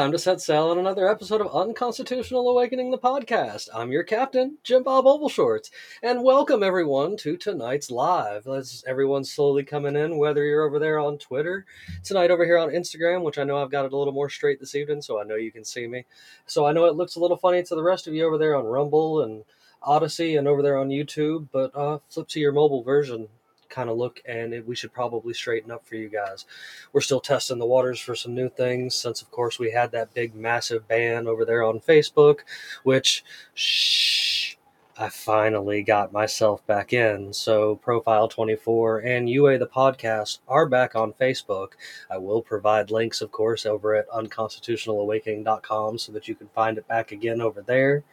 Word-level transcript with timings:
time 0.00 0.12
to 0.12 0.18
set 0.18 0.40
sail 0.40 0.68
on 0.68 0.78
another 0.78 1.06
episode 1.10 1.42
of 1.42 1.54
Unconstitutional 1.54 2.48
Awakening, 2.48 2.90
the 2.90 2.96
podcast. 2.96 3.68
I'm 3.74 3.92
your 3.92 4.02
captain, 4.02 4.56
Jim 4.64 4.82
Bob 4.82 5.04
Ovalshorts, 5.04 5.68
and 6.02 6.24
welcome 6.24 6.62
everyone 6.62 7.18
to 7.18 7.36
tonight's 7.36 7.90
live. 7.90 8.46
As 8.46 8.82
everyone's 8.86 9.30
slowly 9.30 9.62
coming 9.62 9.96
in, 9.96 10.16
whether 10.16 10.42
you're 10.42 10.62
over 10.62 10.78
there 10.78 10.98
on 10.98 11.18
Twitter, 11.18 11.66
tonight 12.02 12.30
over 12.30 12.46
here 12.46 12.56
on 12.56 12.70
Instagram, 12.70 13.20
which 13.20 13.36
I 13.36 13.44
know 13.44 13.62
I've 13.62 13.70
got 13.70 13.84
it 13.84 13.92
a 13.92 13.96
little 13.98 14.14
more 14.14 14.30
straight 14.30 14.58
this 14.58 14.74
evening, 14.74 15.02
so 15.02 15.20
I 15.20 15.24
know 15.24 15.34
you 15.34 15.52
can 15.52 15.66
see 15.66 15.86
me. 15.86 16.06
So 16.46 16.64
I 16.64 16.72
know 16.72 16.86
it 16.86 16.96
looks 16.96 17.16
a 17.16 17.20
little 17.20 17.36
funny 17.36 17.62
to 17.62 17.74
the 17.74 17.82
rest 17.82 18.06
of 18.06 18.14
you 18.14 18.24
over 18.24 18.38
there 18.38 18.56
on 18.56 18.64
Rumble 18.64 19.20
and 19.20 19.44
Odysee 19.86 20.36
and 20.36 20.48
over 20.48 20.62
there 20.62 20.78
on 20.78 20.88
YouTube, 20.88 21.48
but 21.52 21.76
uh, 21.76 21.98
flip 22.08 22.28
to 22.28 22.40
your 22.40 22.52
mobile 22.52 22.82
version 22.82 23.28
kind 23.70 23.88
of 23.88 23.96
look 23.96 24.20
and 24.26 24.52
it, 24.52 24.66
we 24.66 24.74
should 24.74 24.92
probably 24.92 25.34
straighten 25.34 25.70
up 25.70 25.86
for 25.86 25.94
you 25.96 26.08
guys. 26.08 26.44
We're 26.92 27.00
still 27.00 27.20
testing 27.20 27.58
the 27.58 27.66
waters 27.66 28.00
for 28.00 28.14
some 28.14 28.34
new 28.34 28.48
things 28.48 28.94
since 28.94 29.22
of 29.22 29.30
course 29.30 29.58
we 29.58 29.72
had 29.72 29.92
that 29.92 30.14
big 30.14 30.34
massive 30.34 30.86
ban 30.88 31.26
over 31.26 31.44
there 31.44 31.62
on 31.62 31.80
Facebook, 31.80 32.40
which 32.82 33.24
shh 33.54 34.56
I 35.00 35.08
finally 35.08 35.82
got 35.82 36.12
myself 36.12 36.66
back 36.66 36.92
in. 36.92 37.32
So 37.32 37.76
Profile 37.76 38.28
24 38.28 38.98
and 38.98 39.30
UA 39.30 39.56
the 39.56 39.66
podcast 39.66 40.40
are 40.46 40.66
back 40.66 40.94
on 40.94 41.14
Facebook. 41.14 41.68
I 42.10 42.18
will 42.18 42.42
provide 42.42 42.90
links 42.90 43.22
of 43.22 43.32
course 43.32 43.64
over 43.64 43.94
at 43.94 44.10
unconstitutionalawakening.com 44.10 45.96
so 45.96 46.12
that 46.12 46.28
you 46.28 46.34
can 46.34 46.48
find 46.48 46.76
it 46.76 46.86
back 46.86 47.12
again 47.12 47.40
over 47.40 47.62
there. 47.62 48.04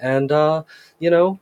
And 0.00 0.32
uh 0.32 0.62
you 0.98 1.10
know, 1.10 1.40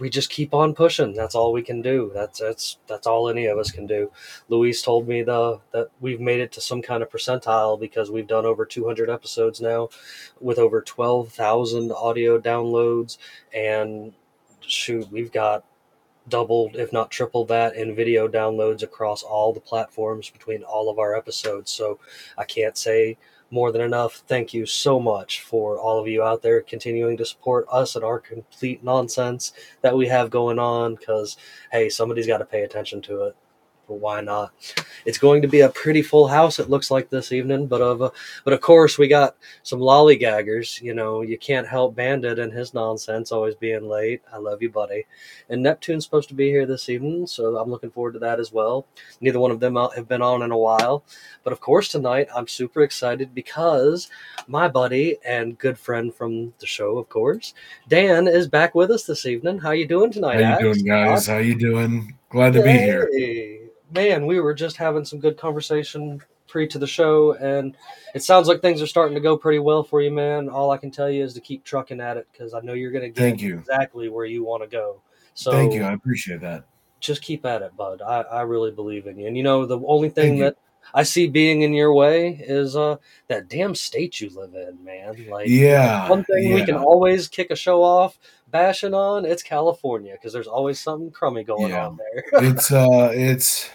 we 0.00 0.10
just 0.10 0.30
keep 0.30 0.54
on 0.54 0.74
pushing. 0.74 1.12
That's 1.12 1.34
all 1.34 1.52
we 1.52 1.62
can 1.62 1.82
do. 1.82 2.10
That's 2.14 2.40
that's 2.40 2.78
that's 2.86 3.06
all 3.06 3.28
any 3.28 3.46
of 3.46 3.58
us 3.58 3.70
can 3.70 3.86
do. 3.86 4.10
Luis 4.48 4.82
told 4.82 5.06
me 5.06 5.22
the 5.22 5.60
that 5.72 5.88
we've 6.00 6.20
made 6.20 6.40
it 6.40 6.52
to 6.52 6.60
some 6.60 6.82
kind 6.82 7.02
of 7.02 7.10
percentile 7.10 7.78
because 7.78 8.10
we've 8.10 8.26
done 8.26 8.46
over 8.46 8.64
200 8.64 9.10
episodes 9.10 9.60
now, 9.60 9.88
with 10.40 10.58
over 10.58 10.80
12,000 10.80 11.92
audio 11.92 12.40
downloads, 12.40 13.18
and 13.54 14.12
shoot, 14.60 15.10
we've 15.12 15.32
got 15.32 15.64
doubled, 16.28 16.76
if 16.76 16.92
not 16.92 17.10
tripled 17.10 17.48
that 17.48 17.74
in 17.76 17.94
video 17.94 18.28
downloads 18.28 18.82
across 18.82 19.22
all 19.22 19.52
the 19.52 19.60
platforms 19.60 20.30
between 20.30 20.62
all 20.62 20.88
of 20.88 20.98
our 20.98 21.14
episodes. 21.14 21.70
So 21.72 21.98
I 22.38 22.44
can't 22.44 22.76
say 22.78 23.18
more 23.50 23.72
than 23.72 23.82
enough. 23.82 24.22
Thank 24.26 24.54
you 24.54 24.66
so 24.66 25.00
much 25.00 25.40
for 25.40 25.78
all 25.78 25.98
of 25.98 26.06
you 26.06 26.22
out 26.22 26.42
there 26.42 26.60
continuing 26.60 27.16
to 27.16 27.24
support 27.24 27.66
us 27.70 27.96
and 27.96 28.04
our 28.04 28.18
complete 28.18 28.82
nonsense 28.84 29.52
that 29.82 29.96
we 29.96 30.06
have 30.08 30.30
going 30.30 30.58
on 30.58 30.94
because, 30.94 31.36
hey, 31.72 31.88
somebody's 31.88 32.26
got 32.26 32.38
to 32.38 32.44
pay 32.44 32.62
attention 32.62 33.00
to 33.02 33.24
it 33.24 33.36
but 33.90 33.96
why 33.96 34.20
not? 34.20 34.52
It's 35.04 35.18
going 35.18 35.42
to 35.42 35.48
be 35.48 35.62
a 35.62 35.68
pretty 35.68 36.00
full 36.00 36.28
house. 36.28 36.60
It 36.60 36.70
looks 36.70 36.92
like 36.92 37.10
this 37.10 37.32
evening, 37.32 37.66
but 37.66 37.80
of 37.80 38.00
uh, 38.00 38.10
but 38.44 38.52
of 38.52 38.60
course 38.60 38.98
we 38.98 39.08
got 39.08 39.36
some 39.64 39.80
lollygaggers. 39.80 40.80
You 40.80 40.94
know, 40.94 41.22
you 41.22 41.36
can't 41.36 41.66
help 41.66 41.96
Bandit 41.96 42.38
and 42.38 42.52
his 42.52 42.72
nonsense 42.72 43.32
always 43.32 43.56
being 43.56 43.88
late. 43.88 44.22
I 44.32 44.38
love 44.38 44.62
you, 44.62 44.70
buddy. 44.70 45.06
And 45.48 45.60
Neptune's 45.60 46.04
supposed 46.04 46.28
to 46.28 46.36
be 46.36 46.50
here 46.50 46.66
this 46.66 46.88
evening, 46.88 47.26
so 47.26 47.56
I'm 47.56 47.68
looking 47.68 47.90
forward 47.90 48.12
to 48.12 48.20
that 48.20 48.38
as 48.38 48.52
well. 48.52 48.86
Neither 49.20 49.40
one 49.40 49.50
of 49.50 49.58
them 49.58 49.74
have 49.74 50.06
been 50.06 50.22
on 50.22 50.42
in 50.42 50.52
a 50.52 50.58
while, 50.58 51.02
but 51.42 51.52
of 51.52 51.58
course 51.58 51.88
tonight 51.88 52.28
I'm 52.34 52.46
super 52.46 52.82
excited 52.82 53.34
because 53.34 54.08
my 54.46 54.68
buddy 54.68 55.16
and 55.26 55.58
good 55.58 55.76
friend 55.76 56.14
from 56.14 56.54
the 56.60 56.66
show, 56.66 56.96
of 56.96 57.08
course, 57.08 57.54
Dan 57.88 58.28
is 58.28 58.46
back 58.46 58.76
with 58.76 58.92
us 58.92 59.02
this 59.02 59.26
evening. 59.26 59.58
How 59.58 59.72
you 59.72 59.88
doing 59.88 60.12
tonight? 60.12 60.44
How 60.44 60.60
you 60.60 60.74
doing, 60.74 60.86
guys? 60.86 61.26
How 61.26 61.38
you 61.38 61.58
doing? 61.58 62.16
Glad 62.28 62.52
to 62.52 62.62
be 62.62 62.70
here 62.70 63.58
man, 63.90 64.26
we 64.26 64.40
were 64.40 64.54
just 64.54 64.76
having 64.76 65.04
some 65.04 65.18
good 65.18 65.36
conversation 65.36 66.20
pre 66.46 66.66
to 66.68 66.78
the 66.78 66.86
show, 66.86 67.34
and 67.34 67.76
it 68.14 68.22
sounds 68.22 68.48
like 68.48 68.60
things 68.60 68.82
are 68.82 68.86
starting 68.86 69.14
to 69.14 69.20
go 69.20 69.36
pretty 69.36 69.58
well 69.58 69.82
for 69.82 70.02
you, 70.02 70.10
man. 70.10 70.48
All 70.48 70.70
I 70.70 70.76
can 70.76 70.90
tell 70.90 71.10
you 71.10 71.22
is 71.22 71.34
to 71.34 71.40
keep 71.40 71.64
trucking 71.64 72.00
at 72.00 72.16
it 72.16 72.26
because 72.32 72.54
I 72.54 72.60
know 72.60 72.72
you're 72.72 72.90
going 72.90 73.04
to 73.04 73.08
get 73.08 73.22
Thank 73.22 73.40
you. 73.40 73.58
exactly 73.58 74.08
where 74.08 74.26
you 74.26 74.44
want 74.44 74.62
to 74.62 74.68
go. 74.68 75.00
So 75.34 75.52
thank 75.52 75.72
you, 75.72 75.82
I 75.82 75.92
appreciate 75.92 76.40
that. 76.40 76.64
Just 76.98 77.22
keep 77.22 77.46
at 77.46 77.62
it, 77.62 77.74
bud. 77.76 78.02
I, 78.02 78.22
I 78.22 78.42
really 78.42 78.70
believe 78.70 79.06
in 79.06 79.18
you. 79.18 79.26
And 79.26 79.36
you 79.36 79.42
know, 79.42 79.64
the 79.64 79.80
only 79.86 80.10
thing 80.10 80.38
that 80.40 80.56
I 80.92 81.02
see 81.02 81.28
being 81.28 81.62
in 81.62 81.72
your 81.72 81.94
way 81.94 82.28
is 82.28 82.76
uh 82.76 82.96
that 83.28 83.48
damn 83.48 83.74
state 83.74 84.20
you 84.20 84.28
live 84.30 84.54
in, 84.54 84.84
man. 84.84 85.26
Like, 85.30 85.48
yeah, 85.48 86.08
one 86.08 86.24
thing 86.24 86.48
yeah. 86.48 86.54
we 86.54 86.64
can 86.64 86.74
always 86.74 87.28
kick 87.28 87.50
a 87.50 87.56
show 87.56 87.82
off 87.82 88.18
bashing 88.50 88.94
on 88.94 89.24
it's 89.24 89.42
California 89.42 90.12
because 90.14 90.32
there's 90.32 90.46
always 90.46 90.78
something 90.80 91.10
crummy 91.10 91.44
going 91.44 91.70
yeah. 91.70 91.86
on 91.86 91.96
there. 91.96 92.24
it's 92.42 92.72
uh, 92.72 93.10
it's 93.14 93.70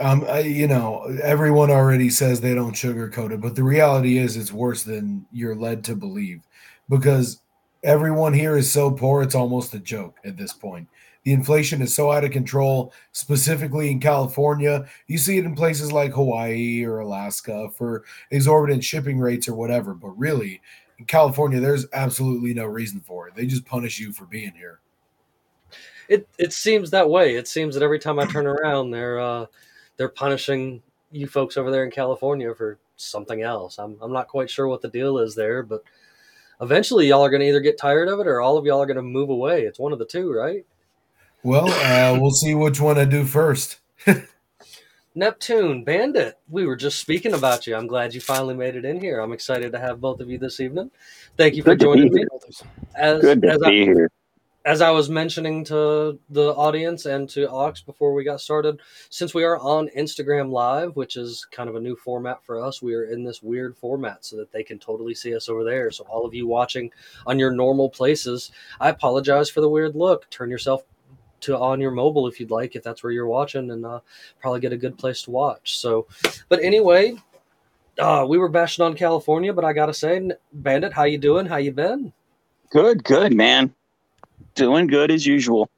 um, 0.00 0.24
I, 0.28 0.40
you 0.40 0.68
know, 0.68 1.02
everyone 1.22 1.70
already 1.70 2.10
says 2.10 2.40
they 2.40 2.54
don't 2.54 2.74
sugarcoat 2.74 3.32
it, 3.32 3.40
but 3.40 3.56
the 3.56 3.64
reality 3.64 4.18
is 4.18 4.36
it's 4.36 4.52
worse 4.52 4.84
than 4.84 5.26
you're 5.32 5.56
led 5.56 5.82
to 5.84 5.96
believe 5.96 6.42
because 6.88 7.40
everyone 7.82 8.32
here 8.32 8.56
is 8.56 8.70
so 8.70 8.90
poor, 8.90 9.22
it's 9.22 9.34
almost 9.34 9.74
a 9.74 9.78
joke 9.78 10.18
at 10.24 10.36
this 10.36 10.52
point. 10.52 10.88
The 11.24 11.32
inflation 11.32 11.82
is 11.82 11.94
so 11.94 12.12
out 12.12 12.24
of 12.24 12.30
control, 12.30 12.92
specifically 13.12 13.90
in 13.90 14.00
California. 14.00 14.88
You 15.08 15.18
see 15.18 15.36
it 15.36 15.44
in 15.44 15.54
places 15.54 15.92
like 15.92 16.12
Hawaii 16.12 16.84
or 16.84 17.00
Alaska 17.00 17.68
for 17.76 18.04
exorbitant 18.30 18.84
shipping 18.84 19.18
rates 19.18 19.48
or 19.48 19.54
whatever, 19.54 19.94
but 19.94 20.16
really, 20.18 20.62
in 20.98 21.04
California, 21.04 21.60
there's 21.60 21.86
absolutely 21.92 22.54
no 22.54 22.66
reason 22.66 23.00
for 23.00 23.28
it. 23.28 23.34
They 23.34 23.46
just 23.46 23.66
punish 23.66 23.98
you 23.98 24.12
for 24.12 24.26
being 24.26 24.52
here. 24.52 24.80
It 26.08 26.26
it 26.38 26.52
seems 26.52 26.90
that 26.90 27.10
way. 27.10 27.34
It 27.34 27.46
seems 27.46 27.74
that 27.74 27.82
every 27.82 27.98
time 27.98 28.18
I 28.18 28.24
turn 28.24 28.46
around, 28.46 28.90
they're 28.90 29.20
uh, 29.20 29.46
they're 29.98 30.08
punishing 30.08 30.82
you 31.10 31.26
folks 31.26 31.58
over 31.58 31.70
there 31.70 31.84
in 31.84 31.90
California 31.90 32.54
for 32.54 32.78
something 32.96 33.42
else. 33.42 33.78
I'm 33.78 33.98
I'm 34.00 34.12
not 34.12 34.28
quite 34.28 34.48
sure 34.48 34.66
what 34.66 34.80
the 34.80 34.88
deal 34.88 35.18
is 35.18 35.34
there, 35.34 35.62
but 35.62 35.82
eventually 36.62 37.08
y'all 37.08 37.24
are 37.24 37.30
going 37.30 37.40
to 37.40 37.48
either 37.48 37.60
get 37.60 37.78
tired 37.78 38.08
of 38.08 38.20
it 38.20 38.26
or 38.26 38.40
all 38.40 38.56
of 38.56 38.64
y'all 38.64 38.80
are 38.80 38.86
going 38.86 38.96
to 38.96 39.02
move 39.02 39.28
away. 39.28 39.62
It's 39.62 39.78
one 39.78 39.92
of 39.92 39.98
the 39.98 40.06
two, 40.06 40.32
right? 40.32 40.64
Well, 41.42 41.68
uh, 41.68 42.18
we'll 42.18 42.30
see 42.30 42.54
which 42.54 42.80
one 42.80 42.98
I 42.98 43.04
do 43.04 43.24
first. 43.24 43.78
Neptune, 45.14 45.84
Bandit, 45.84 46.38
we 46.48 46.66
were 46.66 46.76
just 46.76 47.00
speaking 47.00 47.34
about 47.34 47.66
you. 47.66 47.74
I'm 47.74 47.86
glad 47.86 48.14
you 48.14 48.20
finally 48.20 48.54
made 48.54 48.76
it 48.76 48.84
in 48.84 49.00
here. 49.00 49.20
I'm 49.20 49.32
excited 49.32 49.72
to 49.72 49.78
have 49.78 50.00
both 50.00 50.20
of 50.20 50.30
you 50.30 50.38
this 50.38 50.60
evening. 50.60 50.90
Thank 51.36 51.54
you 51.54 51.62
for 51.62 51.70
Good 51.70 51.80
to 51.80 51.84
joining 51.86 52.12
be 52.12 52.20
me. 52.20 52.24
As, 52.94 53.20
Good 53.20 53.42
to 53.42 53.48
as 53.50 53.58
be 53.58 53.82
I, 53.82 53.84
here. 53.84 54.10
As 54.64 54.82
I 54.82 54.90
was 54.90 55.08
mentioning 55.08 55.64
to 55.64 56.18
the 56.28 56.54
audience 56.54 57.06
and 57.06 57.28
to 57.30 57.48
Ox 57.48 57.80
before 57.80 58.12
we 58.12 58.24
got 58.24 58.40
started, 58.40 58.80
since 59.08 59.32
we 59.32 59.44
are 59.44 59.58
on 59.58 59.88
Instagram 59.96 60.50
Live, 60.50 60.96
which 60.96 61.16
is 61.16 61.46
kind 61.50 61.68
of 61.68 61.76
a 61.76 61.80
new 61.80 61.96
format 61.96 62.44
for 62.44 62.62
us, 62.62 62.82
we 62.82 62.94
are 62.94 63.04
in 63.04 63.24
this 63.24 63.42
weird 63.42 63.76
format 63.76 64.24
so 64.24 64.36
that 64.36 64.52
they 64.52 64.62
can 64.62 64.78
totally 64.78 65.14
see 65.14 65.34
us 65.34 65.48
over 65.48 65.64
there. 65.64 65.90
So, 65.90 66.04
all 66.04 66.26
of 66.26 66.34
you 66.34 66.46
watching 66.46 66.90
on 67.26 67.38
your 67.38 67.52
normal 67.52 67.88
places, 67.88 68.50
I 68.80 68.88
apologize 68.88 69.48
for 69.48 69.60
the 69.60 69.68
weird 69.70 69.94
look. 69.94 70.28
Turn 70.30 70.50
yourself 70.50 70.82
to 71.40 71.56
on 71.56 71.80
your 71.80 71.92
mobile 71.92 72.26
if 72.26 72.40
you'd 72.40 72.50
like, 72.50 72.74
if 72.74 72.82
that's 72.82 73.02
where 73.02 73.12
you're 73.12 73.28
watching, 73.28 73.70
and 73.70 73.86
uh, 73.86 74.00
probably 74.40 74.60
get 74.60 74.72
a 74.72 74.76
good 74.76 74.98
place 74.98 75.22
to 75.22 75.30
watch. 75.30 75.78
So, 75.78 76.08
but 76.48 76.62
anyway, 76.62 77.14
uh, 77.98 78.26
we 78.28 78.38
were 78.38 78.48
bashing 78.48 78.84
on 78.84 78.94
California, 78.94 79.52
but 79.52 79.64
I 79.64 79.72
gotta 79.72 79.94
say, 79.94 80.30
Bandit, 80.52 80.92
how 80.92 81.04
you 81.04 81.18
doing? 81.18 81.46
How 81.46 81.56
you 81.56 81.72
been? 81.72 82.12
Good, 82.70 83.02
good, 83.02 83.32
man. 83.32 83.74
Doing 84.54 84.86
good 84.86 85.10
as 85.10 85.26
usual. 85.26 85.68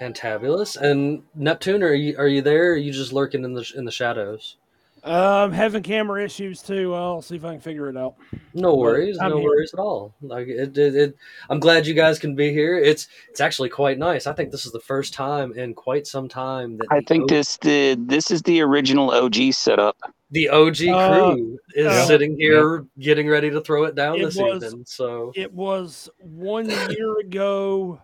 Fantabulous. 0.00 0.76
And 0.76 1.22
Neptune, 1.34 1.82
are 1.82 1.92
you 1.92 2.16
are 2.16 2.28
you 2.28 2.40
there? 2.40 2.72
are 2.72 2.76
you 2.76 2.92
just 2.92 3.12
lurking 3.12 3.44
in 3.44 3.52
the 3.52 3.70
in 3.76 3.84
the 3.84 3.92
shadows? 3.92 4.56
Um, 5.02 5.52
having 5.52 5.82
camera 5.82 6.22
issues 6.24 6.60
too. 6.62 6.94
I'll 6.94 7.22
see 7.22 7.36
if 7.36 7.44
I 7.44 7.52
can 7.52 7.60
figure 7.60 7.88
it 7.88 7.96
out. 7.96 8.16
No 8.52 8.74
worries, 8.74 9.16
no 9.18 9.38
here. 9.38 9.44
worries 9.48 9.72
at 9.72 9.80
all. 9.80 10.14
Like 10.20 10.46
it, 10.48 10.76
it, 10.76 10.94
it, 10.94 11.16
I'm 11.48 11.58
glad 11.60 11.86
you 11.86 11.94
guys 11.94 12.18
can 12.18 12.34
be 12.34 12.52
here. 12.52 12.78
It's 12.78 13.08
it's 13.30 13.40
actually 13.40 13.70
quite 13.70 13.98
nice. 13.98 14.26
I 14.26 14.32
think 14.32 14.50
this 14.50 14.66
is 14.66 14.72
the 14.72 14.80
first 14.80 15.14
time 15.14 15.52
in 15.56 15.72
quite 15.74 16.06
some 16.06 16.28
time 16.28 16.76
that 16.78 16.86
I 16.90 17.00
think 17.00 17.24
O- 17.24 17.26
this 17.34 17.56
the 17.58 17.96
this 17.98 18.30
is 18.30 18.42
the 18.42 18.60
original 18.60 19.10
OG 19.10 19.52
setup. 19.52 19.96
the 20.30 20.48
OG 20.50 20.82
Uh, 20.88 21.08
crew 21.32 21.58
is 21.74 21.86
uh, 21.86 22.04
sitting 22.06 22.36
here 22.38 22.84
getting 22.98 23.28
ready 23.28 23.50
to 23.50 23.60
throw 23.62 23.84
it 23.84 23.94
down 23.94 24.16
It 24.20 24.24
this 24.26 24.36
was- 24.36 24.62
evening. 24.64 24.84
So 24.86 25.32
It 25.34 25.52
was 25.52 26.10
one 26.18 26.68
year 26.68 27.18
ago, 27.20 28.00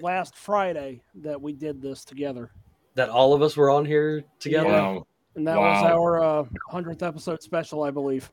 last 0.00 0.36
Friday, 0.36 1.02
that 1.22 1.40
we 1.40 1.52
did 1.54 1.82
this 1.82 2.04
together, 2.04 2.50
that 2.94 3.08
all 3.08 3.32
of 3.34 3.42
us 3.42 3.56
were 3.56 3.70
on 3.70 3.84
here 3.84 4.22
together. 4.38 4.68
Wow. 4.68 5.06
And 5.36 5.46
that 5.46 5.56
was 5.58 5.82
Wow. 5.82 5.92
our 6.02 6.22
uh, 6.22 6.44
hundredth 6.68 7.02
episode 7.02 7.42
special, 7.42 7.82
I 7.82 7.90
believe. 7.90 8.30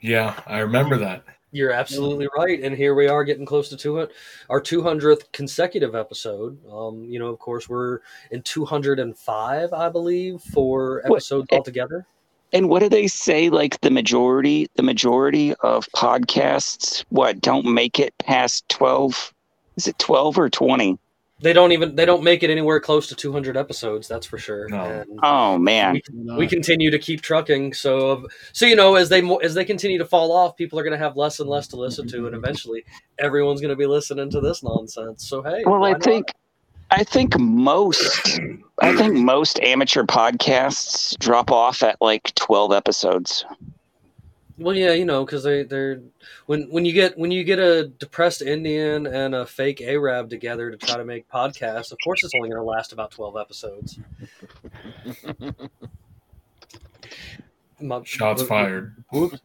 Yeah, 0.00 0.40
I 0.46 0.58
remember 0.60 0.96
that. 0.98 1.24
You're 1.52 1.72
absolutely 1.72 2.28
right, 2.36 2.62
and 2.62 2.76
here 2.76 2.94
we 2.94 3.08
are 3.08 3.24
getting 3.24 3.44
close 3.44 3.68
to 3.70 3.76
200, 3.76 4.10
our 4.48 4.60
200th 4.60 5.32
consecutive 5.32 5.96
episode. 5.96 6.56
Um, 6.70 7.04
you 7.04 7.18
know, 7.18 7.26
of 7.26 7.40
course, 7.40 7.68
we're 7.68 7.98
in 8.30 8.40
205, 8.42 9.72
I 9.72 9.88
believe, 9.88 10.40
for 10.40 11.02
What- 11.06 11.16
episodes 11.16 11.48
altogether. 11.52 12.06
And 12.52 12.68
what 12.68 12.80
do 12.80 12.88
they 12.88 13.06
say? 13.06 13.48
Like 13.48 13.80
the 13.80 13.90
majority, 13.90 14.66
the 14.74 14.82
majority 14.82 15.54
of 15.60 15.86
podcasts, 15.94 17.04
what 17.10 17.40
don't 17.40 17.64
make 17.66 18.00
it 18.00 18.12
past 18.18 18.68
twelve? 18.68 19.32
Is 19.76 19.86
it 19.86 19.96
twelve 20.00 20.36
or 20.36 20.50
twenty? 20.50 20.98
They 21.40 21.52
don't 21.52 21.72
even 21.72 21.96
they 21.96 22.04
don't 22.04 22.22
make 22.22 22.42
it 22.42 22.50
anywhere 22.50 22.80
close 22.80 23.06
to 23.08 23.14
200 23.14 23.56
episodes. 23.56 24.06
That's 24.08 24.26
for 24.26 24.38
sure. 24.38 24.68
No. 24.68 25.04
Oh 25.22 25.58
man. 25.58 25.94
we, 25.94 26.02
we 26.36 26.46
continue 26.46 26.90
to 26.90 26.98
keep 26.98 27.22
trucking. 27.22 27.72
So 27.74 28.26
so 28.52 28.66
you 28.66 28.76
know 28.76 28.94
as 28.96 29.08
they 29.08 29.22
as 29.42 29.54
they 29.54 29.64
continue 29.64 29.98
to 29.98 30.04
fall 30.04 30.32
off, 30.32 30.56
people 30.56 30.78
are 30.78 30.82
going 30.82 30.92
to 30.98 31.04
have 31.04 31.16
less 31.16 31.40
and 31.40 31.48
less 31.48 31.66
to 31.68 31.76
listen 31.76 32.06
to, 32.08 32.26
and 32.26 32.34
eventually 32.34 32.84
everyone's 33.18 33.60
going 33.60 33.70
to 33.70 33.76
be 33.76 33.86
listening 33.86 34.30
to 34.30 34.40
this 34.40 34.62
nonsense. 34.62 35.28
So 35.28 35.42
hey, 35.42 35.62
Well, 35.64 35.80
why 35.80 35.88
I 35.88 35.92
not? 35.92 36.02
think 36.02 36.32
I 36.90 37.04
think 37.04 37.38
most 37.38 38.40
I 38.82 38.96
think 38.96 39.14
most 39.14 39.60
amateur 39.60 40.02
podcasts 40.02 41.16
drop 41.18 41.50
off 41.50 41.82
at 41.82 41.96
like 42.00 42.34
12 42.34 42.72
episodes. 42.72 43.44
Well, 44.60 44.76
yeah, 44.76 44.92
you 44.92 45.06
know, 45.06 45.24
because 45.24 45.42
they 45.42 45.62
they're 45.62 46.02
when 46.44 46.64
when 46.70 46.84
you 46.84 46.92
get 46.92 47.16
when 47.16 47.30
you 47.30 47.44
get 47.44 47.58
a 47.58 47.88
depressed 47.88 48.42
Indian 48.42 49.06
and 49.06 49.34
a 49.34 49.46
fake 49.46 49.80
Arab 49.80 50.28
together 50.28 50.70
to 50.70 50.76
try 50.76 50.98
to 50.98 51.04
make 51.04 51.26
podcasts, 51.30 51.92
of 51.92 51.98
course 52.04 52.22
it's 52.22 52.34
only 52.36 52.50
going 52.50 52.60
to 52.60 52.64
last 52.64 52.92
about 52.92 53.10
twelve 53.10 53.36
episodes. 53.40 53.98
My- 57.80 58.02
Shots 58.04 58.42
fired. 58.42 59.02
Whoops. 59.10 59.40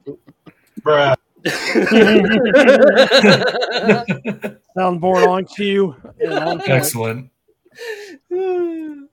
Bruh. 0.81 1.15
soundboard 4.77 5.27
on 5.27 5.45
cue. 5.45 5.95
and 6.19 6.33
on 6.33 6.57
point. 6.57 6.69
Excellent. 6.69 7.29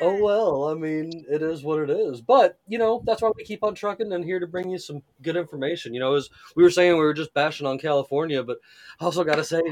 oh 0.00 0.22
well, 0.22 0.68
I 0.68 0.74
mean, 0.74 1.24
it 1.30 1.42
is 1.42 1.62
what 1.62 1.80
it 1.80 1.90
is. 1.90 2.20
But 2.20 2.58
you 2.68 2.78
know, 2.78 3.02
that's 3.06 3.22
why 3.22 3.30
we 3.36 3.44
keep 3.44 3.62
on 3.64 3.74
trucking 3.74 4.12
and 4.12 4.24
here 4.24 4.40
to 4.40 4.46
bring 4.46 4.70
you 4.70 4.78
some 4.78 5.02
good 5.22 5.36
information. 5.36 5.94
You 5.94 6.00
know, 6.00 6.14
as 6.14 6.28
we 6.54 6.62
were 6.62 6.70
saying, 6.70 6.92
we 6.92 7.00
were 7.00 7.14
just 7.14 7.34
bashing 7.34 7.66
on 7.66 7.78
California, 7.78 8.42
but 8.42 8.58
I 9.00 9.04
also 9.04 9.24
got 9.24 9.36
to 9.36 9.44
say, 9.44 9.62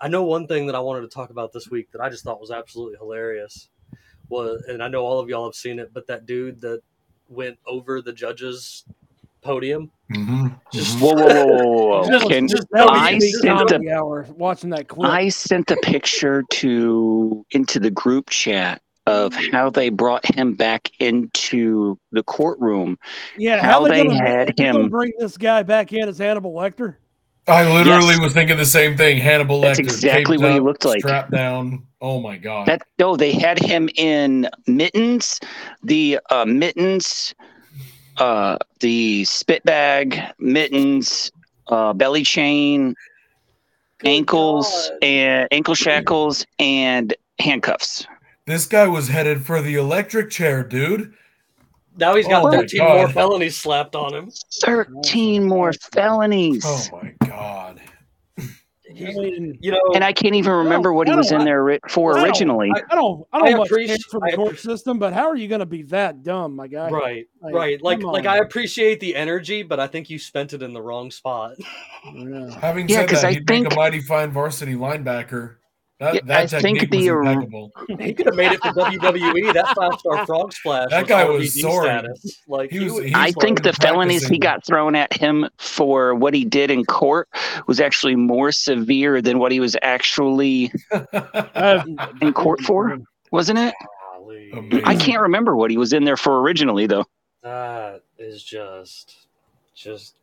I 0.00 0.08
know 0.08 0.24
one 0.24 0.46
thing 0.46 0.66
that 0.66 0.74
I 0.74 0.80
wanted 0.80 1.02
to 1.02 1.08
talk 1.08 1.30
about 1.30 1.52
this 1.52 1.70
week 1.70 1.90
that 1.92 2.00
I 2.00 2.08
just 2.08 2.24
thought 2.24 2.40
was 2.40 2.50
absolutely 2.50 2.96
hilarious. 2.98 3.68
Was, 4.28 4.62
and 4.68 4.82
I 4.82 4.88
know 4.88 5.04
all 5.04 5.18
of 5.18 5.28
y'all 5.28 5.46
have 5.46 5.54
seen 5.54 5.78
it, 5.78 5.92
but 5.92 6.06
that 6.06 6.24
dude 6.26 6.60
that 6.60 6.82
went 7.28 7.58
over 7.66 8.00
the 8.00 8.12
judge's 8.12 8.84
podium, 9.42 9.90
hmm 10.12 10.48
just 10.72 11.00
Whoa, 11.00 11.14
whoa, 11.14 11.26
whoa, 11.26 11.46
whoa, 11.46 11.64
whoa, 11.64 12.06
That 12.06 12.12
whoa. 12.12 12.20
was 12.20 12.28
Can, 12.28 12.48
just- 12.48 12.66
that 12.70 12.90
was 12.90 13.00
I 13.00 13.18
sent 13.18 13.44
comedy 13.58 13.90
hour 13.90 14.26
watching 14.36 14.70
that 14.70 14.88
clip. 14.88 15.10
I 15.10 15.28
sent 15.28 15.66
the 15.66 15.76
picture 15.78 16.44
to 16.50 17.44
into 17.50 17.80
the 17.80 17.90
group 17.90 18.30
chat 18.30 18.80
of 19.10 19.34
how 19.52 19.70
they 19.70 19.88
brought 19.88 20.24
him 20.34 20.54
back 20.54 20.90
into 21.00 21.98
the 22.12 22.22
courtroom. 22.22 22.98
yeah, 23.36 23.62
how 23.62 23.84
they 23.84 23.90
they 24.02 24.04
gonna, 24.04 24.14
had 24.28 24.58
him- 24.58 24.88
bring 24.88 25.12
this 25.18 25.36
guy 25.36 25.62
back 25.62 25.92
in 25.92 26.08
as 26.08 26.18
Hannibal 26.18 26.52
Lecter. 26.54 26.96
I 27.48 27.64
literally 27.72 28.14
Yes. 28.14 28.20
was 28.20 28.32
thinking 28.34 28.56
the 28.58 28.64
same 28.64 28.96
thing. 28.96 29.18
Hannibal 29.18 29.60
That's 29.60 29.80
Lecter, 29.80 29.82
exactly 29.84 30.36
taped 30.36 30.42
what 30.44 30.52
he 30.52 30.60
looked 30.60 30.84
like. 30.84 31.00
strapped 31.00 31.30
down. 31.32 31.84
Oh 32.00 32.20
my 32.20 32.36
god! 32.36 32.66
That 32.66 32.82
no, 32.98 33.16
they 33.16 33.32
had 33.32 33.58
him 33.58 33.88
in 33.96 34.48
mittens, 34.66 35.40
the 35.82 36.20
uh, 36.30 36.44
mittens, 36.44 37.34
uh, 38.18 38.56
the 38.80 39.24
spit 39.24 39.64
bag, 39.64 40.18
mittens, 40.38 41.30
uh, 41.66 41.92
belly 41.92 42.22
chain, 42.24 42.94
Good 43.98 44.08
ankles, 44.08 44.68
God. 44.90 44.98
and 45.02 45.48
ankle 45.50 45.74
shackles, 45.74 46.46
and 46.58 47.12
handcuffs. 47.38 48.06
This 48.50 48.66
guy 48.66 48.86
was 48.88 49.08
headed 49.08 49.44
for 49.46 49.60
the 49.62 49.74
electric 49.76 50.30
chair, 50.30 50.62
dude. 50.62 51.12
now 51.96 52.14
he's 52.14 52.26
got 52.28 52.44
Oh 52.44 52.50
13 52.50 52.80
more 52.82 53.06
God. 53.06 53.14
felonies 53.14 53.56
slapped 53.56 53.94
on 53.96 54.14
him. 54.14 54.30
Thirteen 54.62 55.44
more 55.46 55.72
felonies. 55.92 56.64
Oh 56.66 56.86
my 57.02 57.14
god! 57.26 57.80
I 58.38 58.44
You 58.92 59.70
know, 59.70 59.80
And 59.94 60.02
I 60.02 60.12
can't 60.12 60.34
even 60.34 60.50
remember 60.52 60.92
what 60.92 61.06
he 61.08 61.14
was 61.14 61.30
in 61.30 61.44
there 61.44 61.62
ri- 61.62 61.78
for 61.88 62.12
I 62.12 62.16
don't- 62.16 62.24
originally. 62.26 62.72
I 62.90 62.94
don't, 62.96 63.24
I 63.32 63.38
I 63.38 63.50
don't 63.50 63.58
much 63.58 63.68
care 63.68 63.76
appreciate- 63.78 64.02
for 64.10 64.20
the 64.20 64.34
court 64.36 64.58
system, 64.58 64.98
but 64.98 65.12
how 65.12 65.28
are 65.28 65.36
you 65.36 65.46
going 65.46 65.60
to 65.60 65.66
be 65.66 65.82
that 65.84 66.24
dumb, 66.24 66.56
my 66.56 66.66
guy? 66.66 66.90
right 66.90 67.26
Like, 67.40 67.54
right 67.54 67.82
like 67.82 68.02
like 68.02 68.26
on. 68.26 68.32
i 68.32 68.36
appreciate 68.38 68.98
the 68.98 69.14
energy 69.14 69.62
but 69.62 69.78
i 69.78 69.86
think 69.86 70.10
you 70.10 70.18
spent 70.18 70.52
it 70.54 70.62
in 70.62 70.72
the 70.72 70.82
wrong 70.82 71.10
spot 71.12 71.52
Yeah. 72.12 72.50
Having 72.60 72.88
Yeah, 72.88 72.96
said 72.96 73.08
'cause 73.08 73.22
that, 73.22 73.28
I 73.28 73.32
he'd 73.34 73.48
make 73.48 73.62
think- 73.62 73.72
a 73.72 73.76
mighty 73.76 74.00
fine 74.00 74.32
varsity 74.32 74.74
linebacker. 74.74 75.56
That, 76.00 76.14
Yeah, 76.14 76.20
that 76.24 76.54
I 76.54 76.60
think 76.62 76.80
technique 76.80 76.90
the 77.04 77.10
was 77.12 77.70
or- 77.86 77.96
he 78.02 78.14
could 78.14 78.24
have 78.26 78.34
made 78.34 78.52
it 78.52 78.60
for 78.62 78.72
wwe 78.72 79.52
that 79.52 79.74
five 79.76 80.00
star 80.00 80.24
frog 80.26 80.50
splash 80.54 80.88
That 80.88 81.06
guy 81.06 81.24
was 81.28 81.54
RVD 81.54 81.60
soaring. 81.60 81.98
status. 82.00 82.40
like 82.48 82.70
He 82.70 82.78
he 82.78 82.84
was- 82.84 82.92
was, 82.94 83.04
he 83.04 83.12
I 83.14 83.32
think 83.32 83.62
the 83.62 83.74
felonies 83.74 84.26
he 84.26 84.38
got 84.38 84.64
thrown 84.66 84.94
at 84.96 85.12
him 85.12 85.46
for 85.58 86.14
what 86.14 86.32
he 86.32 86.44
did 86.46 86.70
in 86.70 86.86
court 86.86 87.28
was 87.66 87.80
actually 87.80 88.16
more 88.16 88.50
severe 88.50 89.20
than 89.20 89.38
what 89.38 89.52
he 89.52 89.60
was 89.60 89.76
actually, 89.82 90.72
uh, 91.12 91.84
In 92.22 92.32
court 92.32 92.60
for? 92.62 92.96
wasn't 93.30 93.58
it? 93.58 93.74
Amazing. 94.52 94.84
I 94.86 94.96
can't 94.96 95.20
remember 95.20 95.54
what 95.54 95.70
he 95.70 95.76
was 95.76 95.92
in 95.92 96.04
there 96.04 96.16
for 96.16 96.40
originally, 96.40 96.86
though. 96.86 97.04
that 97.42 98.02
is 98.18 98.42
just 98.42 99.16
just 99.74 100.14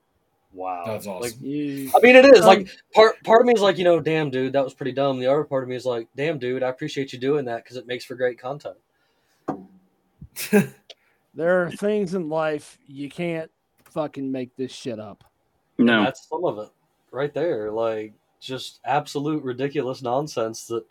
wow 0.58 0.84
That's 0.86 1.08
awesome. 1.08 1.22
like 1.22 1.34
You, 1.42 1.92
I 1.96 2.00
mean, 2.02 2.16
it 2.16 2.26
is 2.26 2.42
Um, 2.42 2.48
like 2.48 2.68
part 2.94 3.22
part 3.24 3.42
of 3.42 3.48
me 3.48 3.54
is 3.54 3.62
like, 3.62 3.78
you 3.78 3.84
know, 3.84 4.00
damn, 4.00 4.30
dude, 4.30 4.54
that 4.54 4.64
was 4.64 4.74
pretty 4.74 4.92
dumb. 4.92 5.20
The 5.20 5.28
other 5.28 5.44
part 5.44 5.64
of 5.64 5.70
me 5.70 5.76
is 5.76 5.86
like, 5.86 6.08
damn, 6.16 6.40
dude, 6.40 6.64
I 6.64 6.70
appreciate 6.70 7.14
you 7.14 7.20
doing 7.20 7.46
that 7.46 7.64
because 7.64 7.78
it 7.78 7.88
makes 7.88 8.04
for 8.04 8.16
great 8.16 8.40
content. 8.40 8.78
there 11.34 11.64
are 11.64 11.72
things 11.72 12.14
in 12.14 12.30
life 12.30 12.78
you 12.88 13.10
can't 13.10 13.52
fucking 13.86 14.32
make 14.32 14.56
this 14.56 14.72
shit 14.72 15.00
up. 15.00 15.24
And 15.78 15.88
No. 15.88 16.04
that's 16.04 16.28
some 16.28 16.44
of 16.46 16.58
it 16.60 16.70
right 17.12 17.34
there. 17.34 17.72
Like 17.72 18.14
just 18.40 18.80
absolute 18.86 19.44
ridiculous 19.44 20.02
nonsense 20.02 20.68
that 20.68 20.86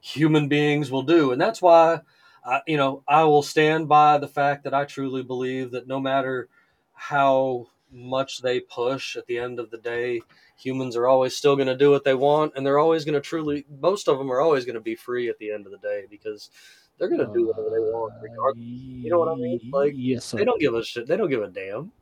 human 0.00 0.48
beings 0.48 0.90
will 0.90 1.02
do. 1.02 1.32
And 1.32 1.40
that's 1.40 1.60
why, 1.60 2.00
I, 2.44 2.60
you 2.66 2.76
know, 2.76 3.02
I 3.08 3.24
will 3.24 3.42
stand 3.42 3.88
by 3.88 4.18
the 4.18 4.28
fact 4.28 4.64
that 4.64 4.74
I 4.74 4.84
truly 4.84 5.22
believe 5.22 5.72
that 5.72 5.86
no 5.88 5.98
matter 6.00 6.48
how 6.94 7.66
much 7.92 8.40
they 8.42 8.60
push 8.60 9.16
at 9.16 9.26
the 9.26 9.38
end 9.38 9.58
of 9.58 9.70
the 9.70 9.78
day, 9.78 10.20
humans 10.58 10.96
are 10.96 11.06
always 11.06 11.36
still 11.36 11.56
going 11.56 11.68
to 11.68 11.76
do 11.76 11.90
what 11.90 12.04
they 12.04 12.14
want. 12.14 12.52
And 12.56 12.64
they're 12.66 12.78
always 12.78 13.04
going 13.04 13.14
to 13.14 13.20
truly, 13.20 13.64
most 13.80 14.08
of 14.08 14.18
them 14.18 14.30
are 14.30 14.40
always 14.40 14.64
going 14.64 14.74
to 14.74 14.80
be 14.80 14.94
free 14.94 15.28
at 15.28 15.38
the 15.38 15.50
end 15.52 15.66
of 15.66 15.72
the 15.72 15.78
day 15.78 16.04
because 16.10 16.50
they're 16.98 17.08
going 17.08 17.20
to 17.26 17.32
do 17.32 17.46
whatever 17.48 17.68
they 17.70 17.78
want 17.80 18.14
uh, 18.14 18.18
regardless. 18.22 18.64
You 18.64 19.10
know 19.10 19.18
what 19.18 19.28
I 19.28 19.34
mean? 19.34 19.60
Like, 19.72 19.92
yes, 19.94 20.24
sir. 20.24 20.38
They 20.38 20.44
don't 20.44 20.60
give 20.60 20.74
a 20.74 20.82
shit. 20.84 21.06
They 21.06 21.16
don't 21.16 21.30
give 21.30 21.42
a 21.42 21.48
damn. 21.48 21.92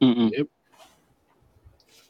Mm-mm. 0.00 0.46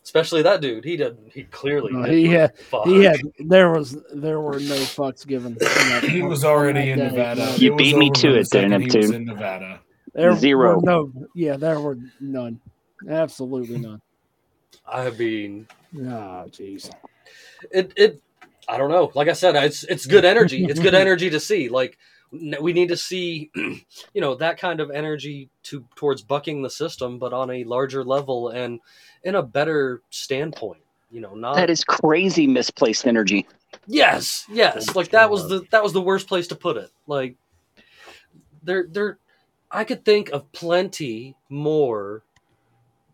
Especially 0.04 0.42
that 0.42 0.60
dude. 0.60 0.84
He 0.84 0.96
didn't. 0.96 1.32
He 1.32 1.44
clearly. 1.44 1.92
No, 1.92 2.02
didn't 2.02 2.16
he 2.16 2.22
give 2.24 2.32
had- 2.32 2.58
fuck. 2.58 2.86
He 2.86 3.04
had 3.04 3.20
there 3.38 3.70
was 3.70 3.96
there 4.12 4.40
were 4.40 4.58
no 4.58 4.74
fucks 4.76 5.26
given. 5.26 5.56
he 6.02 6.22
was 6.22 6.44
already 6.44 6.90
in 6.90 6.98
day. 6.98 7.06
Nevada. 7.08 7.54
You 7.56 7.72
It 7.74 7.78
beat 7.78 7.96
me 7.96 8.10
to 8.10 8.30
it 8.30 8.32
there, 8.32 8.44
second 8.44 8.72
he 8.80 8.86
was 8.86 8.94
Neptune. 8.94 9.14
in 9.14 9.24
Nevada. 9.26 9.80
There 10.12 10.34
Zero. 10.36 10.76
were 10.76 10.82
no, 10.82 11.12
yeah, 11.34 11.56
there 11.56 11.80
were 11.80 11.96
none. 12.20 12.60
Absolutely 13.08 13.78
none. 13.78 14.00
I 14.86 15.10
mean, 15.10 15.66
Oh, 15.96 16.46
jeez. 16.48 16.90
it. 17.70 17.92
It. 17.96 18.22
I 18.68 18.78
don't 18.78 18.90
know. 18.90 19.10
Like 19.14 19.28
I 19.28 19.32
said, 19.32 19.56
it's 19.56 19.84
it's 19.84 20.06
good 20.06 20.24
energy. 20.24 20.64
It's 20.64 20.80
good 20.80 20.94
energy 21.04 21.30
to 21.30 21.40
see. 21.40 21.68
Like 21.68 21.98
we 22.32 22.72
need 22.72 22.88
to 22.88 22.96
see, 22.96 23.50
you 23.54 24.20
know, 24.20 24.34
that 24.36 24.58
kind 24.58 24.80
of 24.80 24.90
energy 24.90 25.50
to 25.64 25.84
towards 25.96 26.22
bucking 26.22 26.62
the 26.62 26.70
system, 26.70 27.18
but 27.18 27.32
on 27.32 27.50
a 27.50 27.64
larger 27.64 28.04
level 28.04 28.48
and 28.48 28.80
in 29.22 29.34
a 29.34 29.42
better 29.42 30.02
standpoint. 30.10 30.82
You 31.10 31.20
know, 31.20 31.34
not 31.34 31.56
That 31.56 31.68
is 31.68 31.84
crazy 31.84 32.46
misplaced 32.46 33.06
energy. 33.06 33.46
Yes, 33.86 34.46
yes. 34.50 34.96
Like 34.96 35.10
that 35.10 35.30
was 35.30 35.48
the 35.48 35.66
that 35.70 35.82
was 35.82 35.92
the 35.92 36.00
worst 36.00 36.26
place 36.26 36.46
to 36.48 36.54
put 36.54 36.78
it. 36.78 36.90
Like 37.06 37.36
there 38.62 38.86
there 38.88 39.18
I 39.70 39.84
could 39.84 40.04
think 40.04 40.30
of 40.30 40.50
plenty 40.52 41.36
more, 41.50 42.22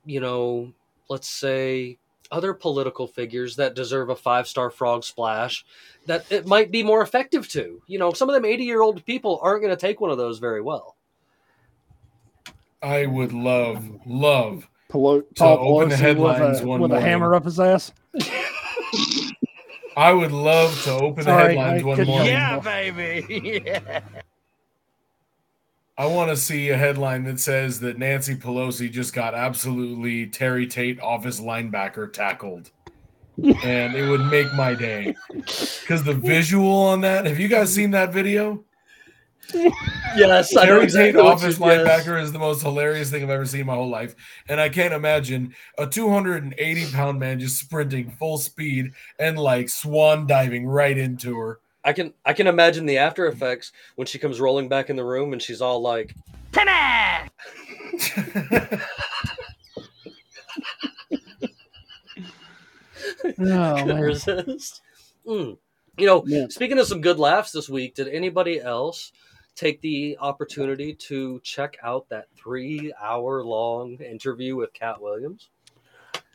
you 0.09 0.21
know, 0.21 0.73
let's 1.09 1.29
say 1.29 1.99
other 2.31 2.53
political 2.55 3.07
figures 3.07 3.57
that 3.57 3.75
deserve 3.75 4.09
a 4.11 4.17
five-star 4.17 4.71
frog 4.71 5.05
splash 5.05 5.65
that 6.07 6.25
it 6.31 6.47
might 6.47 6.71
be 6.71 6.83
more 6.83 7.03
effective 7.03 7.49
to. 7.51 7.81
You 7.87 7.99
know, 7.99 8.13
some 8.13 8.29
of 8.29 8.35
them 8.35 8.43
80-year-old 8.45 9.05
people 9.07 9.39
aren't 9.43 9.63
going 9.63 9.75
to 9.75 9.81
take 9.81 10.01
one 10.01 10.11
of 10.11 10.19
those 10.19 10.39
very 10.39 10.61
well. 10.61 10.97
I 12.83 13.07
would 13.07 13.33
love, 13.33 13.87
love. 14.07 14.69
Pelo- 14.89 15.21
To 15.21 15.27
Paul 15.37 15.77
open 15.83 15.89
the 15.91 15.95
Pelosi 15.97 15.99
headlines 15.99 16.41
with, 16.61 16.63
a, 16.63 16.67
one 16.67 16.81
with 16.81 16.93
a 16.93 17.01
hammer 17.01 17.35
up 17.35 17.45
his 17.45 17.61
ass. 17.61 17.93
I 19.97 20.13
would 20.13 20.33
love 20.33 20.81
to 20.85 20.93
open 20.93 21.25
Sorry, 21.25 21.55
the 21.57 21.61
headlines 21.61 21.83
I 21.83 21.87
one 21.87 21.97
couldn't 21.97 22.15
morning. 22.15 22.37
help 22.37 22.65
baby. 22.65 23.63
yeah. 23.67 24.01
I 25.99 26.07
want 26.07 26.31
to 26.31 26.37
see 26.37 26.69
a 26.71 26.77
headline 26.77 27.25
that 27.25 27.41
says 27.41 27.81
that 27.81 27.99
Nancy 27.99 28.37
Pelosi 28.37 28.91
just 28.91 29.13
got 29.13 29.35
absolutely 29.35 30.27
Terry 30.27 30.67
Tate 30.67 31.01
office 31.01 31.41
linebacker 31.41 32.13
tackled. 32.13 32.71
and 33.65 33.95
it 33.95 34.09
would 34.09 34.25
make 34.27 34.53
my 34.55 34.75
day. 34.75 35.15
Because 35.33 36.03
the 36.03 36.15
visual 36.15 36.73
on 36.73 37.01
that, 37.03 37.27
have 37.27 37.39
you 37.39 37.47
guys 37.49 37.73
seen 37.73 37.91
that 37.93 38.13
video? 38.13 38.65
yes, 39.55 40.57
I 40.57 40.67
know 40.67 40.81
exactly 40.81 41.13
Tate 41.13 41.17
what 41.17 41.35
office 41.35 41.59
you- 41.59 41.67
yes. 41.67 41.87
linebacker 42.07 42.21
is 42.21 42.33
the 42.33 42.39
most 42.39 42.63
hilarious 42.63 43.11
thing 43.11 43.23
I've 43.23 43.31
ever 43.31 43.47
seen 43.47 43.61
in 43.63 43.67
my 43.67 43.75
whole 43.75 43.89
life. 43.89 44.15
And 44.49 44.61
I 44.61 44.69
can't 44.69 44.93
imagine 44.93 45.55
a 45.79 45.87
280 45.87 46.93
pound 46.93 47.19
man 47.19 47.39
just 47.41 47.59
sprinting 47.59 48.11
full 48.11 48.39
speed 48.39 48.93
and 49.19 49.39
like 49.39 49.69
swan 49.69 50.27
diving 50.27 50.67
right 50.67 50.97
into 50.99 51.37
her. 51.37 51.61
I 51.89 51.95
can 51.95 52.13
I 52.23 52.35
can 52.35 52.47
imagine 52.47 52.85
the 52.85 52.99
after 52.99 53.27
effects 53.27 53.73
when 53.97 54.07
she 54.07 54.19
comes 54.19 54.41
rolling 54.41 54.69
back 54.69 54.91
in 54.91 54.97
the 54.97 55.05
room 55.05 55.33
and 55.33 55.41
she's 55.41 55.63
all 55.63 55.81
like, 55.81 56.15
Oh, 63.25 63.31
couldn't 63.39 63.87
man. 63.89 64.01
resist. 64.03 64.83
Mm. 65.27 65.59
You 65.97 66.07
know, 66.07 66.25
Yeah. 66.27 66.47
speaking 66.51 66.79
of 66.79 66.87
some 66.87 67.01
good 67.01 67.19
laughs 67.19 67.53
this 67.53 67.69
week, 67.69 67.95
did 67.95 68.09
anybody 68.09 68.61
else 68.61 69.13
take 69.55 69.81
the 69.81 70.17
opportunity 70.21 70.95
to 70.95 71.41
check 71.43 71.77
out 71.83 72.09
that 72.11 72.27
three 72.37 72.93
hour 73.01 73.43
long 73.45 73.95
interview 73.97 74.57
with 74.57 74.73
Katt 74.73 75.01
Williams? 75.01 75.49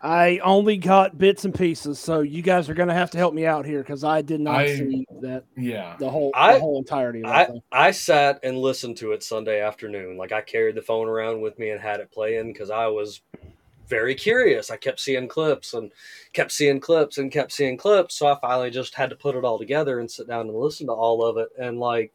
I 0.04 0.40
only 0.40 0.76
got 0.76 1.18
bits 1.18 1.46
and 1.46 1.56
pieces, 1.56 1.98
so 1.98 2.20
you 2.20 2.42
guys 2.42 2.68
are 2.70 2.74
going 2.74 2.90
to 2.90 2.94
have 2.94 3.10
to 3.12 3.18
help 3.18 3.34
me 3.34 3.46
out 3.46 3.66
here 3.66 3.80
because 3.80 4.04
I 4.04 4.22
did 4.22 4.42
not 4.42 4.56
I- 4.56 4.76
see 4.76 5.08
that 5.22 5.46
yeah. 5.56 5.96
the 5.98 6.10
whole 6.10 6.32
I- 6.36 6.54
the 6.56 6.60
whole 6.60 6.78
entirety 6.78 7.20
of 7.24 7.28
that 7.30 7.52
I. 7.72 7.88
I 7.88 7.92
sat 7.92 8.40
and 8.44 8.58
listened 8.58 8.98
to 8.98 9.14
it 9.14 9.24
Sunday 9.24 9.62
afternoon. 9.62 10.18
Like 10.18 10.34
I 10.34 10.42
carried 10.42 10.76
the 10.76 10.82
phone 10.82 11.08
around 11.08 11.40
with 11.40 11.58
me 11.58 11.70
and 11.70 11.80
had 11.80 12.02
it 12.02 12.12
playing 12.12 12.52
because 12.52 12.70
I 12.70 12.88
was 12.88 13.22
very 13.88 14.14
curious. 14.14 14.70
I 14.70 14.76
kept 14.76 15.00
seeing 15.00 15.30
clips 15.30 15.74
and 15.74 15.90
kept 16.34 16.52
seeing 16.52 16.82
clips 16.82 17.18
and 17.18 17.32
kept 17.32 17.54
seeing 17.54 17.78
clips. 17.78 18.16
So 18.16 18.28
I 18.28 18.38
finally 18.42 18.72
just 18.72 18.96
had 18.96 19.10
to 19.10 19.16
put 19.16 19.36
it 19.36 19.46
all 19.46 19.58
together 19.58 20.00
and 20.00 20.12
sit 20.12 20.28
down 20.28 20.48
and 20.50 20.56
listen 20.56 20.88
to 20.88 20.94
all 20.94 21.24
of 21.24 21.38
it. 21.38 21.48
And 21.58 21.80
like 21.80 22.12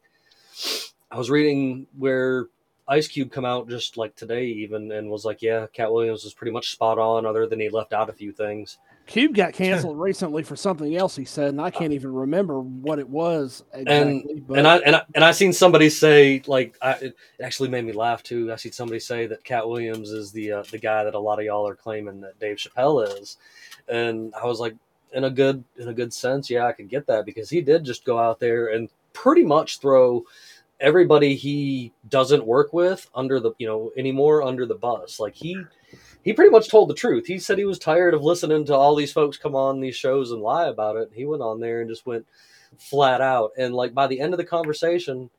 I 1.09 1.17
was 1.17 1.31
reading 1.31 1.87
where 1.97 2.47
Ice 2.89 3.07
Cube 3.07 3.31
come 3.31 3.45
out 3.45 3.69
just 3.69 3.97
like 3.97 4.15
today 4.15 4.45
even 4.45 4.91
and 4.91 5.09
was 5.09 5.23
like, 5.23 5.43
yeah, 5.43 5.67
Katt 5.71 5.93
Williams 5.93 6.23
was 6.23 6.33
pretty 6.33 6.51
much 6.51 6.71
spot 6.71 6.97
on 6.97 7.25
other 7.25 7.45
than 7.45 7.59
he 7.59 7.69
left 7.69 7.93
out 7.93 8.09
a 8.09 8.13
few 8.13 8.31
things. 8.31 8.79
Cube 9.05 9.35
got 9.35 9.53
canceled 9.53 9.99
recently 9.99 10.41
for 10.41 10.55
something 10.55 10.95
else 10.95 11.15
he 11.15 11.23
said, 11.23 11.49
and 11.49 11.61
I 11.61 11.69
can't 11.69 11.93
even 11.93 12.11
remember 12.11 12.59
what 12.59 12.97
it 12.97 13.07
was 13.07 13.63
exactly. 13.73 14.43
but 14.47 14.57
and 14.57 14.67
I 14.67 14.77
and 14.79 14.95
I 14.95 15.01
and 15.13 15.23
I 15.23 15.31
seen 15.31 15.53
somebody 15.53 15.89
say 15.89 16.41
like 16.47 16.77
I, 16.81 16.91
it 16.93 17.17
actually 17.41 17.69
made 17.69 17.85
me 17.85 17.93
laugh 17.93 18.23
too. 18.23 18.51
I 18.51 18.55
seen 18.55 18.71
somebody 18.71 18.99
say 18.99 19.27
that 19.27 19.43
Katt 19.43 19.69
Williams 19.69 20.09
is 20.09 20.31
the 20.31 20.51
uh, 20.51 20.63
the 20.71 20.79
guy 20.79 21.03
that 21.03 21.13
a 21.13 21.19
lot 21.19 21.37
of 21.37 21.45
y'all 21.45 21.67
are 21.67 21.75
claiming 21.75 22.21
that 22.21 22.39
Dave 22.39 22.57
Chappelle 22.57 23.21
is, 23.21 23.37
and 23.87 24.33
I 24.33 24.45
was 24.47 24.59
like, 24.59 24.75
in 25.13 25.25
a 25.25 25.29
good 25.29 25.63
in 25.77 25.89
a 25.89 25.93
good 25.93 26.11
sense, 26.11 26.49
yeah, 26.49 26.65
I 26.65 26.71
could 26.71 26.89
get 26.89 27.05
that 27.05 27.25
because 27.25 27.51
he 27.51 27.61
did 27.61 27.83
just 27.83 28.03
go 28.03 28.17
out 28.17 28.39
there 28.39 28.67
and 28.67 28.89
pretty 29.13 29.43
much 29.43 29.79
throw 29.79 30.23
everybody 30.79 31.35
he 31.35 31.91
doesn't 32.07 32.45
work 32.45 32.73
with 32.73 33.09
under 33.13 33.39
the 33.39 33.51
you 33.57 33.67
know 33.67 33.91
anymore 33.97 34.43
under 34.43 34.65
the 34.65 34.75
bus. 34.75 35.19
Like 35.19 35.35
he 35.35 35.61
he 36.23 36.33
pretty 36.33 36.51
much 36.51 36.69
told 36.69 36.89
the 36.89 36.95
truth. 36.95 37.25
He 37.25 37.39
said 37.39 37.57
he 37.57 37.65
was 37.65 37.79
tired 37.79 38.13
of 38.13 38.23
listening 38.23 38.65
to 38.65 38.75
all 38.75 38.95
these 38.95 39.13
folks 39.13 39.37
come 39.37 39.55
on 39.55 39.79
these 39.79 39.95
shows 39.95 40.31
and 40.31 40.41
lie 40.41 40.67
about 40.67 40.95
it. 40.95 41.11
He 41.13 41.25
went 41.25 41.41
on 41.41 41.59
there 41.59 41.81
and 41.81 41.89
just 41.89 42.05
went 42.05 42.25
flat 42.77 43.21
out. 43.21 43.51
And 43.57 43.73
like 43.73 43.93
by 43.93 44.07
the 44.07 44.19
end 44.19 44.33
of 44.33 44.37
the 44.37 44.45
conversation, 44.45 45.29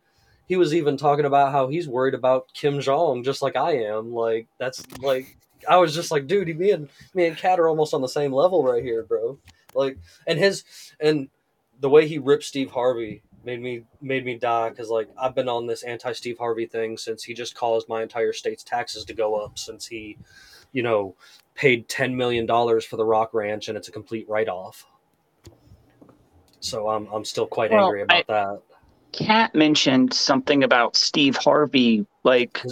he 0.46 0.56
was 0.56 0.74
even 0.74 0.96
talking 0.96 1.26
about 1.26 1.52
how 1.52 1.68
he's 1.68 1.88
worried 1.88 2.14
about 2.14 2.52
Kim 2.54 2.80
Jong, 2.80 3.22
just 3.22 3.42
like 3.42 3.56
I 3.56 3.72
am. 3.84 4.12
Like 4.12 4.46
that's 4.58 4.84
like 5.00 5.36
I 5.68 5.76
was 5.76 5.94
just 5.94 6.10
like, 6.10 6.26
dude, 6.26 6.56
me 6.58 6.70
and 6.70 6.88
me 7.14 7.26
and 7.26 7.36
Katt 7.36 7.60
are 7.60 7.68
almost 7.68 7.94
on 7.94 8.02
the 8.02 8.08
same 8.08 8.32
level 8.32 8.64
right 8.64 8.82
here, 8.82 9.02
bro. 9.02 9.38
Like, 9.74 9.98
and 10.26 10.38
his 10.38 10.64
and 11.00 11.28
the 11.80 11.90
way 11.90 12.06
he 12.06 12.18
ripped 12.18 12.44
Steve 12.44 12.70
Harvey 12.70 13.22
made 13.44 13.60
me 13.60 13.82
made 14.00 14.24
me 14.24 14.38
die 14.38 14.70
because 14.70 14.88
like 14.90 15.08
I've 15.20 15.34
been 15.34 15.48
on 15.48 15.66
this 15.66 15.82
anti 15.82 16.12
Steve 16.12 16.38
Harvey 16.38 16.66
thing 16.66 16.96
since 16.96 17.22
he 17.24 17.34
just 17.34 17.54
caused 17.54 17.88
my 17.88 18.02
entire 18.02 18.32
state's 18.32 18.64
taxes 18.64 19.04
to 19.06 19.14
go 19.14 19.34
up 19.36 19.58
since 19.58 19.86
he, 19.86 20.18
you 20.72 20.82
know, 20.82 21.14
paid 21.54 21.88
ten 21.88 22.16
million 22.16 22.46
dollars 22.46 22.84
for 22.84 22.96
the 22.96 23.04
Rock 23.04 23.34
Ranch 23.34 23.68
and 23.68 23.76
it's 23.76 23.88
a 23.88 23.92
complete 23.92 24.28
write 24.28 24.48
off. 24.48 24.86
So 26.60 26.88
I'm 26.88 27.06
I'm 27.12 27.24
still 27.24 27.46
quite 27.46 27.72
Well, 27.72 27.84
angry 27.86 28.02
about 28.02 28.26
that. 28.28 28.60
Katt 29.12 29.54
mentioned 29.54 30.12
something 30.14 30.62
about 30.62 30.96
Steve 30.96 31.36
Harvey, 31.36 32.06
like 32.24 32.62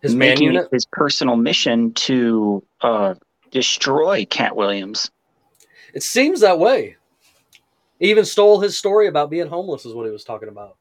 His 0.00 0.14
man 0.14 0.28
making 0.30 0.46
unit. 0.48 0.68
his 0.72 0.86
personal 0.86 1.36
mission 1.36 1.92
to 1.94 2.64
uh, 2.80 3.14
destroy 3.50 4.24
Katt 4.26 4.56
Williams. 4.56 5.10
It 5.94 6.02
seems 6.02 6.40
that 6.40 6.58
way. 6.58 6.96
He 8.02 8.10
even 8.10 8.24
stole 8.24 8.58
his 8.58 8.76
story 8.76 9.06
about 9.06 9.30
being 9.30 9.46
homeless, 9.46 9.86
is 9.86 9.94
what 9.94 10.06
he 10.06 10.10
was 10.10 10.24
talking 10.24 10.48
about. 10.48 10.76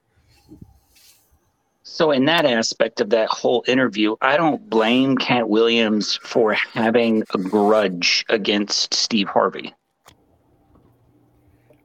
So, 1.83 2.09
in 2.09 2.25
that 2.25 2.45
aspect 2.45 2.99
of 2.99 3.11
that 3.11 3.29
whole 3.29 3.63
interview, 3.67 4.15
I 4.21 4.37
don't 4.37 4.67
blame 4.71 5.15
Katt 5.17 5.47
Williams 5.47 6.19
for 6.23 6.53
having 6.53 7.23
a 7.35 7.37
grudge 7.37 8.25
against 8.29 8.95
Steve 8.95 9.27
Harvey. 9.27 9.71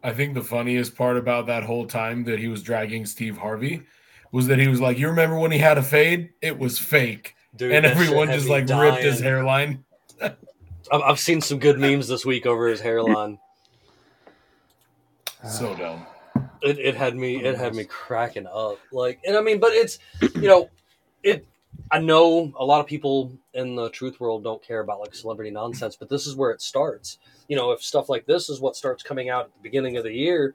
I 0.03 0.15
think 0.15 0.33
the 0.33 0.43
funniest 0.43 0.97
part 0.97 1.19
about 1.19 1.47
that 1.49 1.65
whole 1.65 1.87
time 1.87 2.25
that 2.25 2.39
he 2.39 2.49
was 2.49 2.63
dragging 2.63 3.05
Steve 3.05 3.37
Harvey 3.37 3.83
was 4.33 4.47
that 4.47 4.59
he 4.59 4.69
was 4.69 4.81
like, 4.81 4.97
"You 4.97 5.09
remember 5.09 5.39
when 5.39 5.53
he 5.53 5.59
had 5.59 5.77
a 5.77 5.83
fade? 5.83 6.31
It 6.41 6.59
was 6.59 6.79
fake," 6.79 7.35
Dude, 7.55 7.73
and 7.73 7.85
everyone 7.85 8.29
just 8.29 8.47
me 8.47 8.53
like 8.53 8.69
ripped 8.71 9.05
his 9.05 9.21
hairline. 9.21 9.85
I've, 10.23 10.35
I've 10.91 11.21
seen 11.21 11.43
some 11.43 11.59
good 11.59 11.79
memes 11.79 12.09
this 12.09 12.25
week 12.25 12.47
over 12.47 12.69
his 12.69 12.81
hairline. 12.81 13.39
So 15.47 15.73
ah. 15.73 15.75
dumb. 15.77 16.07
It, 16.63 16.79
it 16.79 16.97
had 16.97 17.17
me 17.17 17.43
it 17.43 17.57
had 17.57 17.75
me 17.75 17.85
cracking 17.85 18.47
up. 18.47 18.79
Like, 18.91 19.21
and 19.25 19.37
I 19.37 19.41
mean, 19.41 19.61
but 19.61 19.73
it's 19.73 19.99
you 20.35 20.49
know, 20.49 20.71
it. 21.23 21.47
I 21.91 22.01
know 22.01 22.53
a 22.59 22.65
lot 22.65 22.81
of 22.81 22.87
people 22.87 23.33
in 23.55 23.77
the 23.77 23.91
truth 23.91 24.19
world 24.19 24.43
don't 24.43 24.63
care 24.63 24.81
about 24.81 25.01
like 25.01 25.15
celebrity 25.15 25.51
nonsense, 25.51 25.95
but 25.95 26.09
this 26.09 26.27
is 26.27 26.35
where 26.35 26.51
it 26.51 26.61
starts. 26.61 27.19
You 27.49 27.57
know, 27.57 27.71
if 27.71 27.83
stuff 27.83 28.09
like 28.09 28.27
this 28.27 28.49
is 28.49 28.61
what 28.61 28.75
starts 28.75 29.03
coming 29.03 29.29
out 29.29 29.45
at 29.45 29.55
the 29.55 29.63
beginning 29.63 29.97
of 29.97 30.05
the 30.05 30.13
year, 30.13 30.55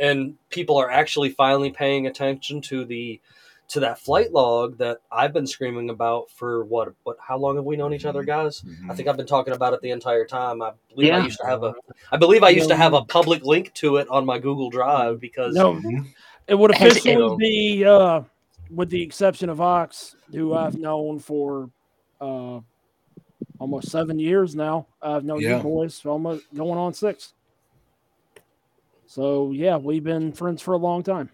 and 0.00 0.36
people 0.48 0.78
are 0.78 0.90
actually 0.90 1.30
finally 1.30 1.70
paying 1.70 2.06
attention 2.06 2.62
to 2.62 2.84
the 2.84 3.20
to 3.70 3.80
that 3.80 3.98
flight 3.98 4.32
log 4.32 4.76
that 4.78 4.98
I've 5.12 5.32
been 5.32 5.46
screaming 5.46 5.90
about 5.90 6.30
for 6.30 6.64
what 6.64 6.92
what 7.04 7.16
how 7.20 7.38
long 7.38 7.56
have 7.56 7.64
we 7.64 7.76
known 7.76 7.94
each 7.94 8.04
other, 8.04 8.22
guys? 8.24 8.64
I 8.88 8.94
think 8.94 9.08
I've 9.08 9.16
been 9.16 9.26
talking 9.26 9.54
about 9.54 9.72
it 9.74 9.80
the 9.80 9.90
entire 9.90 10.24
time. 10.24 10.60
I 10.60 10.72
believe 10.94 11.12
I 11.12 11.24
used 11.24 11.38
to 11.40 11.46
have 11.46 11.62
a 11.62 11.74
I 12.12 12.16
believe 12.16 12.42
I 12.42 12.48
used 12.50 12.68
to 12.68 12.76
have 12.76 12.94
a 12.94 13.02
public 13.04 13.44
link 13.44 13.72
to 13.74 13.96
it 13.96 14.08
on 14.08 14.26
my 14.26 14.38
Google 14.38 14.70
Drive 14.70 15.20
because 15.20 15.54
no, 15.54 15.80
it 16.46 16.54
would 16.56 16.74
Has 16.74 16.96
officially 16.98 17.34
it- 17.34 17.38
be, 17.38 17.84
uh, 17.84 18.22
with 18.70 18.90
the 18.90 19.02
exception 19.02 19.48
of 19.48 19.60
Ox, 19.60 20.16
who 20.32 20.54
I've 20.54 20.76
known 20.76 21.18
for 21.20 21.70
uh, 22.20 22.60
almost 23.58 23.88
seven 23.90 24.18
years 24.18 24.54
now. 24.56 24.86
I've 25.00 25.24
known 25.24 25.40
Yeah. 25.40 25.58
you 25.58 25.62
boys 25.62 25.98
for 26.00 26.10
almost 26.10 26.44
going 26.54 26.76
on 26.78 26.92
six. 26.92 27.34
So 29.06 29.52
yeah, 29.52 29.76
we've 29.76 30.04
been 30.04 30.32
friends 30.32 30.60
for 30.60 30.74
a 30.74 30.76
long 30.78 31.02
time. 31.02 31.30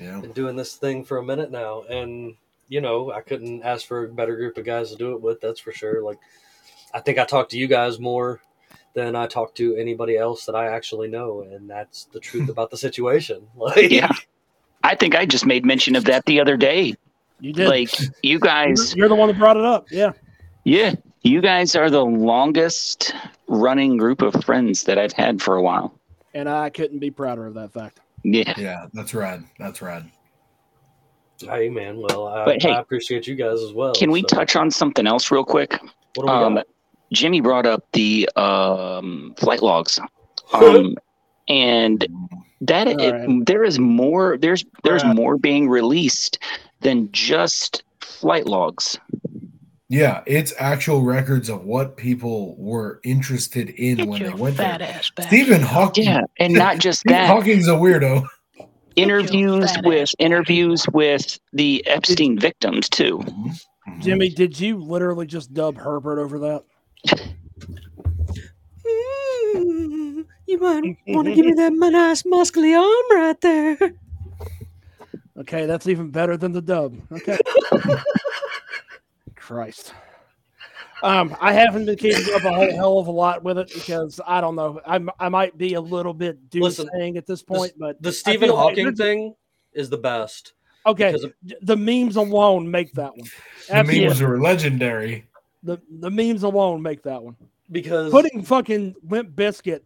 Yeah. 0.00 0.20
been 0.20 0.32
doing 0.32 0.56
this 0.56 0.74
thing 0.76 1.04
for 1.04 1.18
a 1.18 1.24
minute 1.24 1.50
now, 1.50 1.82
and 1.82 2.34
you 2.68 2.80
know 2.80 3.12
I 3.12 3.20
couldn't 3.20 3.62
ask 3.62 3.86
for 3.86 4.04
a 4.04 4.08
better 4.08 4.36
group 4.36 4.56
of 4.58 4.64
guys 4.64 4.90
to 4.90 4.96
do 4.96 5.12
it 5.12 5.20
with. 5.20 5.40
That's 5.40 5.60
for 5.60 5.72
sure. 5.72 6.02
Like 6.02 6.18
I 6.94 7.00
think 7.00 7.18
I 7.18 7.24
talk 7.24 7.48
to 7.50 7.58
you 7.58 7.66
guys 7.66 7.98
more 7.98 8.40
than 8.94 9.14
I 9.14 9.26
talk 9.26 9.54
to 9.56 9.76
anybody 9.76 10.16
else 10.16 10.46
that 10.46 10.54
I 10.54 10.68
actually 10.68 11.08
know, 11.08 11.42
and 11.42 11.68
that's 11.68 12.04
the 12.06 12.20
truth 12.20 12.48
about 12.50 12.70
the 12.70 12.76
situation. 12.76 13.46
Like 13.56 13.90
Yeah. 13.90 14.12
I 14.84 14.94
think 14.94 15.14
I 15.16 15.26
just 15.26 15.44
made 15.44 15.66
mention 15.66 15.96
of 15.96 16.04
that 16.04 16.24
the 16.26 16.40
other 16.40 16.56
day. 16.56 16.94
You 17.40 17.52
did. 17.52 17.68
Like, 17.68 17.90
you 18.22 18.38
guys, 18.38 18.94
You're 18.96 19.08
the 19.08 19.14
one 19.14 19.28
that 19.28 19.38
brought 19.38 19.56
it 19.56 19.64
up. 19.64 19.90
Yeah. 19.90 20.12
yeah, 20.64 20.94
you 21.22 21.40
guys 21.40 21.74
are 21.74 21.90
the 21.90 22.04
longest 22.04 23.14
running 23.48 23.96
group 23.96 24.22
of 24.22 24.44
friends 24.44 24.84
that 24.84 24.98
I've 24.98 25.12
had 25.12 25.42
for 25.42 25.56
a 25.56 25.62
while. 25.62 25.98
And 26.34 26.48
I 26.48 26.70
couldn't 26.70 27.00
be 27.00 27.10
prouder 27.10 27.46
of 27.46 27.54
that 27.54 27.72
fact. 27.72 28.00
Yeah. 28.24 28.54
Yeah, 28.56 28.86
that's 28.92 29.14
rad. 29.14 29.44
That's 29.58 29.80
rad. 29.82 30.10
Hey 31.40 31.68
man, 31.68 31.98
well 32.00 32.26
I, 32.26 32.44
But, 32.44 32.62
hey, 32.62 32.72
I 32.72 32.80
appreciate 32.80 33.26
you 33.26 33.36
guys 33.36 33.62
as 33.62 33.72
well. 33.72 33.94
Can 33.94 34.10
we 34.10 34.22
so 34.22 34.26
touch 34.28 34.56
on 34.56 34.70
something 34.70 35.06
else 35.06 35.30
real 35.30 35.44
quick? 35.44 35.72
What 36.14 36.26
do 36.26 36.32
we 36.32 36.38
Um, 36.38 36.54
got? 36.56 36.66
Jimmy 37.12 37.40
brought 37.40 37.64
up 37.64 37.84
the 37.92 38.28
um, 38.36 39.34
flight 39.38 39.62
logs, 39.62 39.98
um, 40.52 40.96
and 41.48 42.06
that 42.60 42.88
it, 42.88 43.00
Alright. 43.00 43.46
there 43.46 43.62
is 43.64 43.78
more. 43.78 44.36
There's 44.36 44.64
there's 44.82 45.04
Right. 45.04 45.14
more 45.14 45.36
being 45.38 45.68
released 45.68 46.38
than 46.80 47.08
just 47.12 47.84
flight 48.00 48.46
logs. 48.46 48.98
Yeah, 49.90 50.22
it's 50.26 50.52
actual 50.58 51.02
records 51.02 51.48
of 51.48 51.64
what 51.64 51.96
people 51.96 52.56
were 52.56 53.00
interested 53.04 53.70
in 53.70 54.06
when 54.06 54.22
they 54.22 54.28
went 54.30 54.58
there. 54.58 54.82
ass 54.82 55.10
back. 55.10 55.28
Stephen 55.28 55.62
Hawking. 55.62 56.04
Yeah, 56.04 56.20
and 56.38 56.52
not 56.52 56.78
just 56.78 57.00
Stephen 57.00 57.16
that. 57.16 57.26
Hawking's 57.28 57.68
a 57.68 57.72
weirdo. 57.72 58.26
interviews 58.96 59.70
with 59.84 60.10
interviews 60.18 60.84
with 60.92 61.38
the 61.52 61.86
Epstein 61.86 62.38
victims 62.38 62.88
too. 62.88 63.18
Mhm. 63.18 63.64
Jimmy, 64.00 64.28
did 64.28 64.60
you 64.60 64.76
literally 64.78 65.26
just 65.26 65.54
dub 65.54 65.78
Herbert 65.78 66.18
over 66.18 66.38
that? 66.40 66.64
you 70.46 70.58
might 70.58 70.96
want 71.06 71.26
to 71.28 71.34
give 71.34 71.46
me 71.46 71.52
that 71.54 71.72
nice 71.72 72.24
muscly 72.24 72.76
arm 72.78 73.18
right 73.18 73.40
there. 73.40 73.78
Okay, 75.38 75.64
that's 75.66 75.86
even 75.86 76.10
better 76.10 76.36
than 76.36 76.52
the 76.52 76.60
dub. 76.60 76.96
Okay. 77.12 77.38
Christ. 79.48 79.94
Um, 81.02 81.34
I 81.40 81.52
haven't 81.54 81.86
been 81.86 81.96
keeping 81.96 82.34
up 82.34 82.44
a 82.44 82.52
whole 82.52 82.70
hell 82.74 82.98
of 82.98 83.06
a 83.06 83.10
lot 83.10 83.42
with 83.42 83.56
it 83.56 83.70
because 83.72 84.20
I 84.26 84.40
don't 84.42 84.56
know. 84.56 84.78
I 84.86 85.00
I 85.18 85.28
might 85.30 85.56
be 85.56 85.72
a 85.74 85.80
little 85.80 86.12
bit 86.12 86.38
Listen, 86.52 86.86
doomsaying 86.94 87.16
at 87.16 87.26
this 87.26 87.42
point, 87.42 87.72
but 87.78 88.00
The 88.02 88.12
Stephen 88.12 88.48
feel 88.48 88.54
like 88.56 88.76
Hawking 88.76 88.94
thing 88.94 89.34
is 89.72 89.88
the 89.88 89.96
best. 89.96 90.52
Okay, 90.84 91.12
because 91.12 91.24
of- 91.24 91.32
the 91.62 91.76
memes 91.76 92.16
alone 92.16 92.70
make 92.70 92.92
that 92.92 93.16
one. 93.16 93.28
The 93.68 93.74
Absolutely. 93.76 94.06
memes 94.08 94.20
are 94.22 94.40
legendary. 94.40 95.26
The 95.62 95.78
the 96.00 96.10
memes 96.10 96.42
alone 96.42 96.82
make 96.82 97.02
that 97.04 97.22
one. 97.22 97.36
Because 97.70 98.10
Putting 98.10 98.42
fucking 98.42 98.94
Limp 99.08 99.30
Bizkit 99.34 99.80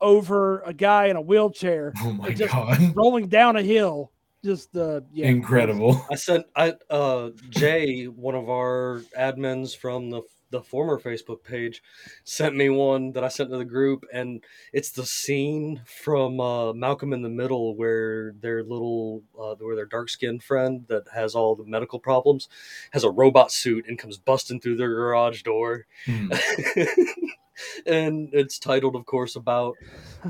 over 0.00 0.60
a 0.60 0.72
guy 0.74 1.06
in 1.06 1.16
a 1.16 1.20
wheelchair 1.20 1.92
Oh 2.02 2.12
my 2.12 2.30
just 2.30 2.52
god. 2.52 2.94
rolling 2.96 3.28
down 3.28 3.56
a 3.56 3.62
hill, 3.62 4.10
just 4.46 4.76
uh, 4.76 5.00
yeah, 5.12 5.26
Incredible. 5.26 6.06
I 6.10 6.14
sent 6.14 6.46
I 6.54 6.74
uh 6.88 7.30
Jay, 7.50 8.04
one 8.04 8.36
of 8.36 8.48
our 8.48 9.02
admins 9.18 9.76
from 9.76 10.10
the 10.10 10.22
the 10.50 10.62
former 10.62 11.00
Facebook 11.00 11.42
page, 11.42 11.82
sent 12.22 12.54
me 12.54 12.68
one 12.68 13.10
that 13.12 13.24
I 13.24 13.28
sent 13.28 13.50
to 13.50 13.58
the 13.58 13.64
group, 13.64 14.04
and 14.12 14.44
it's 14.72 14.92
the 14.92 15.04
scene 15.04 15.82
from 15.84 16.40
uh, 16.40 16.72
Malcolm 16.72 17.12
in 17.12 17.22
the 17.22 17.28
Middle 17.28 17.74
where 17.74 18.32
their 18.40 18.62
little 18.62 19.24
uh, 19.38 19.56
where 19.56 19.74
their 19.74 19.86
dark 19.86 20.08
skinned 20.08 20.44
friend 20.44 20.84
that 20.88 21.04
has 21.12 21.34
all 21.34 21.56
the 21.56 21.64
medical 21.64 21.98
problems 21.98 22.48
has 22.92 23.02
a 23.02 23.10
robot 23.10 23.50
suit 23.50 23.86
and 23.88 23.98
comes 23.98 24.16
busting 24.16 24.60
through 24.60 24.76
their 24.76 24.94
garage 24.94 25.42
door. 25.42 25.86
Hmm. 26.06 26.30
and 27.86 28.30
it's 28.32 28.58
titled, 28.58 28.96
of 28.96 29.06
course, 29.06 29.34
about 29.34 29.74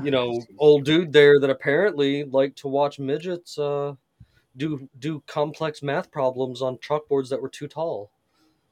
you 0.03 0.11
know 0.15 0.41
old 0.57 0.85
dude 0.85 1.13
there 1.13 1.39
that 1.39 1.49
apparently 1.51 2.23
liked 2.23 2.57
to 2.59 2.67
watch 2.67 2.97
midgets 2.99 3.59
uh, 3.59 3.93
do 4.57 4.89
do 4.99 5.23
complex 5.27 5.81
math 5.81 6.11
problems 6.11 6.61
on 6.61 6.77
chalkboards 6.77 7.29
that 7.29 7.41
were 7.41 7.49
too 7.49 7.67
tall. 7.67 8.11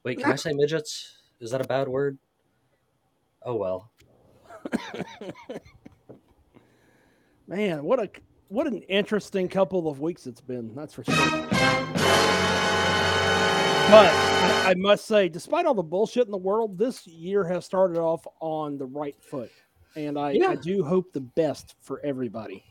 Wait, 0.04 0.18
can 0.18 0.32
I 0.32 0.36
say 0.44 0.52
midgets? 0.52 1.16
Is 1.40 1.50
that 1.52 1.60
a 1.60 1.64
bad 1.66 1.88
word? 1.88 2.18
Oh 3.42 3.54
well. 3.56 3.90
Man, 7.46 7.84
what 7.84 8.00
a 8.00 8.10
what 8.48 8.66
an 8.66 8.82
interesting 8.82 9.48
couple 9.48 9.88
of 9.88 10.00
weeks 10.00 10.26
it's 10.26 10.40
been. 10.40 10.74
That's 10.74 10.94
for 10.94 11.04
sure. 11.04 11.14
But 13.88 14.06
I, 14.06 14.70
I 14.70 14.74
must 14.74 15.04
say, 15.06 15.28
despite 15.28 15.64
all 15.64 15.74
the 15.74 15.82
bullshit 15.82 16.24
in 16.26 16.32
the 16.32 16.36
world, 16.36 16.76
this 16.76 17.06
year 17.06 17.44
has 17.44 17.64
started 17.64 17.98
off 17.98 18.26
on 18.40 18.78
the 18.78 18.86
right 18.86 19.14
foot, 19.20 19.52
and 19.94 20.18
I, 20.18 20.32
Yeah. 20.32 20.48
I 20.48 20.54
do 20.56 20.82
hope 20.84 21.12
the 21.12 21.20
best 21.20 21.76
for 21.80 22.00
everybody, 22.04 22.64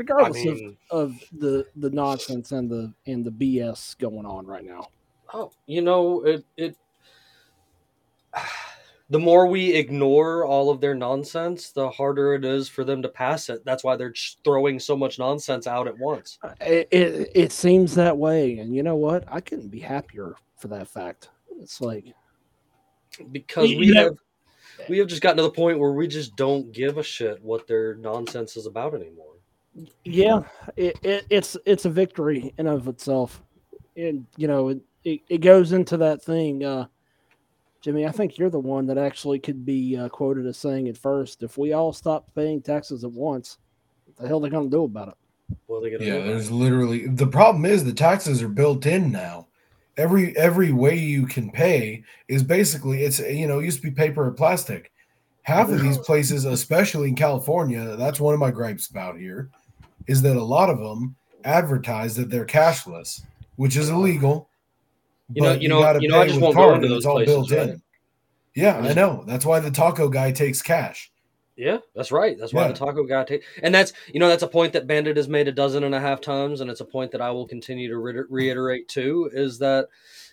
regardless 0.00 0.40
I 0.40 0.44
mean, 0.44 0.76
of, 0.90 1.10
of 1.10 1.24
the 1.38 1.66
the 1.76 1.90
nonsense 1.90 2.52
and 2.52 2.70
the 2.70 2.92
and 3.06 3.24
the 3.24 3.30
BS 3.30 3.98
going 3.98 4.24
on 4.24 4.46
right 4.46 4.64
now. 4.64 4.88
oh, 5.34 5.52
you 5.66 5.82
know, 5.82 6.22
it 6.22 6.44
it. 6.56 6.76
The 9.12 9.18
more 9.18 9.48
we 9.48 9.72
ignore 9.74 10.44
all 10.46 10.70
of 10.70 10.80
their 10.80 10.94
nonsense, 10.94 11.72
the 11.72 11.90
harder 11.90 12.34
it 12.34 12.44
is 12.44 12.68
for 12.68 12.84
them 12.84 13.02
to 13.02 13.08
pass 13.08 13.48
it. 13.48 13.64
That's 13.64 13.82
why 13.82 13.96
they're 13.96 14.12
just 14.12 14.38
throwing 14.44 14.78
so 14.78 14.96
much 14.96 15.18
nonsense 15.18 15.66
out 15.66 15.88
at 15.88 15.98
once. 15.98 16.38
Uh, 16.44 16.54
it, 16.60 16.86
it 16.92 17.30
it 17.34 17.50
seems 17.50 17.96
that 17.96 18.16
way, 18.16 18.58
and 18.58 18.72
you 18.72 18.84
know 18.84 18.94
what? 18.94 19.24
I 19.26 19.40
couldn't 19.40 19.70
be 19.70 19.80
happier 19.80 20.36
for 20.58 20.68
that 20.68 20.86
fact. 20.86 21.28
It's 21.60 21.80
like 21.80 22.04
because 23.32 23.70
we 23.70 23.86
you 23.86 23.94
know- 23.94 24.04
have 24.04 24.18
we 24.88 24.98
have 24.98 25.08
just 25.08 25.22
gotten 25.22 25.38
to 25.38 25.42
the 25.42 25.50
point 25.50 25.80
where 25.80 25.92
we 25.92 26.06
just 26.06 26.36
don't 26.36 26.70
give 26.70 26.96
a 26.96 27.02
shit 27.02 27.42
what 27.42 27.66
their 27.66 27.96
nonsense 27.96 28.56
is 28.56 28.66
about 28.66 28.94
anymore. 28.94 29.29
Yeah 30.04 30.40
it, 30.76 30.98
it, 31.02 31.26
it's 31.30 31.56
it's 31.64 31.84
a 31.84 31.90
victory 31.90 32.52
in 32.58 32.66
of 32.66 32.88
itself 32.88 33.42
and 33.96 34.26
you 34.36 34.48
know 34.48 34.68
it, 34.68 34.80
it, 35.04 35.20
it 35.28 35.38
goes 35.38 35.72
into 35.72 35.96
that 35.96 36.22
thing 36.22 36.64
uh 36.64 36.86
jimmy 37.80 38.06
i 38.06 38.10
think 38.10 38.36
you're 38.36 38.50
the 38.50 38.58
one 38.58 38.86
that 38.86 38.98
actually 38.98 39.38
could 39.38 39.64
be 39.64 39.96
uh, 39.96 40.08
quoted 40.08 40.46
as 40.46 40.56
saying 40.56 40.86
it 40.88 40.98
first 40.98 41.42
if 41.42 41.56
we 41.56 41.72
all 41.72 41.92
stop 41.92 42.26
paying 42.34 42.60
taxes 42.60 43.04
at 43.04 43.12
once 43.12 43.58
what 44.06 44.16
the 44.16 44.28
hell 44.28 44.38
are 44.38 44.40
they 44.42 44.50
going 44.50 44.68
to 44.68 44.76
do 44.76 44.84
about 44.84 45.08
it 45.08 45.14
What 45.66 45.78
are 45.78 45.82
they 45.82 45.90
gonna 45.90 46.04
Yeah, 46.04 46.18
do? 46.18 46.26
there's 46.26 46.50
literally 46.50 47.06
the 47.06 47.26
problem 47.26 47.64
is 47.64 47.84
the 47.84 47.92
taxes 47.92 48.42
are 48.42 48.48
built 48.48 48.86
in 48.86 49.12
now. 49.12 49.46
Every 49.96 50.36
every 50.36 50.72
way 50.72 50.96
you 50.96 51.26
can 51.26 51.50
pay 51.50 52.02
is 52.28 52.42
basically 52.42 53.04
it's 53.04 53.18
you 53.20 53.46
know 53.46 53.60
it 53.60 53.64
used 53.66 53.82
to 53.82 53.88
be 53.88 53.90
paper 53.90 54.26
or 54.26 54.32
plastic. 54.32 54.90
Half 55.42 55.70
of 55.70 55.80
these 55.80 55.98
places, 56.06 56.44
especially 56.44 57.08
in 57.08 57.16
California, 57.16 57.96
that's 57.96 58.20
one 58.20 58.34
of 58.34 58.40
my 58.40 58.50
gripes 58.50 58.88
about 58.88 59.18
here, 59.18 59.50
is 60.06 60.22
that 60.22 60.36
a 60.36 60.42
lot 60.42 60.70
of 60.70 60.78
them 60.78 61.16
advertise 61.44 62.16
that 62.16 62.30
they're 62.30 62.46
cashless, 62.46 63.22
which 63.56 63.76
is 63.76 63.88
illegal. 63.88 64.48
You 65.32 65.42
know- 65.42 65.52
but 65.54 65.62
you 65.62 65.68
know- 65.68 65.80
gotta 65.80 66.00
you 66.02 66.08
know, 66.08 66.20
I 66.20 66.26
just 66.26 66.40
won't 66.40 66.56
go 66.56 66.62
card, 66.62 66.74
into 66.76 66.86
and 66.86 66.92
those 66.92 66.98
it's 66.98 67.06
all 67.06 67.14
places, 67.16 67.34
built 67.34 67.50
right? 67.50 67.68
in. 67.70 67.82
Yeah, 68.54 68.78
I 68.78 68.88
I 68.90 68.92
know. 68.94 69.24
That's 69.26 69.46
why 69.46 69.60
the 69.60 69.70
taco 69.70 70.08
guy 70.08 70.32
takes 70.32 70.60
cash. 70.60 71.12
Yeah, 71.56 71.78
that's 71.94 72.10
right. 72.10 72.38
That's 72.38 72.52
why 72.54 72.62
Yeah. 72.62 72.68
the 72.68 72.74
taco 72.74 73.04
guy 73.04 73.22
take, 73.24 73.42
and 73.62 73.74
that's 73.74 73.92
you 74.12 74.18
know 74.18 74.28
that's 74.28 74.42
a 74.42 74.48
point 74.48 74.72
that 74.72 74.86
Bandit 74.86 75.16
has 75.16 75.28
made 75.28 75.46
a 75.46 75.52
dozen 75.52 75.84
and 75.84 75.94
a 75.94 76.00
half 76.00 76.20
times, 76.20 76.60
and 76.60 76.70
it's 76.70 76.80
a 76.80 76.84
point 76.86 77.12
that 77.12 77.20
I 77.20 77.30
will 77.30 77.46
continue 77.46 77.88
to 77.88 77.98
re- 77.98 78.24
reiterate 78.28 78.88
too. 78.88 79.30
Is 79.32 79.58
that 79.58 79.88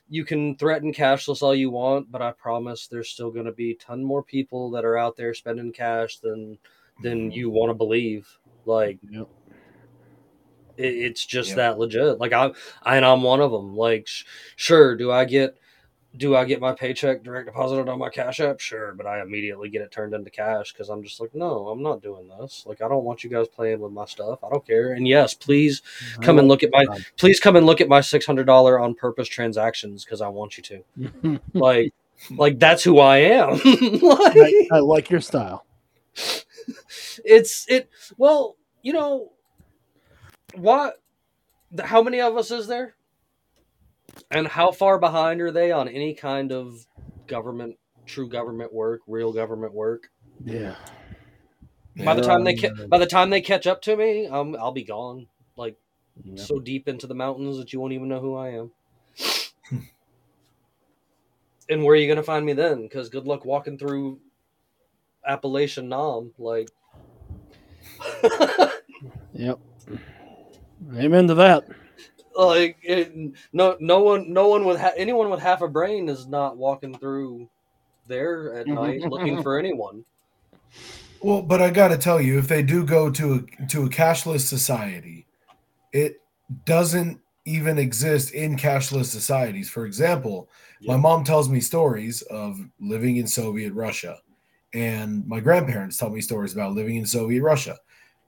you 0.09 0.23
can 0.23 0.55
threaten 0.55 0.93
cashless 0.93 1.41
all 1.41 1.53
you 1.53 1.69
want, 1.69 2.09
but 2.11 2.21
I 2.21 2.31
promise 2.31 2.87
there's 2.87 3.09
still 3.09 3.29
going 3.29 3.45
to 3.45 3.51
be 3.51 3.71
a 3.71 3.75
ton 3.75 4.03
more 4.03 4.23
people 4.23 4.71
that 4.71 4.85
are 4.85 4.97
out 4.97 5.17
there 5.17 5.33
spending 5.33 5.73
cash 5.73 6.17
than 6.19 6.57
than 7.03 7.29
mm-hmm. 7.29 7.31
you 7.31 7.49
want 7.49 7.69
to 7.69 7.75
believe. 7.75 8.27
Like 8.65 8.97
Yep. 9.09 9.27
It, 10.77 10.85
it's 10.85 11.25
just 11.25 11.49
Yep. 11.49 11.57
that 11.57 11.79
legit. 11.79 12.19
Like 12.19 12.33
I, 12.33 12.51
I 12.83 12.97
and 12.97 13.05
I'm 13.05 13.23
one 13.23 13.41
of 13.41 13.51
them. 13.51 13.75
Like 13.75 14.07
sh- 14.07 14.23
sure, 14.55 14.95
do 14.95 15.11
I 15.11 15.25
get 15.25 15.57
do 16.15 16.35
I 16.35 16.45
get 16.45 16.59
my 16.59 16.73
paycheck 16.73 17.21
direct 17.21 17.45
deposited 17.45 17.89
on 17.89 17.99
my 17.99 18.09
Cash 18.09 18.39
App? 18.39 18.59
Sure, 18.59 18.93
but 18.93 19.05
I 19.05 19.21
immediately 19.21 19.69
get 19.69 19.81
it 19.83 19.91
turned 19.91 20.13
into 20.13 20.31
cash 20.31 20.73
because 20.73 20.89
I'm 20.89 21.03
just 21.03 21.19
like, 21.19 21.35
no, 21.35 21.67
I'm 21.67 21.83
not 21.83 22.01
doing 22.01 22.27
this. 22.39 22.63
Like, 22.65 22.81
I 22.81 22.87
don't 22.87 23.03
want 23.03 23.23
you 23.23 23.29
guys 23.29 23.47
playing 23.47 23.81
with 23.81 23.91
my 23.91 24.05
stuff. 24.05 24.39
I 24.43 24.49
don't 24.49 24.65
care. 24.65 24.93
And 24.93 25.07
yes, 25.07 25.35
please 25.35 25.81
come 26.21 26.39
and 26.39 26.47
look 26.47 26.63
at 26.63 26.71
my, 26.71 26.85
please 27.17 27.39
come 27.39 27.55
and 27.55 27.65
look 27.67 27.81
at 27.81 27.87
my 27.87 28.01
six 28.01 28.25
hundred 28.25 28.45
dollar 28.45 28.79
on 28.79 28.95
purpose 28.95 29.27
transactions 29.27 30.05
because 30.05 30.21
I 30.21 30.29
want 30.29 30.57
you 30.57 30.63
to. 30.63 31.39
Like, 31.53 31.93
like 32.31 32.57
that's 32.57 32.83
who 32.83 32.99
I 32.99 33.17
am. 33.17 33.51
like, 34.01 34.37
I, 34.37 34.67
I 34.71 34.79
like 34.79 35.09
your 35.11 35.21
style 35.21 35.65
it's 37.25 37.65
it. 37.67 37.89
Well, 38.17 38.55
you 38.81 38.93
know, 38.93 39.33
what? 40.55 40.95
How 41.83 42.01
many 42.01 42.21
of 42.21 42.37
us 42.37 42.51
is 42.51 42.67
there? 42.67 42.95
And 44.31 44.47
how 44.47 44.71
far 44.71 44.99
behind 44.99 45.41
are 45.41 45.51
they 45.51 45.71
on 45.71 45.87
any 45.89 46.13
kind 46.13 46.51
of 46.51 46.87
government, 47.27 47.77
true 48.05 48.29
government 48.29 48.73
work, 48.73 49.01
real 49.07 49.33
government 49.33 49.73
work? 49.73 50.11
yeah 50.45 50.75
By 52.03 52.13
the 52.15 52.21
time 52.21 52.43
they 52.43 52.53
ca- 52.55 52.71
by 52.89 52.97
the 52.97 53.05
time 53.05 53.29
they 53.29 53.41
catch 53.41 53.67
up 53.67 53.81
to 53.83 53.95
me, 53.95 54.25
um, 54.27 54.55
I'll 54.55 54.71
be 54.71 54.83
gone. 54.83 55.27
Like 55.55 55.77
Yeah. 56.23 56.45
so 56.45 56.59
deep 56.59 56.87
into 56.87 57.07
the 57.07 57.15
mountains 57.15 57.57
that 57.57 57.73
you 57.73 57.79
won't 57.79 57.93
even 57.93 58.09
know 58.09 58.21
who 58.21 58.35
I 58.35 58.49
am. 58.49 58.73
and 61.69 61.83
where 61.83 61.93
are 61.93 61.97
you 61.97 62.07
gonna 62.07 62.23
find 62.23 62.45
me 62.45 62.53
then? 62.53 62.83
Because 62.83 63.09
good 63.09 63.25
luck 63.27 63.45
walking 63.45 63.77
through 63.77 64.21
Appalachian 65.25 65.89
Nom. 65.89 66.33
Like, 66.39 66.71
yep 69.33 69.59
amen 70.95 71.27
to 71.27 71.33
that 71.33 71.65
like 72.37 72.77
it, 72.83 73.13
no, 73.51 73.77
no 73.79 73.99
one, 73.99 74.31
no 74.31 74.47
one 74.47 74.65
with 74.65 74.79
ha- 74.79 74.93
anyone 74.95 75.29
with 75.29 75.39
half 75.39 75.61
a 75.61 75.67
brain 75.67 76.07
is 76.07 76.27
not 76.27 76.57
walking 76.57 76.97
through 76.97 77.49
there 78.07 78.53
at 78.53 78.67
mm-hmm. 78.67 78.75
night 78.75 79.01
looking 79.01 79.41
for 79.41 79.59
anyone. 79.59 80.05
Well, 81.21 81.41
but 81.41 81.61
I 81.61 81.71
got 81.71 81.87
to 81.89 81.97
tell 81.97 82.21
you, 82.21 82.37
if 82.37 82.47
they 82.47 82.61
do 82.61 82.85
go 82.85 83.09
to 83.11 83.33
a 83.33 83.65
to 83.67 83.85
a 83.85 83.89
cashless 83.89 84.41
society, 84.41 85.25
it 85.91 86.21
doesn't 86.65 87.19
even 87.45 87.79
exist 87.79 88.31
in 88.33 88.55
cashless 88.55 89.05
societies. 89.05 89.69
For 89.69 89.85
example, 89.85 90.47
my 90.81 90.97
mom 90.97 91.23
tells 91.23 91.49
me 91.49 91.59
stories 91.59 92.21
of 92.23 92.59
living 92.79 93.17
in 93.17 93.25
Soviet 93.25 93.73
Russia, 93.73 94.19
and 94.73 95.25
my 95.25 95.39
grandparents 95.39 95.97
tell 95.97 96.11
me 96.11 96.21
stories 96.21 96.53
about 96.53 96.73
living 96.73 96.97
in 96.97 97.05
Soviet 97.05 97.41
Russia. 97.41 97.77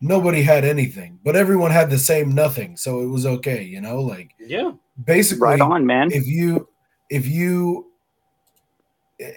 Nobody 0.01 0.41
had 0.41 0.63
anything, 0.63 1.19
but 1.23 1.35
everyone 1.35 1.71
had 1.71 1.89
the 1.89 1.99
same 1.99 2.31
nothing, 2.31 2.77
so 2.77 3.01
it 3.01 3.07
was 3.07 3.25
okay. 3.25 3.63
You 3.63 3.81
know, 3.81 4.01
like 4.01 4.31
Yeah, 4.39 4.71
basically, 5.05 5.43
Right 5.43 5.61
on, 5.61 5.85
man. 5.85 6.11
if 6.11 6.25
you 6.25 6.67
if 7.09 7.27
you 7.27 7.89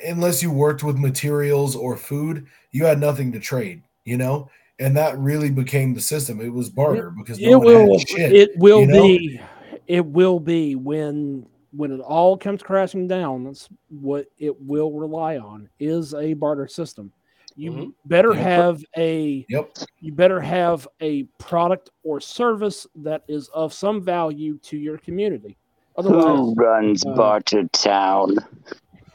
unless 0.07 0.43
you 0.43 0.51
worked 0.51 0.83
with 0.83 0.97
materials 0.97 1.75
or 1.75 1.97
food 1.97 2.47
you 2.71 2.85
had 2.85 3.01
nothing 3.01 3.33
to 3.33 3.41
trade 3.41 3.83
you 4.05 4.17
know 4.17 4.49
and 4.79 4.97
that 4.97 5.19
really 5.19 5.51
became 5.51 5.93
the 5.95 6.01
system 6.01 6.41
it 6.41 6.49
was 6.49 6.71
barter 6.71 7.11
because 7.11 7.41
no 7.41 7.53
it 7.53 7.57
one 7.57 7.87
will 7.87 7.99
had 7.99 8.09
shit 8.09 8.33
it 8.33 8.57
will 8.57 8.81
you 8.81 8.87
know? 8.87 9.03
be 9.03 9.41
it 9.87 10.05
will 10.05 10.39
be 10.39 10.75
when 10.77 11.47
when 11.73 11.91
it 11.91 12.01
all 12.01 12.37
comes 12.37 12.63
crashing 12.63 13.09
down 13.09 13.45
that's 13.45 13.69
what 13.89 14.27
it 14.39 14.59
will 14.61 14.93
rely 14.93 15.37
on 15.37 15.69
is 15.81 16.15
a 16.15 16.35
barter 16.35 16.69
system 16.69 17.13
You 17.57 17.73
Mhm. 17.73 17.93
better 18.07 18.35
Yep. 18.35 18.43
have 18.43 18.85
a 18.97 19.47
Yep. 19.49 19.71
you 20.01 20.13
better 20.13 20.41
have 20.41 20.89
a 21.01 21.25
product 21.39 21.91
or 22.03 22.21
service 22.21 22.87
that 22.97 23.23
is 23.29 23.49
of 23.49 23.73
some 23.73 24.03
value 24.03 24.59
to 24.59 24.77
your 24.77 24.99
community. 24.99 25.57
Who 25.97 26.55
runs 26.55 27.05
uh, 27.07 27.15
Barter 27.15 27.69
Town? 27.69 28.37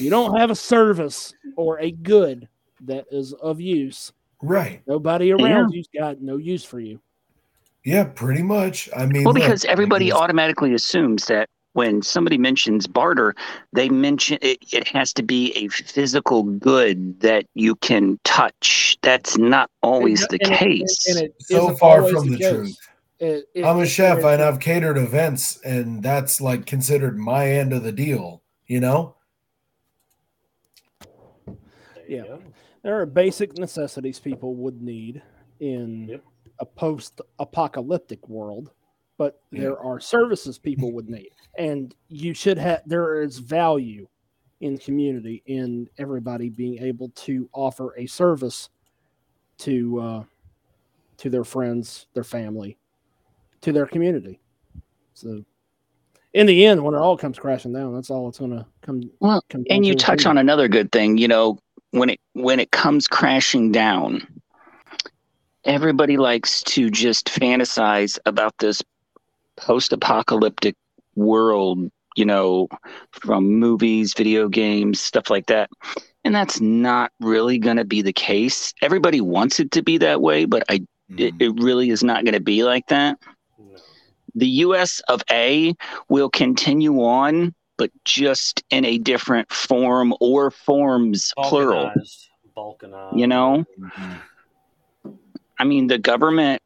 you 0.00 0.10
don't 0.10 0.36
have 0.36 0.50
a 0.50 0.54
service 0.56 1.32
or 1.56 1.78
a 1.80 1.90
good 1.92 2.48
that 2.82 3.06
is 3.10 3.32
of 3.34 3.60
use, 3.60 4.12
Right. 4.42 4.82
nobody 4.86 5.32
around 5.32 5.72
you's 5.72 5.88
got 5.96 6.20
no 6.20 6.36
use 6.36 6.64
for 6.64 6.80
you. 6.80 7.00
Yeah, 7.84 8.04
pretty 8.04 8.42
much. 8.42 8.88
I 8.96 9.06
mean, 9.06 9.24
Well, 9.24 9.34
look, 9.34 9.42
because 9.42 9.64
everybody 9.66 10.10
automatically 10.12 10.74
assumes 10.74 11.26
that 11.26 11.48
when 11.74 12.02
somebody 12.02 12.38
mentions 12.38 12.86
barter, 12.86 13.34
they 13.72 13.88
mention 13.88 14.38
it, 14.40 14.58
it 14.72 14.88
has 14.88 15.12
to 15.12 15.22
be 15.22 15.52
a 15.52 15.68
physical 15.68 16.44
good 16.44 17.20
that 17.20 17.46
you 17.54 17.74
can 17.76 18.18
touch. 18.24 18.96
That's 19.02 19.36
not 19.36 19.70
always 19.82 20.22
And- 20.22 20.30
the 20.30 20.38
and 20.46 20.52
case. 20.54 21.06
and 21.08 21.18
it 21.26 21.34
so 21.40 21.74
far 21.76 22.08
from 22.08 22.30
the 22.30 22.38
case. 22.38 22.48
truth. 22.50 22.76
It- 23.20 23.48
it- 23.54 23.64
I'm 23.64 23.78
a 23.80 23.86
chef 23.86 24.18
it- 24.18 24.24
and 24.24 24.42
I've 24.42 24.60
catered 24.60 24.96
events, 24.96 25.60
and 25.64 26.02
that's 26.02 26.40
like 26.40 26.64
considered 26.64 27.18
my 27.18 27.48
end 27.50 27.72
of 27.72 27.82
the 27.82 27.92
deal. 27.92 28.42
You 28.66 28.80
know? 28.80 29.14
There 31.46 31.56
Yeah. 32.08 32.24
you 32.24 32.42
there 32.82 33.00
are 33.00 33.06
basic 33.06 33.56
necessities 33.58 34.20
people 34.20 34.54
would 34.56 34.80
need 34.82 35.22
in 35.60 36.08
Yep. 36.08 36.22
a 36.60 36.66
post-apocalyptic 36.66 38.28
world 38.28 38.70
but 39.16 39.40
Yeah. 39.50 39.60
there 39.60 39.78
are 39.78 40.00
services 40.00 40.58
people 40.58 40.92
would 40.92 41.08
need 41.08 41.30
and 41.58 41.94
you 42.08 42.34
should 42.34 42.58
have 42.58 42.82
there 42.86 43.22
is 43.22 43.38
value 43.38 44.06
in 44.60 44.78
community 44.78 45.42
in 45.46 45.88
everybody 45.98 46.48
being 46.48 46.82
able 46.82 47.10
to 47.10 47.48
offer 47.52 47.94
a 47.98 48.06
service 48.06 48.70
to 49.58 50.00
uh, 50.00 50.24
to 51.18 51.30
their 51.30 51.44
friends 51.44 52.06
their 52.14 52.24
family 52.24 52.76
to 53.60 53.72
their 53.72 53.86
community. 53.86 54.40
So 55.14 55.44
in 56.34 56.46
the 56.46 56.66
end 56.66 56.82
when 56.82 56.94
it 56.94 56.98
all 56.98 57.16
comes 57.16 57.38
crashing 57.38 57.72
down 57.72 57.94
that's 57.94 58.10
all 58.10 58.28
it's 58.28 58.38
going 58.38 58.50
to 58.50 58.66
come 58.82 59.02
Well, 59.20 59.42
come 59.48 59.64
and 59.70 59.86
you 59.86 59.94
touch 59.94 60.26
on 60.26 60.36
another 60.36 60.68
good 60.68 60.92
thing 60.92 61.16
you 61.16 61.28
know 61.28 61.58
when 61.92 62.10
it 62.10 62.20
when 62.32 62.60
it 62.60 62.72
comes 62.72 63.08
crashing 63.08 63.72
down 63.72 64.26
everybody 65.64 66.16
likes 66.16 66.62
to 66.64 66.90
just 66.90 67.26
fantasize 67.28 68.18
about 68.26 68.52
this 68.58 68.82
post-apocalyptic 69.56 70.74
world 71.16 71.90
you 72.16 72.24
know 72.24 72.68
from 73.10 73.44
movies 73.46 74.14
video 74.14 74.48
games 74.48 75.00
stuff 75.00 75.30
like 75.30 75.46
that 75.46 75.68
and 76.24 76.34
that's 76.34 76.60
not 76.60 77.10
really 77.20 77.58
going 77.58 77.76
to 77.76 77.84
be 77.84 78.02
the 78.02 78.12
case 78.12 78.72
everybody 78.82 79.20
wants 79.20 79.58
it 79.60 79.70
to 79.72 79.82
be 79.82 79.98
that 79.98 80.20
way 80.20 80.44
but 80.44 80.62
i 80.68 80.74
it, 81.18 81.34
Mm. 81.34 81.42
it 81.42 81.62
really 81.62 81.90
is 81.90 82.02
not 82.02 82.24
going 82.24 82.32
to 82.34 82.40
be 82.40 82.64
like 82.64 82.86
that 82.88 83.18
No. 83.58 83.76
the 84.34 84.48
US 84.64 85.00
of 85.08 85.22
A 85.30 85.74
will 86.08 86.30
continue 86.30 87.02
on, 87.04 87.54
but 87.76 87.90
just 88.04 88.62
in 88.70 88.84
a 88.86 88.96
different 88.98 89.52
form 89.52 90.14
or 90.20 90.50
forms, 90.50 91.32
plural. 91.36 91.90
Balkanized. 91.90 92.28
Balkanized. 92.56 93.18
You 93.18 93.26
know, 93.26 93.64
Mhm. 93.78 94.20
I 95.58 95.64
mean, 95.64 95.86
the 95.88 95.98
government. 95.98 96.62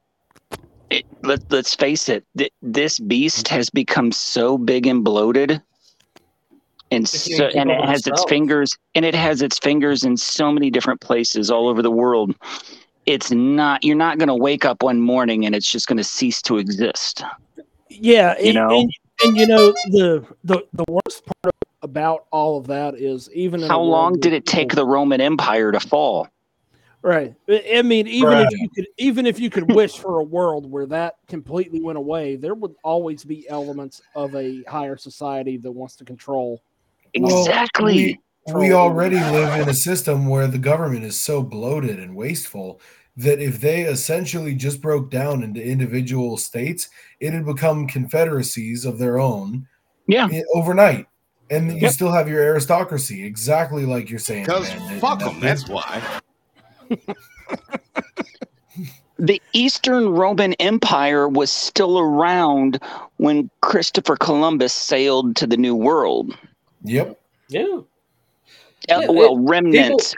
It, 0.91 1.05
let, 1.23 1.51
let's 1.51 1.75
face 1.75 2.09
it. 2.09 2.25
Th- 2.37 2.53
this 2.63 2.99
beast 2.99 3.47
mm-hmm. 3.47 3.57
has 3.57 3.71
become 3.71 4.13
so 4.13 4.57
big 4.57 4.87
and 4.87 5.05
bloated, 5.05 5.63
and 6.91 7.05
It 7.05 7.09
so, 7.09 7.47
and 7.47 7.71
it 7.71 7.85
has 7.85 8.07
its 8.07 8.25
fingers, 8.29 8.77
and 8.95 9.05
it 9.05 9.15
has 9.15 9.43
its 9.43 9.59
fingers 9.59 10.05
in 10.05 10.17
so 10.17 10.51
many 10.51 10.71
different 10.71 11.01
places 11.01 11.51
all 11.51 11.69
over 11.69 11.83
the 11.83 11.91
world. 11.91 12.35
It's 13.07 13.31
not. 13.31 13.85
You're 13.85 13.97
not 13.97 14.19
going 14.19 14.29
to 14.29 14.35
wake 14.35 14.65
up 14.65 14.83
one 14.83 15.01
morning 15.01 15.47
and 15.47 15.55
it's 15.55 15.71
just 15.71 15.87
going 15.87 15.97
to 15.97 16.05
cease 16.05 16.43
to 16.43 16.59
exist. 16.59 17.23
Yeah, 17.89 18.39
You 18.39 18.47
and, 18.47 18.55
know? 18.55 18.81
and, 18.81 18.93
and 19.25 19.37
you 19.37 19.47
know 19.47 19.73
the 19.91 20.27
the 20.45 20.63
the 20.73 20.85
worst 20.89 21.25
part 21.25 21.55
about 21.83 22.27
all 22.31 22.59
of 22.59 22.67
that 22.67 22.95
is 22.95 23.31
even 23.33 23.63
How 23.63 23.81
long 23.81 24.19
did 24.21 24.33
it 24.33 24.47
take 24.47 24.73
the 24.73 24.85
Roman 24.85 25.21
Empire 25.21 25.73
to 25.73 25.81
fall? 25.81 26.29
Right? 27.03 27.35
I 27.49 27.65
I 27.77 27.83
mean, 27.83 28.07
even 28.07 28.31
Right. 28.31 28.47
if 28.47 28.59
you 28.61 28.69
could 28.75 28.87
even 28.99 29.27
if 29.27 29.39
you 29.39 29.51
could 29.51 29.73
wish 29.73 29.99
for 29.99 30.19
a 30.19 30.25
world 30.25 30.71
where 30.71 30.87
that 30.87 31.17
completely 31.27 31.81
went 31.81 31.99
away, 31.99 32.37
there 32.37 32.55
would 32.55 32.75
always 32.83 33.25
be 33.25 33.49
elements 33.49 34.01
of 34.15 34.35
a 34.35 34.63
higher 34.65 34.97
society 34.97 35.57
that 35.59 35.73
wants 35.73 35.97
to 35.97 36.05
control. 36.05 36.63
Well, 37.19 37.43
Exactly. 37.43 38.21
we, 38.47 38.55
we 38.55 38.73
already 38.73 39.19
live 39.19 39.61
in 39.61 39.69
a 39.69 39.75
system 39.75 40.29
where 40.29 40.47
the 40.47 40.59
government 40.59 41.05
is 41.05 41.19
so 41.19 41.43
bloated 41.43 41.99
and 41.99 42.15
wasteful 42.15 42.81
that 43.17 43.41
if 43.41 43.61
they 43.61 43.83
essentially 43.83 44.55
just 44.55 44.81
broke 44.81 45.11
down 45.11 45.43
into 45.43 45.63
individual 45.63 46.37
states, 46.37 46.89
it 47.21 47.33
had 47.33 47.45
become 47.45 47.87
confederacies 47.89 48.85
of 48.85 48.99
their 48.99 49.19
own 49.19 49.67
yeah. 50.07 50.29
i- 50.31 50.45
overnight. 50.55 51.07
And 51.51 51.73
you 51.73 51.79
Yep. 51.81 51.93
still 51.93 52.13
have 52.13 52.29
your 52.29 52.43
aristocracy, 52.43 53.25
exactly 53.25 53.87
like 53.87 54.11
you're 54.11 54.19
saying. 54.19 54.45
Because 54.45 54.71
fuck 55.01 55.19
them, 55.21 55.41
that's 55.41 55.67
why. 55.67 56.03
The 59.21 59.43
Eastern 59.53 60.11
Roman 60.11 60.53
Empire 60.55 61.29
was 61.29 61.51
still 61.51 61.99
around 61.99 62.81
when 63.17 63.51
Christopher 63.63 64.15
Columbus 64.17 64.73
sailed 64.73 65.35
to 65.37 65.47
the 65.47 65.57
New 65.57 65.75
World. 65.75 66.39
Yep. 66.85 67.19
Yeah. 67.49 67.81
Yeah, 68.89 69.09
well, 69.09 69.37
remnants. 69.37 70.15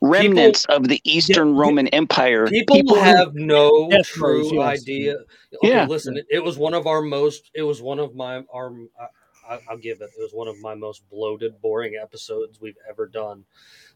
remnants 0.00 0.64
of 0.64 0.88
the 0.88 1.00
Eastern 1.04 1.54
Yeah, 1.54 1.60
Roman 1.60 1.86
Empire. 1.88 2.48
People, 2.48 2.96
who- 2.96 3.00
have 3.00 3.34
no 3.36 3.88
Death 3.88 4.06
true 4.06 4.52
yes. 4.52 4.80
idea. 4.80 5.14
Okay, 5.54 5.68
Yeah. 5.68 5.86
listen, 5.86 6.16
it, 6.16 6.26
it 6.28 6.42
was 6.42 6.58
one 6.58 6.74
of 6.74 6.88
our 6.88 7.02
most. 7.02 7.52
It 7.54 7.62
was 7.62 7.80
one 7.80 8.00
of 8.00 8.16
my 8.16 8.42
our. 8.52 8.72
I, 8.98 9.54
I- 9.54 9.60
I'll 9.70 9.78
give 9.78 10.00
it. 10.00 10.10
It 10.18 10.20
was 10.22 10.32
one 10.32 10.48
of 10.48 10.58
my 10.60 10.74
most 10.74 11.08
bloated, 11.08 11.60
boring 11.62 11.94
episodes 12.02 12.60
we've 12.60 12.76
ever 12.88 13.06
done, 13.06 13.44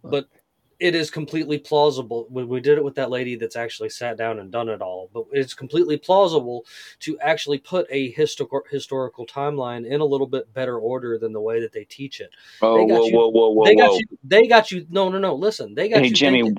but 0.05 0.29
it 0.81 0.95
is 0.95 1.11
completely 1.11 1.59
plausible. 1.59 2.27
When 2.31 2.49
we 2.49 2.61
did 2.61 2.79
it 2.79 2.85
with 2.85 2.95
that 2.97 3.11
lady 3.11 3.37
that's 3.37 3.57
actually 3.57 3.89
sat 3.91 4.17
down 4.17 4.39
and 4.39 4.51
done 4.51 4.69
it 4.69 4.83
all, 4.83 5.11
but 5.13 5.25
it's 5.33 5.55
completely 5.55 5.97
plausible 5.97 6.65
to 7.01 7.19
actually 7.21 7.59
put 7.59 7.87
a 7.91 8.11
historical 8.13 8.63
historical 8.71 9.27
timeline 9.27 9.87
in 9.87 10.01
a 10.01 10.05
little 10.05 10.27
bit 10.27 10.53
better 10.55 10.79
order 10.79 11.19
than 11.19 11.33
the 11.33 11.41
way 11.41 11.61
that 11.61 11.73
they 11.73 11.85
teach 11.85 12.21
it. 12.21 12.31
Oh, 12.63 12.77
they 12.77 12.87
got 12.87 13.01
whoa, 13.01 13.07
you- 13.07 13.17
whoa, 13.17 13.29
whoa, 13.29 13.49
whoa, 13.51 13.65
they 13.65 13.77
got 13.77 13.91
whoa. 13.91 13.99
you. 13.99 14.19
They 14.25 14.47
got 14.47 14.71
you. 14.71 14.87
No, 14.91 15.09
no, 15.09 15.19
no. 15.19 15.35
Listen, 15.35 15.75
they 15.75 15.89
got 15.89 16.01
Hey, 16.01 16.09
you. 16.09 16.15
Jimmy, 16.15 16.43
thinking- 16.43 16.59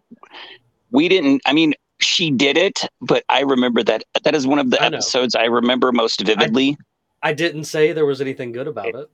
we 0.91 1.07
didn't. 1.09 1.41
I 1.45 1.53
mean, 1.53 1.73
she 1.99 2.31
did 2.31 2.57
it, 2.57 2.87
but 3.01 3.23
I 3.29 3.41
remember 3.41 3.83
that. 3.83 4.03
That 4.23 4.35
is 4.35 4.45
one 4.47 4.59
of 4.59 4.69
the 4.69 4.81
I 4.81 4.87
episodes 4.87 5.35
I 5.35 5.45
remember 5.45 5.91
most 5.91 6.21
vividly. 6.21 6.77
I 7.23 7.33
didn't 7.33 7.63
say 7.63 7.91
there 7.91 8.05
was 8.05 8.21
anything 8.21 8.51
good 8.51 8.67
about 8.67 8.93
it. 8.95 9.09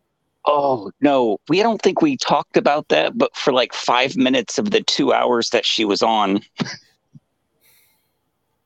Oh 0.46 0.92
no, 1.02 1.38
we 1.50 1.62
don't 1.62 1.82
think 1.82 2.02
we 2.02 2.18
talked 2.18 2.58
about 2.58 2.90
that, 2.90 3.18
but 3.18 3.36
for 3.36 3.54
like 3.54 3.74
five 3.74 4.18
minutes 4.18 4.58
of 4.58 4.72
the 4.72 4.82
two 4.82 5.14
hours 5.14 5.50
that 5.52 5.66
she 5.66 5.86
was 5.86 6.02
on. 6.02 6.42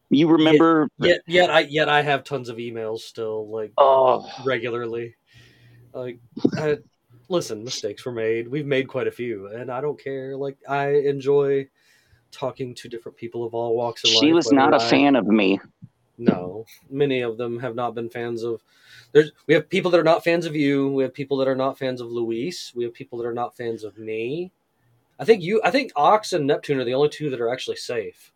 You 0.09 0.29
remember? 0.29 0.87
Yet, 0.99 1.21
yet 1.25 1.49
I 1.49 1.61
yet 1.61 1.89
I 1.89 2.01
have 2.01 2.23
tons 2.23 2.49
of 2.49 2.57
emails 2.57 2.99
still, 2.99 3.49
like 3.49 3.73
Oh, 3.77 4.29
regularly. 4.45 5.15
Like, 5.93 6.19
I, 6.57 6.77
listen, 7.29 7.63
mistakes 7.63 8.05
were 8.05 8.11
made. 8.11 8.47
We've 8.47 8.65
made 8.65 8.87
quite 8.87 9.07
a 9.07 9.11
few, 9.11 9.47
and 9.47 9.71
I 9.71 9.81
don't 9.81 10.01
care. 10.01 10.35
Like, 10.35 10.57
I 10.67 10.89
enjoy 10.89 11.67
talking 12.31 12.75
to 12.75 12.89
different 12.89 13.17
people 13.17 13.45
of 13.45 13.53
all 13.53 13.75
walks 13.75 14.03
of 14.03 14.11
life. 14.11 14.19
she 14.19 14.33
was 14.33 14.51
not 14.51 14.73
a 14.73 14.79
fan 14.79 15.15
of 15.15 15.25
me. 15.25 15.59
No, 16.17 16.65
many 16.89 17.21
of 17.21 17.37
them 17.37 17.59
have 17.59 17.75
not 17.75 17.95
been 17.95 18.09
fans 18.09 18.43
of. 18.43 18.63
There's 19.11 19.31
we 19.47 19.53
have 19.53 19.69
people 19.69 19.91
that 19.91 19.99
are 19.99 20.03
not 20.03 20.23
fans 20.23 20.45
of 20.45 20.55
you. 20.55 20.89
We 20.89 21.03
have 21.03 21.13
people 21.13 21.37
that 21.37 21.47
are 21.47 21.55
not 21.55 21.77
fans 21.77 22.01
of 22.01 22.11
Luis. 22.11 22.73
We 22.75 22.83
have 22.83 22.93
people 22.93 23.17
that 23.19 23.27
are 23.27 23.33
not 23.33 23.55
fans 23.55 23.83
of 23.83 23.97
me. 23.97 24.51
I 25.19 25.25
think 25.25 25.43
you. 25.43 25.61
I 25.63 25.71
think 25.71 25.91
Ox 25.95 26.33
and 26.33 26.47
Neptune 26.47 26.79
are 26.79 26.85
the 26.85 26.93
only 26.93 27.09
two 27.09 27.29
that 27.29 27.41
are 27.41 27.49
actually 27.49 27.77
safe. 27.77 28.31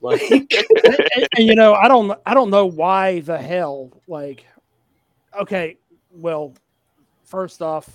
Like, 0.00 0.22
and, 0.30 1.28
and, 1.36 1.46
you 1.46 1.54
know, 1.54 1.74
I 1.74 1.88
don't 1.88 2.18
I 2.26 2.34
don't 2.34 2.50
know 2.50 2.66
why 2.66 3.20
the 3.20 3.38
hell 3.38 3.90
like 4.08 4.46
okay, 5.40 5.78
well, 6.10 6.54
first 7.24 7.62
off, 7.62 7.88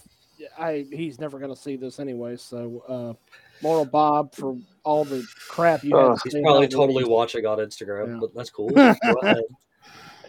I 0.58 0.86
he's 0.92 1.20
never 1.20 1.40
gonna 1.40 1.56
see 1.56 1.76
this 1.76 2.00
anyway, 2.00 2.38
so 2.38 2.84
uh 2.88 3.34
Moral 3.62 3.86
Bob 3.86 4.34
for 4.36 4.58
all 4.84 5.04
the 5.06 5.26
crap 5.50 5.84
you 5.84 5.96
had 5.96 6.16
he's 6.24 6.34
probably 6.42 6.68
totally 6.68 7.04
Luis. 7.04 7.08
watching 7.08 7.46
on 7.46 7.58
Instagram, 7.60 8.08
Yeah. 8.14 8.18
but 8.22 8.34
that's 8.36 8.50
cool. 8.50 8.70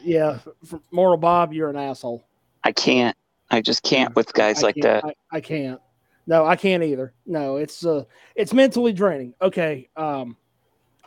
Yeah, 0.02 0.38
for 0.64 0.80
Moral 0.92 1.16
Bob, 1.16 1.52
you're 1.52 1.68
an 1.70 1.76
asshole. 1.76 2.24
I 2.64 2.72
can't. 2.72 3.16
I 3.50 3.60
just 3.60 3.82
can't 3.82 4.14
with 4.14 4.32
guys 4.32 4.62
I 4.62 4.66
like 4.68 4.76
that. 4.82 5.04
I, 5.04 5.14
I 5.32 5.40
can't. 5.40 5.80
No, 6.26 6.44
I 6.46 6.56
can't 6.56 6.82
either. 6.82 7.14
No, 7.26 7.56
it's 7.56 7.84
uh 7.84 8.04
it's 8.34 8.52
mentally 8.52 8.92
draining. 8.92 9.34
Okay. 9.42 9.88
Um 9.96 10.36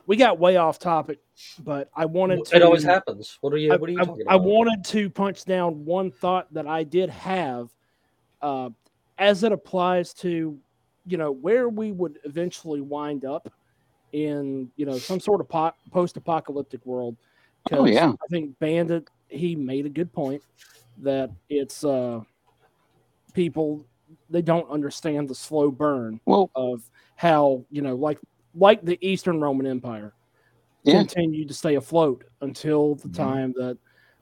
we 0.08 0.18
got 0.18 0.40
way 0.40 0.58
off 0.58 0.78
topic, 0.80 1.20
but 1.60 1.90
I 1.96 2.06
wanted 2.06 2.44
to 2.46 2.56
It 2.56 2.64
always 2.64 2.84
happens. 2.84 3.38
What 3.42 3.54
are 3.54 3.58
you? 3.58 3.72
I, 3.72 3.78
What 3.78 3.90
are 3.90 3.94
you 3.94 4.02
I- 4.02 4.04
talking 4.06 4.22
about? 4.24 4.34
I 4.34 4.36
wanted 4.38 4.84
to 4.86 5.10
punch 5.10 5.46
down 5.46 5.86
one 5.86 6.12
thought 6.12 6.52
that 6.54 6.68
I 6.68 6.84
did 6.84 7.10
have 7.12 7.70
uh, 8.42 8.72
as 9.18 9.44
it 9.44 9.52
applies 9.52 10.14
to 10.16 10.58
you 11.06 11.18
know, 11.18 11.32
where 11.32 11.70
we 11.70 11.92
would 11.92 12.20
eventually 12.24 12.82
wind 12.82 13.26
up 13.26 13.52
in, 14.14 14.70
you 14.76 14.86
know, 14.86 14.98
some 14.98 15.20
sort 15.20 15.42
of 15.42 15.50
po- 15.50 15.74
post-apocalyptic 15.92 16.86
world. 16.86 17.16
Oh, 17.72 17.86
yeah. 17.86 18.10
I 18.12 18.28
think 18.30 18.58
Bandit 18.60 19.08
he 19.30 19.56
made 19.56 19.86
a 19.86 19.90
good 19.90 20.12
point 20.12 20.42
that 20.98 21.32
it's 21.50 21.84
uh 21.86 22.20
people 23.34 23.86
they 24.30 24.42
don't 24.42 24.70
understand 24.70 25.30
the 25.30 25.36
slow 25.36 25.72
burn 25.72 26.20
Well, 26.26 26.50
of 26.56 26.82
how 27.16 27.64
you 27.72 27.82
know 27.82 27.96
like 27.96 28.20
like 28.56 28.84
the 28.84 28.98
Eastern 29.02 29.40
Roman 29.40 29.66
Empire 29.66 30.14
Yeah. 30.84 31.00
continued 31.00 31.48
to 31.48 31.54
stay 31.54 31.76
afloat 31.76 32.26
until 32.42 32.96
the 32.96 33.08
Mhm. 33.08 33.14
time 33.14 33.54
that 33.56 33.78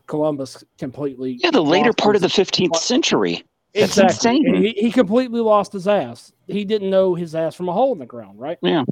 Columbus 0.05 0.63
completely 0.77 1.39
yeah, 1.41 1.49
the 1.51 1.63
later 1.63 1.93
part 1.93 2.15
of 2.15 2.21
the 2.21 2.29
15th 2.29 2.75
century. 2.77 3.43
That's 3.73 3.97
exactly 3.97 4.37
insane. 4.37 4.55
He, 4.63 4.69
he 4.73 4.91
completely 4.91 5.41
lost 5.41 5.73
his 5.73 5.87
ass. 5.87 6.31
He 6.47 6.65
didn't 6.65 6.89
know 6.89 7.15
his 7.15 7.35
ass 7.35 7.55
from 7.55 7.69
a 7.69 7.73
hole 7.73 7.93
in 7.93 7.99
the 7.99 8.05
ground, 8.05 8.39
right? 8.39 8.57
Yeah. 8.61 8.83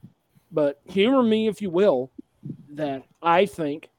But 0.52 0.80
humor 0.86 1.24
me 1.24 1.48
if 1.48 1.62
you 1.62 1.70
will, 1.70 2.12
that 2.70 3.04
I 3.22 3.46
think 3.46 3.90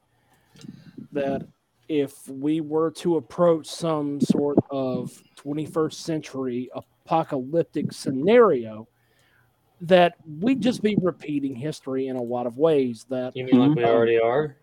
that 1.12 1.42
if 1.88 2.28
we 2.28 2.60
were 2.60 2.90
to 2.92 3.16
approach 3.16 3.66
some 3.66 4.20
sort 4.20 4.58
of 4.70 5.22
21st 5.36 5.94
century 5.94 6.70
apocalyptic 6.74 7.92
scenario, 7.92 8.86
that 9.80 10.14
we'd 10.40 10.60
just 10.60 10.82
be 10.82 10.96
repeating 11.00 11.54
history 11.54 12.08
in 12.08 12.16
a 12.16 12.22
lot 12.22 12.46
of 12.46 12.58
ways. 12.58 13.06
That 13.08 13.34
You 13.36 13.44
mean 13.44 13.58
like 13.58 13.74
we 13.74 13.82
Mhm. 13.82 13.88
already 13.88 14.20
are? 14.20 14.56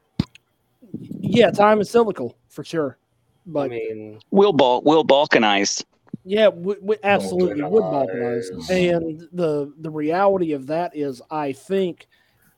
yeah, 1.22 1.50
time 1.52 1.82
is 1.82 1.90
cyclical 1.90 2.38
for 2.50 2.64
sure, 2.64 2.98
but 3.46 3.66
I 3.66 3.68
mean, 3.70 4.20
Will 4.32 4.54
bal- 4.54 4.82
will 4.84 5.04
balkanize. 5.04 5.84
Yeah, 6.28 6.48
we, 6.48 6.76
we 6.82 6.98
absolutely 7.04 7.62
would 7.62 7.84
balkanize. 7.84 8.52
Balkanize. 8.52 8.96
And 8.96 9.28
the 9.32 9.72
the 9.80 9.90
reality 9.92 10.54
of 10.54 10.66
that 10.68 10.96
is, 10.96 11.22
I 11.30 11.54
think, 11.54 12.08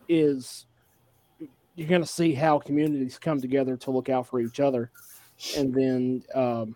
is 0.07 0.65
you're 1.75 1.87
going 1.89 2.01
to 2.01 2.07
see 2.07 2.33
how 2.33 2.59
communities 2.59 3.19
come 3.19 3.41
together 3.41 3.75
to 3.77 3.91
look 3.91 4.07
out 4.09 4.25
for 4.25 4.39
each 4.39 4.61
other, 4.61 4.89
and 5.57 5.73
then 5.73 6.23
um, 6.33 6.75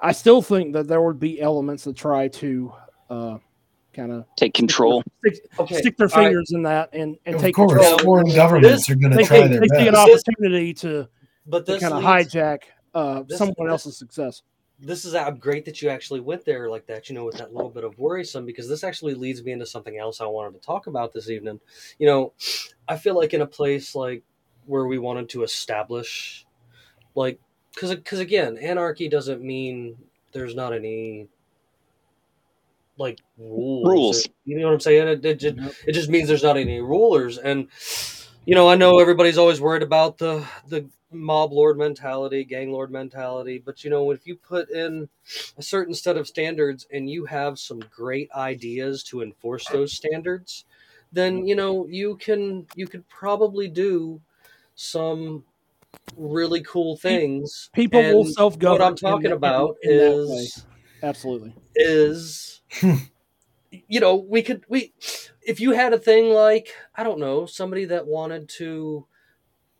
I 0.00 0.12
still 0.12 0.40
think 0.40 0.72
that 0.72 0.88
there 0.88 1.02
would 1.02 1.20
be 1.20 1.40
elements 1.40 1.84
that 1.84 1.94
try 1.96 2.28
to 2.28 2.72
uh, 3.10 3.38
kind 3.92 4.12
of 4.12 4.24
Take 4.36 4.54
control. 4.54 5.02
stick, 5.26 5.40
okay. 5.58 5.78
stick 5.78 5.96
their 5.98 6.08
all 6.12 6.16
right. 6.22 6.26
fingers 6.28 6.52
in 6.52 6.62
that 6.62 6.88
and, 6.94 7.18
and 7.26 7.34
of 7.36 7.40
take 7.42 7.54
course, 7.54 7.72
control. 7.72 7.98
foreign 7.98 8.34
governments 8.34 8.88
are 8.88 8.94
going 8.94 9.16
to 9.16 9.24
try 9.24 9.40
they, 9.42 9.48
their 9.48 9.60
they 9.60 9.78
see 9.78 9.88
an 9.88 9.94
opportunity 9.94 10.72
to, 10.74 11.08
But 11.46 11.66
to 11.66 11.78
kind 11.78 11.92
of 11.94 12.02
hijack 12.02 12.60
uh, 12.94 13.24
this- 13.28 13.38
someone 13.38 13.66
this- 13.66 13.70
else's 13.72 13.98
success. 13.98 14.42
This 14.80 15.04
is 15.04 15.14
uh, 15.14 15.30
great 15.32 15.64
that 15.64 15.82
you 15.82 15.88
actually 15.88 16.20
went 16.20 16.44
there 16.44 16.70
like 16.70 16.86
that, 16.86 17.08
you 17.08 17.14
know, 17.14 17.24
with 17.24 17.36
that 17.38 17.52
little 17.52 17.70
bit 17.70 17.84
of 17.84 17.98
worrisome, 17.98 18.46
because 18.46 18.68
this 18.68 18.84
actually 18.84 19.14
leads 19.14 19.42
me 19.42 19.52
into 19.52 19.66
something 19.66 19.98
else 19.98 20.20
I 20.20 20.26
wanted 20.26 20.60
to 20.60 20.64
talk 20.64 20.86
about 20.86 21.12
this 21.12 21.28
evening. 21.30 21.60
You 21.98 22.06
know, 22.06 22.32
I 22.86 22.96
feel 22.96 23.16
like 23.16 23.34
in 23.34 23.40
a 23.40 23.46
place 23.46 23.94
like 23.94 24.22
where 24.66 24.86
we 24.86 24.98
wanted 24.98 25.28
to 25.30 25.42
establish, 25.42 26.46
like, 27.14 27.40
because 27.74 27.94
because 27.94 28.20
again, 28.20 28.56
anarchy 28.58 29.08
doesn't 29.08 29.42
mean 29.42 29.96
there's 30.32 30.54
not 30.54 30.72
any 30.72 31.28
like 32.98 33.20
rules. 33.36 33.88
Rules. 33.88 34.28
You 34.44 34.58
know 34.58 34.66
what 34.66 34.74
I'm 34.74 34.80
saying? 34.80 35.08
It, 35.08 35.24
it, 35.24 35.42
Yep. 35.42 35.72
it 35.86 35.92
just 35.92 36.08
means 36.08 36.28
there's 36.28 36.42
not 36.42 36.56
any 36.56 36.80
rulers, 36.80 37.38
and 37.38 37.68
you 38.44 38.54
know, 38.54 38.68
I 38.68 38.76
know 38.76 38.98
everybody's 38.98 39.38
always 39.38 39.60
worried 39.60 39.82
about 39.82 40.18
the 40.18 40.44
the 40.68 40.88
mob 41.10 41.52
lord 41.52 41.78
mentality, 41.78 42.44
gang 42.44 42.70
lord 42.70 42.90
mentality, 42.90 43.62
but 43.64 43.84
you 43.84 43.90
know, 43.90 44.10
if 44.10 44.26
you 44.26 44.36
put 44.36 44.70
in 44.70 45.08
a 45.56 45.62
certain 45.62 45.94
set 45.94 46.16
of 46.16 46.26
standards 46.26 46.86
and 46.92 47.08
you 47.08 47.24
have 47.24 47.58
some 47.58 47.80
great 47.94 48.30
ideas 48.34 49.02
to 49.04 49.22
enforce 49.22 49.66
those 49.68 49.92
standards, 49.92 50.64
then 51.12 51.38
mm-hmm. 51.38 51.46
you 51.46 51.56
know 51.56 51.86
you 51.88 52.16
can 52.16 52.66
you 52.74 52.86
could 52.86 53.08
probably 53.08 53.68
do 53.68 54.20
some 54.74 55.44
really 56.16 56.62
cool 56.62 56.96
things. 56.96 57.70
People 57.72 58.02
will 58.02 58.24
self 58.24 58.58
govern. 58.58 58.80
What 58.80 58.88
I'm 58.88 58.96
talking 58.96 59.32
about 59.32 59.76
is 59.82 60.64
absolutely. 61.02 61.54
is 61.74 62.60
you 63.88 64.00
know 64.00 64.16
we 64.16 64.42
could 64.42 64.64
we 64.68 64.92
if 65.42 65.60
you 65.60 65.72
had 65.72 65.92
a 65.92 65.98
thing 65.98 66.30
like 66.30 66.68
i 66.96 67.02
don't 67.02 67.18
know 67.18 67.46
somebody 67.46 67.84
that 67.84 68.06
wanted 68.06 68.48
to 68.48 69.06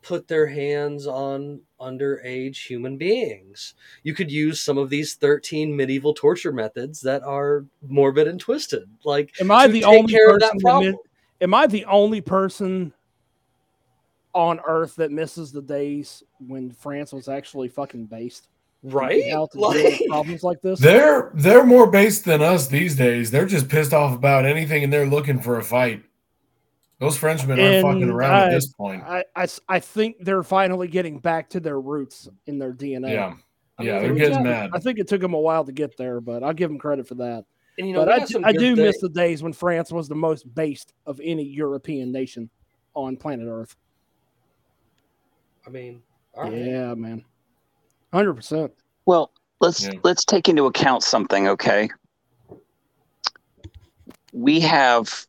put 0.01 0.27
their 0.27 0.47
hands 0.47 1.05
on 1.07 1.59
underage 1.81 2.65
human 2.65 2.97
beings 2.97 3.73
you 4.03 4.13
could 4.13 4.31
use 4.31 4.61
some 4.61 4.77
of 4.77 4.89
these 4.89 5.15
13 5.15 5.75
medieval 5.75 6.13
torture 6.13 6.51
methods 6.53 7.01
that 7.01 7.21
are 7.23 7.65
morbid 7.87 8.27
and 8.27 8.39
twisted 8.39 8.89
like 9.03 9.31
Am 9.41 9.51
I 9.51 9.67
the 9.67 9.83
only 9.83 10.13
person 10.13 10.39
that 10.39 10.59
that 10.63 10.79
mi- 10.91 10.97
am 11.41 11.53
I 11.53 11.67
the 11.67 11.85
only 11.85 12.21
person 12.21 12.93
on 14.33 14.59
Earth 14.65 14.95
that 14.97 15.11
misses 15.11 15.51
the 15.51 15.61
days 15.61 16.23
when 16.47 16.71
France 16.71 17.11
was 17.13 17.27
actually 17.27 17.67
fucking 17.67 18.05
based? 18.05 18.47
right 18.81 19.29
How 19.29 19.47
to 19.47 19.57
deal 19.57 19.67
with 19.69 19.83
Like- 19.83 20.01
problems 20.07 20.43
like 20.43 20.61
this? 20.61 20.79
They're 20.79 21.31
they're 21.33 21.65
more 21.65 21.87
based 21.91 22.23
than 22.23 22.41
us 22.41 22.67
these 22.67 22.95
days. 22.95 23.29
They're 23.31 23.45
just 23.45 23.67
pissed 23.67 23.93
off 23.93 24.15
about 24.15 24.45
anything 24.45 24.83
and 24.85 24.93
they're 24.93 25.05
looking 25.05 25.39
for 25.41 25.57
a 25.59 25.63
fight. 25.63 26.03
Those 26.99 27.15
Frenchmen 27.15 27.59
aren't 27.59 27.75
And 27.75 27.87
fucking 27.87 28.09
around 28.09 28.43
at 28.43 28.51
this 28.51 28.67
point. 28.67 29.01
I, 29.03 29.23
I, 29.35 29.47
I 29.69 29.79
think 29.79 30.17
they're 30.19 30.43
finally 30.43 30.87
getting 30.89 31.19
back 31.19 31.49
to 31.51 31.59
their 31.61 31.79
roots 31.79 32.27
in 32.45 32.59
their 32.59 32.73
DNA. 32.73 33.13
Yeah. 33.13 33.35
I 33.77 33.83
Yeah, 33.83 33.93
mean, 33.99 34.01
they're 34.17 34.29
getting 34.29 34.43
mad. 34.43 34.71
I 34.73 34.79
think 34.79 34.99
it 34.99 35.07
took 35.07 35.21
them 35.21 35.33
a 35.33 35.39
while 35.39 35.63
to 35.63 35.71
get 35.71 35.95
there, 35.95 36.19
but 36.19 36.43
I'll 36.43 36.53
give 36.53 36.69
them 36.69 36.77
credit 36.77 37.07
for 37.07 37.15
that. 37.15 37.45
and 37.77 37.87
you 37.87 37.93
know 37.93 38.03
but 38.03 38.09
we 38.09 38.13
I 38.15 38.19
do, 38.19 38.25
some 38.27 38.45
I 38.45 38.51
do 38.51 38.75
miss 38.75 38.99
the 38.99 39.07
days 39.07 39.41
when 39.41 39.53
France 39.53 39.91
was 39.93 40.09
the 40.09 40.15
most 40.15 40.53
based 40.53 40.93
of 41.05 41.21
any 41.23 41.43
European 41.45 42.11
nation 42.11 42.49
on 42.95 43.15
planet 43.15 43.47
Earth. 43.49 43.77
i 45.65 45.69
mean 45.69 46.01
all 46.35 46.43
right. 46.43 46.53
Yeah, 46.53 46.93
man, 46.95 47.23
hundred 48.11 48.33
percent. 48.33 48.73
Well, 49.05 49.31
let's 49.61 49.85
Yeah. 49.85 49.93
let's 50.03 50.25
take 50.25 50.49
into 50.49 50.65
account 50.65 51.03
something, 51.03 51.47
okay? 51.47 51.89
We 54.33 54.59
have 54.59 55.25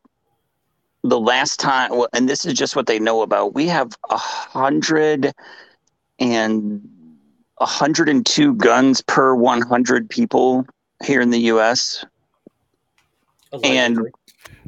the 1.03 1.19
last 1.19 1.59
time, 1.59 1.91
well, 1.91 2.07
and 2.13 2.29
this 2.29 2.45
is 2.45 2.53
just 2.53 2.75
what 2.75 2.87
they 2.87 2.99
know 2.99 3.21
about. 3.21 3.53
We 3.53 3.67
have 3.67 3.91
a 4.09 4.17
hundred 4.17 5.33
and 6.19 6.87
a 7.59 7.65
hundred 7.65 8.09
and 8.09 8.25
two 8.25 8.53
guns 8.55 9.01
per 9.01 9.33
one 9.35 9.61
hundred 9.61 10.09
people 10.09 10.65
here 11.03 11.21
in 11.21 11.29
the 11.31 11.39
U.S. 11.39 12.05
And 13.63 13.99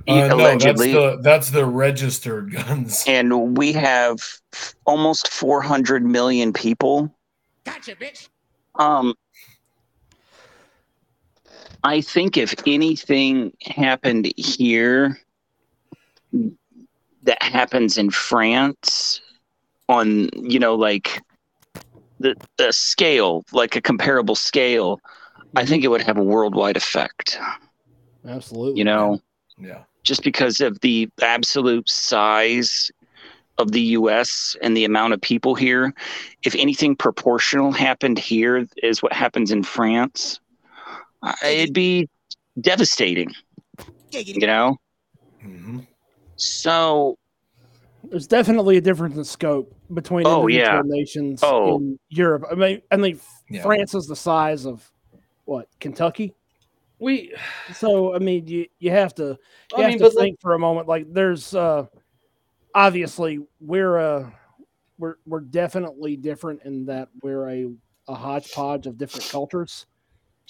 Allegedly. 0.07 0.25
Uh, 0.25 0.35
no, 0.35 0.57
that's 0.57 0.81
the 0.81 1.19
that's 1.21 1.49
the 1.51 1.65
registered 1.65 2.51
guns. 2.51 3.03
and 3.07 3.57
we 3.57 3.71
have 3.73 4.19
almost 4.85 5.29
four 5.29 5.61
hundred 5.61 6.03
million 6.03 6.51
people. 6.51 7.13
Gotcha, 7.63 7.95
bitch. 7.95 8.27
Um, 8.75 9.13
I 11.83 12.01
think 12.01 12.37
if 12.37 12.55
anything 12.65 13.53
happened 13.61 14.31
here 14.35 15.19
that 17.23 17.41
happens 17.41 17.97
in 17.97 18.09
France 18.09 19.21
on, 19.89 20.29
you 20.33 20.59
know, 20.59 20.75
like 20.75 21.21
the, 22.19 22.35
the 22.57 22.71
scale, 22.71 23.43
like 23.51 23.75
a 23.75 23.81
comparable 23.81 24.35
scale, 24.35 24.99
I 25.55 25.65
think 25.65 25.83
it 25.83 25.89
would 25.89 26.01
have 26.01 26.17
a 26.17 26.23
worldwide 26.23 26.77
effect, 26.77 27.37
Absolutely. 28.27 28.79
you 28.79 28.85
know, 28.85 29.19
Yeah. 29.57 29.83
just 30.03 30.23
because 30.23 30.61
of 30.61 30.79
the 30.81 31.09
absolute 31.21 31.89
size 31.89 32.91
of 33.57 33.71
the 33.71 33.81
US 33.81 34.55
and 34.61 34.75
the 34.75 34.85
amount 34.85 35.13
of 35.13 35.21
people 35.21 35.55
here. 35.55 35.93
If 36.43 36.55
anything 36.55 36.95
proportional 36.95 37.71
happened 37.71 38.17
here 38.17 38.65
is 38.81 39.03
what 39.03 39.13
happens 39.13 39.51
in 39.51 39.63
France, 39.63 40.39
uh, 41.21 41.33
it'd 41.45 41.73
be 41.73 42.09
devastating, 42.59 43.31
you 44.11 44.47
know? 44.47 44.77
hmm 45.41 45.79
So, 46.35 47.17
There's 48.09 48.27
definitely 48.27 48.77
a 48.77 48.81
difference 48.81 49.15
in 49.15 49.23
scope 49.23 49.73
between 49.93 50.27
Oh, 50.27 50.47
individual 50.47 50.77
yeah. 50.77 50.81
nations 50.85 51.41
Oh. 51.43 51.77
in 51.77 51.99
Europe. 52.09 52.43
I 52.51 52.55
mean, 52.55 52.81
I 52.91 52.97
mean, 52.97 53.19
Yeah. 53.49 53.61
France 53.63 53.93
is 53.95 54.07
the 54.07 54.15
size 54.15 54.65
of 54.65 54.89
what 55.45 55.67
Kentucky. 55.79 56.33
we 56.99 57.33
So 57.73 58.13
I 58.15 58.19
mean, 58.19 58.47
you 58.47 58.67
you 58.79 58.91
have 58.91 59.13
to 59.15 59.23
you 59.23 59.37
i 59.77 59.81
have 59.81 59.89
mean 59.89 59.97
to 59.99 60.05
but 60.05 60.13
look, 60.15 60.23
think 60.23 60.41
for 60.41 60.53
a 60.53 60.59
moment. 60.59 60.87
Like, 60.87 61.11
there's 61.11 61.53
uh, 61.53 61.85
obviously 62.75 63.39
we're 63.59 63.97
uh 63.97 64.29
we're 64.97 65.15
we're 65.25 65.41
definitely 65.41 66.15
different 66.17 66.61
in 66.63 66.85
that 66.85 67.09
we're 67.21 67.49
a 67.49 67.73
a 68.07 68.15
hodgepodge 68.15 68.85
of 68.87 68.97
different 68.97 69.29
cultures. 69.29 69.85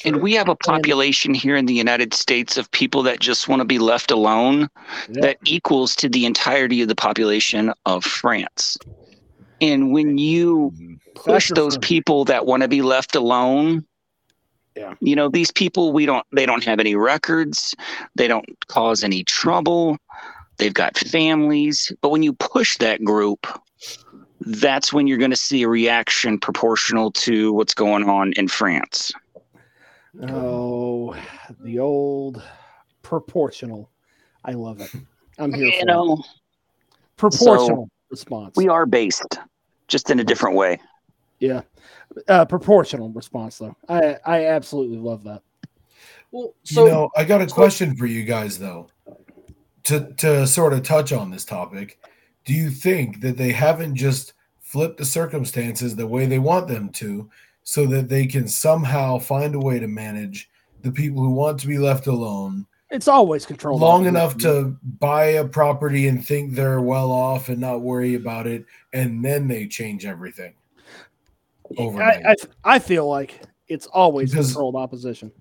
And 0.05 0.21
we 0.21 0.33
have 0.33 0.49
a 0.49 0.55
population 0.55 1.33
here 1.33 1.55
in 1.55 1.65
the 1.65 1.73
United 1.73 2.13
States 2.13 2.57
of 2.57 2.69
people 2.71 3.03
that 3.03 3.19
just 3.19 3.47
want 3.47 3.59
to 3.61 3.65
be 3.65 3.79
left 3.79 4.11
alone 4.11 4.69
Yeah. 5.09 5.21
that 5.21 5.37
equals 5.45 5.95
to 5.97 6.09
the 6.09 6.25
entirety 6.25 6.81
of 6.81 6.87
the 6.87 6.95
population 6.95 7.71
of 7.85 8.03
France. 8.03 8.77
And 9.61 9.93
when 9.93 10.17
you 10.17 10.73
push 11.15 11.51
those 11.55 11.77
people 11.77 12.25
that 12.25 12.45
want 12.45 12.63
to 12.63 12.67
be 12.67 12.81
left 12.81 13.15
alone 13.15 13.85
Yeah. 14.75 14.95
You 15.01 15.15
know, 15.15 15.29
these 15.29 15.51
people 15.51 15.93
we 15.93 16.05
don't 16.07 16.25
they 16.31 16.45
don't 16.47 16.63
have 16.63 16.79
any 16.79 16.95
records, 16.95 17.75
they 18.15 18.27
don't 18.27 18.45
cause 18.67 19.03
any 19.03 19.23
trouble, 19.23 19.97
they've 20.57 20.73
got 20.73 20.97
families. 20.97 21.91
But 22.01 22.09
when 22.09 22.23
you 22.23 22.33
push 22.33 22.77
that 22.77 23.03
group, 23.03 23.45
that's 24.41 24.91
when 24.91 25.05
you're 25.05 25.19
gonna 25.19 25.35
see 25.35 25.61
a 25.61 25.69
reaction 25.69 26.39
proportional 26.39 27.11
to 27.11 27.53
what's 27.53 27.75
going 27.75 28.09
on 28.09 28.33
in 28.33 28.47
France. 28.47 29.11
Oh, 30.21 31.15
the 31.61 31.79
old 31.79 32.41
proportional. 33.01 33.89
I 34.45 34.51
love 34.51 34.81
it. 34.81 34.91
I'm 35.39 35.51
here 35.53 35.65
You 35.65 35.71
for 35.71 35.77
it. 35.79 35.85
know, 35.85 36.23
proportional 37.17 37.89
response. 38.09 38.55
we 38.55 38.67
are 38.67 38.85
based 38.85 39.39
just 39.87 40.09
in 40.11 40.19
a 40.19 40.23
different 40.23 40.55
way. 40.55 40.79
yeah, 41.39 41.61
uh, 42.27 42.45
proportional 42.45 43.09
response 43.09 43.57
though. 43.57 43.75
I 43.89 44.17
I 44.25 44.45
absolutely 44.47 44.97
love 44.97 45.23
that. 45.23 45.41
Well, 46.31 46.53
so 46.63 46.85
you 46.85 46.91
know, 46.91 47.09
I 47.15 47.23
got 47.23 47.41
a 47.41 47.47
question 47.47 47.95
for 47.95 48.05
you 48.05 48.23
guys 48.23 48.59
though. 48.59 48.87
To 49.85 50.13
to 50.17 50.47
sort 50.47 50.73
of 50.73 50.83
touch 50.83 51.11
on 51.11 51.29
this 51.31 51.43
topic, 51.45 51.99
do 52.45 52.53
you 52.53 52.69
think 52.69 53.21
that 53.21 53.35
they 53.37 53.51
haven't 53.51 53.95
just 53.95 54.33
flipped 54.61 54.97
the 54.97 55.05
circumstances 55.05 55.95
the 55.95 56.07
way 56.07 56.25
they 56.25 56.39
want 56.39 56.67
them 56.67 56.89
to 56.89 57.29
so 57.63 57.85
that 57.87 58.09
they 58.09 58.25
can 58.25 58.47
somehow 58.47 59.17
find 59.17 59.55
a 59.55 59.59
way 59.59 59.79
to 59.79 59.87
manage 59.87 60.49
the 60.81 60.91
people 60.91 61.21
who 61.23 61.31
want 61.31 61.59
to 61.59 61.67
be 61.67 61.77
left 61.77 62.07
alone 62.07 62.65
It's 62.91 63.07
always 63.07 63.45
controlled 63.45 63.79
long 63.81 64.05
enough 64.05 64.37
to 64.39 64.75
buy 64.99 65.25
a 65.25 65.47
property 65.47 66.07
and 66.07 66.25
think 66.25 66.53
they're 66.53 66.81
well 66.81 67.11
off 67.11 67.49
and 67.49 67.59
not 67.61 67.81
worry 67.81 68.15
about 68.15 68.47
it 68.47 68.65
and 68.91 69.23
then 69.23 69.47
they 69.47 69.65
change 69.67 70.05
everything 70.05 70.53
overnight. 71.77 72.25
I, 72.25 72.31
I 72.31 72.75
I 72.75 72.79
feel 72.79 73.07
like 73.07 73.41
it's 73.67 73.87
always 73.87 74.31
Because- 74.31 74.47
controlled 74.53 74.75
opposition. 74.75 75.31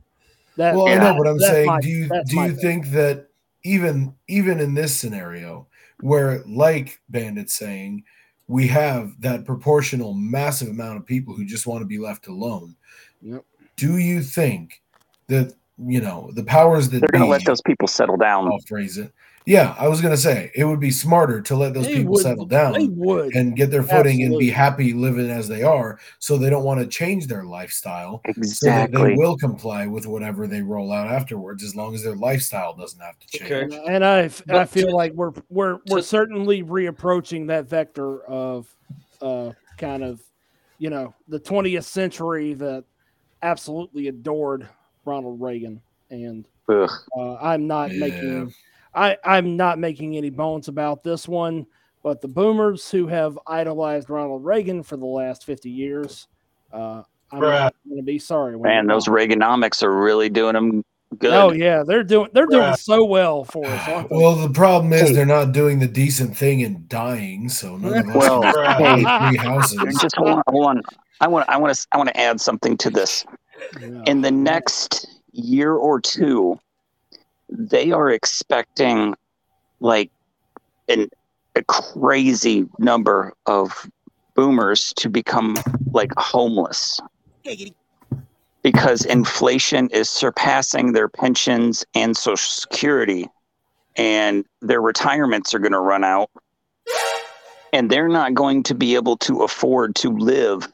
That 0.58 0.74
well, 0.74 0.86
I 0.86 0.96
know, 0.96 1.16
but 1.16 1.26
I'm 1.26 1.38
saying, 1.38 1.66
my- 1.66 1.80
do 1.80 1.88
you 1.88 2.08
do 2.26 2.36
you 2.40 2.48
thing. 2.52 2.56
think 2.56 2.86
that 2.90 3.28
even 3.64 4.14
even 4.28 4.60
in 4.60 4.74
this 4.74 4.94
scenario, 4.94 5.66
where 6.00 6.42
like 6.46 7.00
Bandit's 7.08 7.54
saying, 7.54 8.04
we 8.48 8.66
have 8.68 9.20
that 9.20 9.44
proportional 9.44 10.14
massive 10.14 10.68
amount 10.68 10.98
of 10.98 11.06
people 11.06 11.34
who 11.34 11.44
just 11.44 11.66
want 11.66 11.80
to 11.80 11.86
be 11.86 11.98
left 11.98 12.26
alone. 12.26 12.76
Yep. 13.22 13.44
Do 13.76 13.96
you 13.96 14.22
think 14.22 14.82
that 15.28 15.54
you 15.78 16.00
know 16.00 16.30
the 16.34 16.44
powers 16.44 16.90
that 16.90 17.00
They're 17.00 17.08
gonna 17.08 17.26
let 17.26 17.44
those 17.44 17.62
people 17.62 17.88
settle 17.88 18.16
down. 18.16 18.46
I'll 18.46 18.60
phrase 18.60 18.98
it. 18.98 19.12
Yeah, 19.44 19.74
I 19.78 19.88
was 19.88 20.00
gonna 20.00 20.16
say 20.16 20.50
it 20.54 20.64
would 20.64 20.78
be 20.80 20.90
smarter 20.90 21.40
to 21.42 21.56
let 21.56 21.74
those 21.74 21.86
They 21.86 21.96
people 21.96 22.12
would- 22.12 22.22
settle 22.22 22.46
down 22.46 22.76
and 22.76 23.56
get 23.56 23.70
their 23.70 23.82
footing 23.82 24.22
and 24.22 24.38
be 24.38 24.50
happy 24.50 24.92
living 24.92 25.30
as 25.30 25.48
they 25.48 25.62
are, 25.62 25.98
so 26.20 26.36
they 26.38 26.48
don't 26.48 26.62
want 26.64 26.80
to 26.80 26.86
change 26.86 27.26
their 27.26 27.42
lifestyle 27.44 28.20
so 28.24 28.30
that 28.32 28.36
Exactly. 28.38 29.02
they 29.10 29.14
will 29.16 29.36
comply 29.36 29.86
with 29.86 30.06
whatever 30.06 30.46
they 30.46 30.62
roll 30.62 30.92
out 30.92 31.08
afterwards 31.08 31.64
as 31.64 31.74
long 31.74 31.94
as 31.94 32.02
their 32.04 32.14
lifestyle 32.14 32.74
doesn't 32.74 33.00
have 33.00 33.18
to 33.18 33.26
change. 33.38 33.50
Okay. 33.50 33.62
And- 33.76 33.88
and 33.96 34.04
I 34.04 34.22
f- 34.22 34.42
I 34.48 34.52
But 34.52 34.68
feel 34.68 34.88
to- 34.88 34.94
like 34.96 35.12
we're 35.14 35.32
we're 35.50 35.78
we're 35.88 35.98
to- 35.98 36.02
certainly 36.02 36.62
reapproaching 36.62 37.48
that 37.48 37.68
vector 37.68 38.22
of 38.26 38.72
uh 39.20 39.50
kind 39.78 40.04
of 40.04 40.20
you 40.78 40.90
know 40.90 41.14
the 41.28 41.40
20th 41.40 41.84
century 41.84 42.54
that 42.54 42.84
absolutely 43.42 44.06
adored 44.08 44.68
Ronald 45.04 45.40
Reagan 45.40 45.80
and 46.10 46.46
uh, 46.68 46.86
I'm 47.40 47.66
not 47.66 47.90
Yeah. 47.92 47.98
making 47.98 48.54
I 48.94 49.16
I'm 49.24 49.56
not 49.56 49.78
making 49.78 50.16
any 50.16 50.30
bones 50.30 50.68
about 50.68 51.02
this 51.02 51.28
one 51.28 51.66
but 52.02 52.20
the 52.20 52.28
boomers 52.28 52.90
who 52.90 53.06
have 53.06 53.38
idolized 53.46 54.10
Ronald 54.10 54.44
Reagan 54.44 54.82
for 54.82 54.96
the 54.96 55.06
last 55.06 55.44
50 55.44 55.70
years 55.70 56.28
uh 56.72 57.02
I'm 57.32 57.40
not 57.40 57.74
going 57.88 57.96
to 57.96 58.02
be 58.02 58.18
sorry 58.18 58.56
when 58.56 58.70
Man, 58.70 58.86
those. 58.86 59.06
Reaganomics 59.06 59.82
are 59.82 59.96
really 59.96 60.28
doing 60.28 60.52
them 60.52 60.84
good. 61.18 61.32
Oh 61.32 61.52
yeah, 61.52 61.82
they're 61.82 62.04
doing 62.04 62.28
they're 62.32 62.46
doing 62.46 62.74
so 62.76 63.04
well 63.04 63.44
for 63.44 63.66
us. 63.66 63.88
Aren't 63.88 64.10
they? 64.10 64.16
Well, 64.16 64.34
the 64.36 64.50
problem 64.50 64.92
is 64.92 65.14
they're 65.14 65.26
not 65.26 65.52
doing 65.52 65.78
the 65.78 65.86
decent 65.86 66.36
thing 66.36 66.62
and 66.62 66.88
dying, 66.88 67.48
so 67.48 67.76
none 67.76 67.98
of 67.98 68.08
us 68.08 68.14
Well, 68.14 68.42
can 68.42 69.30
three 69.30 69.38
houses. 69.38 69.78
Just 70.02 70.16
hold 70.16 70.30
on, 70.30 70.42
hold 70.48 70.66
on. 70.66 70.82
I 71.20 71.28
want, 71.28 71.48
I 71.48 71.56
want 71.56 71.74
to, 71.74 71.86
I 71.92 71.96
want 71.96 72.08
to 72.08 72.20
add 72.20 72.40
something 72.40 72.76
to 72.78 72.90
this. 72.90 73.24
Yeah. 73.80 74.02
In 74.06 74.22
the 74.22 74.30
next 74.30 75.06
year 75.32 75.74
or 75.74 76.00
two, 76.00 76.58
they 77.52 77.92
are 77.92 78.10
expecting 78.10 79.14
like 79.80 80.10
an, 80.88 81.08
a 81.54 81.62
crazy 81.64 82.66
number 82.78 83.32
of 83.46 83.88
boomers 84.34 84.92
to 84.96 85.08
become 85.08 85.56
like 85.92 86.12
homeless. 86.16 86.98
Because 88.62 89.04
inflation 89.04 89.88
is 89.90 90.08
surpassing 90.08 90.92
their 90.92 91.08
pensions 91.08 91.84
and 91.94 92.16
social 92.16 92.50
security 92.50 93.28
and 93.96 94.44
their 94.60 94.80
retirements 94.80 95.52
are 95.52 95.58
going 95.58 95.72
to 95.72 95.80
run 95.80 96.04
out. 96.04 96.30
And 97.72 97.90
they're 97.90 98.08
not 98.08 98.34
going 98.34 98.62
to 98.64 98.74
be 98.74 98.94
able 98.94 99.16
to 99.18 99.42
afford 99.42 99.94
to 99.96 100.10
live 100.10 100.72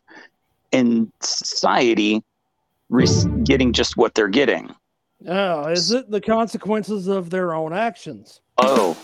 in 0.73 1.11
society 1.21 2.23
getting 3.45 3.73
just 3.73 3.97
what 3.97 4.15
they're 4.15 4.29
getting 4.29 4.75
Oh, 5.27 5.67
is 5.69 5.91
it 5.91 6.11
the 6.11 6.21
consequences 6.21 7.09
of 7.09 7.31
their 7.31 7.55
own 7.55 7.73
actions? 7.73 8.41
oh 8.61 9.01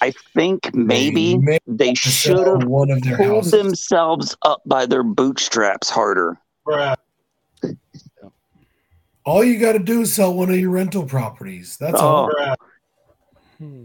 i 0.00 0.12
think 0.34 0.74
maybe 0.74 1.38
may 1.38 1.58
they 1.68 1.94
should 1.94 2.36
have 2.44 2.64
one 2.64 2.90
of 2.90 3.00
their 3.02 3.16
pulled 3.16 3.44
houses. 3.44 3.52
themselves 3.52 4.36
up 4.42 4.60
by 4.66 4.84
their 4.84 5.04
bootstraps 5.04 5.88
harder 5.88 6.36
All 9.24 9.42
you 9.44 9.58
got 9.58 9.72
to 9.72 9.78
do 9.78 10.00
is 10.02 10.12
sell 10.14 10.34
one 10.34 10.50
of 10.50 10.56
your 10.58 10.68
rental 10.70 11.06
properties. 11.06 11.78
That's 11.78 11.98
all. 11.98 12.30
Oh. 12.38 12.54
Hmm. 13.58 13.84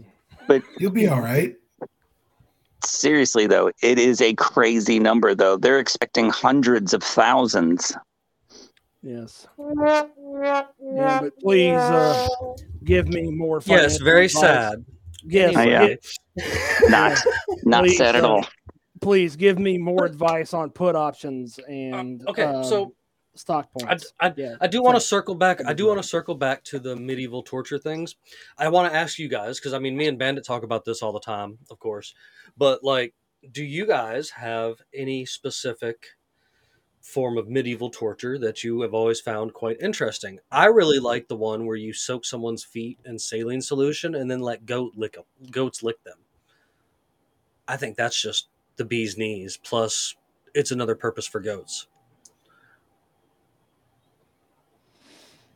You'll 0.78 0.90
be 0.90 1.08
all 1.08 1.20
right. 1.22 1.54
seriously 2.84 3.46
though 3.46 3.70
it 3.82 3.98
is 3.98 4.20
a 4.20 4.34
crazy 4.34 4.98
number 4.98 5.34
though 5.34 5.56
they're 5.56 5.78
expecting 5.78 6.28
hundreds 6.30 6.92
of 6.92 7.02
thousands 7.02 7.96
Yes. 9.02 9.46
Yeah, 10.32 11.20
but 11.20 11.38
please 11.38 11.76
uh, 11.76 12.28
give 12.84 13.08
me 13.08 13.30
more. 13.30 13.60
yes, 13.66 13.98
very 13.98 14.26
advice. 14.26 14.40
sad. 14.40 14.84
Yes, 15.24 15.54
Oh, 15.56 15.62
yeah. 15.62 15.82
Anyway, 15.82 15.98
not 16.88 17.18
not 17.64 17.84
Please, 17.84 17.98
sad 17.98 18.16
at 18.16 18.24
uh, 18.24 18.28
all 18.28 18.46
please 19.00 19.36
give 19.36 19.58
me 19.58 19.78
more 19.78 20.04
advice 20.04 20.54
on 20.54 20.70
put 20.70 20.94
options 20.94 21.58
and 21.68 22.26
okay, 22.28 22.44
um, 22.44 22.64
so 22.64 22.94
stock 23.34 23.70
points. 23.72 24.12
I, 24.20 24.32
yeah, 24.36 24.56
I 24.60 24.66
do 24.66 24.82
want 24.82 24.96
to 24.96 25.00
circle 25.00 25.34
back. 25.34 25.64
I 25.66 25.72
do 25.72 25.86
want 25.86 25.98
to 26.00 26.06
circle 26.06 26.34
back 26.34 26.62
to 26.64 26.78
the 26.78 26.96
medieval 26.96 27.42
torture 27.42 27.78
things. 27.78 28.16
I 28.58 28.68
want 28.68 28.92
to 28.92 28.96
ask 28.96 29.18
you 29.18 29.28
guys 29.28 29.58
because 29.58 29.72
I 29.72 29.78
mean, 29.78 29.96
me 29.96 30.06
and 30.06 30.18
Bandit 30.18 30.44
talk 30.44 30.62
about 30.62 30.84
this 30.84 31.02
all 31.02 31.12
the 31.12 31.20
time, 31.20 31.58
of 31.70 31.78
course. 31.78 32.14
But 32.56 32.84
like, 32.84 33.14
do 33.50 33.64
you 33.64 33.86
guys 33.86 34.30
have 34.30 34.76
any 34.94 35.24
specific 35.24 36.06
form 37.00 37.38
of 37.38 37.48
medieval 37.48 37.90
torture 37.90 38.38
that 38.38 38.62
you 38.64 38.82
have 38.82 38.94
always 38.94 39.20
found 39.20 39.54
quite 39.54 39.80
interesting? 39.80 40.38
I 40.50 40.66
really 40.66 40.98
like 40.98 41.28
the 41.28 41.36
one 41.36 41.66
where 41.66 41.76
you 41.76 41.92
soak 41.92 42.24
someone's 42.24 42.64
feet 42.64 42.98
in 43.04 43.18
saline 43.18 43.62
solution 43.62 44.14
and 44.14 44.30
then 44.30 44.40
let 44.40 44.66
goat 44.66 44.92
lick 44.96 45.16
'em- 45.18 45.50
goats 45.50 45.82
lick 45.82 46.02
them. 46.04 46.18
I 47.68 47.76
think 47.76 47.96
that's 47.96 48.20
just 48.20 48.48
the 48.76 48.84
bee's 48.84 49.16
knees. 49.16 49.56
Plus, 49.56 50.14
it's 50.54 50.70
another 50.72 50.94
purpose 50.94 51.26
for 51.26 51.40
goats. 51.40 51.86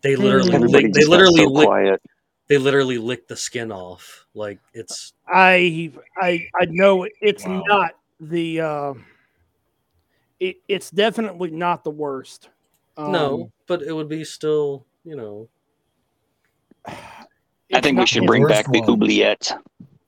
They 0.03 0.16
literally, 0.16 0.59
lick, 0.59 0.92
they 0.92 1.05
literally 1.07 1.45
so 1.45 1.51
lick, 1.51 1.66
quiet 1.66 2.03
they 2.49 2.59
literally 2.59 2.99
lick 2.99 3.26
the 3.28 3.36
skin 3.36 3.72
off. 3.72 4.26
Like 4.34 4.59
it's 4.74 5.14
I 5.28 5.92
I 6.20 6.47
I 6.61 6.66
know 6.66 7.07
it's 7.20 7.47
Wow. 7.47 7.62
not 7.68 7.92
the. 8.20 8.61
Uh, 8.61 8.95
it, 10.49 10.57
it's 10.68 10.90
definitely 10.90 11.51
not 11.51 11.84
the 11.84 11.90
worst. 11.90 12.49
no, 12.99 13.42
Um, 13.45 13.53
but 13.66 13.82
it 13.82 13.92
would 13.92 14.09
be 14.09 14.24
still, 14.24 14.84
you 15.05 15.16
know. 15.16 15.49
i 16.86 17.80
think 17.80 17.99
we 17.99 18.07
should 18.07 18.26
bring 18.26 18.42
worst 18.42 18.55
back 18.55 18.72
the 18.72 18.80
one. 18.80 18.90
oubliette 18.90 19.53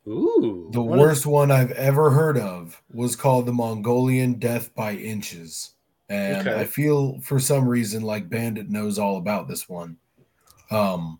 Ooh, 0.08 0.68
The 0.72 0.80
What 0.82 0.98
is- 0.98 1.00
worst 1.00 1.26
one 1.26 1.50
I've 1.50 1.72
ever 1.72 2.10
heard 2.10 2.38
of 2.38 2.80
was 2.92 3.16
called 3.16 3.46
the 3.46 3.52
Mongolian 3.52 4.34
Death 4.34 4.72
by 4.74 4.92
Inches. 4.92 5.74
And 6.08 6.46
Okay. 6.46 6.60
I 6.60 6.64
feel 6.64 7.18
for 7.22 7.40
some 7.40 7.66
reason 7.68 8.02
like 8.04 8.28
Bandit 8.30 8.70
knows 8.70 9.00
all 9.00 9.16
about 9.16 9.48
this 9.48 9.68
one. 9.68 9.96
Um, 10.70 11.18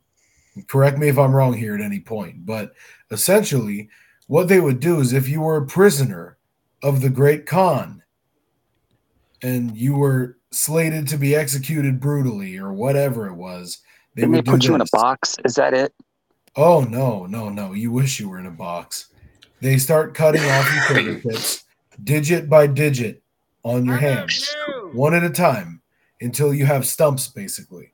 correct 0.69 0.99
me 0.99 1.09
if 1.09 1.19
I'm 1.19 1.35
wrong 1.35 1.53
here 1.55 1.75
at 1.75 1.81
any 1.81 1.99
point, 1.99 2.47
but 2.47 2.75
essentially, 3.11 3.89
what 4.29 4.47
they 4.47 4.61
would 4.61 4.79
do 4.79 5.01
is 5.01 5.13
if 5.13 5.29
you 5.29 5.41
were 5.41 5.57
a 5.57 5.67
prisoner 5.67 6.37
of 6.85 7.01
the 7.01 7.11
Great 7.11 7.45
Khan 7.45 8.05
and 9.43 9.77
you 9.77 9.97
were 9.97 10.39
slated 10.51 11.09
to 11.09 11.17
be 11.17 11.35
executed 11.35 12.01
brutally 12.01 12.59
or 12.59 12.73
whatever 12.73 13.27
it 13.27 13.35
was, 13.35 13.79
they 14.15 14.23
didn't 14.23 14.37
would 14.37 14.45
do 14.45 14.51
put 14.51 14.65
you 14.65 14.75
in 14.75 14.81
a 14.81 14.87
box 14.93 15.37
is 15.45 15.55
that 15.55 15.75
it 15.75 15.93
Oh 16.59 16.81
no, 16.81 17.27
no, 17.27 17.51
no! 17.51 17.75
You 17.75 17.91
wish 17.93 18.19
you 18.19 18.31
were 18.31 18.39
in 18.39 18.47
a 18.47 18.51
box. 18.51 19.09
They 19.61 19.77
start 19.77 20.15
cutting 20.15 20.43
off 20.43 20.75
your 20.75 20.85
fingertips, 20.85 21.65
digit 22.03 22.49
by 22.49 22.67
digit, 22.67 23.23
on 23.63 23.85
your 23.85 23.97
hands, 23.99 24.55
one 24.93 25.13
at 25.13 25.23
a 25.23 25.31
time, 25.31 25.83
until 26.23 26.55
you 26.55 26.65
have 26.65 26.87
stumps, 26.87 27.29
basically. 27.29 27.93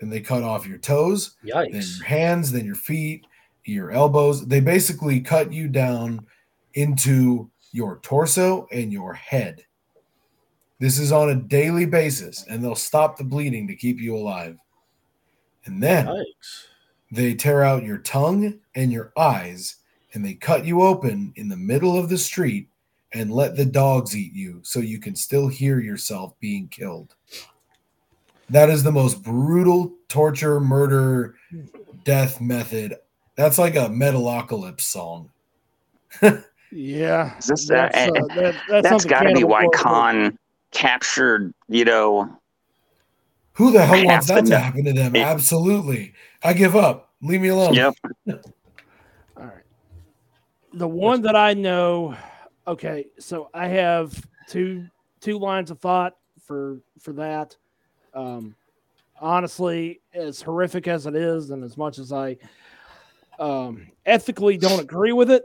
Then 0.00 0.10
they 0.10 0.20
cut 0.20 0.42
off 0.42 0.66
your 0.66 0.76
toes, 0.76 1.36
then 1.42 1.82
your 1.98 2.04
hands, 2.04 2.52
then 2.52 2.66
your 2.66 2.74
feet, 2.74 3.26
your 3.64 3.90
elbows. 3.90 4.46
They 4.46 4.60
basically 4.60 5.20
cut 5.20 5.50
you 5.50 5.68
down 5.68 6.26
into 6.74 7.50
your 7.72 8.00
torso 8.00 8.66
and 8.70 8.92
your 8.92 9.14
head. 9.14 9.64
This 10.80 10.98
is 10.98 11.12
on 11.12 11.30
a 11.30 11.34
daily 11.36 11.86
basis, 11.86 12.44
and 12.48 12.62
they'll 12.62 12.74
stop 12.74 13.16
the 13.16 13.24
bleeding 13.24 13.66
to 13.68 13.76
keep 13.76 14.00
you 14.00 14.16
alive. 14.16 14.56
And 15.66 15.82
then 15.82 16.06
Yikes. 16.06 16.64
they 17.10 17.34
tear 17.34 17.62
out 17.62 17.84
your 17.84 17.98
tongue 17.98 18.58
and 18.74 18.92
your 18.92 19.12
eyes, 19.16 19.76
and 20.12 20.24
they 20.24 20.34
cut 20.34 20.64
you 20.64 20.82
open 20.82 21.32
in 21.36 21.48
the 21.48 21.56
middle 21.56 21.96
of 21.96 22.08
the 22.08 22.18
street 22.18 22.68
and 23.12 23.30
let 23.32 23.56
the 23.56 23.64
dogs 23.64 24.16
eat 24.16 24.32
you 24.34 24.60
so 24.62 24.80
you 24.80 24.98
can 24.98 25.14
still 25.14 25.46
hear 25.46 25.78
yourself 25.80 26.34
being 26.40 26.66
killed. 26.68 27.14
That 28.50 28.68
is 28.68 28.82
the 28.82 28.92
most 28.92 29.22
brutal 29.22 29.94
torture, 30.08 30.60
murder, 30.60 31.36
death 32.04 32.40
method. 32.40 32.96
That's 33.36 33.58
like 33.58 33.76
a 33.76 33.88
Metalocalypse 33.88 34.80
song. 34.82 35.30
Yeah, 36.76 37.38
Is 37.38 37.46
this- 37.46 37.68
that's, 37.68 37.96
uh, 37.96 38.10
uh, 38.10 38.12
that, 38.12 38.34
that's, 38.34 38.66
That's 38.68 38.88
something 38.88 39.08
got 39.08 39.22
to 39.22 39.32
be 39.32 39.44
why 39.44 39.62
Corpse 39.62 39.78
did. 39.78 39.82
Khan 39.84 40.38
captured, 40.74 41.54
you 41.68 41.84
know, 41.86 42.28
Who 43.54 43.72
the 43.72 43.84
hell 43.86 43.96
I 43.96 44.04
wants 44.04 44.26
that 44.26 44.34
to 44.36 44.42
to 44.42 44.48
know. 44.50 44.58
happen 44.58 44.84
to 44.84 44.92
them? 44.92 45.16
It- 45.16 45.20
Absolutely. 45.20 46.12
I 46.42 46.52
give 46.52 46.76
up. 46.76 47.10
Leave 47.22 47.40
me 47.40 47.48
alone. 47.48 47.72
yep. 47.72 47.94
All 48.28 48.36
right. 49.38 49.62
The 50.74 50.86
one 50.88 51.22
that 51.22 51.36
I 51.36 51.54
know, 51.54 52.14
okay, 52.66 53.06
so 53.18 53.48
I 53.54 53.68
have 53.68 54.22
two 54.48 54.86
two 55.20 55.38
lines 55.38 55.70
of 55.70 55.78
thought 55.80 56.16
for 56.44 56.80
for 57.00 57.12
that. 57.14 57.56
Um 58.12 58.54
honestly, 59.20 60.00
as 60.12 60.42
horrific 60.42 60.86
as 60.88 61.06
it 61.06 61.14
is, 61.14 61.50
and 61.50 61.64
as 61.64 61.76
much 61.78 61.98
as 61.98 62.12
I 62.12 62.36
um 63.38 63.86
ethically 64.04 64.58
don't 64.58 64.80
agree 64.80 65.12
with 65.12 65.30
it, 65.30 65.44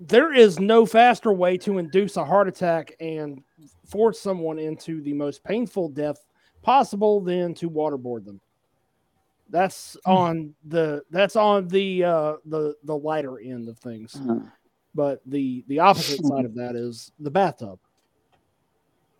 there 0.00 0.32
is 0.32 0.58
no 0.60 0.86
faster 0.86 1.32
way 1.32 1.58
to 1.58 1.78
induce 1.78 2.16
a 2.16 2.24
heart 2.24 2.48
attack 2.48 2.94
and 3.00 3.42
force 3.86 4.20
someone 4.20 4.58
into 4.58 5.02
the 5.02 5.12
most 5.12 5.42
painful 5.44 5.88
death 5.88 6.24
possible 6.62 7.20
than 7.20 7.54
to 7.54 7.68
waterboard 7.70 8.24
them. 8.24 8.40
That's 9.50 9.96
on 10.04 10.54
the 10.66 11.02
that's 11.10 11.36
on 11.36 11.68
the 11.68 12.04
uh 12.04 12.34
the 12.44 12.74
the 12.84 12.96
lighter 12.96 13.40
end 13.40 13.68
of 13.68 13.78
things. 13.78 14.12
Mhm. 14.14 14.50
But 14.94 15.20
the 15.26 15.64
the 15.68 15.78
opposite 15.80 16.24
side 16.26 16.44
of 16.44 16.54
that 16.56 16.76
is 16.76 17.10
the 17.18 17.30
bathtub. 17.30 17.78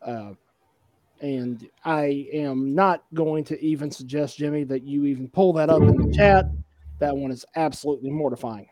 Uh 0.03 0.35
and 1.21 1.69
I 1.85 2.29
am 2.33 2.75
not 2.75 3.03
going 3.15 3.43
to 3.45 3.61
even 3.65 3.91
suggest 3.91 4.39
Jimmy 4.39 4.63
that 4.65 4.85
you 4.85 5.05
even 5.07 5.29
pull 5.29 5.53
that 5.55 5.69
up 5.71 5.83
in 5.83 5.97
the 5.97 6.13
chat. 6.15 6.49
That 7.01 7.17
one 7.17 7.33
is 7.33 7.45
absolutely 7.57 8.11
mortifying. 8.11 8.69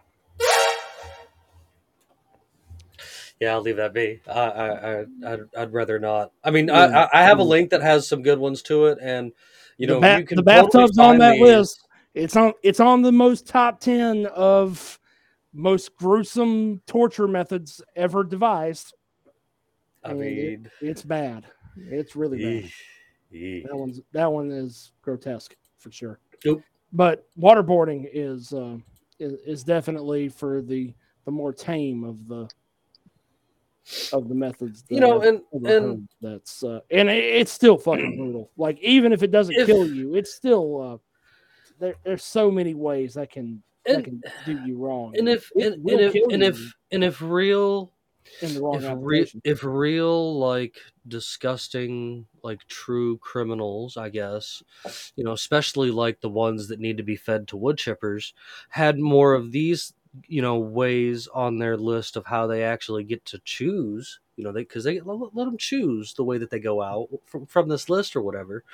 Yeah, 3.41 3.53
I'll 3.53 3.61
leave 3.61 3.77
that 3.77 3.93
be. 3.93 4.21
I, 4.27 4.33
I, 4.41 4.69
I 5.01 5.05
I'd, 5.27 5.41
I'd 5.57 5.73
rather 5.73 5.99
not. 5.99 6.33
I 6.43 6.51
mean, 6.51 6.69
Yeah. 6.69 6.75
I, 6.75 7.03
I 7.05 7.09
I 7.21 7.23
have 7.25 7.39
a 7.39 7.43
link 7.45 7.71
that 7.71 7.83
has 7.83 8.09
some 8.09 8.23
good 8.23 8.39
ones 8.39 8.63
to 8.63 8.87
it, 8.87 8.99
and 9.03 9.33
you 9.77 9.87
know, 9.87 9.95
the, 9.97 10.01
ba- 10.01 10.19
you 10.21 10.25
can 10.27 10.37
the 10.37 10.43
totally 10.43 10.63
bathtub's 10.63 10.99
on 10.99 11.19
that 11.19 11.33
these- 11.33 11.43
list. 11.43 11.89
It's 12.15 12.35
on 12.35 12.55
it's 12.63 12.81
on 12.81 13.03
the 13.03 13.13
most 13.13 13.47
top 13.47 13.79
ten 13.79 14.25
of 14.35 14.99
most 15.53 15.95
gruesome 15.97 16.81
torture 16.87 17.29
methods 17.29 17.83
ever 17.95 18.25
devised. 18.25 18.95
I 20.03 20.11
and 20.13 20.23
it- 20.23 20.25
mean, 20.61 20.71
It's 20.81 21.03
bad. 21.03 21.45
It's 21.77 22.17
really 22.17 22.39
bad. 22.39 22.65
eesh, 22.65 22.73
eesh. 23.35 23.63
That 23.65 23.77
one's 23.77 24.01
that 24.13 24.33
one 24.33 24.51
is 24.51 24.93
grotesque 25.03 25.55
for 25.77 25.91
sure. 25.93 26.21
Nope. 26.45 26.63
But 26.95 27.27
waterboarding 27.39 28.09
is 28.11 28.55
uh, 28.55 28.79
is, 29.19 29.35
is 29.47 29.63
definitely 29.63 30.31
for 30.31 30.63
the 30.63 30.95
the 31.27 31.31
more 31.31 31.53
tame 31.53 32.03
of 32.03 32.27
the 32.29 32.49
of 34.13 34.29
the 34.29 34.35
methods. 34.35 34.85
you 34.89 35.01
know, 35.01 35.21
and 35.23 35.41
and 35.67 36.09
that's 36.21 36.63
uh, 36.63 36.81
and 36.91 37.09
it, 37.09 37.25
it's 37.25 37.53
still 37.53 37.79
fucking 37.79 38.17
brutal. 38.17 38.51
Like 38.57 38.79
even 38.81 39.13
if 39.13 39.23
it 39.23 39.31
doesn't 39.31 39.57
If- 39.57 39.67
kill 39.67 39.87
you, 39.87 40.15
it's 40.15 40.35
still 40.35 40.81
uh, 40.81 40.99
there, 41.79 41.95
there's 42.05 42.25
so 42.25 42.51
many 42.51 42.75
ways 42.75 43.15
that 43.15 43.31
can 43.31 43.63
that 43.85 44.05
can 44.05 44.23
do 44.45 44.59
you 44.67 44.77
wrong. 44.79 45.15
and 45.17 45.29
if 45.29 45.51
It 45.55 45.75
and, 45.75 45.91
and 45.91 46.01
if 46.01 46.15
and 46.33 46.43
if 46.43 46.75
and 46.93 47.05
if 47.05 47.21
real 47.23 47.93
in 48.43 48.55
the 48.55 48.61
wrong 48.61 48.83
if 48.83 48.85
real 48.99 49.27
if 49.45 49.65
real 49.65 50.39
like 50.39 50.77
disgusting 51.07 52.27
like 52.43 52.59
true 52.67 53.17
criminals 53.19 53.97
i 53.97 54.09
guess 54.09 54.63
you 55.15 55.23
know 55.23 55.33
especially 55.33 55.91
like 55.91 56.21
the 56.21 56.29
ones 56.29 56.67
that 56.69 56.81
need 56.81 56.97
to 56.97 57.03
be 57.05 57.15
fed 57.17 57.47
to 57.49 57.57
wood 57.57 57.77
chippers 57.77 58.33
had 58.69 58.99
more 58.99 59.33
of 59.35 59.53
these 59.53 59.93
you 60.27 60.43
know 60.43 60.59
ways 60.59 61.29
on 61.29 61.59
their 61.59 61.77
list 61.77 62.17
of 62.17 62.27
how 62.27 62.47
they 62.47 62.63
actually 62.63 63.05
get 63.05 63.25
to 63.25 63.39
choose 63.45 64.21
you 64.37 64.45
know 64.45 64.53
they 64.53 64.61
because 64.61 64.85
they 64.85 65.01
let, 65.01 65.35
let 65.35 65.45
them 65.45 65.57
choose 65.57 66.15
the 66.15 66.25
way 66.25 66.39
that 66.39 66.51
they 66.51 66.59
go 66.59 66.83
out 66.83 67.09
from, 67.25 67.47
from 67.47 67.69
this 67.69 67.89
list 67.89 68.15
or 68.15 68.23
whatever 68.23 68.65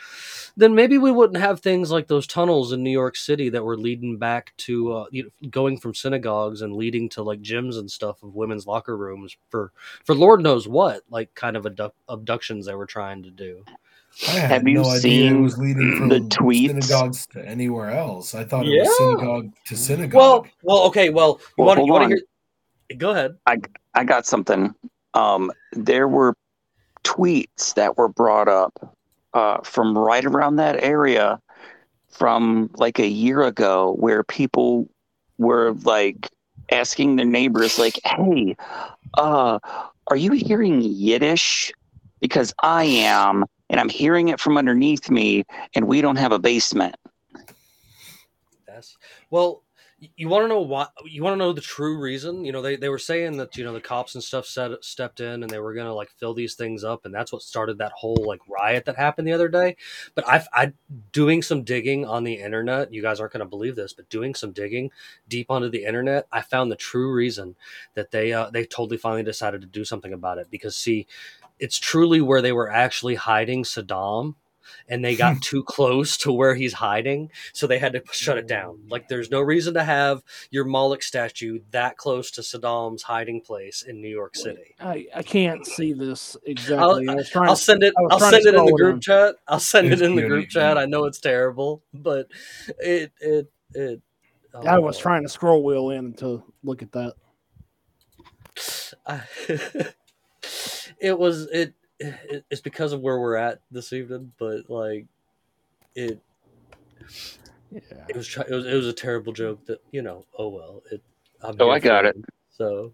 then 0.56 0.74
maybe 0.74 0.98
we 0.98 1.10
wouldn't 1.10 1.40
have 1.40 1.60
things 1.60 1.90
like 1.90 2.08
those 2.08 2.26
tunnels 2.26 2.72
in 2.72 2.82
new 2.82 2.90
york 2.90 3.16
city 3.16 3.48
that 3.48 3.64
were 3.64 3.76
leading 3.76 4.18
back 4.18 4.52
to 4.56 4.92
uh, 4.92 5.06
you 5.10 5.24
know, 5.24 5.48
going 5.48 5.78
from 5.78 5.94
synagogues 5.94 6.62
and 6.62 6.74
leading 6.74 7.08
to 7.08 7.22
like 7.22 7.40
gyms 7.40 7.78
and 7.78 7.90
stuff 7.90 8.22
of 8.22 8.34
women's 8.34 8.66
locker 8.66 8.96
rooms 8.96 9.36
for 9.48 9.72
for 10.04 10.14
lord 10.14 10.42
knows 10.42 10.66
what 10.68 11.02
like 11.10 11.34
kind 11.34 11.56
of 11.56 11.64
abduct- 11.66 11.96
abductions 12.08 12.66
they 12.66 12.74
were 12.74 12.86
trying 12.86 13.22
to 13.22 13.30
do 13.30 13.64
Have 14.26 14.66
you 14.68 14.74
no 14.74 14.84
idea 14.84 15.26
it 15.26 15.30
seen 15.30 15.42
was 15.42 15.58
leading 15.58 15.96
from 15.96 16.08
the 16.08 16.20
tweets? 16.20 16.68
synagogues 16.68 17.26
to 17.28 17.46
anywhere 17.46 17.90
else. 17.90 18.34
I 18.34 18.44
thought 18.44 18.66
it 18.66 18.72
Yeah. 18.72 18.82
was 18.84 18.96
synagogue 18.96 19.52
to 19.66 19.76
synagogue. 19.76 20.14
well 20.18 20.46
well 20.62 20.82
okay 20.86 21.08
well 21.10 21.40
you 21.56 21.64
Well, 21.64 21.66
want 21.68 21.76
to 21.76 21.80
hold 21.80 21.86
you 21.88 21.92
want 21.92 22.04
on. 22.04 22.10
to 22.10 22.16
hear 22.16 22.98
go 22.98 23.10
ahead 23.10 23.36
I 23.94 24.04
got 24.04 24.26
something. 24.26 24.74
Um, 25.14 25.52
there 25.72 26.08
were 26.08 26.34
tweets 27.04 27.74
that 27.74 27.96
were 27.98 28.08
brought 28.08 28.48
up 28.48 28.96
uh, 29.34 29.58
from 29.62 29.96
right 29.96 30.24
around 30.24 30.56
that 30.56 30.82
area 30.82 31.40
from 32.10 32.70
like 32.76 32.98
a 32.98 33.06
year 33.06 33.42
ago 33.42 33.94
where 33.98 34.22
people 34.22 34.88
were 35.38 35.72
like 35.84 36.28
asking 36.70 37.16
their 37.16 37.26
neighbors 37.26 37.78
like 37.78 37.98
hey 38.04 38.54
uh 39.18 39.58
are 40.08 40.16
you 40.16 40.32
hearing 40.32 40.80
yiddish 40.82 41.72
because 42.20 42.54
i 42.62 42.84
am 42.84 43.44
and 43.72 43.80
i'm 43.80 43.88
hearing 43.88 44.28
it 44.28 44.38
from 44.38 44.56
underneath 44.56 45.10
me 45.10 45.42
and 45.74 45.88
we 45.88 46.00
don't 46.00 46.16
have 46.16 46.30
a 46.30 46.38
basement 46.38 46.94
Yes. 48.68 48.96
Well, 49.30 49.64
you 50.16 50.28
want 50.28 50.44
to 50.44 50.48
know 50.48 50.60
why? 50.60 50.88
You 51.04 51.22
want 51.22 51.34
to 51.34 51.38
know 51.38 51.52
the 51.52 51.60
true 51.60 51.98
reason? 52.00 52.44
You 52.44 52.50
know, 52.50 52.60
they, 52.60 52.74
they 52.74 52.88
were 52.88 52.98
saying 52.98 53.36
that 53.36 53.56
you 53.56 53.62
know 53.62 53.72
the 53.72 53.80
cops 53.80 54.14
and 54.14 54.24
stuff 54.24 54.46
stepped 54.46 55.20
in 55.20 55.42
and 55.42 55.50
they 55.50 55.60
were 55.60 55.74
gonna 55.74 55.94
like 55.94 56.10
fill 56.10 56.34
these 56.34 56.54
things 56.54 56.82
up, 56.82 57.04
and 57.04 57.14
that's 57.14 57.32
what 57.32 57.42
started 57.42 57.78
that 57.78 57.92
whole 57.92 58.24
like 58.26 58.40
riot 58.48 58.84
that 58.86 58.96
happened 58.96 59.28
the 59.28 59.32
other 59.32 59.48
day. 59.48 59.76
But 60.16 60.28
I, 60.28 60.44
I 60.52 60.72
doing 61.12 61.42
some 61.42 61.62
digging 61.62 62.04
on 62.04 62.24
the 62.24 62.34
internet. 62.34 62.92
You 62.92 63.02
guys 63.02 63.20
aren't 63.20 63.32
gonna 63.32 63.46
believe 63.46 63.76
this, 63.76 63.92
but 63.92 64.08
doing 64.08 64.34
some 64.34 64.50
digging 64.50 64.90
deep 65.28 65.50
onto 65.50 65.68
the 65.68 65.84
internet, 65.84 66.26
I 66.32 66.40
found 66.40 66.72
the 66.72 66.76
true 66.76 67.12
reason 67.12 67.54
that 67.94 68.10
they 68.10 68.32
uh, 68.32 68.50
they 68.50 68.64
totally 68.64 68.96
finally 68.98 69.22
decided 69.22 69.60
to 69.60 69.68
do 69.68 69.84
something 69.84 70.12
about 70.12 70.38
it. 70.38 70.48
Because 70.50 70.74
see, 70.74 71.06
it's 71.58 71.78
truly 71.78 72.20
where 72.20 72.42
they 72.42 72.52
were 72.52 72.70
actually 72.70 73.14
hiding 73.14 73.64
Saddam. 73.64 74.34
And 74.88 75.04
they 75.04 75.16
got 75.16 75.40
too 75.42 75.62
close 75.62 76.16
to 76.18 76.32
where 76.32 76.54
he's 76.54 76.74
hiding, 76.74 77.30
so 77.52 77.66
they 77.66 77.78
had 77.78 77.92
to 77.92 78.02
shut 78.10 78.38
it 78.38 78.46
down. 78.46 78.80
Like, 78.88 79.08
there's 79.08 79.30
no 79.30 79.40
reason 79.40 79.74
to 79.74 79.84
have 79.84 80.22
your 80.50 80.64
Moloch 80.64 81.02
statue 81.02 81.60
that 81.70 81.96
close 81.96 82.30
to 82.32 82.40
Saddam's 82.40 83.02
hiding 83.02 83.40
place 83.42 83.82
in 83.82 84.00
New 84.00 84.08
York 84.08 84.34
City. 84.34 84.74
I, 84.80 85.06
I 85.14 85.22
can't 85.22 85.66
see 85.66 85.92
this 85.92 86.36
exactly. 86.44 87.08
I 87.08 87.14
was 87.14 87.28
trying 87.28 87.48
I'll 87.48 87.56
to 87.56 87.62
send 87.62 87.82
it. 87.82 87.94
I 87.96 88.02
I'll 88.02 88.20
send 88.20 88.46
it 88.46 88.54
in 88.54 88.64
the 88.66 88.72
group 88.72 89.02
chat. 89.02 89.34
I'll 89.46 89.60
send 89.60 89.92
It's 89.92 90.00
it 90.00 90.04
in 90.04 90.16
the 90.16 90.22
group 90.22 90.48
chat. 90.48 90.78
I 90.78 90.86
know 90.86 91.04
it's 91.04 91.20
terrible, 91.20 91.82
but 91.92 92.28
it 92.78 93.12
it 93.20 93.52
it. 93.74 94.00
Oh, 94.54 94.66
I 94.66 94.78
was 94.78 94.98
oh, 94.98 95.00
trying 95.00 95.22
to 95.22 95.28
scroll 95.28 95.64
wheel 95.64 95.90
in 95.90 96.14
to 96.14 96.42
look 96.62 96.82
at 96.82 96.92
that. 96.92 97.14
I- 99.06 99.22
it 101.02 101.18
was 101.18 101.42
it, 101.52 101.74
it. 101.98 102.44
It's 102.50 102.60
because 102.62 102.92
of 102.92 103.00
where 103.00 103.18
we're 103.18 103.36
at 103.36 103.60
this 103.70 103.92
evening, 103.92 104.32
but 104.38 104.70
like 104.70 105.06
it. 105.94 106.20
Yeah. 107.70 107.80
It 108.08 108.16
was 108.16 108.26
try- 108.26 108.44
it 108.48 108.52
was 108.54 108.66
it 108.66 108.74
was 108.74 108.86
a 108.86 108.92
terrible 108.92 109.32
joke 109.32 109.64
that 109.66 109.82
you 109.90 110.02
know. 110.02 110.24
Oh 110.38 110.48
well. 110.48 110.82
It. 110.90 111.02
I'm 111.42 111.56
Oh, 111.58 111.70
I 111.70 111.78
got 111.80 112.04
for 112.04 112.10
it. 112.10 112.16
So 112.50 112.92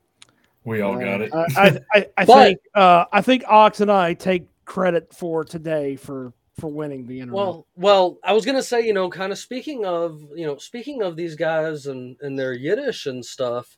we 0.65 0.81
all 0.81 0.99
got 0.99 1.21
it. 1.21 1.35
I, 1.35 1.45
I, 1.57 1.79
I, 1.95 2.07
I 2.17 2.25
But- 2.25 2.45
think 2.45 2.59
uh, 2.75 3.05
I 3.13 3.21
think 3.21 3.45
Ox 3.47 3.81
and 3.81 3.91
I 3.93 4.15
take 4.15 4.47
credit 4.65 5.15
for 5.15 5.45
today 5.45 5.97
for 5.97 6.33
for 6.59 6.69
winning 6.69 7.07
the 7.07 7.21
internet. 7.21 7.35
Well, 7.37 7.67
well, 7.77 8.19
I 8.25 8.33
was 8.33 8.45
gonna 8.45 8.63
say, 8.63 8.85
you 8.87 8.93
know, 8.93 9.09
kind 9.11 9.31
of 9.33 9.39
speaking 9.39 9.85
of, 9.85 10.21
you 10.35 10.45
know, 10.47 10.57
speaking 10.59 11.03
of 11.03 11.17
these 11.17 11.35
guys 11.37 11.87
and 11.87 12.17
and 12.21 12.39
their 12.39 12.53
Yiddish 12.53 13.07
and 13.07 13.25
stuff, 13.25 13.77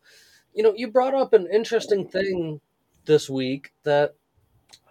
you 0.55 0.63
know, 0.63 0.73
you 0.77 0.89
brought 0.89 1.15
up 1.15 1.33
an 1.33 1.49
interesting 1.53 2.09
thing 2.09 2.61
this 3.07 3.29
week 3.31 3.73
that 3.85 4.15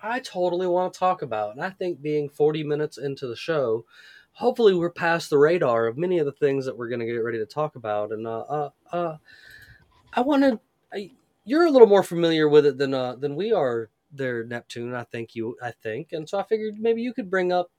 I 0.01 0.19
totally 0.19 0.67
want 0.67 0.93
to 0.93 0.99
talk 0.99 1.21
about. 1.21 1.55
And 1.55 1.63
I 1.63 1.69
think 1.69 2.01
being 2.01 2.29
40 2.29 2.63
minutes 2.63 2.97
into 2.97 3.27
the 3.27 3.35
show, 3.35 3.85
hopefully 4.33 4.73
we're 4.73 4.91
past 4.91 5.29
the 5.29 5.37
radar 5.37 5.87
of 5.87 5.97
many 5.97 6.19
of 6.19 6.25
the 6.25 6.31
things 6.31 6.65
that 6.65 6.77
we're 6.77 6.89
going 6.89 6.99
to 6.99 7.05
get 7.05 7.17
ready 7.17 7.37
to 7.39 7.45
talk 7.45 7.75
about. 7.75 8.11
And 8.11 8.25
uh, 8.25 8.39
uh, 8.41 8.69
uh, 8.91 9.17
I 10.13 10.21
want 10.21 10.43
to. 10.43 11.09
You're 11.45 11.65
a 11.65 11.71
little 11.71 11.87
more 11.87 12.03
familiar 12.03 12.47
with 12.47 12.65
it 12.65 12.77
than 12.77 12.93
uh, 12.93 13.15
than 13.15 13.35
we 13.35 13.51
are 13.51 13.89
there, 14.11 14.43
Neptune. 14.43 14.93
I 14.93 15.03
think 15.03 15.35
you. 15.35 15.55
I 15.61 15.71
think, 15.71 16.09
and 16.11 16.27
so 16.29 16.39
I 16.39 16.43
figured 16.43 16.75
maybe 16.79 17.01
you 17.01 17.13
could 17.13 17.29
bring 17.29 17.51
up 17.51 17.71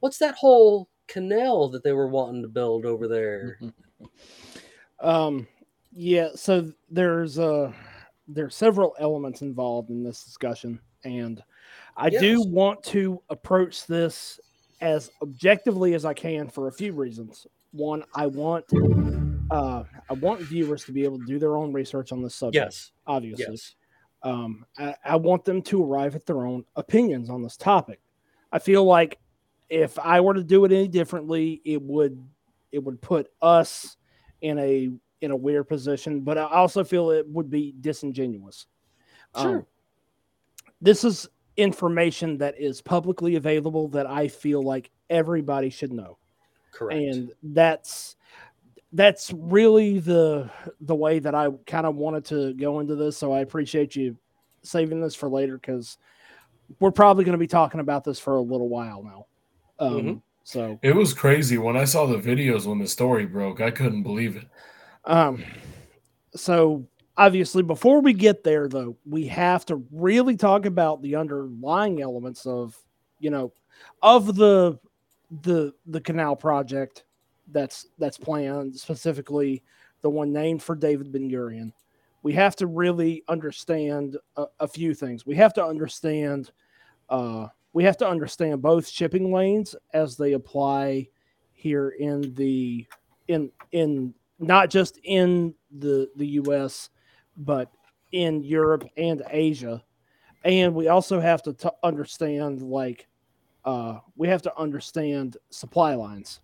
what's 0.00 0.18
that 0.18 0.36
whole 0.36 0.88
canal 1.08 1.68
that 1.70 1.82
they 1.82 1.92
were 1.92 2.08
wanting 2.08 2.42
to 2.42 2.48
build 2.48 2.84
over 2.84 3.08
there. 3.08 3.58
Um, 5.00 5.46
yeah. 5.92 6.28
So 6.34 6.72
there's 6.90 7.38
uh 7.38 7.72
there's 8.28 8.56
several 8.56 8.94
elements 8.98 9.42
involved 9.42 9.90
in 9.90 10.02
this 10.02 10.24
discussion, 10.24 10.80
and 11.04 11.42
I 11.96 12.10
do 12.10 12.42
want 12.42 12.82
to 12.84 13.22
approach 13.30 13.86
this 13.86 14.38
as 14.80 15.10
objectively 15.22 15.94
as 15.94 16.04
I 16.04 16.14
can 16.14 16.48
for 16.48 16.68
a 16.68 16.72
few 16.72 16.92
reasons. 16.92 17.46
One, 17.72 18.04
I 18.14 18.26
want 18.26 18.64
uh 19.50 19.84
I 20.10 20.14
want 20.14 20.40
viewers 20.42 20.84
to 20.84 20.92
be 20.92 21.04
able 21.04 21.18
to 21.18 21.24
do 21.24 21.38
their 21.38 21.56
own 21.56 21.72
research 21.72 22.12
on 22.12 22.22
this 22.22 22.34
subject. 22.34 22.64
Yes. 22.64 22.92
obviously. 23.06 23.46
Yes. 23.50 23.74
Um, 24.22 24.66
I, 24.76 24.94
I 25.04 25.16
want 25.16 25.44
them 25.44 25.62
to 25.62 25.84
arrive 25.84 26.16
at 26.16 26.26
their 26.26 26.46
own 26.46 26.64
opinions 26.74 27.30
on 27.30 27.42
this 27.42 27.56
topic. 27.56 28.00
I 28.50 28.58
feel 28.58 28.84
like 28.84 29.18
if 29.68 29.98
I 29.98 30.20
were 30.20 30.34
to 30.34 30.42
do 30.42 30.64
it 30.64 30.72
any 30.72 30.88
differently, 30.88 31.60
it 31.64 31.80
would 31.82 32.22
it 32.72 32.82
would 32.82 33.00
put 33.00 33.28
us 33.40 33.96
in 34.40 34.58
a 34.58 34.90
in 35.20 35.30
a 35.30 35.36
weird 35.36 35.68
position. 35.68 36.20
But 36.20 36.38
I 36.38 36.44
also 36.44 36.84
feel 36.84 37.10
it 37.10 37.28
would 37.28 37.50
be 37.50 37.74
disingenuous. 37.80 38.66
Sure. 39.38 39.58
Um, 39.58 39.66
this 40.80 41.04
is 41.04 41.28
information 41.56 42.38
that 42.38 42.58
is 42.60 42.80
publicly 42.82 43.36
available 43.36 43.88
that 43.88 44.06
I 44.06 44.28
feel 44.28 44.62
like 44.62 44.90
everybody 45.08 45.70
should 45.70 45.92
know 45.92 46.18
Correct. 46.72 47.00
and 47.00 47.32
that's 47.42 48.16
that's 48.92 49.32
really 49.32 49.98
the 49.98 50.50
the 50.80 50.94
way 50.94 51.18
that 51.18 51.34
I 51.34 51.48
kind 51.66 51.86
of 51.86 51.96
wanted 51.96 52.24
to 52.26 52.54
go 52.54 52.80
into 52.80 52.94
this. 52.94 53.16
So 53.16 53.32
I 53.32 53.40
appreciate 53.40 53.96
you 53.96 54.16
saving 54.62 55.00
this 55.00 55.14
for 55.14 55.28
later 55.28 55.58
because 55.58 55.98
we're 56.80 56.90
probably 56.90 57.24
going 57.24 57.32
to 57.32 57.38
be 57.38 57.46
talking 57.46 57.80
about 57.80 58.04
this 58.04 58.18
for 58.18 58.36
a 58.36 58.40
little 58.40 58.68
while 58.68 59.02
now. 59.02 59.26
Um, 59.78 59.92
Mhm. 60.02 60.22
So 60.44 60.78
It 60.82 60.94
was 60.94 61.12
crazy 61.12 61.58
when 61.58 61.76
I 61.76 61.84
saw 61.84 62.06
the 62.06 62.18
videos 62.18 62.66
when 62.66 62.78
the 62.78 62.86
story 62.86 63.26
broke. 63.26 63.60
I 63.60 63.70
couldn't 63.72 64.04
believe 64.04 64.36
it. 64.36 64.46
Um, 65.04 65.42
so 66.34 66.86
obviously, 67.16 67.62
before 67.62 68.00
we 68.00 68.12
get 68.12 68.44
there, 68.44 68.68
though, 68.68 68.96
we 69.04 69.26
have 69.26 69.64
to 69.66 69.84
really 69.90 70.36
talk 70.36 70.66
about 70.66 71.02
the 71.02 71.16
underlying 71.16 72.00
elements 72.02 72.46
of, 72.46 72.76
you 73.18 73.30
know, 73.30 73.52
of 74.02 74.36
the 74.36 74.78
the 75.42 75.72
the 75.86 76.00
canal 76.00 76.36
project 76.36 77.04
that's 77.48 77.86
that's 77.98 78.18
planned, 78.18 78.76
specifically 78.76 79.62
the 80.02 80.10
one 80.10 80.32
named 80.32 80.62
for 80.62 80.74
David 80.74 81.12
Ben 81.12 81.30
Gurion. 81.30 81.72
We 82.22 82.32
have 82.34 82.56
to 82.56 82.66
really 82.66 83.22
understand 83.28 84.16
a, 84.36 84.46
a 84.60 84.68
few 84.68 84.94
things. 84.94 85.26
We 85.26 85.36
have 85.36 85.54
to 85.54 85.64
understand, 85.64 86.50
uh, 87.08 87.48
we 87.72 87.84
have 87.84 87.96
to 87.98 88.08
understand 88.08 88.62
both 88.62 88.88
shipping 88.88 89.32
lanes 89.32 89.76
as 89.92 90.16
they 90.16 90.32
apply 90.32 91.08
here 91.52 91.90
in 91.90 92.34
the 92.34 92.86
in 93.28 93.50
in 93.72 94.14
not 94.38 94.70
just 94.70 94.98
in 95.04 95.54
the 95.78 96.10
the 96.16 96.26
US, 96.42 96.90
but 97.36 97.70
in 98.12 98.42
Europe 98.42 98.88
and 98.96 99.22
Asia. 99.28 99.82
And 100.44 100.74
we 100.74 100.88
also 100.88 101.20
have 101.20 101.42
to 101.42 101.52
t- 101.52 101.68
understand 101.82 102.62
like 102.62 103.08
uh, 103.64 103.98
we 104.14 104.28
have 104.28 104.42
to 104.42 104.58
understand 104.58 105.36
supply 105.50 105.94
lines. 105.94 106.40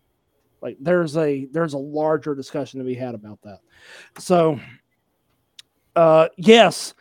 Like 0.61 0.77
there's 0.81 1.17
a 1.17 1.47
there's 1.47 1.75
a 1.75 1.79
larger 1.79 2.35
discussion 2.35 2.79
to 2.79 2.85
be 2.85 2.95
had 2.95 3.15
about 3.15 3.41
that. 3.43 3.59
So 4.19 4.61
uh 5.97 6.29
yes, 6.37 6.95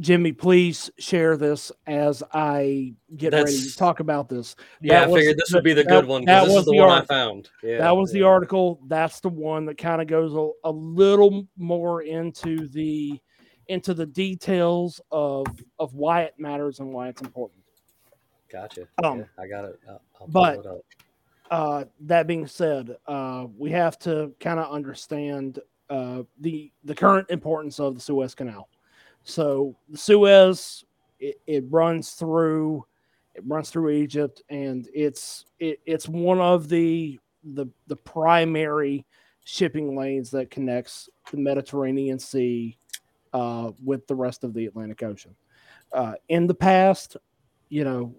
Jimmy, 0.00 0.32
please 0.32 0.90
share 0.98 1.36
this 1.36 1.72
as 1.86 2.22
I 2.32 2.94
get 3.16 3.32
ready 3.32 3.58
to 3.58 3.76
talk 3.76 4.00
about 4.00 4.28
this. 4.28 4.54
yeah, 4.80 4.98
I 4.98 5.00
that 5.00 5.10
was 5.10 5.20
figured 5.20 5.36
this 5.38 5.52
would 5.52 5.64
be 5.64 5.72
the 5.72 5.82
that- 5.82 5.90
good 5.90 6.06
one 6.06 6.24
that 6.24 6.42
because 6.44 6.46
this 6.48 6.54
was 6.54 6.60
is 6.62 6.66
the, 6.66 6.72
the 6.72 6.78
one 6.78 7.02
I 7.02 7.04
found. 7.04 7.50
Yeah, 7.62 7.78
that 7.78 7.96
was 7.96 8.12
the 8.12 8.22
article. 8.22 8.80
That's 8.86 9.20
the 9.20 9.28
one 9.28 9.66
that 9.66 9.76
kind 9.78 10.00
of 10.00 10.06
goes 10.06 10.34
a, 10.34 10.68
a 10.68 10.70
little 10.70 11.46
more 11.56 12.02
into 12.02 12.68
the 12.68 13.18
into 13.66 13.92
the 13.92 14.06
details 14.06 15.00
of 15.10 15.46
of 15.78 15.94
why 15.94 16.22
it 16.22 16.34
matters 16.38 16.80
and 16.80 16.92
why 16.92 17.08
it's 17.08 17.20
important. 17.22 17.62
Gotcha. 18.50 18.86
Um, 19.02 19.18
yeah, 19.18 19.24
I 19.38 19.46
got 19.48 19.64
it. 19.64 19.80
I'll, 19.88 20.02
I'll 20.20 20.26
but- 20.28 20.64
it. 20.64 20.84
Uh, 21.50 21.84
that 22.00 22.26
being 22.26 22.46
said, 22.46 22.94
uh, 23.06 23.46
we 23.56 23.70
have 23.70 23.98
to 23.98 24.32
kind 24.38 24.60
of 24.60 24.70
understand 24.70 25.58
uh, 25.88 26.22
the 26.38 26.70
the 26.84 26.94
current 26.94 27.28
importance 27.30 27.80
of 27.80 27.94
the 27.94 28.00
Suez 28.00 28.34
Canal. 28.34 28.68
So 29.28 29.76
Suez 29.94 30.84
it, 31.20 31.40
it 31.46 31.64
runs 31.68 32.12
through 32.12 32.86
it 33.34 33.42
runs 33.46 33.70
through 33.70 33.90
Egypt, 33.90 34.42
and 34.48 34.88
it's 34.94 35.44
it, 35.60 35.80
it's 35.84 36.08
one 36.08 36.40
of 36.40 36.68
the 36.68 37.20
the 37.44 37.66
the 37.86 37.96
primary 37.96 39.04
shipping 39.44 39.96
lanes 39.96 40.30
that 40.30 40.50
connects 40.50 41.10
the 41.30 41.36
Mediterranean 41.36 42.18
Sea 42.18 42.76
uh, 43.34 43.72
with 43.84 44.06
the 44.06 44.14
rest 44.14 44.44
of 44.44 44.54
the 44.54 44.66
Atlantic 44.66 45.02
Ocean. 45.02 45.36
Uh, 45.92 46.14
in 46.28 46.46
the 46.46 46.54
past, 46.54 47.16
you 47.68 47.84
know, 47.84 48.14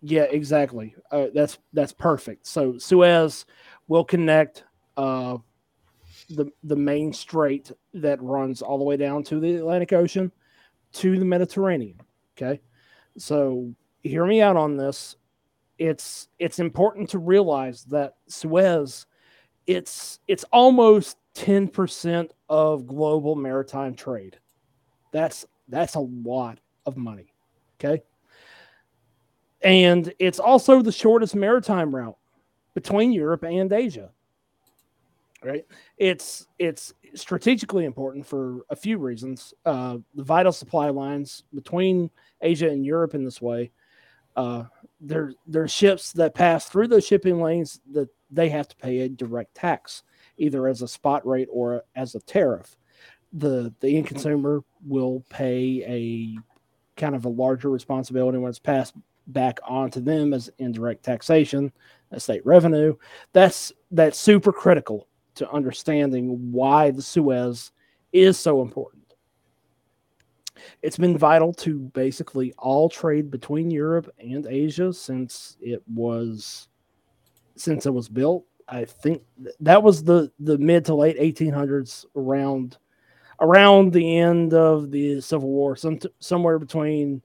yeah, 0.00 0.22
exactly. 0.22 0.94
Uh, 1.10 1.26
that's 1.34 1.58
that's 1.72 1.92
perfect. 1.92 2.46
So 2.46 2.78
Suez 2.78 3.46
will 3.88 4.04
connect 4.04 4.64
uh, 4.96 5.38
the 6.30 6.46
the 6.62 6.76
main 6.76 7.12
strait 7.12 7.72
that 7.94 8.22
runs 8.22 8.62
all 8.62 8.78
the 8.78 8.84
way 8.84 8.96
down 8.96 9.24
to 9.24 9.40
the 9.40 9.56
Atlantic 9.56 9.92
Ocean 9.92 10.30
to 10.94 11.18
the 11.18 11.24
Mediterranean. 11.24 12.00
Okay, 12.36 12.60
so 13.18 13.74
hear 14.02 14.26
me 14.26 14.40
out 14.40 14.56
on 14.56 14.76
this. 14.76 15.16
It's 15.78 16.28
it's 16.38 16.58
important 16.58 17.08
to 17.10 17.18
realize 17.18 17.84
that 17.84 18.14
Suez, 18.26 19.06
it's 19.66 20.20
it's 20.28 20.44
almost 20.52 21.18
ten 21.34 21.68
percent 21.68 22.32
of 22.48 22.86
global 22.86 23.34
maritime 23.34 23.94
trade. 23.94 24.38
That's 25.12 25.46
that's 25.68 25.94
a 25.94 26.00
lot 26.00 26.58
of 26.86 26.96
money. 26.96 27.32
Okay 27.80 28.02
and 29.62 30.12
it's 30.18 30.38
also 30.38 30.82
the 30.82 30.92
shortest 30.92 31.34
maritime 31.34 31.94
route 31.94 32.16
between 32.74 33.12
Europe 33.12 33.44
and 33.44 33.72
Asia. 33.72 34.10
Right? 35.44 35.66
It's 35.98 36.46
it's 36.58 36.94
strategically 37.14 37.84
important 37.84 38.26
for 38.26 38.60
a 38.70 38.76
few 38.76 38.98
reasons. 38.98 39.54
Uh, 39.64 39.98
the 40.14 40.22
vital 40.22 40.52
supply 40.52 40.88
lines 40.90 41.42
between 41.54 42.10
Asia 42.40 42.68
and 42.68 42.86
Europe 42.86 43.14
in 43.14 43.24
this 43.24 43.42
way. 43.42 43.72
Uh, 44.36 44.64
there 45.00 45.34
there's 45.46 45.72
ships 45.72 46.12
that 46.12 46.34
pass 46.34 46.66
through 46.66 46.88
those 46.88 47.06
shipping 47.06 47.40
lanes 47.40 47.80
that 47.92 48.08
they 48.30 48.48
have 48.48 48.68
to 48.68 48.76
pay 48.76 49.00
a 49.00 49.08
direct 49.08 49.54
tax, 49.54 50.04
either 50.38 50.68
as 50.68 50.80
a 50.80 50.88
spot 50.88 51.26
rate 51.26 51.48
or 51.50 51.82
as 51.96 52.14
a 52.14 52.20
tariff. 52.20 52.76
The 53.32 53.74
the 53.80 53.96
end 53.96 54.06
consumer 54.06 54.62
will 54.86 55.24
pay 55.28 55.82
a 55.86 57.00
kind 57.00 57.14
of 57.14 57.24
a 57.24 57.30
larger 57.30 57.70
responsibility 57.70 58.38
when 58.38 58.50
it's 58.50 58.58
passed 58.58 58.94
back 59.28 59.58
onto 59.66 60.00
them 60.00 60.32
as 60.32 60.50
indirect 60.58 61.04
taxation, 61.04 61.72
as 62.10 62.24
state 62.24 62.44
revenue. 62.46 62.94
That's 63.32 63.72
that's 63.90 64.18
super 64.18 64.52
critical 64.52 65.08
to 65.36 65.50
understanding 65.50 66.52
why 66.52 66.90
the 66.90 67.02
Suez 67.02 67.72
is 68.12 68.38
so 68.38 68.62
important. 68.62 69.02
It's 70.82 70.98
been 70.98 71.18
vital 71.18 71.52
to 71.54 71.78
basically 71.78 72.52
all 72.58 72.88
trade 72.88 73.30
between 73.30 73.70
Europe 73.70 74.10
and 74.18 74.46
Asia 74.46 74.92
since 74.92 75.56
it 75.60 75.82
was 75.92 76.68
since 77.56 77.86
it 77.86 77.94
was 77.94 78.08
built. 78.08 78.44
I 78.68 78.84
think 78.84 79.22
that 79.60 79.82
was 79.82 80.04
the 80.04 80.30
the 80.38 80.58
mid 80.58 80.84
to 80.86 80.94
late 80.94 81.18
1800s 81.18 82.04
around 82.14 82.78
around 83.40 83.92
the 83.92 84.18
end 84.18 84.54
of 84.54 84.90
the 84.90 85.20
Civil 85.20 85.48
War, 85.48 85.74
some 85.74 85.98
somewhere 86.20 86.58
between 86.58 87.22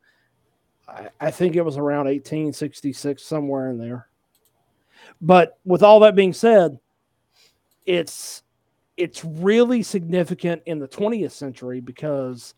I, 0.87 1.09
I 1.19 1.31
think 1.31 1.55
it 1.55 1.65
was 1.65 1.77
around 1.77 2.05
1866, 2.05 3.23
somewhere 3.23 3.69
in 3.69 3.77
there. 3.77 4.07
But 5.21 5.59
with 5.65 5.83
all 5.83 5.99
that 6.01 6.15
being 6.15 6.33
said, 6.33 6.79
it's 7.87 8.43
it's 8.97 9.25
really 9.25 9.81
significant 9.81 10.61
in 10.67 10.77
the 10.77 10.87
20th 10.87 11.31
century 11.31 11.79
because 11.79 12.53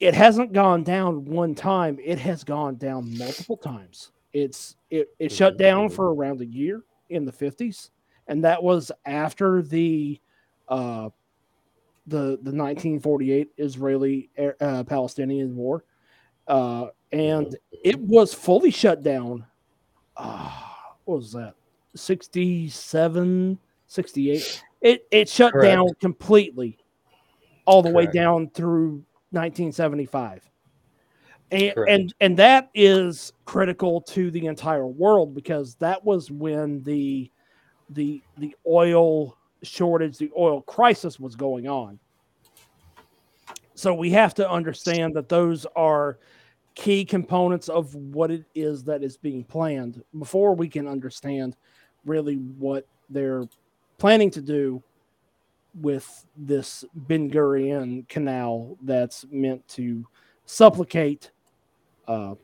it 0.00 0.14
hasn't 0.14 0.52
gone 0.52 0.82
down 0.82 1.24
one 1.24 1.54
time; 1.54 1.98
it 2.04 2.18
has 2.18 2.42
gone 2.42 2.74
down 2.74 3.16
multiple 3.16 3.56
times. 3.56 4.10
It's 4.32 4.74
it, 4.90 5.10
it 5.20 5.30
shut 5.30 5.56
down 5.56 5.88
for 5.90 6.12
around 6.12 6.40
a 6.40 6.46
year 6.46 6.82
in 7.10 7.24
the 7.24 7.32
50s, 7.32 7.90
and 8.26 8.42
that 8.42 8.60
was 8.60 8.90
after 9.06 9.62
the 9.62 10.20
uh, 10.68 11.10
the 12.08 12.38
the 12.42 12.52
1948 12.52 13.52
Israeli 13.56 14.30
uh, 14.60 14.82
Palestinian 14.82 15.54
war 15.54 15.84
uh, 16.48 16.88
and 17.12 17.56
it 17.70 17.98
was 17.98 18.34
fully 18.34 18.70
shut 18.70 19.02
down. 19.02 19.46
Uh, 20.16 20.50
what 21.04 21.18
was 21.18 21.32
that? 21.32 21.54
67, 21.94 23.58
68. 23.86 24.62
It 24.80 25.06
it 25.10 25.28
shut 25.28 25.52
Correct. 25.52 25.72
down 25.72 25.88
completely, 26.00 26.78
all 27.64 27.82
the 27.82 27.90
way 27.90 28.06
down 28.06 28.50
through 28.50 29.04
1975. 29.30 30.48
And, 31.50 31.74
Correct. 31.74 31.90
and 31.90 32.14
and 32.20 32.36
that 32.38 32.70
is 32.74 33.32
critical 33.44 34.00
to 34.02 34.30
the 34.30 34.46
entire 34.46 34.86
world 34.86 35.34
because 35.34 35.74
that 35.76 36.04
was 36.04 36.30
when 36.30 36.82
the 36.82 37.30
the 37.90 38.22
the 38.38 38.54
oil 38.66 39.36
shortage, 39.62 40.18
the 40.18 40.30
oil 40.36 40.62
crisis 40.62 41.18
was 41.18 41.36
going 41.36 41.66
on. 41.66 41.98
So 43.74 43.94
we 43.94 44.10
have 44.10 44.34
to 44.34 44.48
understand 44.48 45.14
that 45.14 45.28
those 45.28 45.66
are 45.74 46.18
key 46.74 47.04
components 47.04 47.68
of 47.68 47.94
what 47.94 48.30
it 48.30 48.44
is 48.54 48.84
that 48.84 49.02
is 49.02 49.16
being 49.16 49.44
planned 49.44 50.02
before 50.18 50.54
we 50.54 50.68
can 50.68 50.88
understand 50.88 51.56
really 52.04 52.36
what 52.36 52.86
they're 53.10 53.44
planning 53.98 54.30
to 54.30 54.40
do 54.40 54.82
with 55.80 56.26
this 56.36 56.84
Ben 56.94 57.30
Gurion 57.30 58.08
canal 58.08 58.76
that's 58.82 59.24
meant 59.30 59.66
to 59.68 60.06
supplicate 60.46 61.30
uh, 62.06 62.34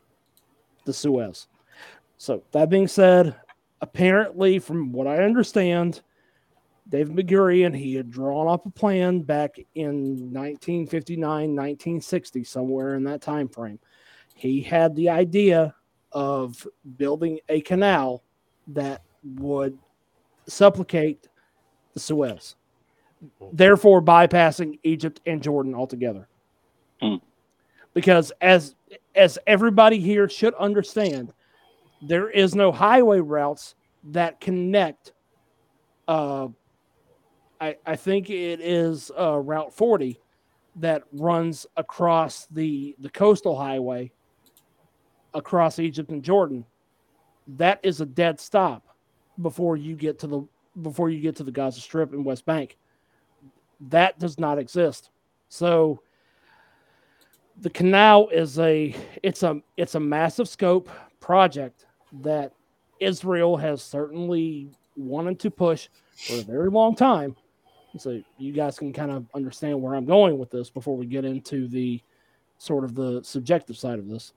the 0.85 0.93
Suez. 0.93 1.47
So 2.19 2.43
that 2.53 2.71
being 2.71 2.89
said, 2.89 3.37
apparently, 3.81 4.59
from 4.59 4.93
what 4.93 5.07
I 5.07 5.23
understand, 5.23 6.03
David 6.89 7.15
Ben 7.15 7.27
Gurion, 7.27 7.77
he 7.77 7.95
had 7.95 8.11
drawn 8.11 8.49
up 8.49 8.67
a 8.67 8.71
plan 8.71 9.21
back 9.23 9.59
in 9.75 10.33
1959, 10.33 11.21
1960, 11.25 12.45
somewhere 12.45 12.97
in 12.97 13.05
that 13.05 13.23
time 13.23 13.49
frame. 13.49 13.79
He 14.35 14.61
had 14.61 14.97
the 14.97 15.09
idea 15.09 15.75
of 16.13 16.67
building 16.97 17.39
a 17.49 17.61
canal 17.61 18.23
that 18.69 19.03
would 19.23 19.79
supplicate 20.47 21.29
the 21.95 22.01
Suez, 22.01 22.57
therefore 23.53 24.03
bypassing 24.03 24.79
Egypt 24.83 25.21
and 25.27 25.43
Jordan 25.43 25.75
altogether. 25.75 26.29
Hmm. 27.01 27.17
Because 27.95 28.33
as 28.41 28.75
as 29.15 29.39
everybody 29.47 29.99
here 29.99 30.29
should 30.29 30.55
understand, 30.55 31.33
there 32.01 32.31
is 32.31 32.55
no 32.55 32.71
highway 32.71 33.21
routes 33.21 33.75
that 34.05 34.41
connect 34.41 35.13
uh, 36.09 36.49
I, 37.61 37.77
I 37.87 37.97
think 37.97 38.31
it 38.31 38.61
is 38.61 39.13
uh, 39.19 39.37
Route 39.37 39.73
40 39.73 40.19
that 40.77 41.03
runs 41.13 41.67
across 41.77 42.47
the, 42.51 42.97
the 42.99 43.11
coastal 43.11 43.57
highway 43.57 44.11
across 45.35 45.79
Egypt 45.79 46.11
and 46.11 46.23
Jordan. 46.23 46.65
That 47.47 47.81
is 47.83 48.01
a 48.01 48.07
dead 48.07 48.41
stop 48.41 48.90
before 49.43 49.77
you 49.77 49.95
get 49.95 50.19
to 50.21 50.27
the 50.27 50.49
before 50.83 51.11
you 51.11 51.21
get 51.21 51.37
to 51.37 51.45
the 51.45 51.51
Gaza 51.51 51.81
Strip 51.81 52.13
and 52.13 52.25
West 52.25 52.47
Bank. 52.47 52.77
That 53.89 54.19
does 54.19 54.39
not 54.39 54.59
exist. 54.59 55.11
So 55.49 56.01
the 57.61 57.71
canal 57.71 58.29
is 58.29 58.59
a 58.59 58.95
it's 59.23 59.43
a 59.43 59.61
it's 59.77 59.95
a 59.95 60.01
massive 60.01 60.49
scope 60.49 60.89
project 61.21 61.87
that 62.23 62.53
Israel 63.01 63.57
has 63.57 63.83
certainly 63.83 64.71
wanted 64.97 65.39
to 65.41 65.51
push 65.51 65.89
for 66.17 66.35
a 66.35 66.43
very 66.43 66.71
long 66.71 66.95
time. 66.95 67.37
So 67.99 68.23
you 68.39 68.53
guys 68.53 68.79
can 68.79 68.93
kind 68.93 69.11
of 69.11 69.27
understand 69.35 69.81
where 69.81 69.95
I'm 69.95 70.05
going 70.05 70.39
with 70.39 70.51
this 70.51 70.71
before 70.71 70.97
we 70.97 71.07
get 71.07 71.25
into 71.25 71.67
the 71.67 72.01
sort 72.59 72.85
of 72.85 72.95
the 72.95 73.23
subjective 73.25 73.77
side 73.77 73.99
of 73.99 74.09
this. 74.09 74.33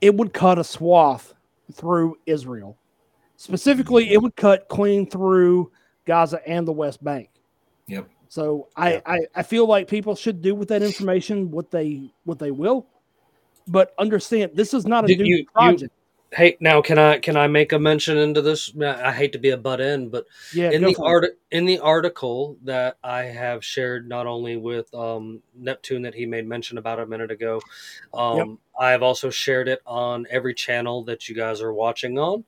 It 0.00 0.14
would 0.14 0.32
cut 0.32 0.58
a 0.58 0.64
swath 0.64 1.34
through 1.72 2.18
Israel. 2.26 2.76
Specifically, 3.36 4.12
it 4.12 4.20
would 4.22 4.34
cut 4.36 4.68
clean 4.68 5.08
through 5.08 5.70
Gaza 6.06 6.40
and 6.48 6.66
the 6.66 6.72
West 6.72 7.02
Bank. 7.04 7.28
Yep. 7.86 8.08
So 8.28 8.68
I, 8.76 8.94
Yeah. 8.94 9.00
I, 9.06 9.18
I 9.36 9.42
feel 9.42 9.66
like 9.66 9.88
people 9.88 10.14
should 10.16 10.42
do 10.42 10.54
with 10.54 10.68
that 10.68 10.82
information 10.82 11.50
what 11.50 11.70
they 11.70 12.10
what 12.24 12.38
they 12.38 12.50
will, 12.50 12.86
but 13.68 13.94
understand 13.98 14.52
this 14.54 14.74
is 14.74 14.86
not 14.86 15.04
a 15.04 15.08
Did 15.08 15.20
new 15.20 15.24
you- 15.26 15.36
you- 15.36 15.46
project. 15.52 15.92
Hey, 16.36 16.58
now 16.60 16.82
can 16.82 16.98
I 16.98 17.18
can 17.18 17.34
I 17.34 17.46
make 17.46 17.72
a 17.72 17.78
mention 17.78 18.18
into 18.18 18.42
this? 18.42 18.70
I 18.78 19.10
hate 19.10 19.32
to 19.32 19.38
be 19.38 19.50
a 19.50 19.56
butt 19.56 19.80
in, 19.80 20.10
but 20.10 20.26
yeah, 20.52 20.70
in 20.70 20.82
the 20.82 20.90
it. 20.90 20.98
art 21.02 21.24
in 21.50 21.64
the 21.64 21.78
article 21.78 22.58
that 22.64 22.98
I 23.02 23.22
have 23.22 23.64
shared 23.64 24.06
not 24.06 24.26
only 24.26 24.58
with 24.58 24.92
um, 24.92 25.40
Neptune 25.54 26.02
that 26.02 26.14
he 26.14 26.26
made 26.26 26.46
mention 26.46 26.76
about 26.76 27.00
a 27.00 27.06
minute 27.06 27.30
ago, 27.30 27.62
um, 28.12 28.58
I 28.78 28.90
have 28.90 29.02
also 29.02 29.30
shared 29.30 29.66
it 29.66 29.80
on 29.86 30.26
every 30.28 30.52
channel 30.52 31.04
that 31.04 31.26
you 31.26 31.34
guys 31.34 31.62
are 31.62 31.72
watching 31.72 32.18
on, 32.18 32.44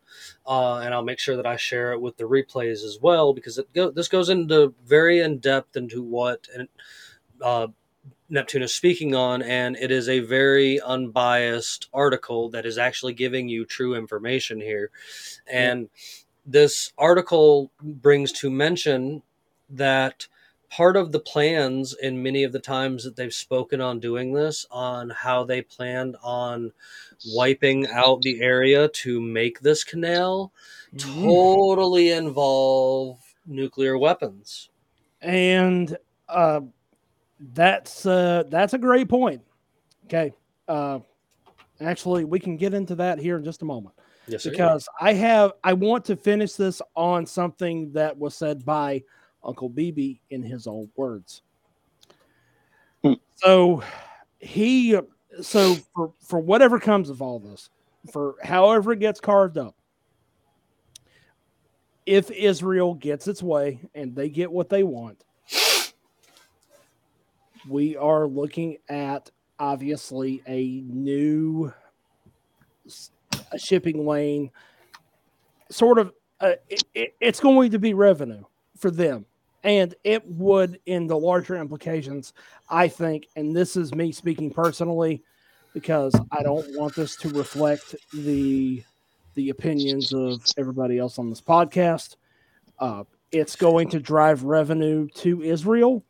uh, 0.47 0.81
and 0.81 0.93
I'll 0.93 1.03
make 1.03 1.19
sure 1.19 1.37
that 1.37 1.47
I 1.47 1.57
share 1.57 1.93
it 1.93 2.01
with 2.03 2.19
the 2.19 2.25
replays 2.25 2.85
as 2.85 2.99
well 3.01 3.33
because 3.33 3.57
it 3.57 3.73
go, 3.73 3.91
this 3.91 4.09
goes 4.09 4.29
into 4.29 4.75
very 4.85 5.21
in 5.21 5.39
depth 5.39 5.79
into 5.79 6.03
what 6.03 6.47
and 6.55 6.69
uh, 7.41 7.69
Neptune 8.31 8.63
is 8.63 8.75
speaking 8.75 9.15
on, 9.15 9.43
and 9.43 9.77
it 9.77 9.91
is 9.91 10.09
a 10.09 10.21
very 10.21 10.81
unbiased 10.81 11.89
article 11.95 12.51
that 12.51 12.67
is 12.67 12.77
actually 12.77 13.15
giving 13.15 13.49
you 13.49 13.65
true 13.65 13.95
information 13.95 14.61
here. 14.61 14.91
And 15.47 15.89
this 16.45 16.93
article 16.99 17.71
brings 17.83 18.33
to 18.33 18.51
mention 18.51 19.23
that 19.71 20.27
part 20.71 20.97
of 20.97 21.13
the 21.13 21.21
plans 21.21 21.95
in 21.95 22.23
many 22.23 22.45
of 22.45 22.53
the 22.53 22.59
times 22.59 23.05
that 23.05 23.17
they've 23.17 23.33
spoken 23.33 23.81
on 23.81 24.01
doing 24.01 24.35
this, 24.35 24.67
on 24.71 25.09
how 25.11 25.45
they 25.45 25.63
planned 25.63 26.17
on 26.23 26.73
wiping 27.35 27.87
out 27.89 28.21
the 28.21 28.41
area 28.43 28.89
to 28.89 29.21
make 29.21 29.61
this 29.61 29.85
canal, 29.85 30.53
Mhm. 30.95 31.23
totally 31.23 32.11
involve 32.11 33.19
nuclear 33.47 33.97
weapons. 33.97 34.69
and 35.21 35.99
uh, 36.29 36.61
that's 37.41 38.07
uh, 38.07 38.45
that's 38.49 38.75
a 38.75 38.79
great 38.79 39.09
point. 39.09 39.43
Okay, 40.07 40.33
uh, 40.67 41.01
actually, 41.81 42.25
we 42.25 42.41
can 42.41 42.57
get 42.57 42.75
into 42.75 42.95
that 42.97 43.19
here 43.19 43.37
in 43.37 43.45
just 43.45 43.63
a 43.63 43.65
moment 43.65 43.95
Yes, 44.27 44.43
sir. 44.43 44.51
because 44.51 44.89
I 45.01 45.13
have 45.15 45.53
I 45.65 45.73
want 45.73 46.05
to 46.07 46.17
finish 46.17 46.55
this 46.55 46.83
on 46.95 47.27
something 47.27 47.93
that 47.93 48.17
was 48.17 48.35
said 48.35 48.65
by 48.65 49.03
Uncle 49.43 49.71
BB 49.71 50.21
in 50.31 50.43
his 50.43 50.67
own 50.67 50.91
words. 50.97 51.43
Hmm. 53.03 53.15
So 53.37 53.83
he 54.39 54.99
so 55.41 55.77
for 55.95 56.13
for 56.21 56.41
whatever 56.41 56.79
comes 56.79 57.11
of 57.11 57.23
all 57.23 57.39
this, 57.39 57.71
for 58.13 58.37
however 58.43 58.93
it 58.93 59.01
gets 59.01 59.21
carved 59.21 59.59
up, 59.59 59.77
if 62.07 62.31
Israel 62.31 62.95
gets 62.95 63.29
its 63.29 63.43
way 63.43 63.81
and 63.95 64.15
they 64.15 64.29
get 64.29 64.51
what 64.51 64.69
they 64.69 64.83
want, 64.83 65.25
we 67.69 67.97
are 67.97 68.27
looking 68.27 68.79
at 68.89 69.31
obviously 69.59 70.43
a 70.47 70.83
new 70.87 71.73
a 73.53 73.59
shipping 73.59 74.07
lane 74.07 74.51
sort 75.71 75.99
of 75.99 76.13
uh, 76.41 76.53
it, 76.69 76.83
it, 76.95 77.15
it's 77.21 77.41
going 77.41 77.71
to 77.71 77.79
be 77.79 77.95
revenue 77.95 78.45
for 78.77 78.91
them. 78.91 79.27
And 79.65 79.95
it 80.05 80.25
would 80.27 80.79
in 80.87 81.07
the 81.09 81.19
larger 81.19 81.57
implications 81.57 82.33
i 82.71 82.87
think 82.87 83.27
and 83.37 83.55
this 83.55 83.77
is 83.77 83.93
me 83.93 84.13
speaking 84.13 84.51
personally 84.51 85.23
because 85.75 86.15
i 86.31 86.43
don't 86.43 86.67
want 86.77 86.95
this 86.95 87.17
to 87.17 87.29
reflect 87.31 87.95
the 88.15 88.83
the 89.35 89.51
opinions 89.51 90.13
of 90.13 90.43
everybody 90.57 90.99
else 90.99 91.19
on 91.19 91.29
this 91.29 91.41
podcast 91.41 92.17
uh, 92.79 93.03
it's 93.33 93.57
going 93.57 93.91
to 93.91 93.99
drive 93.99 94.45
revenue 94.45 95.09
to 95.09 95.43
israel 95.43 96.05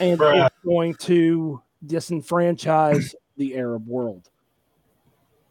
and 0.00 0.18
Bruh. 0.18 0.46
it's 0.46 0.56
going 0.64 0.94
to 0.94 1.60
disenfranchise 1.86 3.14
the 3.36 3.56
arab 3.56 3.86
world 3.86 4.30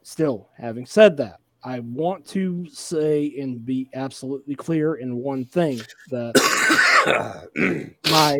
still 0.02 0.50
having 0.58 0.86
said 0.86 1.16
that 1.18 1.40
i 1.64 1.80
want 1.80 2.26
to 2.28 2.68
say 2.70 3.34
and 3.40 3.66
be 3.66 3.90
absolutely 3.94 4.56
clear 4.56 4.96
in 4.96 5.16
one 5.16 5.46
thing 5.46 5.80
that 6.10 6.34
my 8.12 8.40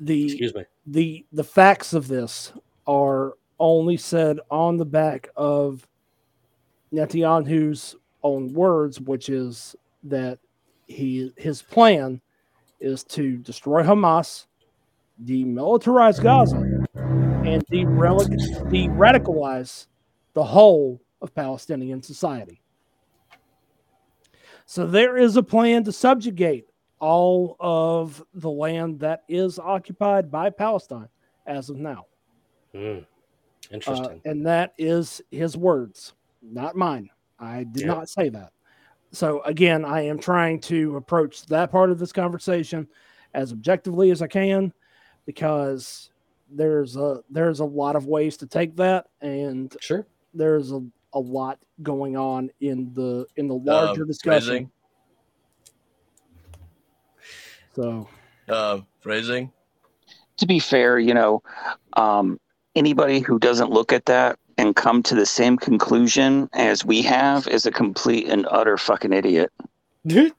the 0.00 0.24
Excuse 0.26 0.54
me. 0.54 0.64
the 0.86 1.26
the 1.32 1.44
facts 1.44 1.92
of 1.92 2.08
this 2.08 2.52
are 2.86 3.34
only 3.58 3.96
said 3.96 4.38
on 4.50 4.76
the 4.76 4.84
back 4.84 5.28
of 5.36 5.86
Netanyahu's 6.92 7.96
own 8.22 8.52
words, 8.52 9.00
which 9.00 9.28
is 9.28 9.76
that 10.04 10.38
he 10.86 11.32
his 11.36 11.62
plan 11.62 12.20
is 12.80 13.04
to 13.04 13.36
destroy 13.38 13.82
Hamas, 13.82 14.46
demilitarize 15.24 16.22
Gaza, 16.22 16.56
and 17.44 17.64
de-radicalize 17.70 19.86
the 20.34 20.44
whole 20.44 21.00
of 21.20 21.34
Palestinian 21.34 22.02
society. 22.02 22.60
So 24.66 24.86
there 24.86 25.16
is 25.16 25.36
a 25.36 25.42
plan 25.42 25.82
to 25.84 25.92
subjugate 25.92 26.66
all 27.00 27.56
of 27.58 28.22
the 28.34 28.50
land 28.50 29.00
that 29.00 29.22
is 29.28 29.58
occupied 29.58 30.30
by 30.30 30.50
Palestine 30.50 31.08
as 31.46 31.70
of 31.70 31.76
now. 31.78 32.04
Mm. 32.74 33.00
uh, 33.00 33.04
Interesting. 33.70 34.20
and 34.24 34.46
that 34.46 34.72
is 34.78 35.20
his 35.30 35.56
words, 35.56 36.14
not 36.42 36.76
mine. 36.76 37.08
I 37.38 37.64
did 37.64 37.82
Yeah. 37.82 37.88
not 37.94 38.08
say 38.08 38.28
that. 38.30 38.52
So 39.12 39.42
again, 39.42 39.84
I 39.84 40.02
am 40.02 40.18
trying 40.18 40.60
to 40.62 40.96
approach 40.96 41.46
that 41.46 41.70
part 41.70 41.90
of 41.90 41.98
this 41.98 42.12
conversation 42.12 42.86
as 43.34 43.52
objectively 43.52 44.10
as 44.10 44.22
I 44.22 44.26
can 44.26 44.72
because 45.28 46.08
there's 46.50 46.96
a 46.96 47.22
there's 47.28 47.60
a 47.60 47.64
lot 47.64 47.96
of 47.96 48.06
ways 48.06 48.38
to 48.38 48.46
take 48.46 48.74
that 48.76 49.08
and 49.20 49.76
sure. 49.78 50.06
there's 50.32 50.72
a, 50.72 50.80
a 51.12 51.20
lot 51.20 51.58
going 51.82 52.16
on 52.16 52.50
in 52.62 52.90
the 52.94 53.26
in 53.36 53.46
the 53.46 53.54
larger 53.54 54.06
discussion. 54.06 54.48
phrasing. 54.48 54.70
So 57.76 58.08
Uh, 58.48 58.80
phrasing. 59.00 59.52
to 60.38 60.46
be 60.46 60.58
fair, 60.58 60.98
you 60.98 61.12
know, 61.12 61.42
um, 61.92 62.40
anybody 62.74 63.20
who 63.20 63.38
doesn't 63.38 63.70
look 63.70 63.92
at 63.92 64.06
that 64.06 64.38
and 64.56 64.74
come 64.74 65.02
to 65.02 65.14
the 65.14 65.26
same 65.26 65.58
conclusion 65.58 66.48
as 66.54 66.86
we 66.86 67.02
have 67.02 67.46
is 67.48 67.66
a 67.66 67.70
complete 67.70 68.28
and 68.28 68.46
utter 68.50 68.78
fucking 68.78 69.12
idiot. 69.12 69.52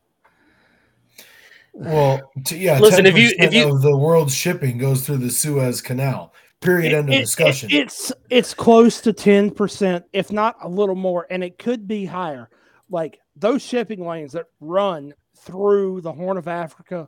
Well, 1.73 2.21
t- 2.45 2.57
yeah. 2.57 2.79
Listen, 2.79 3.05
if 3.05 3.17
you- 3.17 3.29
10% 3.37 3.47
if 3.47 3.53
you- 3.53 3.73
of 3.73 3.81
the 3.81 3.95
world's 3.97 4.33
shipping 4.35 4.77
goes 4.77 5.05
through 5.05 5.17
the 5.17 5.29
Suez 5.29 5.81
Canal. 5.81 6.33
Period. 6.61 6.91
It- 6.91 6.95
end 6.95 7.09
of 7.09 7.15
it- 7.15 7.19
discussion. 7.21 7.69
it- 7.71 7.75
it's 7.75 8.11
it's 8.29 8.53
close 8.53 8.99
to 9.01 9.13
ten 9.13 9.49
percent, 9.49 10.03
if 10.11 10.31
not 10.31 10.57
a 10.61 10.67
little 10.67 10.95
more, 10.95 11.25
and 11.29 11.43
it 11.43 11.57
could 11.57 11.87
be 11.87 12.03
higher. 12.05 12.49
Like 12.89 13.19
those 13.35 13.61
shipping 13.61 14.05
lanes 14.05 14.33
that 14.33 14.45
run 14.59 15.13
through 15.37 16.01
the 16.01 16.11
Horn 16.11 16.35
of 16.37 16.47
Africa, 16.49 17.07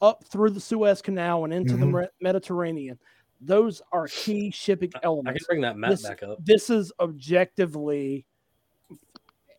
up 0.00 0.22
through 0.24 0.50
the 0.50 0.60
Suez 0.60 1.02
Canal 1.02 1.44
and 1.44 1.52
into 1.52 1.76
the 1.76 1.86
Mhm. 1.86 1.90
Mer- 1.90 2.10
Mediterranean, 2.20 2.98
those 3.40 3.82
are 3.90 4.06
key 4.06 4.50
shipping 4.52 4.92
elements. 5.02 5.28
I 5.30 5.32
can 5.38 5.46
bring 5.48 5.60
that 5.62 5.76
map 5.76 5.90
This- 5.90 6.02
back 6.02 6.22
up. 6.22 6.38
This 6.44 6.70
is 6.70 6.92
objectively, 7.00 8.26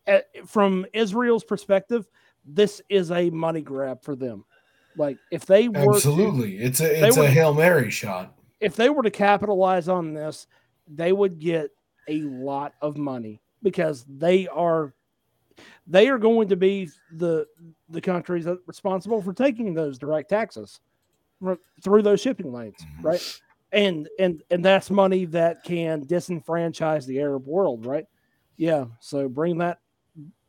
eh, 0.06 0.20
from 0.46 0.86
Israel's 0.94 1.44
perspective, 1.44 2.08
this 2.46 2.80
is 2.88 3.10
a 3.10 3.30
money 3.30 3.60
grab 3.60 4.02
for 4.02 4.16
them. 4.16 4.44
Like 4.96 5.18
if 5.30 5.44
they 5.44 5.68
were 5.68 5.74
to- 5.74 5.90
Absolutely, 5.90 6.58
it's 6.58 6.80
a 6.80 7.06
it's 7.06 7.16
were- 7.16 7.24
a 7.24 7.30
hail 7.30 7.52
mary 7.52 7.90
shot. 7.90 8.34
if 8.60 8.76
they 8.76 8.88
were 8.88 9.02
to 9.02 9.10
capitalize 9.10 9.88
on 9.88 10.14
this, 10.14 10.46
they 10.88 11.12
would 11.12 11.38
get 11.38 11.70
a 12.08 12.22
lot 12.22 12.74
of 12.80 12.96
money 12.96 13.40
because 13.62 14.04
they 14.08 14.46
are 14.48 14.94
they 15.86 16.08
are 16.08 16.18
going 16.18 16.48
to 16.48 16.56
be 16.56 16.88
the 17.16 17.46
the 17.88 18.00
countries 18.00 18.44
that 18.44 18.58
responsible 18.66 19.20
for 19.20 19.32
taking 19.32 19.74
those 19.74 19.98
direct 19.98 20.30
taxes 20.30 20.80
through 21.82 22.02
those 22.02 22.20
shipping 22.20 22.52
lanes, 22.52 22.76
mm-hmm. 22.80 23.06
right? 23.06 23.40
And 23.72 24.08
and 24.18 24.42
and 24.50 24.64
that's 24.64 24.90
money 24.90 25.24
that 25.26 25.64
can 25.64 26.04
disenfranchise 26.06 27.06
the 27.06 27.20
Arab 27.20 27.46
world, 27.46 27.84
right? 27.84 28.06
Yeah. 28.56 28.86
So 29.00 29.28
bring 29.28 29.58
that 29.58 29.78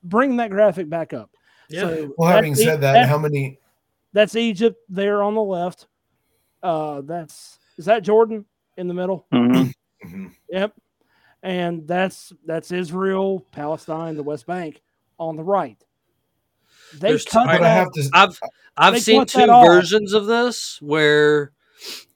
bring 0.04 0.38
that 0.38 0.52
graphic 0.52 0.90
back 0.90 1.14
up. 1.14 1.32
Yeah. 1.70 1.82
So 1.82 2.14
Well, 2.18 2.30
having 2.32 2.54
E- 2.54 2.56
said 2.56 2.82
that, 2.82 2.94
that's- 2.94 3.10
how 3.10 3.18
many? 3.18 3.60
that's 4.14 4.36
Egypt 4.36 4.78
there 4.90 5.22
on 5.24 5.36
the 5.36 5.42
left. 5.44 5.88
Uh, 6.64 7.02
that's 7.02 7.60
is 7.78 7.86
that 7.86 8.04
Jordan 8.04 8.46
in 8.78 8.88
the 8.88 8.94
middle? 8.94 9.26
Mhm. 9.34 9.74
Mhm. 10.06 10.32
Yep. 10.50 10.74
And 11.44 11.88
that's 11.88 12.34
that's 12.46 12.72
Israel, 12.72 13.46
Palestine, 13.52 14.16
the 14.16 14.24
West 14.24 14.46
Bank 14.48 14.82
on 15.20 15.36
the 15.36 15.44
right. 15.44 15.78
They 16.94 17.10
There's 17.10 17.26
t- 17.26 17.32
cut 17.32 17.48
I- 17.50 17.58
But 17.58 17.62
I 17.62 17.64
that- 17.64 17.76
have 17.78 17.92
to. 17.92 18.10
I've 18.14 18.40
I've 18.78 19.02
seen 19.02 19.22
cut 19.22 19.28
that 19.34 19.46
two 19.48 19.52
off. 19.52 19.68
versions 19.68 20.14
of 20.14 20.26
this 20.26 20.80
where 20.82 21.52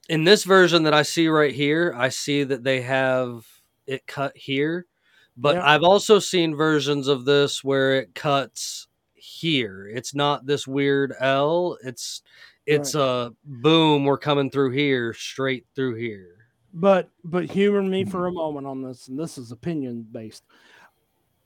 in 0.08 0.24
this 0.24 0.44
version 0.44 0.82
that 0.84 0.94
I 0.94 1.02
see 1.02 1.28
right 1.28 1.54
here, 1.54 1.94
I 1.96 2.08
see 2.08 2.42
that 2.44 2.64
they 2.64 2.80
have 2.82 3.46
it 3.86 4.06
cut 4.06 4.36
here. 4.36 4.86
But 5.36 5.56
Yeah. 5.56 5.66
I've 5.70 5.82
also 5.84 6.18
seen 6.18 6.54
versions 6.56 7.06
of 7.08 7.24
this 7.24 7.62
where 7.64 7.94
it 8.00 8.14
cuts 8.14 8.88
here. 9.42 9.90
It's 9.92 10.14
not 10.14 10.46
this 10.46 10.66
weird 10.66 11.12
L. 11.20 11.76
It's 11.84 12.22
it's 12.64 12.94
a 12.94 13.02
uh, 13.02 13.30
boom, 13.44 14.04
we're 14.04 14.16
coming 14.16 14.48
through 14.48 14.70
here, 14.70 15.12
straight 15.12 15.66
through 15.74 15.96
here. 15.96 16.46
but 16.72 17.10
but 17.24 17.50
humor 17.50 17.82
me 17.82 18.04
for 18.04 18.28
hmm. 18.30 18.36
a 18.36 18.38
moment 18.38 18.66
on 18.66 18.82
this, 18.82 19.08
and 19.08 19.18
this 19.18 19.36
is 19.36 19.52
opinion 19.52 20.06
based. 20.10 20.44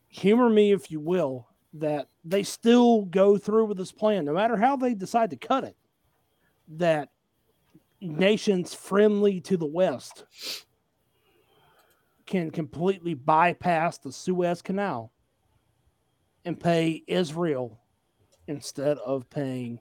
Humor 0.09 0.51
me, 0.51 0.73
if 0.73 0.91
you 0.91 1.01
will, 1.01 1.49
that 1.75 2.09
they 2.25 2.43
still 2.43 3.03
go 3.07 3.37
through 3.37 3.67
with 3.67 3.79
this 3.79 3.93
plan, 3.93 4.25
no 4.25 4.33
matter 4.33 4.57
how 4.57 4.77
they 4.77 4.95
decide 4.95 5.31
to 5.31 5.37
cut 5.37 5.65
it. 5.65 5.77
That 6.69 7.11
nations 8.01 8.75
friendly 8.75 9.41
to 9.41 9.57
the 9.57 9.67
West 9.67 10.25
can 12.27 12.51
completely 12.51 13.15
bypass 13.15 13.99
the 13.99 14.13
Suez 14.13 14.61
Canal 14.63 15.13
and 16.45 16.59
pay 16.59 17.03
Israel 17.07 17.79
instead 18.49 18.99
of 18.99 19.29
paying 19.31 19.81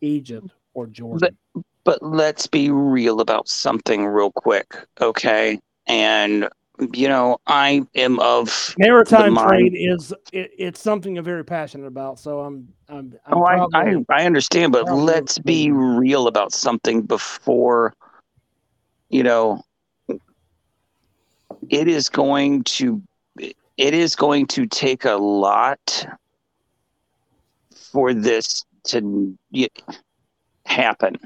Egypt 0.00 0.50
or 0.74 0.86
Jordan. 0.86 1.36
But 1.84 2.02
let's 2.02 2.46
be 2.46 2.70
real 2.70 3.20
about 3.20 3.48
something 3.48 4.06
real 4.06 4.32
quick, 4.32 4.74
okay? 5.00 5.60
And 5.86 6.48
you 6.92 7.08
know, 7.08 7.36
I 7.46 7.82
am 7.94 8.18
of 8.18 8.74
Maritime 8.78 9.36
trade 9.36 9.74
is 9.76 10.12
it, 10.32 10.50
it's 10.58 10.80
something 10.80 11.16
I'm 11.16 11.24
very 11.24 11.44
passionate 11.44 11.86
about. 11.86 12.18
So 12.18 12.40
I'm 12.40 12.68
I'm, 12.88 13.14
I'm 13.26 13.38
Oh, 13.38 13.44
I, 13.44 13.54
probably- 13.56 14.04
I 14.10 14.22
I 14.22 14.26
understand, 14.26 14.72
but 14.72 14.90
let's 14.90 15.38
be 15.38 15.70
real 15.70 16.26
about 16.26 16.52
something 16.52 17.02
before 17.02 17.94
you 19.10 19.22
know 19.22 19.62
it 21.68 21.88
is 21.88 22.08
going 22.08 22.64
to 22.64 23.02
it 23.38 23.94
is 23.94 24.16
going 24.16 24.46
to 24.46 24.66
take 24.66 25.04
a 25.04 25.14
lot 25.14 26.06
for 27.94 28.12
this 28.12 28.64
to 28.88 29.38
happen. 30.66 31.16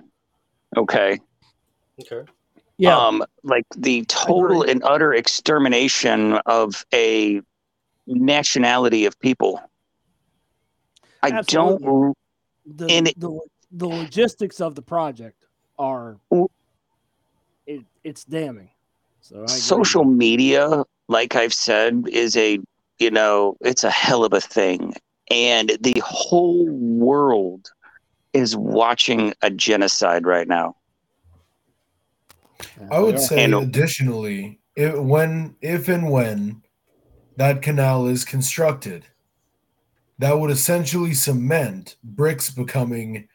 Okay. 0.76 1.18
Okay. 2.00 2.30
yeah. 2.76 2.96
Um 2.96 3.24
like 3.42 3.64
the 3.76 4.04
total 4.04 4.62
and 4.62 4.84
utter 4.84 5.14
extermination 5.14 6.34
of 6.46 6.84
a 6.94 7.40
nationality 8.06 9.06
of 9.06 9.18
people. 9.18 9.60
I 11.22 11.30
Absolutely. 11.30 11.84
don't 11.86 12.16
the, 12.66 12.86
and 12.86 13.08
it- 13.08 13.18
the 13.18 13.40
the 13.72 13.88
logistics 13.88 14.60
of 14.60 14.74
the 14.74 14.82
project 14.82 15.46
are 15.78 16.18
it, 17.66 17.80
it's 18.04 18.24
damning. 18.24 18.70
So 19.22 19.42
I 19.42 19.46
social 19.46 20.04
media 20.04 20.84
like 21.08 21.34
i've 21.34 21.54
said 21.54 22.04
is 22.10 22.36
a 22.36 22.58
you 22.98 23.10
know 23.10 23.56
it's 23.62 23.82
a 23.84 23.90
hell 23.90 24.24
of 24.24 24.32
a 24.32 24.40
thing 24.40 24.94
and 25.30 25.76
the 25.80 26.00
whole 26.04 26.66
world 26.68 27.70
is 28.32 28.56
watching 28.56 29.32
a 29.42 29.50
genocide 29.50 30.26
right 30.26 30.48
now 30.48 30.74
I 32.90 33.00
would 33.00 33.18
say, 33.20 33.44
And- 33.44 33.54
additionally, 33.54 34.60
if, 34.76 34.94
when 34.94 35.56
if 35.60 35.88
and 35.88 36.10
when 36.10 36.62
that 37.36 37.62
canal 37.62 38.06
is 38.08 38.24
constructed, 38.24 39.06
that 40.18 40.38
would 40.38 40.50
essentially 40.50 41.14
cement 41.14 41.96
BRICS 42.14 42.56
becoming 42.56 43.28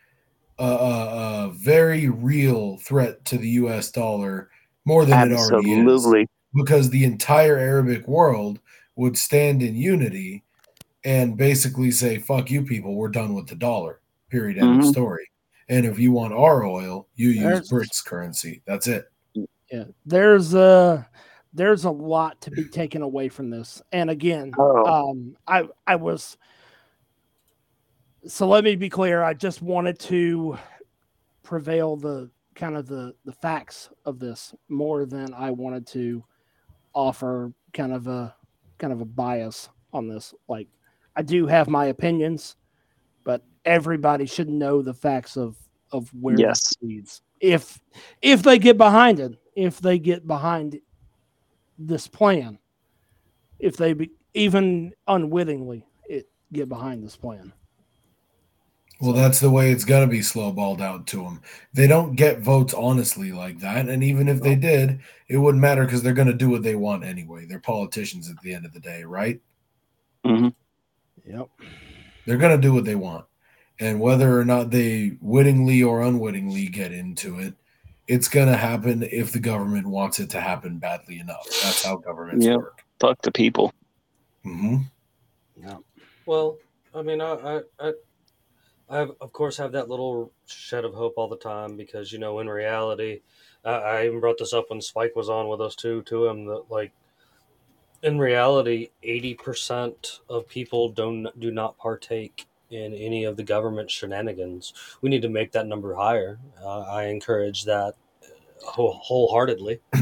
a, 0.60 0.66
a, 0.66 1.48
a 1.48 1.52
very 1.56 2.10
real 2.10 2.78
threat 2.78 3.24
to 3.26 3.38
the 3.38 3.50
U.S. 3.50 3.92
dollar 3.92 4.50
more 4.86 5.06
than 5.06 5.32
it 5.32 5.36
already 5.36 5.72
is. 5.72 5.80
absolutely 5.80 6.28
because 6.54 6.90
the 6.90 7.04
entire 7.04 7.58
Arabic 7.58 8.08
world 8.08 8.60
would 8.96 9.18
stand 9.18 9.64
in 9.64 9.76
unity 9.76 10.44
and 11.06 11.36
basically 11.38 11.92
say, 11.92 12.18
fuck 12.18 12.50
you 12.50 12.64
people, 12.64 12.96
we're 12.96 13.10
done 13.10 13.34
with 13.34 13.48
the 13.48 13.56
dollar. 13.56 14.00
Period. 14.30 14.58
End 14.58 14.80
of 14.80 14.86
Mhm. 14.86 14.92
story. 14.92 15.30
And 15.70 15.86
if 15.86 16.00
you 16.00 16.12
want 16.12 16.34
our 16.34 16.66
oil, 16.66 17.08
you 17.16 17.30
use 17.30 17.44
There's- 17.44 17.70
BRICS 17.72 18.06
currency. 18.06 18.62
That's 18.66 18.88
it. 18.88 19.06
yeah. 19.72 19.86
There's 20.06 20.54
a 20.54 21.08
there's 21.56 21.86
a 21.86 21.92
lot 21.92 22.42
to 22.42 22.50
be 22.50 22.66
taken 22.66 23.04
away 23.04 23.30
from 23.30 23.50
this. 23.52 23.80
And 23.92 24.10
again, 24.10 24.52
oh 24.58 24.86
um 24.86 25.36
i 25.48 25.68
i 25.86 25.96
was 25.96 26.36
so 28.26 28.48
let 28.48 28.64
me 28.64 28.76
be 28.76 28.90
clear 28.90 29.22
i 29.22 29.34
just 29.34 29.62
wanted 29.62 30.00
to 30.00 30.58
prevail 31.44 31.96
the 31.98 32.30
kind 32.56 32.76
of 32.78 32.88
the 32.88 33.14
the 33.26 33.32
facts 33.34 33.90
of 34.06 34.18
this 34.20 34.56
more 34.70 35.06
than 35.06 35.34
i 35.34 35.52
wanted 35.52 35.86
to 35.86 36.24
offer 36.94 37.52
kind 37.74 37.92
of 37.94 38.08
a 38.08 38.34
kind 38.78 38.94
of 38.94 39.02
a 39.02 39.06
bias 39.06 39.70
on 39.92 40.08
this 40.08 40.34
like 40.48 40.68
i 41.16 41.22
do 41.22 41.46
have 41.48 41.68
my 41.68 41.86
opinions 41.86 42.56
but 43.24 43.44
everybody 43.66 44.26
should 44.26 44.50
know 44.50 44.82
the 44.82 44.94
facts 44.94 45.38
of 45.38 45.56
of 45.92 46.10
where 46.14 46.38
Yes. 46.40 46.60
this 46.60 46.78
leads 46.82 47.22
if 47.40 47.80
if 48.22 48.44
they 48.44 48.58
get 48.60 48.78
behind 48.78 49.20
it 49.20 49.34
if 49.56 49.80
they 49.80 50.00
get 50.00 50.26
behind 50.28 50.80
this 51.78 52.08
plan 52.08 52.58
if 53.60 53.78
they 53.78 53.94
be, 53.94 54.12
even 54.34 54.94
unwittingly 55.08 55.86
it 56.08 56.28
get 56.52 56.68
behind 56.70 57.04
this 57.04 57.16
plan 57.16 57.54
Well, 59.02 59.14
that's 59.14 59.40
the 59.42 59.50
way 59.52 59.72
it's 59.72 59.84
gonna 59.84 60.08
be 60.08 60.20
slowballed 60.22 60.80
out 60.80 61.08
to 61.08 61.18
them. 61.24 61.42
They 61.74 61.88
don't 61.88 62.16
get 62.16 62.40
votes 62.40 62.74
honestly 62.74 63.32
like 63.34 63.60
that, 63.60 63.90
and 63.90 64.02
even 64.04 64.30
if 64.30 64.42
they 64.42 64.56
did, 64.56 65.02
it 65.28 65.38
wouldn't 65.38 65.62
matter 65.62 65.84
because 65.84 66.02
they're 66.04 66.14
gonna 66.14 66.34
do 66.34 66.50
what 66.50 66.64
they 66.64 66.76
want 66.76 67.04
anyway. 67.04 67.46
They're 67.46 67.60
politicians 67.60 68.30
at 68.30 68.40
the 68.42 68.54
end 68.54 68.66
of 68.66 68.72
the 68.74 68.80
day, 68.80 69.04
right? 69.04 69.42
hmm 70.26 70.54
Yep. 71.26 71.48
They're 72.26 72.38
gonna 72.38 72.58
do 72.58 72.74
what 72.74 72.86
they 72.86 72.96
want, 72.96 73.26
and 73.80 74.00
whether 74.00 74.40
or 74.40 74.46
not 74.46 74.72
they 74.72 75.18
wittingly 75.22 75.84
or 75.84 76.02
unwittingly 76.02 76.68
get 76.68 76.92
into 76.92 77.40
it, 77.40 77.54
it's 78.08 78.28
gonna 78.28 78.58
happen 78.58 79.04
if 79.04 79.32
the 79.32 79.40
government 79.40 79.88
wants 79.88 80.20
it 80.20 80.30
to 80.32 80.42
happen 80.42 80.78
badly 80.78 81.20
enough. 81.20 81.46
That's 81.64 81.84
how 81.84 81.98
governments 81.98 82.46
Yeah. 82.46 82.58
work. 82.58 82.84
Fuck 83.00 83.22
the 83.22 83.32
people. 83.32 83.74
Mm-hmm. 84.46 84.78
Yeah. 85.62 85.78
Well, 86.26 86.58
I 86.94 87.02
mean, 87.02 87.22
I, 87.22 87.34
I, 87.34 87.62
I, 87.80 87.94
I 88.90 88.98
have, 88.98 89.12
of 89.22 89.32
course 89.34 89.58
have 89.58 89.72
that 89.74 89.90
little 89.90 90.32
shed 90.46 90.86
of 90.86 90.94
hope 90.94 91.14
all 91.18 91.28
the 91.28 91.38
time 91.38 91.78
because 91.78 92.12
you 92.12 92.20
know, 92.20 92.40
in 92.40 92.50
reality, 92.50 93.22
I, 93.66 93.72
I 93.72 94.06
even 94.06 94.20
brought 94.20 94.38
this 94.38 94.54
up 94.54 94.66
when 94.70 94.82
Spike 94.82 95.16
was 95.16 95.30
on 95.30 95.48
with 95.48 95.62
us 95.62 95.76
too. 95.76 96.02
To 96.04 96.28
him 96.28 96.46
that 96.46 96.64
like, 96.70 96.92
in 98.04 98.20
reality, 98.20 98.90
eighty 99.02 99.34
percent 99.34 100.20
of 100.30 100.48
people 100.48 100.90
don't 100.90 101.28
do 101.40 101.52
not 101.52 101.78
partake 101.78 102.46
in 102.70 102.94
any 102.94 103.24
of 103.24 103.38
the 103.38 103.44
government 103.44 103.90
shenanigans. 103.90 104.74
We 105.02 105.10
need 105.10 105.22
to 105.24 105.30
make 105.30 105.52
that 105.54 105.68
number 105.68 105.94
higher. 105.96 106.40
Uh, 106.62 106.82
I 106.82 107.04
encourage 107.06 107.66
that 107.66 107.94
uh, 108.24 108.66
whole, 108.66 108.94
wholeheartedly. 108.94 109.80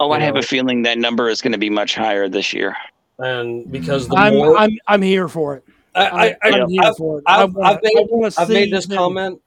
Oh, 0.00 0.10
I 0.10 0.18
You 0.18 0.24
have 0.24 0.34
know- 0.34 0.40
a 0.40 0.42
feeling 0.42 0.82
that 0.82 0.98
number 0.98 1.28
is 1.28 1.40
going 1.40 1.52
to 1.52 1.58
be 1.58 1.70
much 1.70 1.94
higher 1.94 2.28
this 2.28 2.52
year. 2.52 2.74
And 3.20 3.70
because 3.70 4.08
the 4.08 4.16
I'm 4.16 4.34
more 4.34 4.56
I'm 4.58 4.76
I'm 4.88 5.00
here 5.00 5.28
for 5.28 5.54
it. 5.58 5.64
I, 5.94 6.06
I'm, 6.08 6.14
I, 6.16 6.36
I, 6.42 6.60
I'm 6.62 6.68
here 6.68 6.80
I've, 6.82 6.96
for 6.96 7.18
it. 7.18 7.24
I 7.24 7.42
I've- 7.44 7.52
wanna- 7.52 7.68
I've 7.74 7.82
made- 7.84 7.96
I 7.98 8.06
wanna 8.10 8.32
I've 8.36 8.48
made 8.48 8.72
this 8.72 8.86
them- 8.86 8.98
comment 8.98 9.40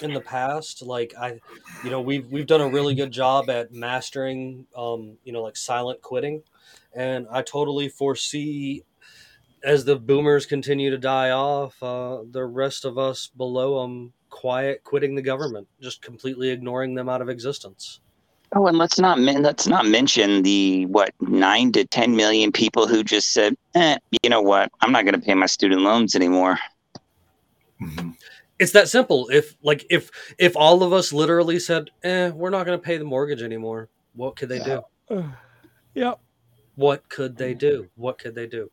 in 0.00 0.12
the 0.14 0.20
past. 0.20 0.82
Like 0.82 1.14
I, 1.20 1.40
you 1.82 1.90
know, 1.90 2.00
we've 2.00 2.30
we've 2.30 2.46
done 2.46 2.60
a 2.60 2.68
really 2.68 2.94
good 2.94 3.10
job 3.10 3.50
at 3.50 3.72
mastering, 3.72 4.66
um, 4.76 5.14
you 5.24 5.32
know, 5.32 5.42
like 5.42 5.56
silent 5.56 6.00
quitting, 6.00 6.44
and 6.94 7.26
I 7.30 7.42
totally 7.42 7.88
foresee 7.88 8.84
as 9.64 9.84
the 9.84 9.96
boomers 9.96 10.46
continue 10.46 10.90
to 10.90 10.98
die 10.98 11.30
off, 11.30 11.80
uh, 11.82 12.18
the 12.30 12.44
rest 12.44 12.84
of 12.84 12.98
us 12.98 13.28
below 13.36 13.82
them 13.82 14.12
quiet 14.28 14.82
quitting 14.82 15.14
the 15.14 15.22
government, 15.22 15.68
just 15.80 16.02
completely 16.02 16.50
ignoring 16.50 16.94
them 16.94 17.08
out 17.08 17.22
of 17.22 17.28
existence. 17.28 18.00
Oh, 18.54 18.66
and 18.66 18.76
let's 18.76 18.98
not 18.98 19.18
men- 19.18 19.42
let's 19.42 19.66
not 19.66 19.86
mention 19.86 20.42
the 20.42 20.84
what 20.86 21.12
nine 21.20 21.72
to 21.72 21.86
ten 21.86 22.16
million 22.16 22.52
people 22.52 22.86
who 22.86 23.02
just 23.02 23.32
said, 23.32 23.56
eh, 23.74 23.96
you 24.22 24.28
know 24.28 24.42
what, 24.42 24.70
I'm 24.80 24.92
not 24.92 25.04
going 25.04 25.14
to 25.18 25.24
pay 25.24 25.34
my 25.34 25.46
student 25.46 25.82
loans 25.82 26.14
anymore. 26.14 26.58
hmm 27.78 28.10
It's 28.58 28.72
that 28.72 28.88
simple. 28.88 29.28
If 29.30 29.56
like 29.62 29.86
if 29.90 30.10
if 30.38 30.56
all 30.56 30.82
of 30.82 30.92
us 30.92 31.12
literally 31.12 31.58
said, 31.58 31.90
"Eh, 32.02 32.30
we're 32.30 32.50
not 32.50 32.66
going 32.66 32.78
to 32.78 32.84
pay 32.84 32.98
the 32.98 33.04
mortgage 33.04 33.42
anymore," 33.42 33.88
what 34.14 34.36
could 34.36 34.48
they 34.48 34.60
do? 34.60 34.82
Yep. 35.94 36.20
What 36.76 37.08
could 37.08 37.36
they 37.36 37.54
do 37.54 37.82
mm-hmm. 37.82 38.00
what 38.02 38.18
could 38.18 38.34
they 38.34 38.46
do 38.46 38.70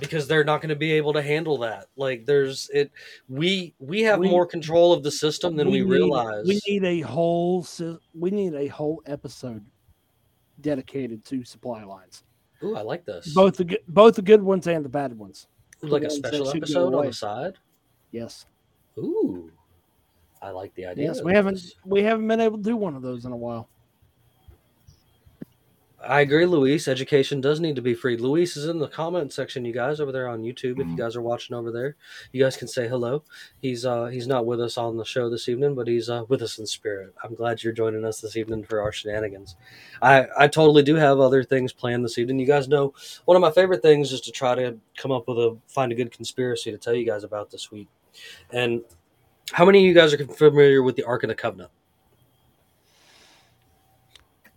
because 0.00 0.28
they're 0.28 0.44
not 0.44 0.60
going 0.60 0.68
to 0.68 0.76
be 0.76 0.92
able 0.92 1.12
to 1.12 1.22
handle 1.22 1.58
that 1.58 1.86
like 1.96 2.24
there's 2.24 2.70
it 2.72 2.90
we 3.28 3.74
we 3.80 4.02
have 4.02 4.20
We- 4.20 4.28
more 4.30 4.46
control 4.46 4.92
of 4.92 5.02
the 5.02 5.10
system 5.10 5.56
than 5.56 5.70
we, 5.70 5.80
need- 5.80 5.88
realize 5.90 6.46
We 6.46 6.60
need 6.68 6.84
a 6.84 7.00
whole 7.00 7.66
we 8.14 8.30
need 8.30 8.54
a 8.54 8.68
whole 8.68 9.02
episode 9.06 9.64
dedicated 10.60 11.24
to 11.26 11.44
supply 11.44 11.84
lines. 11.84 12.22
ooh 12.62 12.76
i 12.76 12.80
like 12.82 13.04
this 13.04 13.32
Both 13.34 13.56
the 13.56 13.64
good, 13.64 13.80
both 13.88 14.14
the 14.16 14.22
good 14.22 14.42
ones 14.42 14.66
and 14.66 14.84
the 14.84 14.88
bad 14.88 15.16
ones. 15.18 15.46
Ooh, 15.84 15.88
like 15.88 16.02
a 16.02 16.10
special 16.10 16.48
episode 16.48 16.94
on 16.94 17.06
the 17.06 17.12
side 17.12 17.54
Yes. 18.12 18.46
ooh 18.98 19.50
i 20.42 20.50
like 20.50 20.72
the 20.74 20.86
idea 20.86 21.06
Yes. 21.06 21.22
We 21.22 21.32
haven't 21.32 21.54
this. 21.54 21.74
we 21.84 22.02
haven't 22.02 22.28
been 22.28 22.40
able 22.40 22.58
to 22.58 22.62
do 22.62 22.76
one 22.76 22.94
of 22.94 23.02
those 23.02 23.24
in 23.24 23.32
a 23.32 23.36
while. 23.36 23.68
I 26.06 26.20
agree 26.20 26.46
luis. 26.46 26.86
Education 26.86 27.40
does 27.40 27.58
need 27.58 27.74
to 27.74 27.82
be 27.82 27.92
free. 27.94 28.16
Luis 28.16 28.56
is 28.56 28.66
in 28.68 28.78
the 28.78 28.86
comment 28.86 29.32
section 29.32 29.64
you 29.64 29.72
guys 29.72 30.00
over 30.00 30.12
there 30.12 30.28
on 30.28 30.42
youtube 30.42 30.78
if 30.78 30.86
you 30.86 30.94
Mhm. 30.94 30.96
guys 30.96 31.16
are 31.16 31.22
watching 31.22 31.56
over 31.56 31.72
there. 31.72 31.96
You 32.32 32.42
guys 32.42 32.56
can 32.56 32.68
say 32.68 32.86
hello. 32.86 33.24
He's 33.60 33.84
uh 33.84 34.06
he's 34.06 34.28
not 34.28 34.46
with 34.46 34.60
us 34.60 34.78
on 34.78 34.96
the 34.96 35.04
show 35.04 35.28
this 35.28 35.48
evening 35.48 35.74
but 35.74 35.88
he's 35.88 36.08
uh 36.08 36.24
with 36.28 36.40
us 36.42 36.58
in 36.58 36.66
spirit. 36.66 37.14
I'm 37.24 37.34
glad 37.34 37.62
you're 37.64 37.72
joining 37.72 38.04
us 38.04 38.20
this 38.20 38.36
evening 38.36 38.62
for 38.64 38.80
our 38.80 38.92
shenanigans. 38.92 39.56
I 40.00 40.26
i 40.38 40.46
totally 40.46 40.84
do 40.84 40.94
have 40.94 41.18
other 41.18 41.42
things 41.42 41.72
planned 41.72 42.04
this 42.04 42.18
evening. 42.18 42.38
You 42.38 42.46
guys 42.46 42.68
know 42.68 42.94
one 43.24 43.36
of 43.36 43.40
my 43.40 43.50
favorite 43.50 43.82
things 43.82 44.12
is 44.12 44.20
to 44.22 44.30
try 44.30 44.54
to 44.54 44.78
come 44.96 45.10
up 45.10 45.26
with 45.26 45.38
a 45.38 45.56
find 45.66 45.90
a 45.90 45.96
good 45.96 46.12
conspiracy 46.12 46.70
to 46.70 46.78
tell 46.78 46.94
you 46.94 47.04
guys 47.04 47.24
about 47.24 47.50
this 47.50 47.72
week. 47.72 47.88
And 48.52 48.82
how 49.52 49.64
many 49.64 49.80
of 49.80 49.84
you 49.84 49.94
guys 49.94 50.14
are 50.14 50.26
familiar 50.26 50.82
with 50.82 50.94
the 50.94 51.04
ark 51.04 51.24
of 51.24 51.28
the 51.28 51.34
covenant 51.34 51.70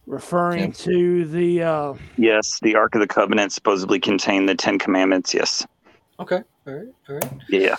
Referring 0.07 0.69
Yep. 0.69 0.73
to 0.75 1.25
the 1.25 1.63
uh 1.63 1.93
Yes, 2.17 2.59
the 2.61 2.75
Ark 2.75 2.95
of 2.95 3.01
the 3.01 3.07
Covenant 3.07 3.51
supposedly 3.53 3.99
contained 3.99 4.49
the 4.49 4.55
Ten 4.55 4.79
Commandments. 4.79 5.33
Yes, 5.33 5.65
okay 6.19 6.41
all 6.67 6.73
right 6.73 6.87
all 7.09 7.15
right 7.15 7.31
yeah. 7.49 7.75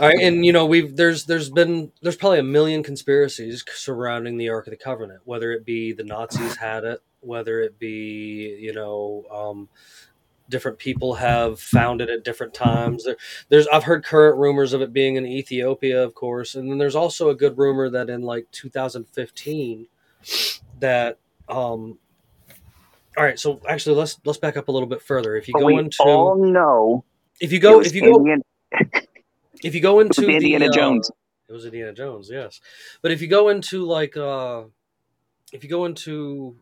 All 0.00 0.06
right, 0.06 0.20
and 0.20 0.44
you 0.46 0.52
know 0.52 0.66
we've 0.66 0.94
there's 0.94 1.24
there's 1.24 1.50
been 1.50 1.90
there's 2.00 2.14
probably 2.14 2.38
a 2.38 2.44
million 2.44 2.82
conspiracies 2.84 3.64
surrounding 3.74 4.36
the 4.36 4.48
Ark 4.50 4.68
of 4.68 4.70
the 4.70 4.76
Covenant, 4.76 5.20
whether 5.24 5.50
it 5.50 5.64
be 5.64 5.92
the 5.92 6.04
Nazis 6.04 6.56
had 6.56 6.84
it, 6.84 7.02
whether 7.20 7.60
it 7.60 7.76
be 7.76 8.56
you 8.60 8.72
know 8.72 9.24
um, 9.32 9.68
different 10.48 10.78
people 10.78 11.14
have 11.14 11.58
found 11.58 12.00
it 12.00 12.08
at 12.08 12.22
different 12.22 12.54
times. 12.54 13.02
There, 13.04 13.16
there's 13.48 13.66
I've 13.66 13.82
heard 13.82 14.04
current 14.04 14.38
rumors 14.38 14.72
of 14.74 14.80
it 14.80 14.92
being 14.92 15.16
in 15.16 15.26
Ethiopia, 15.26 16.04
of 16.04 16.14
course, 16.14 16.54
and 16.54 16.70
then 16.70 16.78
there's 16.78 16.94
also 16.94 17.28
a 17.28 17.34
good 17.34 17.58
rumor 17.58 17.90
that 17.90 18.08
in 18.08 18.22
like 18.22 18.46
2015 18.52 19.88
that 20.78 21.18
um. 21.48 21.98
All 23.16 23.24
right, 23.24 23.38
so 23.38 23.60
actually 23.68 23.96
let's 23.96 24.18
let's 24.24 24.38
back 24.38 24.56
up 24.56 24.68
a 24.68 24.72
little 24.72 24.86
bit 24.88 25.02
further. 25.02 25.34
If 25.36 25.48
you 25.48 25.54
But 25.54 25.60
go 25.60 25.66
we 25.66 25.78
into 25.78 25.96
all 26.04 26.36
know 26.36 27.04
if 27.40 27.50
you 27.52 27.58
go 27.58 27.80
if 27.80 27.94
you 27.94 28.02
go 28.02 28.16
Indian- 28.16 28.42
if 29.64 29.74
you 29.74 29.80
go 29.80 29.98
into 30.00 30.28
Indiana 30.28 30.66
the, 30.66 30.70
uh, 30.70 30.74
Jones. 30.74 31.10
it 31.48 31.52
was 31.52 31.64
Indiana 31.64 31.92
Jones, 31.92 32.28
yes. 32.30 32.60
But 33.02 33.10
if 33.10 33.20
you 33.20 33.26
go 33.26 33.48
into 33.48 33.84
like 33.84 34.16
uh 34.16 34.64
if 35.52 35.64
you 35.64 35.70
go 35.70 35.84
into 35.86 36.54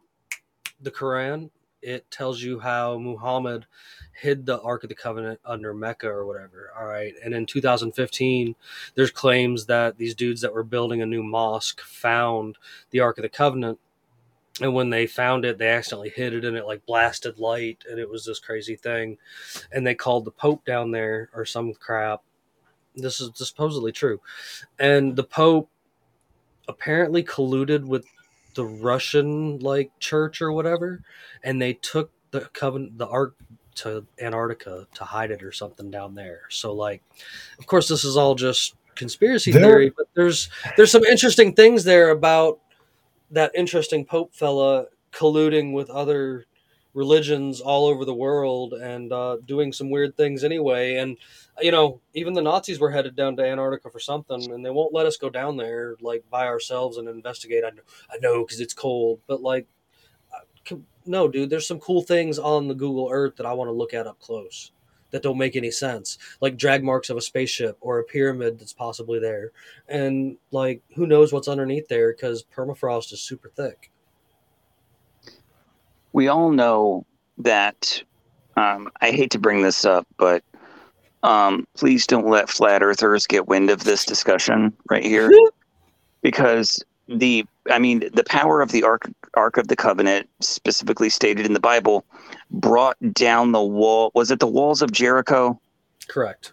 the 0.80 0.90
Quran, 0.90 1.50
it 1.82 2.10
tells 2.10 2.40
you 2.40 2.58
how 2.58 2.96
Muhammad 2.96 3.66
hid 4.12 4.46
the 4.46 4.60
Ark 4.62 4.82
of 4.82 4.88
the 4.88 4.94
Covenant 4.94 5.40
under 5.44 5.74
Mecca 5.74 6.08
or 6.08 6.24
whatever. 6.26 6.70
All 6.78 6.86
right. 6.86 7.12
And 7.22 7.34
in 7.34 7.44
2015, 7.46 8.54
there's 8.94 9.10
claims 9.10 9.66
that 9.66 9.98
these 9.98 10.14
dudes 10.14 10.40
that 10.40 10.54
were 10.54 10.64
building 10.64 11.02
a 11.02 11.06
new 11.06 11.22
mosque 11.22 11.80
found 11.82 12.56
the 12.90 13.00
Ark 13.00 13.18
of 13.18 13.22
the 13.22 13.28
Covenant. 13.28 13.78
And 14.60 14.72
when 14.74 14.90
they 14.90 15.06
found 15.06 15.44
it, 15.44 15.58
they 15.58 15.68
accidentally 15.68 16.08
hid 16.08 16.32
it 16.32 16.44
and 16.44 16.56
it 16.56 16.64
like 16.66 16.86
blasted 16.86 17.38
light 17.38 17.84
and 17.90 17.98
it 17.98 18.08
was 18.08 18.24
this 18.24 18.38
crazy 18.38 18.76
thing. 18.76 19.18
And 19.72 19.86
they 19.86 19.94
called 19.94 20.24
the 20.24 20.30
Pope 20.30 20.64
down 20.64 20.90
there 20.92 21.28
or 21.34 21.44
some 21.44 21.74
crap. 21.74 22.22
This 22.94 23.20
is 23.20 23.30
supposedly 23.34 23.92
true. 23.92 24.20
And 24.78 25.14
the 25.14 25.24
Pope 25.24 25.68
apparently 26.68 27.22
colluded 27.22 27.84
with 27.84 28.06
the 28.54 28.64
Russian 28.64 29.58
like 29.58 29.90
church 30.00 30.40
or 30.40 30.50
whatever, 30.50 31.02
and 31.44 31.60
they 31.60 31.74
took 31.74 32.10
the 32.30 32.40
covenant 32.52 32.98
the 32.98 33.06
ark 33.06 33.36
to 33.76 34.06
Antarctica 34.18 34.86
to 34.94 35.04
hide 35.04 35.30
it 35.30 35.42
or 35.42 35.52
something 35.52 35.90
down 35.90 36.14
there. 36.14 36.42
So 36.48 36.72
like, 36.72 37.02
of 37.58 37.66
course, 37.66 37.88
this 37.88 38.04
is 38.04 38.16
all 38.16 38.34
just 38.34 38.74
conspiracy 38.94 39.52
There- 39.52 39.60
theory, 39.62 39.92
but 39.94 40.06
there's 40.14 40.48
there's 40.76 40.90
some 40.90 41.04
interesting 41.04 41.52
things 41.52 41.84
there 41.84 42.08
about 42.08 42.58
that 43.30 43.52
interesting 43.54 44.04
Pope 44.04 44.34
fella 44.34 44.86
colluding 45.12 45.72
with 45.72 45.90
other 45.90 46.46
religions 46.94 47.60
all 47.60 47.84
over 47.84 48.06
the 48.06 48.14
world 48.14 48.72
and 48.72 49.12
uh, 49.12 49.36
doing 49.44 49.70
some 49.72 49.90
weird 49.90 50.16
things 50.16 50.42
anyway. 50.42 50.96
And 50.96 51.18
you 51.60 51.70
know, 51.70 52.00
even 52.14 52.32
the 52.32 52.42
Nazis 52.42 52.80
were 52.80 52.90
headed 52.90 53.14
down 53.16 53.36
to 53.36 53.46
Antarctica 53.46 53.90
for 53.90 54.00
something, 54.00 54.50
and 54.52 54.64
they 54.64 54.70
won't 54.70 54.94
let 54.94 55.06
us 55.06 55.16
go 55.16 55.30
down 55.30 55.56
there 55.56 55.96
like 56.00 56.24
by 56.30 56.46
ourselves 56.46 56.96
and 56.96 57.08
investigate. 57.08 57.64
I 57.64 57.70
know, 57.70 57.82
I 58.10 58.16
know, 58.20 58.44
because 58.44 58.60
it's 58.60 58.74
cold, 58.74 59.20
but 59.26 59.42
like, 59.42 59.66
uh, 60.34 60.76
no, 61.04 61.28
dude, 61.28 61.50
there's 61.50 61.68
some 61.68 61.80
cool 61.80 62.02
things 62.02 62.38
on 62.38 62.68
the 62.68 62.74
Google 62.74 63.08
Earth 63.10 63.36
that 63.36 63.46
I 63.46 63.52
want 63.52 63.68
to 63.68 63.72
look 63.72 63.94
at 63.94 64.06
up 64.06 64.18
close 64.18 64.70
that 65.16 65.22
don't 65.22 65.38
make 65.38 65.56
any 65.56 65.70
sense, 65.70 66.18
like 66.40 66.56
drag 66.56 66.84
marks 66.84 67.10
of 67.10 67.16
a 67.16 67.20
spaceship 67.20 67.76
or 67.80 67.98
a 67.98 68.04
pyramid 68.04 68.58
that's 68.58 68.72
possibly 68.72 69.18
there, 69.18 69.50
and 69.88 70.36
like 70.50 70.82
who 70.94 71.06
knows 71.06 71.32
what's 71.32 71.48
underneath 71.48 71.88
there 71.88 72.12
because 72.12 72.44
permafrost 72.54 73.12
is 73.12 73.20
super 73.20 73.48
thick. 73.48 73.90
we 76.16 76.28
all 76.28 76.50
know 76.50 77.04
that 77.36 78.02
um, 78.56 78.90
I 79.02 79.10
hate 79.10 79.30
to 79.32 79.38
bring 79.38 79.60
this 79.60 79.84
up, 79.84 80.06
but 80.16 80.42
um, 81.22 81.66
please 81.76 82.06
don't 82.06 82.30
let 82.30 82.48
flat 82.48 82.82
earthers 82.82 83.26
get 83.26 83.48
wind 83.48 83.68
of 83.68 83.84
this 83.84 84.06
discussion 84.06 84.72
right 84.88 85.04
here, 85.04 85.30
because 86.22 86.82
the 87.08 87.46
I 87.70 87.78
mean 87.78 88.08
the 88.12 88.24
power 88.24 88.60
of 88.60 88.72
the 88.72 88.82
ark 88.82 89.10
ark 89.34 89.56
of 89.56 89.68
the 89.68 89.76
covenant, 89.76 90.28
specifically 90.40 91.10
stated 91.10 91.46
in 91.46 91.52
the 91.52 91.60
Bible, 91.60 92.04
brought 92.50 92.96
down 93.12 93.52
the 93.52 93.62
wall. 93.62 94.10
Was 94.14 94.30
it 94.30 94.40
the 94.40 94.46
walls 94.46 94.82
of 94.82 94.92
Jericho? 94.92 95.60
Correct. 96.08 96.52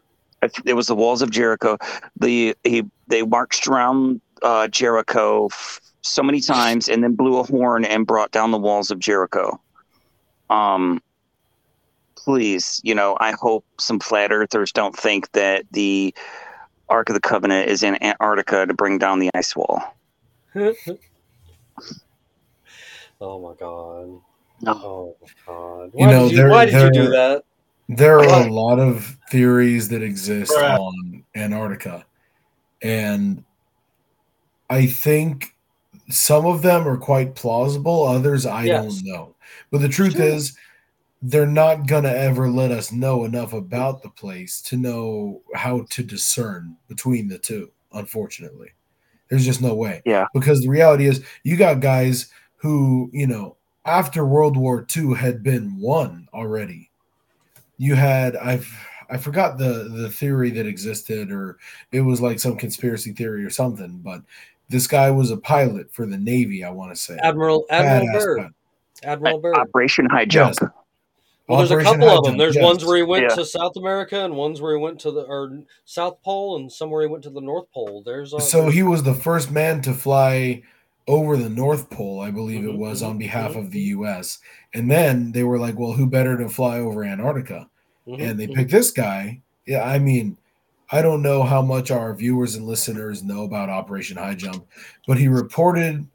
It 0.66 0.74
was 0.74 0.88
the 0.88 0.96
walls 0.96 1.22
of 1.22 1.32
Jericho. 1.32 1.78
The 2.20 2.56
he 2.64 2.84
they 3.08 3.24
marched 3.24 3.68
around 3.68 4.22
uh, 4.42 4.68
Jericho 4.68 5.48
f- 5.48 5.80
so 6.02 6.22
many 6.22 6.42
times, 6.42 6.90
and 6.90 7.04
then 7.04 7.16
blew 7.16 7.38
a 7.38 7.44
horn 7.44 7.86
and 7.86 8.06
brought 8.06 8.32
down 8.32 8.52
the 8.52 8.58
walls 8.58 8.92
of 8.92 9.00
Jericho. 9.00 9.60
Um, 10.50 11.02
please, 12.16 12.82
you 12.84 12.94
know, 12.94 13.18
I 13.20 13.32
hope 13.32 13.66
some 13.80 14.00
flat 14.00 14.32
earthers 14.32 14.72
don't 14.72 14.96
think 14.96 15.32
that 15.32 15.66
the 15.72 16.14
Ark 16.90 17.10
of 17.10 17.16
the 17.16 17.22
Covenant 17.22 17.70
is 17.70 17.84
in 17.84 18.02
Antarctica 18.04 18.66
to 18.66 18.74
bring 18.74 18.98
down 18.98 19.20
the 19.20 19.30
ice 19.34 19.56
wall. 19.56 19.93
oh 23.22 23.40
my 23.40 23.54
god. 23.60 24.22
No. 24.62 24.72
Oh 24.72 25.16
my 25.22 25.28
god. 25.46 25.92
You 25.96 26.06
Why 26.06 26.12
know, 26.12 26.24
did 26.24 26.32
you, 26.32 26.38
there- 26.38 26.50
why 26.50 26.66
did 26.66 26.74
you 26.82 26.92
do 26.92 27.10
that? 27.10 27.44
There 27.90 28.20
are 28.20 28.48
a 28.48 28.52
lot 28.52 28.80
of 28.80 29.18
theories 29.30 29.90
that 29.90 30.02
exist 30.02 30.54
Right. 30.56 30.80
on 30.80 31.24
Antarctica. 31.36 32.06
And 32.82 33.44
I 34.70 34.86
think 34.88 35.54
some 36.10 36.46
of 36.46 36.62
them 36.62 36.88
are 36.88 36.98
quite 36.98 37.36
plausible, 37.36 38.04
others 38.04 38.46
I 38.46 38.64
Yes. 38.66 38.84
don't 38.84 39.06
know. 39.06 39.36
But 39.70 39.82
the 39.82 39.90
truth 39.90 40.14
Sure. 40.16 40.26
is, 40.26 40.58
they're 41.22 41.46
not 41.46 41.86
going 41.88 42.04
to 42.04 42.18
ever 42.18 42.50
let 42.50 42.72
us 42.72 42.92
know 42.92 43.26
enough 43.26 43.52
about 43.54 44.02
the 44.02 44.10
place 44.10 44.62
to 44.64 44.78
know 44.78 45.42
how 45.54 45.82
to 45.90 46.04
discern 46.04 46.78
between 46.88 47.28
the 47.28 47.38
two, 47.38 47.72
unfortunately. 47.92 48.70
There's 49.34 49.46
just 49.46 49.64
no 49.64 49.74
way. 49.74 50.04
Yeah. 50.06 50.28
Because 50.32 50.62
the 50.62 50.70
reality 50.70 51.08
is, 51.08 51.26
you 51.44 51.58
got 51.58 51.80
guys 51.80 52.28
who, 52.58 53.10
you 53.12 53.26
know, 53.26 53.56
after 53.84 54.28
World 54.28 54.56
War 54.56 54.86
II 54.96 55.16
had 55.16 55.42
been 55.42 55.76
won 55.80 56.28
already. 56.36 56.92
You 57.80 57.96
had 57.96 58.36
I've 58.36 58.72
I 59.10 59.18
forgot 59.18 59.58
the 59.58 59.90
the 59.92 60.12
theory 60.12 60.52
that 60.52 60.68
existed, 60.68 61.32
or 61.32 61.58
it 61.92 62.02
was 62.02 62.22
like 62.22 62.40
some 62.40 62.56
conspiracy 62.56 63.12
theory 63.12 63.44
or 63.44 63.50
something. 63.50 64.02
But 64.04 64.22
this 64.70 64.86
guy 64.86 65.10
was 65.10 65.32
a 65.32 65.38
pilot 65.38 65.92
for 65.92 66.06
the 66.06 66.20
Navy. 66.20 66.64
I 66.64 66.70
want 66.70 66.92
to 66.92 66.96
say 66.96 67.18
Admiral 67.24 67.66
Admiral 67.72 68.06
Badass 68.06 68.14
Byrd. 68.14 68.38
pilot. 68.38 68.54
Admiral 69.02 69.40
Byrd. 69.40 69.58
Operation 69.58 70.06
High 70.12 70.26
Jump. 70.26 70.58
Yes. 70.62 70.70
Well, 71.48 71.68
there's 71.68 71.72
a 71.72 71.84
couple 71.84 72.10
of 72.10 72.24
them. 72.26 72.38
There's 72.38 72.56
yes. 72.56 72.64
ones 72.64 72.86
where 72.86 72.98
he 72.98 73.04
went 73.04 73.24
Yeah. 73.24 73.36
to 73.36 73.46
South 73.46 73.76
America, 73.76 74.24
and 74.24 74.36
ones 74.36 74.62
where 74.62 74.76
he 74.76 74.82
went 74.82 75.00
to 75.02 75.12
the 75.12 75.24
or 75.24 75.64
South 75.86 76.22
Pole, 76.24 76.56
and 76.58 76.72
somewhere 76.72 77.02
he 77.02 77.08
went 77.08 77.24
to 77.24 77.30
the 77.30 77.42
North 77.42 77.70
Pole. 77.74 78.02
There's 78.06 78.34
uh, 78.34 78.40
So 78.40 78.70
he 78.70 78.84
was 78.84 79.04
the 79.04 79.14
first 79.14 79.52
man 79.52 79.82
to 79.84 79.94
fly 79.94 80.64
over 81.08 81.36
the 81.38 81.50
North 81.50 81.90
Pole, 81.90 82.22
I 82.22 82.32
believe 82.32 82.64
it 82.66 82.68
Mhm, 82.72 82.78
was, 82.78 83.02
mhm, 83.02 83.08
on 83.10 83.18
behalf 83.18 83.52
mhm, 83.54 83.60
of 83.60 83.72
the 83.72 83.80
U.S. 83.98 84.40
And 84.74 84.90
then 84.90 85.32
they 85.34 85.44
were 85.44 85.60
like, 85.60 85.78
"Well, 85.78 85.94
who 85.94 86.08
better 86.08 86.38
to 86.38 86.50
fly 86.50 86.80
over 86.80 87.04
Antarctica?" 87.04 87.70
Mhm, 88.08 88.22
and 88.22 88.40
they 88.40 88.48
mhm. 88.48 88.56
picked 88.56 88.72
this 88.72 88.92
guy. 88.92 89.42
Yeah, 89.66 89.84
I 89.84 90.00
mean, 90.00 90.38
I 90.92 91.02
don't 91.02 91.22
know 91.22 91.44
how 91.44 91.62
much 91.62 91.92
our 91.92 92.16
viewers 92.16 92.56
and 92.56 92.66
listeners 92.66 93.24
know 93.24 93.44
about 93.44 93.70
Operation 93.70 94.18
High 94.18 94.36
Jump, 94.36 94.68
but 95.08 95.18
he 95.18 95.28
reported 95.28 96.08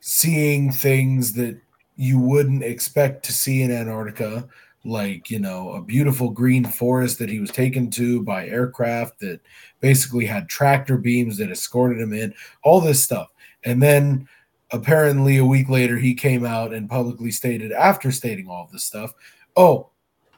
seeing 0.00 0.70
things 0.72 1.32
that 1.34 1.60
you 2.00 2.18
wouldn't 2.18 2.62
expect 2.62 3.24
to 3.24 3.32
see 3.32 3.62
in 3.62 3.72
Antarctica, 3.72 4.48
like, 4.84 5.30
you 5.30 5.40
know, 5.40 5.72
a 5.72 5.82
beautiful 5.82 6.30
green 6.30 6.64
forest 6.64 7.18
that 7.18 7.28
he 7.28 7.40
was 7.40 7.50
taken 7.50 7.90
to 7.90 8.22
by 8.22 8.46
aircraft 8.46 9.18
that 9.18 9.40
basically 9.80 10.24
had 10.24 10.48
tractor 10.48 10.96
beams 10.96 11.36
that 11.36 11.50
escorted 11.50 12.00
him 12.00 12.12
in, 12.12 12.32
all 12.62 12.80
this 12.80 13.02
stuff. 13.02 13.28
And 13.64 13.82
then 13.82 14.28
apparently 14.70 15.38
a 15.38 15.44
week 15.44 15.68
later, 15.68 15.98
he 15.98 16.14
came 16.14 16.46
out 16.46 16.72
and 16.72 16.88
publicly 16.88 17.32
stated, 17.32 17.72
after 17.72 18.12
stating 18.12 18.48
all 18.48 18.68
this 18.72 18.84
stuff, 18.84 19.12
oh, 19.56 19.90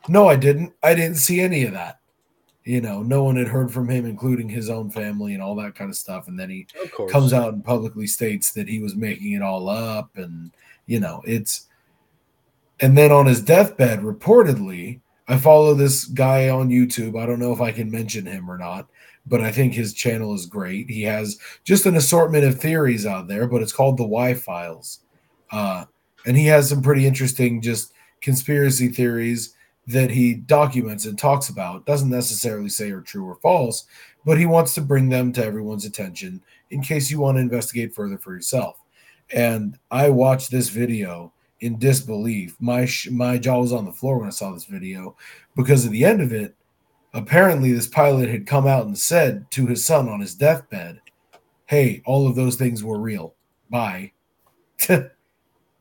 no, 0.09 0.27
I 0.27 0.37
didn't. 0.37 0.73
I 0.83 0.95
didn't 0.95 1.19
see 1.19 1.43
any 1.43 1.65
of 1.65 1.75
that. 1.75 2.01
You 2.65 2.81
know, 2.81 3.03
no 3.03 3.23
one 3.23 3.37
had 3.37 3.49
heard 3.49 3.71
from 3.71 3.87
him, 3.87 4.07
including 4.07 4.49
his 4.49 4.71
own 4.71 4.91
family 4.91 5.35
and 5.35 5.43
all 5.43 5.55
that 5.57 5.75
kind 5.75 5.91
of 5.91 5.97
stuff. 5.97 6.27
And 6.27 6.41
then 6.41 6.49
he 6.49 6.67
comes 7.11 7.35
out 7.35 7.53
and 7.53 7.63
publicly 7.63 8.07
states 8.07 8.53
that 8.53 8.67
he 8.67 8.81
was 8.81 8.97
making 8.97 9.33
it 9.33 9.43
all 9.43 9.69
up. 9.69 10.17
And, 10.17 10.53
you 10.91 10.99
know, 10.99 11.23
it's. 11.25 11.69
And 12.81 12.97
then 12.97 13.13
on 13.13 13.27
his 13.27 13.43
deathbed, 13.43 14.01
reportedly, 14.01 15.01
I 15.29 15.37
follow 15.37 15.75
this 15.75 16.07
guy 16.07 16.49
on 16.49 16.71
YouTube. 16.71 17.21
I 17.21 17.27
don't 17.27 17.39
know 17.39 17.53
if 17.53 17.61
I 17.61 17.73
can 17.73 17.91
mention 17.91 18.27
him 18.27 18.51
or 18.51 18.57
not, 18.57 18.89
but 19.27 19.43
I 19.43 19.53
think 19.53 19.75
his 19.75 19.93
channel 19.93 20.35
is 20.35 20.47
great. 20.47 20.89
He 20.89 21.03
has 21.03 21.39
just 21.63 21.87
an 21.87 21.97
assortment 21.97 22.45
of 22.45 22.59
theories 22.59 23.05
out 23.07 23.29
there, 23.29 23.47
but 23.47 23.63
it's 23.63 23.73
called 23.73 23.99
the 23.99 24.07
Why 24.07 24.33
Files. 24.33 25.01
Uh, 25.53 25.85
and 26.27 26.37
he 26.37 26.47
has 26.47 26.71
some 26.71 26.83
pretty 26.83 27.07
interesting, 27.07 27.61
just 27.61 27.93
conspiracy 28.23 28.89
theories 28.89 29.55
that 29.87 30.11
he 30.11 30.35
documents 30.35 31.05
and 31.05 31.19
talks 31.19 31.51
about 31.51 31.87
doesn't 31.87 32.11
necessarily 32.11 32.69
say 32.69 32.91
are 32.91 33.01
true 33.01 33.25
or 33.25 33.37
false 33.37 33.87
but 34.27 34.39
he 34.39 34.45
wants 34.45 34.75
to 34.75 34.81
bring 34.83 35.09
them 35.09 35.33
to 35.33 35.45
everyone's 35.45 35.87
attention 35.87 36.41
in 36.71 36.83
case 36.83 37.11
you 37.11 37.19
want 37.19 37.37
to 37.37 37.41
investigate 37.41 37.95
further 37.95 38.19
for 38.19 38.35
yourself 38.35 38.81
and 39.33 39.79
i 39.91 40.09
watched 40.09 40.51
this 40.51 40.69
video 40.69 41.33
in 41.61 41.79
disbelief. 41.79 42.57
My 42.59 42.87
sh- 42.87 43.11
my 43.11 43.37
jaw 43.37 43.61
was 43.61 43.73
on 43.73 43.85
the 43.85 43.93
floor 43.93 44.19
when 44.19 44.29
i 44.29 44.31
saw 44.31 44.53
this 44.53 44.65
video 44.65 45.17
because 45.57 45.85
at 45.85 45.93
the 45.93 46.05
end 46.05 46.23
of 46.23 46.33
it 46.33 46.55
apparently 47.13 47.73
this 47.73 47.89
pilot 47.89 48.29
had 48.29 48.47
come 48.47 48.67
out 48.67 48.87
and 48.87 48.97
said 48.97 49.51
to 49.51 49.67
his 49.67 49.85
son 49.85 50.09
on 50.09 50.21
his 50.21 50.35
deathbed 50.35 51.01
hey 51.67 52.03
all 52.07 52.27
of 52.27 52.35
those 52.35 52.57
things 52.57 52.83
were 52.83 52.99
real. 52.99 53.35
Bye. 53.71 54.13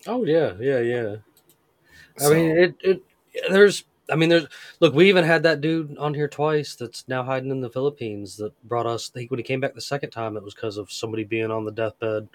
Oh 0.08 0.24
yeah 0.24 0.54
yeah 0.60 0.80
yeah. 0.80 1.16
I 2.22 2.30
mean, 2.30 2.52
it, 2.52 2.76
it 2.82 3.04
there's 3.50 3.84
I 4.12 4.16
mean, 4.16 4.30
there's 4.30 4.48
look. 4.80 4.94
We 4.94 5.10
even 5.10 5.24
had 5.24 5.44
that 5.44 5.62
dude 5.62 5.98
on 5.98 6.14
here 6.14 6.28
twice 6.28 6.76
that's 6.76 7.08
now 7.08 7.24
hiding 7.24 7.52
in 7.52 7.62
the 7.62 7.70
Philippines 7.70 8.38
that 8.38 8.54
brought 8.68 8.86
us. 8.86 9.10
Think 9.10 9.32
when 9.32 9.40
he 9.40 9.44
came 9.44 9.60
back 9.60 9.76
the 9.76 9.82
second 9.82 10.12
time, 10.12 10.36
it 10.36 10.44
was 10.44 10.54
because 10.54 10.78
of 10.78 10.92
somebody 10.92 11.24
being 11.24 11.52
on 11.52 11.66
the 11.66 11.72
deathbed 11.72 12.28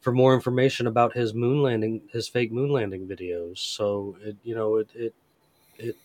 for 0.00 0.12
more 0.12 0.34
information 0.34 0.86
about 0.86 1.14
his 1.14 1.34
moon 1.34 1.62
landing, 1.62 2.02
his 2.12 2.28
fake 2.28 2.52
moon 2.52 2.70
landing 2.70 3.06
videos. 3.06 3.58
So 3.58 4.16
it, 4.22 4.36
you 4.42 4.54
know, 4.54 4.76
it, 4.76 4.88
it, 4.94 5.14
it. 5.78 5.96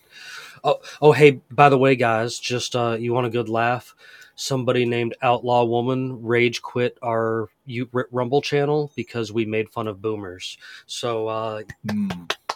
Oh, 0.64 0.80
oh, 1.00 1.12
hey, 1.12 1.40
by 1.50 1.68
the 1.68 1.78
way, 1.78 1.96
guys, 1.96 2.38
just 2.38 2.76
uh, 2.76 2.96
you 2.98 3.12
want 3.12 3.26
a 3.26 3.30
good 3.30 3.48
laugh? 3.48 3.94
Somebody 4.34 4.84
named 4.84 5.16
Outlaw 5.22 5.64
Woman 5.64 6.22
rage 6.22 6.60
quit 6.60 6.98
our 7.02 7.48
U- 7.64 7.88
Rumble 8.10 8.42
channel 8.42 8.92
because 8.94 9.32
we 9.32 9.46
made 9.46 9.70
fun 9.70 9.88
of 9.88 10.02
boomers. 10.02 10.58
So 10.86 11.28
uh, 11.28 11.62
Hmm, 11.90 12.10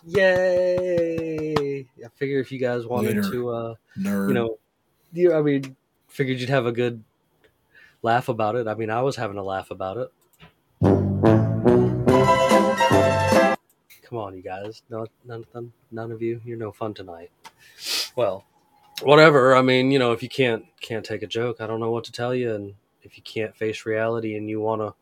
Yay! 0.07 1.87
I 2.05 2.09
figure 2.17 2.41
if 2.41 2.51
you 2.51 2.59
guys 2.59 2.87
wanted 2.87 3.17
Later. 3.17 3.31
to, 3.31 3.51
uh, 3.51 3.75
nerd 3.99 4.29
you 4.29 4.35
know, 4.35 4.59
you, 5.13 5.35
I 5.35 5.43
mean, 5.43 5.77
figured 6.09 6.39
you'd 6.41 6.49
have 6.49 6.67
a 6.67 6.73
good 6.73 7.03
laugh 8.03 8.29
about 8.29 8.57
it. 8.57 8.67
I 8.67 8.75
mean, 8.75 8.91
I 8.91 9.03
was 9.03 9.17
having 9.17 9.37
a 9.37 9.43
laugh 9.43 9.71
about 9.71 9.97
it. 9.99 10.11
Come 14.03 14.19
on, 14.19 14.35
you 14.35 14.43
guys. 14.43 14.83
No, 14.91 15.07
none, 15.25 15.45
none, 15.55 15.73
none 15.93 16.11
of 16.11 16.21
you. 16.23 16.41
You're 16.45 16.59
no 16.59 16.73
fun 16.73 16.95
tonight. 16.95 17.31
Well, 18.17 18.45
whatever. 19.03 19.55
I 19.55 19.63
mean, 19.63 19.91
you 19.91 19.99
know, 19.99 20.13
if 20.13 20.23
you 20.23 20.29
can't 20.29 20.65
can't 20.81 21.05
take 21.05 21.23
a 21.23 21.27
joke, 21.27 21.61
I 21.61 21.67
don't 21.67 21.79
know 21.81 21.91
what 21.91 22.05
to 22.05 22.13
tell 22.13 22.35
you. 22.35 22.53
And 22.55 22.75
if 23.03 23.17
you 23.17 23.23
can't 23.23 23.55
face 23.55 23.87
reality 23.87 24.37
and 24.37 24.49
you 24.49 24.61
want 24.61 24.81
to 24.81 24.95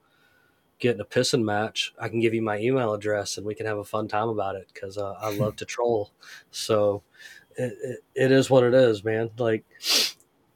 get 0.79 0.95
in 0.95 1.01
a 1.01 1.05
pissing 1.05 1.43
match, 1.43 1.93
I 2.01 2.09
can 2.09 2.21
give 2.21 2.35
you 2.35 2.43
my 2.43 2.59
email 2.59 2.95
address 2.95 3.37
and 3.37 3.47
we 3.47 3.55
can 3.55 3.67
have 3.67 3.79
a 3.79 3.85
fun 3.85 4.09
time 4.09 4.29
about 4.29 4.57
it 4.57 4.71
because 4.73 4.97
uh, 4.97 5.15
I 5.21 5.35
love 5.35 5.57
to 5.57 5.65
troll. 5.65 6.13
So 6.51 7.03
it, 7.57 7.75
it, 7.83 7.99
it 8.15 8.33
is 8.33 8.49
what 8.49 8.65
it 8.65 8.75
is, 8.75 9.05
man. 9.05 9.31
Like 9.39 9.65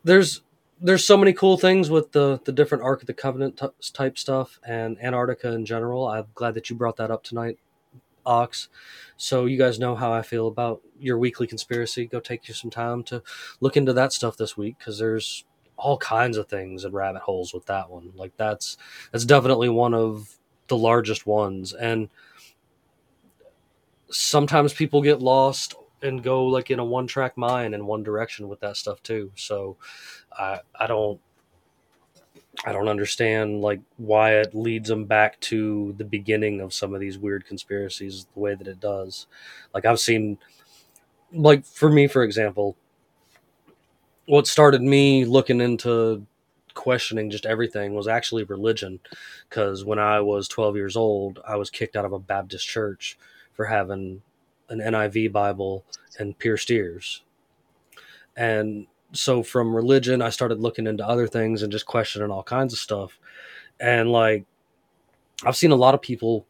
there's 0.05 0.43
there's 0.81 1.07
so 1.07 1.17
many 1.17 1.33
cool 1.33 1.57
things 1.57 1.91
with 1.91 2.13
the 2.13 2.41
the 2.45 2.53
different 2.53 2.85
Ark 2.85 3.03
of 3.03 3.07
the 3.07 3.15
Covenant 3.15 3.59
t- 3.59 3.91
type 3.93 4.19
stuff 4.19 4.59
and 4.67 4.99
Antarctica 5.03 5.53
in 5.53 5.65
general. 5.65 6.09
I'm 6.09 6.27
glad 6.35 6.55
that 6.55 6.71
you 6.71 6.77
brought 6.77 6.97
that 6.97 7.11
up 7.11 7.23
tonight, 7.23 7.59
Ox. 8.25 8.69
So 9.17 9.47
you 9.47 9.59
guys 9.59 9.79
know 9.79 9.95
how 9.95 10.13
I 10.13 10.23
feel 10.23 10.49
about 10.49 10.83
your 10.99 11.19
weekly 11.19 11.47
conspiracy. 11.47 12.07
Go 12.07 12.21
take 12.21 12.49
you 12.49 12.55
some 12.55 12.71
time 12.71 13.03
to 13.05 13.23
look 13.61 13.77
into 13.77 13.93
that 13.93 14.13
stuff 14.13 14.37
this 14.37 14.57
week 14.57 14.79
because 14.79 14.99
there's 14.99 15.45
all 15.83 15.99
kinds 15.99 16.37
of 16.37 16.47
things 16.47 16.85
and 16.85 16.95
rabbit 16.95 17.23
holes 17.23 17.53
with 17.53 17.67
that 17.67 17.91
one. 17.91 18.13
Like 18.15 18.37
that's 18.37 18.77
that's 19.11 19.25
definitely 19.25 19.69
one 19.69 19.95
of 19.95 20.37
the 20.69 20.77
largest 20.77 21.27
ones 21.27 21.73
and 21.75 22.09
sometimes 24.11 24.73
people 24.73 25.03
get 25.03 25.21
lost 25.21 25.75
and 26.03 26.23
go 26.23 26.47
like 26.47 26.71
in 26.71 26.79
a 26.79 26.85
one 26.85 27.07
track 27.07 27.37
mind 27.37 27.75
in 27.75 27.87
one 27.87 28.03
direction 28.03 28.49
with 28.49 28.61
that 28.61 28.77
stuff 28.77 29.03
too. 29.03 29.33
So 29.35 29.77
I 30.39 30.61
I 30.79 30.87
don't 30.87 31.21
I 32.65 32.73
don't 32.73 32.89
understand 32.89 33.61
like 33.61 33.81
why 33.97 34.37
it 34.37 34.55
leads 34.55 34.89
them 34.89 35.07
back 35.07 35.41
to 35.41 35.95
the 35.99 36.05
beginning 36.05 36.61
of 36.61 36.73
some 36.73 36.95
of 36.95 37.01
these 37.01 37.19
weird 37.19 37.45
conspiracies 37.45 38.27
the 38.35 38.41
way 38.41 38.55
that 38.55 38.69
it 38.69 38.79
does. 38.79 39.27
Like 39.75 39.85
I've 39.85 40.01
seen 40.01 40.39
like 41.33 41.65
for 41.65 41.91
me 41.91 42.07
for 42.07 42.23
example 42.23 42.77
what 44.27 44.47
started 44.47 44.83
me 44.83 45.25
looking 45.25 45.61
into 45.61 46.27
questioning 46.75 47.31
just 47.31 47.45
everything 47.45 47.95
was 47.95 48.09
actually 48.09 48.45
religion 48.45 48.99
because 49.49 49.85
when 49.85 49.99
I 49.99 50.21
was 50.21 50.49
12 50.49 50.77
years 50.77 50.97
old 50.97 51.39
I 51.47 51.57
was 51.57 51.69
kicked 51.69 51.97
out 51.97 52.07
of 52.07 52.13
a 52.13 52.19
Baptist 52.19 52.67
church 52.67 53.19
for 53.53 53.67
having 53.67 54.23
an 54.71 54.79
NIV 54.79 55.33
Bible 55.33 55.85
and 56.19 56.39
pierced 56.39 56.71
ears. 56.71 57.23
And 58.37 58.87
so 59.13 59.43
from 59.43 59.77
religion, 59.77 60.23
I 60.23 60.31
started 60.31 60.61
looking 60.61 60.87
into 60.87 61.07
other 61.07 61.27
things 61.27 61.63
and 61.63 61.71
just 61.71 61.85
questioning 61.85 62.31
all 62.31 62.43
kinds 62.43 62.73
of 62.73 62.79
stuff. 62.79 63.19
And 63.79 64.11
like, 64.11 64.47
I've 65.45 65.57
seen 65.57 65.73
a 65.73 65.77
lot 65.77 65.95
of 65.95 66.01
people 66.01 66.47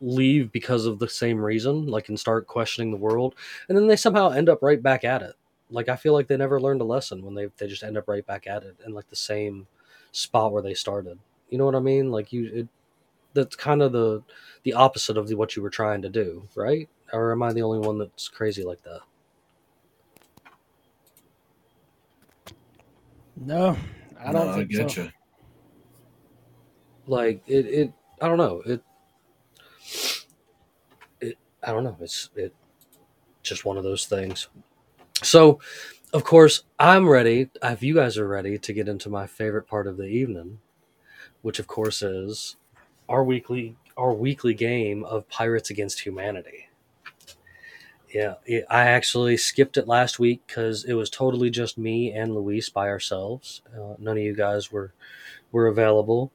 leave 0.00 0.50
because 0.50 0.86
of 0.86 0.98
the 0.98 1.08
same 1.08 1.38
reason, 1.38 1.86
like, 1.86 2.08
and 2.08 2.18
start 2.18 2.46
questioning 2.46 2.90
the 2.90 2.96
world, 2.96 3.34
and 3.68 3.76
then 3.76 3.86
they 3.86 3.96
somehow 3.96 4.30
end 4.30 4.48
up 4.48 4.62
right 4.62 4.82
back 4.82 5.04
at 5.04 5.22
it. 5.22 5.34
Like, 5.70 5.88
I 5.88 5.96
feel 5.96 6.12
like 6.12 6.26
they 6.28 6.36
never 6.36 6.60
learned 6.60 6.80
a 6.80 6.84
lesson 6.84 7.22
when 7.24 7.34
they 7.34 7.46
they 7.56 7.66
just 7.68 7.82
end 7.82 7.96
up 7.98 8.08
right 8.08 8.26
back 8.26 8.46
at 8.46 8.62
it 8.64 8.76
in 8.84 8.92
like 8.94 9.08
the 9.08 9.16
same 9.16 9.66
spot 10.12 10.52
where 10.52 10.62
they 10.62 10.74
started. 10.74 11.18
You 11.48 11.58
know 11.58 11.64
what 11.66 11.76
I 11.76 11.80
mean? 11.80 12.10
Like, 12.10 12.32
you, 12.32 12.46
it, 12.54 12.68
that's 13.34 13.56
kind 13.56 13.82
of 13.82 13.92
the 13.92 14.22
the 14.64 14.74
opposite 14.74 15.16
of 15.18 15.30
what 15.32 15.56
you 15.56 15.62
were 15.62 15.70
trying 15.70 16.02
to 16.02 16.08
do, 16.10 16.48
right? 16.56 16.88
Or 17.12 17.32
am 17.32 17.42
I 17.42 17.52
the 17.52 17.62
only 17.62 17.80
one 17.80 17.98
that's 17.98 18.28
crazy 18.28 18.64
like 18.64 18.82
that? 18.82 19.00
No, 23.36 23.76
I 24.18 24.32
don't 24.32 24.52
No, 24.54 24.54
think 24.54 24.70
get 24.70 24.96
so. 24.96 24.96
you. 24.96 25.10
like 27.06 27.42
it, 27.46 27.66
it 27.66 27.92
i 28.20 28.28
don't 28.28 28.38
know 28.38 28.60
it 28.66 28.82
it 31.20 31.38
i 31.62 31.72
don't 31.72 31.84
know 31.84 31.96
it's 32.00 32.30
it 32.34 32.54
just 33.42 33.64
one 33.64 33.78
of 33.78 33.84
those 33.84 34.06
things 34.06 34.48
so 35.22 35.58
of 36.12 36.24
course 36.24 36.64
i'm 36.78 37.08
ready 37.08 37.50
if 37.62 37.82
you 37.82 37.94
guys 37.94 38.16
are 38.18 38.28
ready 38.28 38.58
to 38.58 38.72
get 38.72 38.88
into 38.88 39.08
my 39.08 39.26
favorite 39.26 39.66
part 39.66 39.86
of 39.86 39.96
the 39.96 40.06
evening 40.06 40.58
which 41.42 41.58
of 41.58 41.66
course 41.66 42.02
is 42.02 42.56
our 43.08 43.22
weekly 43.24 43.76
our 43.96 44.12
weekly 44.12 44.54
game 44.54 45.04
of 45.04 45.28
pirates 45.28 45.70
against 45.70 46.00
humanity 46.00 46.68
yeah 48.12 48.34
it, 48.46 48.64
i 48.70 48.84
actually 48.84 49.36
skipped 49.36 49.76
it 49.76 49.86
last 49.86 50.18
week 50.18 50.42
because 50.46 50.84
it 50.84 50.94
was 50.94 51.10
totally 51.10 51.50
just 51.50 51.78
me 51.78 52.12
and 52.12 52.34
luis 52.34 52.68
by 52.68 52.88
ourselves 52.88 53.62
uh, 53.74 53.94
none 53.98 54.16
of 54.16 54.22
you 54.22 54.34
guys 54.34 54.72
were 54.72 54.92
were 55.52 55.66
available 55.66 56.32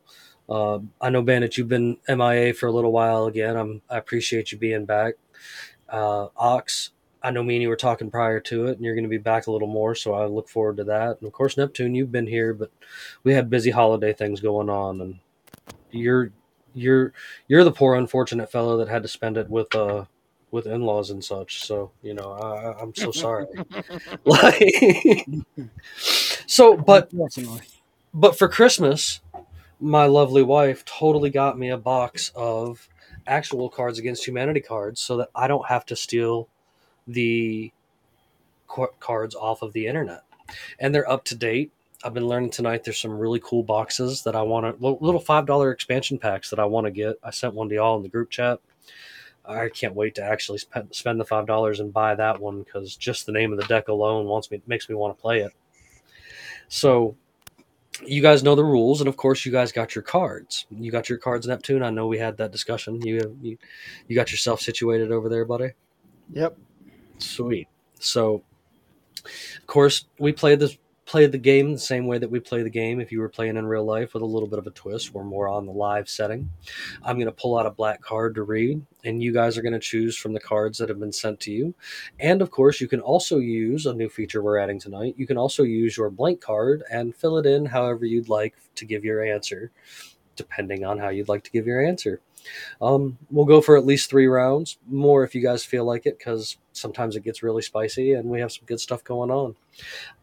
uh, 0.48 0.80
I 1.02 1.10
know 1.10 1.22
Bandit, 1.22 1.58
you've 1.58 1.68
been 1.70 1.98
MIA 2.08 2.54
for 2.54 2.68
a 2.68 2.72
little 2.72 2.92
while 2.92 3.26
again. 3.26 3.56
I'm, 3.56 3.82
I 3.90 3.98
appreciate 3.98 4.52
you 4.52 4.58
being 4.58 4.86
back. 4.86 5.16
Uh, 5.90 6.28
Ox, 6.38 6.92
I 7.26 7.32
know 7.32 7.42
me 7.44 7.56
and 7.56 7.64
you 7.64 7.70
were 7.70 7.76
talking 7.76 8.12
prior 8.12 8.40
to 8.42 8.68
it, 8.68 8.76
and 8.78 8.86
you're 8.86 8.94
going 8.94 9.04
to 9.04 9.10
be 9.10 9.18
back 9.18 9.48
a 9.48 9.52
little 9.52 9.68
more, 9.68 9.96
so 9.96 10.14
I 10.14 10.28
look 10.28 10.48
forward 10.48 10.78
to 10.78 10.84
that. 10.86 11.18
And 11.20 11.28
of 11.28 11.34
course, 11.34 11.58
Neptune, 11.58 11.96
you've 11.96 12.12
been 12.12 12.28
here, 12.28 12.54
but 12.54 12.72
we 13.24 13.34
had 13.34 13.50
busy 13.50 13.72
holiday 13.72 14.14
things 14.14 14.42
going 14.42 14.70
on, 14.70 15.02
and 15.02 15.20
you're 15.92 16.32
you're 16.76 17.14
you're 17.48 17.64
the 17.64 17.72
poor 17.72 17.96
unfortunate 17.96 18.52
fellow 18.52 18.78
that 18.78 18.90
had 18.90 19.02
to 19.02 19.08
spend 19.10 19.38
it 19.38 19.50
with 19.50 19.74
uh 19.74 20.06
with 20.52 20.68
in-laws 20.68 21.10
and 21.10 21.24
such. 21.24 21.64
So 21.66 21.92
you 22.04 22.14
know, 22.14 22.32
I, 22.34 22.72
I- 22.72 22.80
I'm 22.82 22.94
so 22.94 23.12
sorry. 23.12 23.48
like, 24.26 25.28
so, 25.98 26.78
but 26.78 27.12
but 28.14 28.38
for 28.38 28.48
Christmas, 28.48 29.22
my 29.80 30.06
lovely 30.06 30.44
wife 30.44 30.86
totally 30.86 31.32
got 31.32 31.58
me 31.58 31.70
a 31.70 31.78
box 31.78 32.32
of 32.36 32.88
actual 33.28 33.70
Cards 33.70 33.98
Against 33.98 34.28
Humanity 34.28 34.62
cards 34.62 35.02
so 35.02 35.18
that 35.18 35.30
I 35.36 35.48
don't 35.48 35.68
have 35.68 35.86
to 35.88 35.96
steal 35.96 36.50
the 37.08 37.72
cards 39.00 39.36
off 39.36 39.62
of 39.62 39.74
the 39.74 39.88
internet. 39.88 40.24
And 40.80 40.94
they're 40.94 41.10
up 41.10 41.24
to 41.26 41.36
date. 41.36 41.72
I've 42.04 42.14
been 42.14 42.28
learning 42.28 42.52
tonight 42.52 42.84
there's 42.84 43.00
some 43.00 43.18
really 43.18 43.42
cool 43.44 43.64
boxes 43.64 44.24
that 44.24 44.36
I 44.36 44.44
want 44.44 44.80
to, 44.80 44.88
little 44.88 45.22
$5 45.22 45.74
expansion 45.74 46.20
packs 46.20 46.50
that 46.50 46.60
I 46.60 46.66
want 46.66 46.86
to 46.86 46.92
get. 46.92 47.16
I 47.24 47.32
sent 47.32 47.56
one 47.56 47.70
to 47.70 47.76
y'all 47.76 47.98
in 47.98 48.04
the 48.04 48.10
group 48.10 48.30
chat. 48.30 48.60
I 49.44 49.70
can't 49.70 49.96
wait 49.96 50.16
to 50.16 50.24
actually 50.24 50.60
spend, 50.60 50.94
spend 50.94 51.20
the 51.20 51.26
$5 51.26 51.80
and 51.80 51.94
buy 51.94 52.16
that 52.16 52.40
one 52.40 52.64
because 52.64 52.96
just 52.96 53.26
the 53.26 53.32
name 53.32 53.52
of 53.52 53.60
the 53.60 53.66
deck 53.66 53.88
alone 53.88 54.26
wants 54.26 54.52
me, 54.52 54.62
makes 54.68 54.90
me 54.90 54.96
want 54.96 55.18
to 55.18 55.22
play 55.22 55.42
it. 55.42 55.52
So 56.68 57.16
you 58.06 58.22
guys 58.22 58.44
know 58.44 58.56
the 58.56 58.64
rules, 58.64 59.02
and 59.02 59.08
of 59.08 59.18
course, 59.18 59.46
you 59.46 59.52
guys 59.52 59.72
got 59.72 59.96
your 59.96 60.02
cards. 60.02 60.66
You 60.70 60.92
got 60.92 61.10
your 61.10 61.18
cards, 61.18 61.48
Neptune. 61.48 61.84
I 61.84 61.90
know 61.90 62.08
we 62.08 62.18
had 62.18 62.38
that 62.38 62.52
discussion. 62.52 63.02
You 63.02 63.38
you, 63.42 63.58
you 64.08 64.16
got 64.16 64.32
yourself 64.32 64.62
situated 64.62 65.12
over 65.12 65.30
there, 65.30 65.46
buddy. 65.46 65.72
Yep. 66.34 66.58
Sweet. 67.18 67.68
So, 68.00 68.44
of 69.26 69.68
course, 69.68 70.06
we 70.20 70.32
played 70.32 70.60
this 70.60 70.78
played 71.06 71.32
the 71.32 71.38
game 71.38 71.72
the 71.72 71.80
same 71.80 72.08
way 72.08 72.18
that 72.18 72.30
we 72.30 72.40
play 72.40 72.64
the 72.64 72.70
game 72.70 73.00
if 73.00 73.12
you 73.12 73.20
were 73.20 73.30
playing 73.30 73.58
in 73.58 73.66
real 73.66 73.86
life 73.86 74.14
with 74.14 74.24
a 74.24 74.26
little 74.26 74.50
bit 74.50 74.60
of 74.60 74.66
a 74.66 74.72
twist. 74.72 75.14
We're 75.14 75.24
more 75.24 75.48
on 75.48 75.66
the 75.66 75.72
live 75.72 76.10
setting. 76.10 76.50
I'm 77.04 77.18
going 77.18 77.28
to 77.28 77.32
pull 77.32 77.58
out 77.58 77.68
a 77.68 77.72
black 77.72 78.02
card 78.02 78.36
to 78.36 78.44
read, 78.44 78.84
and 79.04 79.22
you 79.22 79.32
guys 79.32 79.58
are 79.58 79.62
going 79.62 79.74
to 79.74 79.80
choose 79.80 80.18
from 80.18 80.34
the 80.34 80.40
cards 80.40 80.78
that 80.80 80.90
have 80.90 81.00
been 81.00 81.12
sent 81.12 81.40
to 81.42 81.52
you. 81.52 81.76
And 82.20 82.42
of 82.42 82.50
course, 82.50 82.82
you 82.82 82.88
can 82.88 83.02
also 83.02 83.38
use 83.38 83.86
a 83.86 83.94
new 83.94 84.10
feature 84.10 84.42
we're 84.42 84.58
adding 84.58 84.80
tonight. 84.80 85.16
You 85.18 85.28
can 85.28 85.38
also 85.38 85.64
use 85.64 85.96
your 85.96 86.10
blank 86.10 86.42
card 86.42 86.84
and 86.92 87.16
fill 87.16 87.38
it 87.38 87.46
in 87.46 87.66
however 87.66 88.06
you'd 88.06 88.30
like 88.30 88.56
to 88.76 88.86
give 88.86 89.06
your 89.06 89.24
answer, 89.24 89.72
depending 90.36 90.86
on 90.86 90.98
how 90.98 91.10
you'd 91.10 91.30
like 91.30 91.44
to 91.44 91.52
give 91.52 91.68
your 91.68 91.86
answer. 91.86 92.20
Um, 92.82 93.18
we'll 93.30 93.46
go 93.46 93.62
for 93.62 93.78
at 93.78 93.86
least 93.86 94.10
three 94.10 94.28
rounds, 94.28 94.78
more 94.88 95.24
if 95.24 95.36
you 95.36 95.42
guys 95.42 95.64
feel 95.64 95.86
like 95.86 96.06
it, 96.06 96.18
because 96.18 96.58
sometimes 96.76 97.16
it 97.16 97.24
gets 97.24 97.44
really 97.44 97.62
spicy 97.62 98.14
and 98.14 98.30
we 98.30 98.40
have 98.40 98.52
some 98.52 98.66
good 98.66 98.80
stuff 98.80 99.04
going 99.04 99.32
on. 99.32 99.56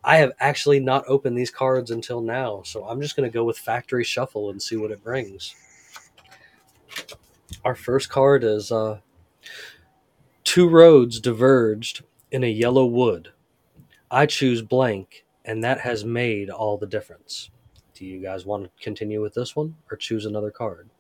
I 0.05 0.17
have 0.19 0.33
actually 0.41 0.81
not 0.81 1.05
opened 1.09 1.37
these 1.37 1.51
cards 1.51 1.91
until 1.91 2.21
now, 2.21 2.63
so 2.65 2.85
I'm 2.85 3.01
just 3.01 3.17
going 3.17 3.29
to 3.31 3.33
go 3.33 3.45
with 3.45 3.59
Factory 3.59 4.05
Shuffle 4.05 4.51
and 4.51 4.61
see 4.61 4.77
what 4.77 4.91
it 4.91 5.03
brings. 5.03 5.55
Our 7.65 7.75
first 7.75 8.11
card 8.11 8.45
is 8.45 8.73
uh, 8.73 8.99
Two 10.45 10.69
roads 10.69 11.21
diverged 11.21 12.03
in 12.31 12.43
a 12.45 12.49
yellow 12.49 12.85
wood. 12.85 13.33
I 14.11 14.27
choose 14.27 14.61
blank, 14.61 15.25
and 15.45 15.63
that 15.63 15.81
has 15.81 16.05
made 16.05 16.51
all 16.51 16.77
the 16.77 16.87
difference. 16.87 17.51
Do 17.95 18.05
you 18.05 18.21
guys 18.21 18.45
want 18.45 18.65
to 18.65 18.85
continue 18.85 19.23
with 19.23 19.35
this 19.35 19.55
one 19.55 19.77
or 19.91 19.97
choose 19.97 20.27
another 20.27 20.51
card? 20.51 20.91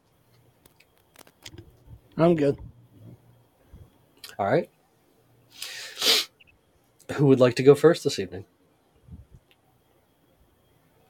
I'm 2.17 2.37
good. 2.37 2.57
All 4.39 4.47
right. 4.47 4.71
Who 7.15 7.27
would 7.27 7.41
like 7.41 7.55
to 7.57 7.63
go 7.63 7.75
first 7.75 8.05
this 8.05 8.19
evening? 8.19 8.45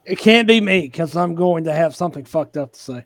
It 0.05 0.17
can't 0.17 0.47
be 0.47 0.59
me 0.59 0.81
because 0.81 1.15
I'm 1.15 1.33
going 1.35 1.63
to 1.63 1.73
have 1.73 1.95
something 1.95 2.25
fucked 2.25 2.57
up 2.57 2.73
to 2.73 2.79
say. 2.79 3.05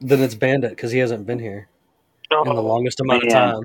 Then 0.00 0.20
it's 0.20 0.34
Bandit 0.34 0.70
because 0.70 0.92
he 0.92 0.98
hasn't 0.98 1.26
been 1.26 1.38
here 1.38 1.68
in 2.30 2.54
the 2.54 2.62
longest 2.62 3.00
amount 3.00 3.24
man. 3.26 3.36
of 3.36 3.52
time. 3.52 3.64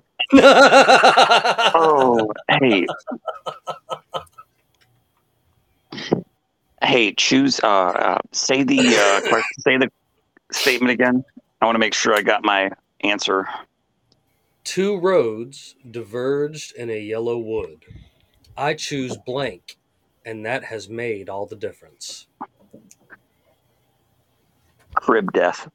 Oh, 1.75 2.31
hey. 2.49 2.85
Hey, 6.83 7.13
choose. 7.13 7.59
Uh, 7.63 7.67
uh 7.67 8.17
say 8.31 8.61
the 8.61 8.77
uh, 8.77 9.21
question, 9.27 9.61
say 9.61 9.77
the 9.77 9.89
statement 10.51 10.91
again. 10.91 11.23
I 11.59 11.65
want 11.65 11.75
to 11.75 11.79
make 11.79 11.95
sure 11.95 12.13
I 12.13 12.21
got 12.21 12.43
my 12.43 12.69
answer. 13.01 13.47
Two 14.65 14.97
roads 14.97 15.75
diverged 15.89 16.75
in 16.75 16.89
a 16.89 16.99
yellow 16.99 17.37
wood. 17.37 17.85
I 18.57 18.73
choose 18.73 19.15
blank, 19.15 19.77
and 20.25 20.45
that 20.45 20.65
has 20.65 20.89
made 20.89 21.29
all 21.29 21.45
the 21.45 21.55
difference. 21.55 22.27
Crib 24.95 25.31
death. 25.31 25.69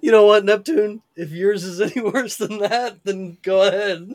You 0.00 0.10
know 0.10 0.26
what, 0.26 0.44
Neptune? 0.44 1.02
If 1.16 1.30
yours 1.30 1.62
is 1.64 1.80
any 1.80 2.00
worse 2.10 2.36
than 2.36 2.58
that, 2.58 3.04
then 3.04 3.38
go 3.42 3.62
ahead. 3.62 4.14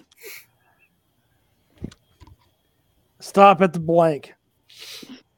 Stop 3.19 3.61
at 3.61 3.73
the 3.73 3.79
blank. 3.79 4.33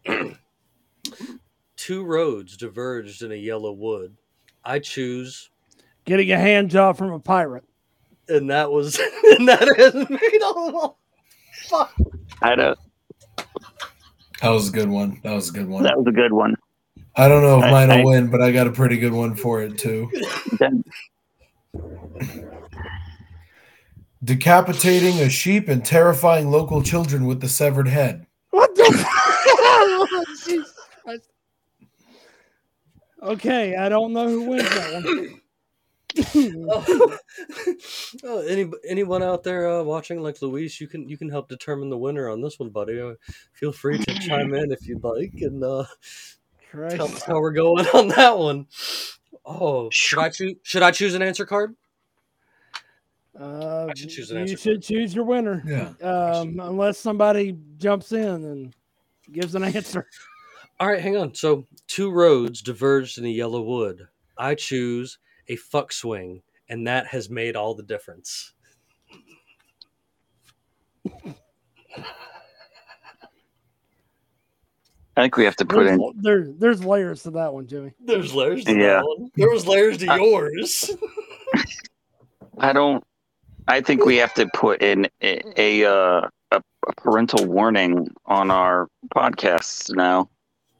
Two 1.89 2.03
roads 2.03 2.55
diverged 2.55 3.23
in 3.23 3.31
a 3.31 3.35
yellow 3.35 3.71
wood. 3.71 4.15
I 4.63 4.77
choose, 4.77 5.49
Getting 6.05 6.31
a 6.31 6.37
hand 6.37 6.69
job 6.69 6.95
from 6.97 7.11
a 7.11 7.19
pirate. 7.19 7.63
and 8.27 8.51
that 8.51 8.71
was, 8.71 8.99
and 9.39 9.47
that 9.47 9.67
has 9.75 9.95
made 10.07 10.41
all. 10.43 10.99
Fuck. 11.67 11.91
I 12.43 12.49
had 12.49 12.59
a, 12.59 12.75
That 14.43 14.49
was 14.49 14.69
a 14.69 14.71
good 14.71 14.87
one. 14.89 15.19
That 15.23 15.33
was 15.33 15.49
a 15.49 15.51
good 15.51 15.67
one. 15.67 15.81
that 15.81 15.97
was 15.97 16.05
a 16.05 16.11
good 16.11 16.31
one. 16.31 16.53
I 17.15 17.27
don't 17.27 17.41
know 17.41 17.57
if 17.57 17.63
I- 17.63 17.71
mine 17.71 17.89
I- 17.89 18.03
will 18.03 18.11
win, 18.11 18.29
but 18.29 18.39
I 18.43 18.51
got 18.51 18.67
a 18.67 18.71
pretty 18.71 18.97
good 18.99 19.13
one 19.13 19.33
for 19.33 19.63
it 19.63 19.79
too. 19.79 20.11
Then- 20.59 20.83
Decapitating 24.23 25.21
a 25.21 25.29
sheep 25.29 25.67
and 25.67 25.83
terrifying 25.83 26.51
local 26.51 26.83
children 26.83 27.25
with 27.25 27.41
the 27.41 27.49
severed 27.49 27.87
head. 27.87 28.27
What 28.51 28.75
the? 28.75 30.65
Jesus 33.19 33.41
Christ. 33.41 33.45
Okay, 33.45 33.75
I 33.75 33.89
don't 33.89 34.13
know 34.13 34.27
who 34.27 34.41
wins 34.43 34.69
that 34.69 34.93
one. 34.93 35.41
oh, 36.69 37.17
oh, 38.23 38.39
any, 38.47 38.69
anyone 38.87 39.23
out 39.23 39.43
there 39.43 39.69
uh, 39.69 39.83
watching, 39.83 40.21
like 40.21 40.41
Luis, 40.41 40.79
you 40.81 40.87
can 40.87 41.07
you 41.07 41.17
can 41.17 41.29
help 41.29 41.49
determine 41.49 41.89
the 41.89 41.97
winner 41.97 42.29
on 42.29 42.41
this 42.41 42.59
one, 42.59 42.69
buddy. 42.69 42.99
Uh, 42.99 43.13
feel 43.53 43.71
free 43.71 43.97
to 43.97 44.13
chime 44.19 44.53
in 44.53 44.71
if 44.71 44.87
you'd 44.87 45.03
like, 45.03 45.33
and 45.41 45.63
uh, 45.63 45.85
tell 46.71 47.05
us 47.05 47.23
how 47.23 47.39
we're 47.39 47.51
going 47.51 47.85
on 47.93 48.09
that 48.09 48.37
one. 48.37 48.67
Oh, 49.45 49.89
should 49.91 50.19
I 50.19 50.29
choose? 50.29 50.55
Should 50.63 50.83
I 50.83 50.91
choose 50.91 51.13
an 51.13 51.21
answer 51.21 51.45
card? 51.45 51.75
Uh, 53.39 53.87
I 53.89 53.93
should 53.95 54.09
choose 54.09 54.31
an 54.31 54.37
you 54.37 54.41
answer 54.41 54.57
should 54.57 54.83
choose 54.83 55.15
your 55.15 55.23
winner. 55.23 55.63
Yeah. 55.65 55.93
Um, 56.05 56.59
unless 56.59 56.97
somebody 56.97 57.57
jumps 57.77 58.11
in 58.11 58.27
and 58.27 58.75
gives 59.31 59.55
an 59.55 59.63
answer. 59.75 60.07
All 60.79 60.87
right, 60.87 61.01
hang 61.01 61.17
on. 61.17 61.33
So 61.35 61.65
two 61.87 62.09
roads 62.09 62.61
diverged 62.61 63.17
in 63.17 63.25
a 63.25 63.29
yellow 63.29 63.61
wood. 63.61 64.07
I 64.37 64.55
choose 64.55 65.17
a 65.49 65.55
fuck 65.57 65.91
swing, 65.91 66.41
and 66.69 66.87
that 66.87 67.07
has 67.07 67.29
made 67.29 67.55
all 67.55 67.73
the 67.75 67.83
difference. 67.83 68.53
I 75.17 75.23
think 75.23 75.35
we 75.37 75.43
have 75.45 75.55
to 75.57 75.65
put 75.65 75.83
There's, 75.85 75.99
in. 75.99 76.13
there, 76.21 76.47
there's 76.57 76.83
layers 76.85 77.23
to 77.23 77.31
that 77.31 77.53
one, 77.53 77.67
Jimmy. 77.67 77.91
There's 77.99 78.33
layers 78.33 78.63
to 78.65 78.71
Yeah. 78.73 78.87
that 79.01 79.05
one. 79.05 79.29
There 79.35 79.49
was 79.49 79.67
layers 79.67 79.97
to 79.97 80.07
I- 80.07 80.17
yours. 80.17 80.91
I 82.57 82.73
don't. 82.73 83.03
I 83.67 83.81
think 83.81 84.05
we 84.05 84.15
have 84.17 84.33
to 84.35 84.47
put 84.53 84.81
in 84.81 85.07
a 85.21 85.41
a, 85.57 85.85
uh, 85.85 86.21
a, 86.51 86.61
a 86.87 86.93
parental 86.97 87.45
warning 87.45 88.07
on 88.25 88.49
our 88.49 88.87
podcasts 89.15 89.93
now. 89.95 90.29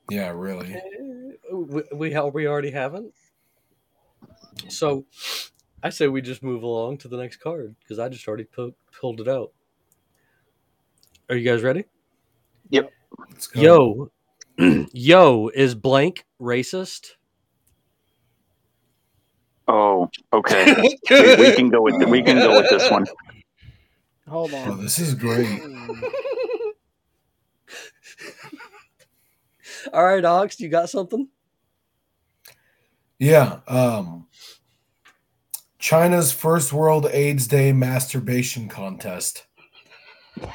Yeah, 0.10 0.32
really. 0.36 0.82
we 1.52 1.84
we, 1.94 2.10
we 2.34 2.48
already 2.48 2.72
haven't. 2.72 3.14
So, 4.68 5.06
I 5.82 5.90
say 5.90 6.08
we 6.08 6.22
just 6.22 6.44
move 6.44 6.64
along 6.64 6.98
to 7.00 7.08
the 7.08 7.18
next 7.18 7.38
card 7.38 7.76
because 7.80 8.00
I 8.00 8.10
just 8.10 8.28
already 8.28 8.44
pu- 8.46 8.76
pulled 9.00 9.22
it 9.22 9.28
out. 9.28 9.52
Are 11.30 11.36
you 11.36 11.50
guys 11.50 11.64
ready? 11.64 11.86
Let's 13.30 13.48
go. 13.48 13.62
Yo, 13.62 14.12
yo, 14.94 15.48
is 15.50 15.76
blank 15.76 16.26
racist? 16.42 17.12
Oh, 19.68 20.10
okay. 20.34 20.76
we, 20.82 21.00
we 21.36 21.52
can 21.56 21.70
go 21.70 21.82
with 21.82 21.96
we 22.10 22.22
can 22.24 22.38
go 22.38 22.56
with 22.58 22.70
this 22.70 22.90
one. 22.90 23.06
Hold 24.28 24.54
Oh, 24.54 24.72
on. 24.72 24.82
this 24.82 25.00
is 25.00 25.14
great. 25.14 25.48
Hmm. 25.48 25.94
All 29.94 30.04
right, 30.04 30.24
Ox, 30.26 30.60
you 30.60 30.70
got 30.70 30.90
something? 30.90 31.28
Yeah. 33.18 33.60
Um, 33.68 34.28
China's 35.78 36.32
first 36.32 36.74
World 36.74 37.08
AIDS 37.12 37.48
Day 37.48 37.72
masturbation 37.72 38.68
contest. 38.68 39.46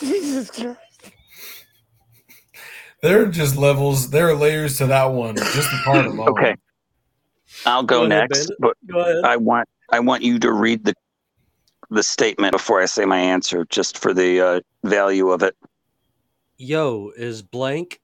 Jesus 0.00 0.50
Christ. 0.50 0.78
There 3.02 3.22
are 3.22 3.26
just 3.26 3.56
levels. 3.56 4.10
There 4.10 4.28
are 4.30 4.34
layers 4.34 4.78
to 4.78 4.86
that 4.86 5.04
one. 5.04 5.36
Just 5.36 5.70
the 5.70 5.80
part 5.84 6.06
alone. 6.06 6.28
Okay, 6.30 6.56
I'll 7.66 7.82
go, 7.82 7.96
Go 7.96 8.06
ahead, 8.06 8.30
next, 8.30 8.38
Bandit. 8.38 8.56
but 8.60 8.76
Go 8.90 9.00
ahead. 9.00 9.24
I 9.24 9.36
want 9.36 9.68
I 9.92 10.00
want 10.00 10.22
you 10.22 10.38
to 10.38 10.52
read 10.52 10.84
the 10.84 10.94
the 11.90 12.02
statement 12.02 12.52
before 12.52 12.80
I 12.80 12.86
say 12.86 13.04
my 13.04 13.18
answer, 13.18 13.66
just 13.68 13.98
for 13.98 14.14
the 14.14 14.40
uh, 14.40 14.60
value 14.84 15.30
of 15.30 15.42
it. 15.42 15.54
Yo, 16.56 17.10
is 17.16 17.42
blank 17.42 18.00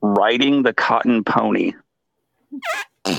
Riding 0.00 0.62
the 0.62 0.72
cotton 0.72 1.24
pony. 1.24 1.72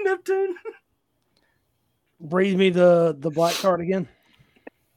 Neptune? 0.00 0.54
Breathe 2.20 2.56
me 2.56 2.70
the 2.70 3.16
the 3.18 3.30
black 3.30 3.54
card 3.56 3.80
again. 3.80 4.08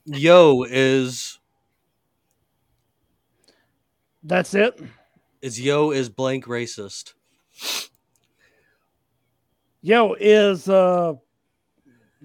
Yo, 0.06 0.64
is 0.64 1.40
That's 4.24 4.54
it. 4.54 4.80
Is 5.44 5.60
yo 5.60 5.92
is 5.92 6.10
blank 6.10 6.46
racist? 6.46 7.14
Yo 9.82 10.14
is 10.14 10.70
uh 10.70 11.14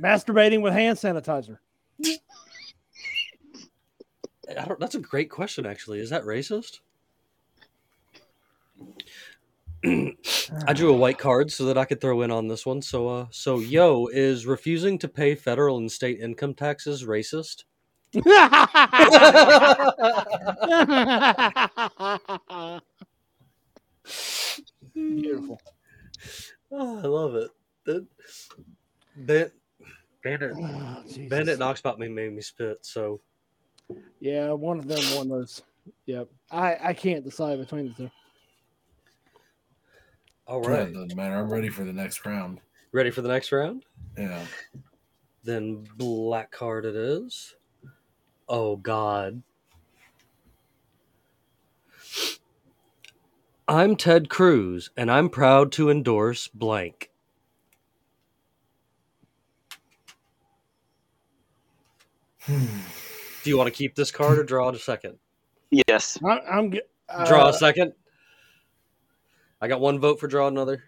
masturbating 0.01 0.62
with 0.62 0.73
hand 0.73 0.97
sanitizer. 0.97 1.59
I 4.57 4.65
don't, 4.65 4.81
that's 4.81 4.95
a 4.95 5.01
great 5.01 5.28
question, 5.28 5.66
actually. 5.66 5.99
Is 5.99 6.09
that 6.11 6.23
racist? 6.23 6.78
I 9.85 10.73
drew 10.73 10.95
a 10.95 10.97
white 10.97 11.19
card 11.19 11.53
so 11.53 11.66
that 11.66 11.77
I 11.77 11.85
could 11.85 12.01
throw 12.01 12.23
in 12.23 12.31
on 12.31 12.49
this 12.49 12.65
one. 12.65 12.81
So, 12.81 13.09
uh, 13.09 13.27
so 13.31 13.59
yo 13.59 14.07
is 14.07 14.47
refusing 14.47 14.99
to 15.01 15.09
pay 15.09 15.35
federal 15.35 15.78
and 15.78 15.90
state 15.90 16.20
income 16.20 16.55
taxes 16.55 17.05
racist? 17.05 17.65
Beautiful. 24.94 25.60
Oh, 26.70 26.98
I 26.98 27.02
love 27.02 27.35
it. 27.36 27.51
That 27.86 28.06
Ben, 29.16 29.51
Bandit, 30.22 30.52
Oh, 30.56 31.02
Jesus. 31.06 31.28
Bandit 31.30 31.55
and 31.55 31.62
Oxbot 31.62 31.98
me 31.98 32.09
made 32.09 32.32
me 32.32 32.43
spit. 32.43 32.78
So, 32.85 33.20
Yeah, 34.20 34.52
one 34.52 34.78
of 34.78 34.86
them 34.89 35.10
won 35.14 35.28
those. 35.28 35.62
Yep. 36.06 36.28
I 36.51 36.76
I 36.82 36.93
can't 36.94 37.24
decide 37.24 37.59
between 37.59 37.89
the 37.89 37.94
two. 37.94 38.10
All 40.47 40.60
right, 40.60 40.80
Yeah, 40.80 40.85
it 40.85 40.94
doesn't 40.94 41.16
matter. 41.16 41.36
I'm 41.36 41.48
ready 41.51 41.68
for 41.68 41.85
the 41.85 41.93
next 41.93 42.24
round. 42.26 42.60
ready 42.93 43.10
for 43.10 43.22
the 43.22 43.28
next 43.28 43.52
round? 43.52 43.85
Yeah. 44.16 44.44
Then 45.44 45.86
black 45.97 46.51
card 46.51 46.85
it 46.85 46.97
is. 46.97 47.55
Oh 48.48 48.76
God. 48.76 49.43
I'm 53.69 53.97
Ted 53.97 54.31
Cruz, 54.31 54.89
and 54.97 55.11
I'm 55.11 55.28
proud 55.28 55.73
to 55.73 55.90
endorse 55.90 56.49
blank. 56.49 57.11
Hmm. 62.40 62.65
Do 63.43 63.51
you 63.51 63.59
want 63.59 63.66
to 63.66 63.70
keep 63.77 63.95
this 63.95 64.11
card 64.11 64.39
or 64.39 64.43
draw 64.43 64.70
a 64.70 64.78
second? 64.78 65.19
Yes. 65.86 66.19
I, 66.24 66.40
I'm 66.40 66.73
g- 66.73 66.81
uh, 67.11 67.27
Draw 67.27 67.49
a 67.49 67.53
second. 67.53 67.93
I 69.61 69.69
got 69.69 69.81
one 69.81 69.99
vote 69.99 70.19
for 70.19 70.28
draw 70.28 70.49
another. 70.49 70.82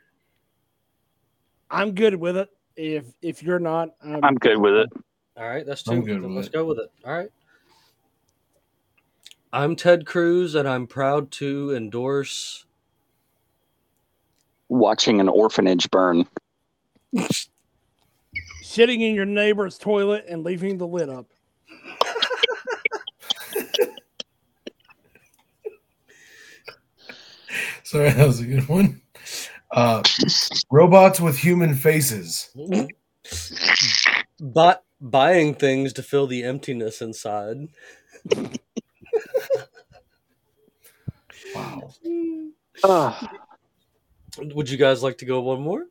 I'm 1.71 1.95
good 1.95 2.15
with 2.15 2.39
it. 2.39 2.49
If 2.77 3.05
if 3.21 3.43
you're 3.43 3.59
not, 3.59 3.91
I'm, 4.03 4.25
I'm 4.25 4.35
good 4.37 4.57
with 4.57 4.75
it. 4.75 4.89
All 5.37 5.47
right, 5.49 5.67
that's 5.67 5.87
I'm 5.87 6.01
two. 6.01 6.07
good 6.07 6.23
with 6.23 6.31
let's 6.31 6.47
it. 6.49 6.53
go 6.53 6.65
with 6.65 6.79
it. 6.79 6.91
All 7.05 7.13
right. 7.13 7.31
I'm 9.53 9.77
Ted 9.77 10.07
Cruz, 10.07 10.55
and 10.55 10.67
I'm 10.67 10.87
proud 10.87 11.31
to 11.33 11.75
endorse. 11.75 12.65
Watching 14.71 15.21
an 15.21 15.29
orphanage 15.29 15.91
burn. 15.91 16.27
shitting 18.63 19.03
in 19.03 19.17
your 19.17 19.25
neighbor's 19.25 19.77
toilet 19.77 20.27
and 20.29 20.45
leaving 20.45 20.79
the 20.79 20.87
lid 20.87 21.09
up. 21.09 21.27
Sorry, 27.83 28.11
that 28.11 28.25
was 28.25 28.39
a 28.39 28.45
good 28.45 28.69
one. 28.69 29.03
Uh, 29.73 30.05
robots 30.71 31.19
with 31.19 31.39
human 31.39 31.75
faces. 31.75 32.51
But 34.41 34.85
buying 35.01 35.55
things 35.55 35.93
to 35.95 36.05
fill 36.05 36.29
the 36.29 36.45
emptiness 36.45 37.03
inside. 37.03 37.67
Wow. 41.57 41.91
Ugh. 42.85 43.29
Would 44.39 44.69
you 44.71 44.77
guys 44.77 45.03
like 45.03 45.19
to 45.19 45.25
go 45.25 45.41
one 45.41 45.61
more? 45.61 45.87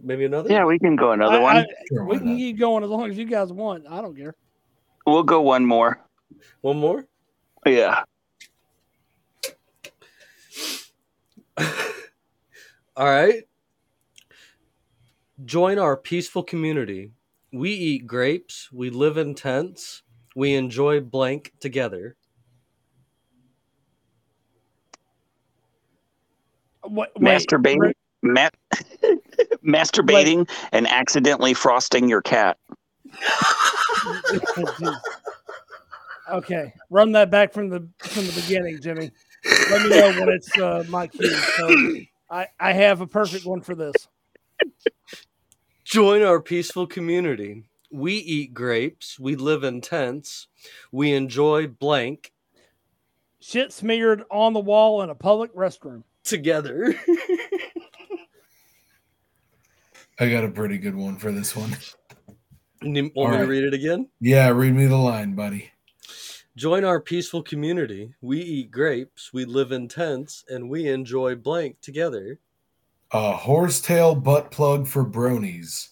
Maybe 0.00 0.24
another? 0.24 0.50
yeah, 0.50 0.64
we 0.64 0.78
can 0.78 0.96
go 0.96 1.12
another 1.12 1.38
I- 1.38 1.42
one. 1.42 1.56
I- 1.58 1.66
Sure, 1.88 2.04
we 2.04 2.18
can 2.18 2.36
keep 2.36 2.58
going 2.58 2.84
as 2.84 2.90
long 2.90 3.10
as 3.10 3.18
you 3.18 3.24
guys 3.24 3.52
want. 3.52 3.84
I 3.88 4.00
don't 4.00 4.16
care. 4.16 4.34
we'll 5.06 5.22
go 5.24 5.40
one 5.40 5.64
more. 5.66 6.00
One 6.60 6.78
more? 6.78 7.06
Yeah. 7.66 8.04
All 12.96 13.06
right. 13.06 13.42
Join 15.44 15.78
our 15.78 15.96
peaceful 15.96 16.42
community. 16.42 17.10
We 17.52 17.70
eat 17.72 18.06
grapes. 18.06 18.70
We 18.72 18.90
live 18.90 19.16
in 19.16 19.34
tents. 19.34 20.02
We 20.36 20.54
enjoy 20.54 21.00
blank 21.00 21.52
together. 21.60 22.16
Wait, 26.84 27.08
wait, 27.16 27.48
Masturbating. 27.48 27.92
Ma- 28.22 28.48
masturbating 29.64 30.48
and 30.72 30.86
accidentally 30.86 31.54
frosting 31.54 32.08
your 32.08 32.22
cat. 32.22 32.58
Okay, 36.30 36.72
run 36.90 37.10
that 37.12 37.28
back 37.28 37.52
from 37.52 37.70
the 37.70 37.88
from 38.02 38.24
the 38.24 38.32
beginning, 38.32 38.78
Jimmy. 38.80 39.10
Let 39.68 39.82
me 39.82 39.90
know 39.90 40.12
when 40.12 40.28
it's 40.28 40.56
uh, 40.56 40.84
my 40.86 41.08
cue. 41.08 41.28
So 41.56 41.76
I 42.30 42.46
I 42.60 42.72
have 42.72 43.00
a 43.00 43.06
perfect 43.06 43.44
one 43.44 43.60
for 43.62 43.74
this. 43.74 44.06
Join 45.84 46.22
our 46.22 46.40
peaceful 46.40 46.86
community. 46.86 47.64
We 47.90 48.14
eat 48.14 48.54
grapes. 48.54 49.18
We 49.18 49.34
live 49.34 49.64
in 49.64 49.80
tents. 49.80 50.46
We 50.92 51.14
enjoy 51.14 51.66
blank 51.66 52.32
Shit 53.40 53.72
smeared 53.72 54.22
on 54.30 54.52
the 54.52 54.60
wall 54.60 55.00
in 55.02 55.08
a 55.08 55.14
public 55.14 55.54
restroom. 55.54 56.04
Together. 56.24 56.94
I 60.18 60.30
got 60.30 60.44
a 60.44 60.50
pretty 60.50 60.76
good 60.78 60.94
one 60.94 61.16
for 61.16 61.32
this 61.32 61.56
one. 61.56 61.74
You 62.82 63.10
want 63.14 63.32
All 63.32 63.38
me 63.38 63.38
to 63.38 63.46
read 63.46 63.64
it 63.64 63.74
again? 63.74 64.08
Yeah, 64.20 64.48
read 64.50 64.74
me 64.74 64.86
the 64.86 64.96
line, 64.96 65.34
buddy. 65.34 65.70
Join 66.56 66.84
our 66.84 67.00
peaceful 67.00 67.42
community. 67.42 68.14
We 68.20 68.40
eat 68.40 68.70
grapes. 68.70 69.32
We 69.32 69.44
live 69.46 69.72
in 69.72 69.88
tents, 69.88 70.44
and 70.48 70.68
we 70.68 70.88
enjoy 70.88 71.36
blank 71.36 71.80
together. 71.80 72.38
A 73.12 73.32
horsetail 73.32 74.14
butt 74.14 74.50
plug 74.50 74.86
for 74.86 75.04
bronies. 75.04 75.88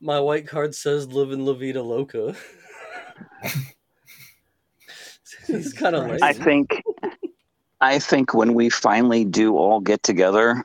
My 0.00 0.20
white 0.20 0.46
card 0.46 0.74
says 0.74 1.06
"Live 1.06 1.32
in 1.32 1.44
La 1.44 1.54
Vida 1.54 1.82
Loca." 1.82 2.34
He's 5.46 5.72
kind 5.72 5.96
of 5.96 6.04
Christ. 6.06 6.22
I 6.22 6.32
think 6.32 6.82
I 7.80 7.98
think 7.98 8.34
when 8.34 8.54
we 8.54 8.68
finally 8.68 9.24
do 9.24 9.56
all 9.56 9.80
get 9.80 10.02
together, 10.02 10.64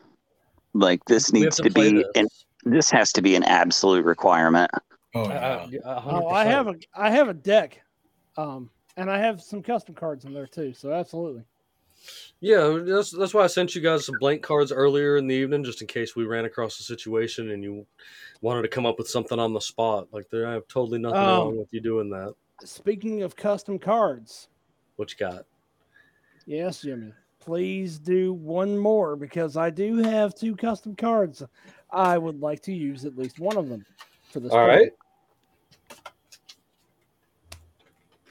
like 0.73 1.03
this 1.05 1.31
We 1.31 1.41
needs 1.41 1.55
to 1.57 1.63
to, 1.63 1.69
be 1.69 1.91
this. 1.93 2.05
and 2.15 2.27
this 2.65 2.89
has 2.91 3.11
to 3.13 3.21
be 3.21 3.35
an 3.35 3.43
absolute 3.43 4.05
requirement. 4.05 4.69
Oh, 5.13 5.29
yeah. 5.29 5.79
uh, 5.85 6.01
Oh, 6.05 6.27
I 6.29 6.43
have 6.45 6.67
a 6.67 6.75
I 6.95 7.09
have 7.11 7.29
a 7.29 7.33
deck, 7.33 7.81
um, 8.37 8.69
and 8.97 9.09
I 9.09 9.17
have 9.19 9.41
some 9.41 9.61
custom 9.63 9.95
cards 9.95 10.25
in 10.25 10.33
there 10.33 10.47
too. 10.47 10.73
So 10.73 10.91
absolutely. 10.91 11.43
Yeah, 12.41 12.79
that's 12.85 13.11
that's 13.11 13.33
why 13.33 13.43
I 13.43 13.47
sent 13.47 13.73
you 13.75 13.81
guys 13.81 14.05
some 14.05 14.17
blank 14.19 14.41
cards 14.43 14.71
earlier 14.71 15.15
in 15.17 15.27
the 15.27 15.35
evening, 15.35 15.63
just 15.63 15.81
in 15.81 15.87
case 15.87 16.15
we 16.15 16.25
ran 16.25 16.45
across 16.45 16.79
a 16.79 16.83
situation 16.83 17.51
and 17.51 17.63
you 17.63 17.85
wanted 18.41 18.63
to 18.63 18.67
come 18.67 18.85
up 18.85 18.97
with 18.97 19.07
something 19.07 19.39
on 19.39 19.53
the 19.53 19.61
spot. 19.61 20.07
Like 20.11 20.29
there, 20.29 20.45
I 20.47 20.51
have 20.53 20.67
totally 20.67 20.99
nothing 20.99 21.17
Um, 21.17 21.25
wrong 21.27 21.57
with 21.57 21.69
you 21.71 21.79
doing 21.79 22.09
that. 22.09 22.33
Speaking 22.63 23.23
of 23.23 23.35
custom 23.35 23.79
cards, 23.79 24.49
What 24.95 25.11
you 25.11 25.17
got? 25.17 25.45
yes, 26.45 26.81
Jimmy, 26.81 27.11
please 27.39 27.97
do 27.97 28.33
one 28.33 28.77
more 28.77 29.15
because 29.15 29.57
I 29.57 29.69
do 29.69 29.97
have 29.97 30.35
two 30.35 30.55
custom 30.55 30.95
cards. 30.95 31.43
I 31.91 32.17
would 32.17 32.39
like 32.39 32.61
to 32.63 32.73
use 32.73 33.05
at 33.05 33.17
least 33.17 33.39
one 33.39 33.57
of 33.57 33.69
them 33.69 33.85
for 34.31 34.39
this. 34.39 34.51
All 34.51 34.59
party. 34.59 34.83
right. 34.83 34.91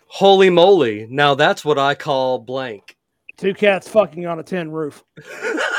Holy 0.06 0.48
moly! 0.48 1.08
Now 1.10 1.34
that's 1.34 1.64
what 1.64 1.78
I 1.78 1.94
call 1.96 2.38
blank. 2.38 2.96
Two 3.36 3.52
cats 3.52 3.88
fucking 3.88 4.26
on 4.26 4.38
a 4.38 4.44
tin 4.44 4.70
roof. 4.70 5.02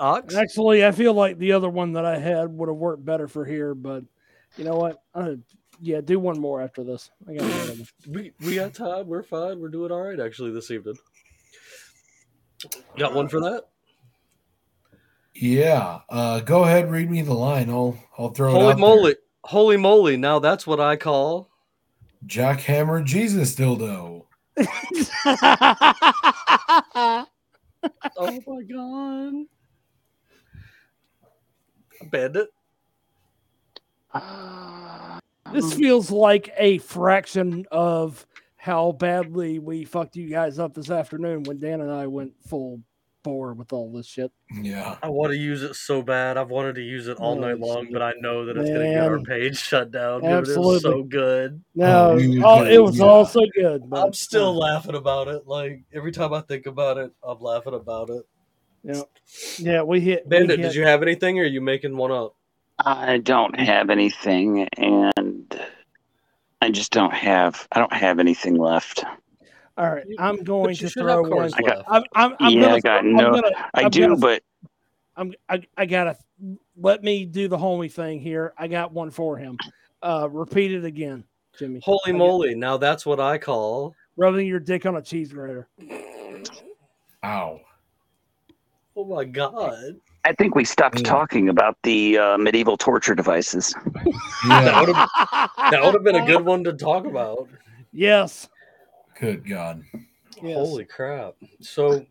Ox. 0.00 0.34
Actually, 0.34 0.84
I 0.84 0.92
feel 0.92 1.14
like 1.14 1.38
the 1.38 1.52
other 1.52 1.68
one 1.68 1.92
that 1.92 2.04
I 2.04 2.18
had 2.18 2.48
would 2.50 2.68
have 2.68 2.76
worked 2.76 3.04
better 3.04 3.28
for 3.28 3.44
here, 3.44 3.74
but 3.74 4.04
you 4.56 4.64
know 4.64 4.74
what? 4.74 5.02
Uh, 5.14 5.34
yeah, 5.80 6.00
do 6.00 6.18
one 6.18 6.40
more 6.40 6.60
after 6.60 6.84
this. 6.84 7.10
I 7.28 7.34
got 7.34 7.42
one 7.42 7.70
of. 7.70 7.92
We 8.08 8.32
we 8.40 8.54
got 8.56 8.74
time. 8.74 9.06
We're 9.06 9.22
fine. 9.22 9.60
We're 9.60 9.68
doing 9.68 9.92
all 9.92 10.02
right 10.02 10.20
actually 10.20 10.52
this 10.52 10.70
evening. 10.70 10.96
Got 12.98 13.14
one 13.14 13.28
for 13.28 13.40
that? 13.40 13.64
Yeah. 15.34 16.00
Uh, 16.08 16.40
go 16.40 16.64
ahead, 16.64 16.90
read 16.90 17.10
me 17.10 17.22
the 17.22 17.34
line. 17.34 17.70
I'll 17.70 17.96
I'll 18.18 18.30
throw 18.30 18.50
it 18.50 18.60
Holy 18.60 18.72
out 18.72 18.78
moly! 18.78 19.16
Holy 19.44 19.76
moly! 19.76 20.16
Now 20.16 20.38
that's 20.38 20.66
what 20.66 20.80
I 20.80 20.96
call. 20.96 21.50
there. 22.22 22.54
Jackhammer 22.54 23.04
Jesus 23.04 23.54
dildo. 23.54 24.24
Oh 28.18 28.38
my 28.46 28.62
god! 28.62 29.46
Bandit. 32.04 32.48
this 35.52 35.72
feels 35.74 36.10
like 36.10 36.52
a 36.56 36.78
fraction 36.78 37.66
of 37.70 38.26
how 38.56 38.92
badly 38.92 39.58
we 39.58 39.84
fucked 39.84 40.16
you 40.16 40.28
guys 40.28 40.58
up 40.58 40.74
this 40.74 40.90
afternoon 40.90 41.42
when 41.44 41.58
Dan 41.58 41.80
and 41.80 41.90
I 41.90 42.06
went 42.06 42.32
full 42.46 42.80
bore 43.22 43.52
with 43.52 43.72
all 43.72 43.92
this 43.92 44.06
shit. 44.06 44.32
Yeah. 44.50 44.96
I 45.02 45.08
want 45.10 45.30
to 45.32 45.36
use 45.36 45.62
it 45.62 45.76
so 45.76 46.00
bad. 46.02 46.36
I've 46.38 46.48
wanted 46.50 46.74
to 46.76 46.82
use 46.82 47.06
it 47.06 47.18
all 47.18 47.36
Oh, 47.36 47.40
night 47.40 47.58
long, 47.60 47.84
shit. 47.84 47.92
but 47.92 48.02
I 48.02 48.12
know 48.20 48.46
that 48.46 48.56
it's 48.56 48.70
going 48.70 48.80
to 48.86 48.94
get 48.94 49.02
our 49.02 49.20
page 49.20 49.58
shut 49.58 49.90
down. 49.90 50.22
Dude, 50.22 50.30
it 50.30 50.42
is 50.42 50.48
Absolutely. 50.56 50.80
so 50.80 51.02
good. 51.02 51.62
No, 51.74 52.10
Oh, 52.12 52.16
we 52.16 52.42
all, 52.42 52.58
oh, 52.60 52.64
it 52.64 52.82
was 52.82 52.98
yeah. 52.98 53.04
all 53.04 53.26
so 53.26 53.40
good. 53.54 53.88
But, 53.90 54.06
I'm 54.06 54.12
still 54.14 54.54
laughing 54.56 54.94
about 54.94 55.28
it. 55.28 55.46
Like 55.46 55.82
every 55.92 56.12
time 56.12 56.32
I 56.32 56.40
think 56.40 56.64
about 56.66 56.96
it, 56.98 57.12
I'm 57.22 57.40
laughing 57.40 57.74
about 57.74 58.08
it. 58.10 58.26
Yeah, 58.82 59.02
yeah. 59.58 59.82
We 59.82 60.00
hit. 60.00 60.26
we 60.26 60.36
hit- 60.36 60.48
did 60.56 60.74
you 60.74 60.84
have 60.84 61.02
anything, 61.02 61.38
or 61.38 61.42
are 61.42 61.46
you 61.46 61.60
making 61.60 61.96
one 61.96 62.10
up? 62.12 62.34
I 62.84 63.18
don't 63.18 63.58
have 63.58 63.90
anything, 63.90 64.66
and 64.78 65.60
I 66.62 66.70
just 66.70 66.92
don't 66.92 67.12
have. 67.12 67.66
I 67.72 67.78
don't 67.78 67.92
have 67.92 68.18
anything 68.18 68.56
left. 68.56 69.04
All 69.76 69.90
right, 69.90 70.04
I'm 70.18 70.42
going 70.44 70.66
But 70.74 70.76
to 70.76 70.88
throw 70.90 71.24
have 71.24 71.32
one. 71.32 71.50
I 71.54 71.60
got- 71.62 71.76
left. 71.78 71.88
I'm, 71.88 72.02
I'm, 72.14 72.36
I'm 72.40 72.52
Yeah, 72.52 72.60
gonna, 72.62 72.74
I 72.74 72.80
got 72.80 72.98
I'm 73.00 73.12
no- 73.14 73.30
Gonna, 73.32 73.68
I 73.74 73.88
do, 73.88 74.00
gonna- 74.00 74.16
but 74.16 74.42
I'm, 75.16 75.32
I, 75.48 75.62
I 75.76 75.86
gotta 75.86 76.16
let 76.76 77.02
me 77.02 77.24
do 77.24 77.48
the 77.48 77.56
homie 77.58 77.90
thing 77.90 78.20
here. 78.20 78.52
I 78.58 78.66
got 78.68 78.92
one 78.92 79.10
for 79.10 79.36
him. 79.38 79.56
Uh, 80.02 80.28
repeat 80.30 80.72
it 80.72 80.84
again, 80.84 81.24
Jimmy. 81.58 81.80
Holy 81.82 82.12
moly! 82.12 82.54
Now 82.54 82.76
that's 82.78 83.04
what 83.06 83.20
I 83.20 83.36
call. 83.38 83.94
Rubbing 84.16 84.46
your 84.46 84.60
dick 84.60 84.84
on 84.86 84.96
a 84.96 85.02
cheese 85.02 85.32
grater. 85.32 85.68
Ow. 87.24 87.60
Oh 89.00 89.04
my 89.06 89.24
god! 89.24 89.96
I 90.26 90.34
think 90.34 90.54
we 90.54 90.62
stopped 90.62 90.98
Yeah. 90.98 91.04
talking 91.04 91.48
about 91.48 91.74
the 91.84 92.18
uh, 92.18 92.36
medieval 92.36 92.76
torture 92.76 93.14
devices. 93.14 93.74
That 94.46 94.78
would 94.78 94.94
have 94.94 95.08
that 95.70 95.82
would 95.82 95.94
have 95.94 96.04
been 96.04 96.16
a 96.16 96.26
good 96.26 96.44
one 96.44 96.62
to 96.64 96.74
talk 96.74 97.06
about. 97.06 97.48
Yes. 97.94 98.50
Good 99.18 99.48
God. 99.48 99.82
yes. 100.42 100.54
Holy 100.54 100.84
crap! 100.84 101.36
So, 101.62 102.04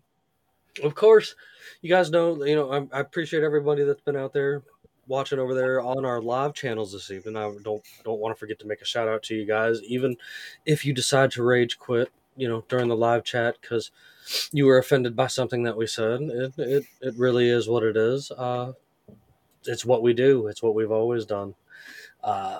of 0.81 0.95
course, 0.95 1.35
you 1.83 1.91
guys 1.91 2.09
know. 2.09 2.43
You 2.43 2.55
know, 2.55 2.71
I, 2.71 2.97
I 2.97 3.01
appreciate 3.01 3.43
everybody 3.43 3.83
that's 3.83 4.01
been 4.01 4.17
out 4.17 4.33
there 4.33 4.63
watching 5.05 5.37
over 5.37 5.53
there 5.53 5.81
on 5.81 6.05
our 6.05 6.23
live 6.23 6.55
channels 6.55 6.91
this 6.91 7.11
evening. 7.11 7.35
I 7.37 7.55
don't 7.63 7.83
don't 8.03 8.19
want 8.19 8.35
to 8.35 8.39
forget 8.39 8.57
to 8.61 8.67
make 8.67 8.81
a 8.81 8.85
shout 8.85 9.07
out 9.07 9.21
to 9.23 9.35
you 9.35 9.45
guys, 9.45 9.79
even 9.83 10.17
if 10.65 10.85
you 10.87 10.93
decide 10.93 11.29
to 11.33 11.43
rage 11.43 11.77
quit. 11.77 12.09
You 12.35 12.47
know, 12.47 12.63
during 12.67 12.87
the 12.87 12.95
live 12.95 13.23
chat 13.23 13.57
because 13.61 13.91
you 14.51 14.65
were 14.65 14.77
offended 14.77 15.15
by 15.15 15.27
something 15.27 15.63
that 15.63 15.77
we 15.77 15.87
said. 15.87 16.21
It 16.21 16.53
it, 16.57 16.85
it 17.01 17.15
really 17.15 17.49
is 17.49 17.67
what 17.67 17.83
it 17.83 17.97
is. 17.97 18.31
Uh, 18.31 18.73
it's 19.65 19.85
what 19.85 20.01
we 20.01 20.13
do. 20.13 20.47
It's 20.47 20.63
what 20.63 20.75
we've 20.75 20.91
always 20.91 21.25
done. 21.25 21.55
Uh, 22.23 22.59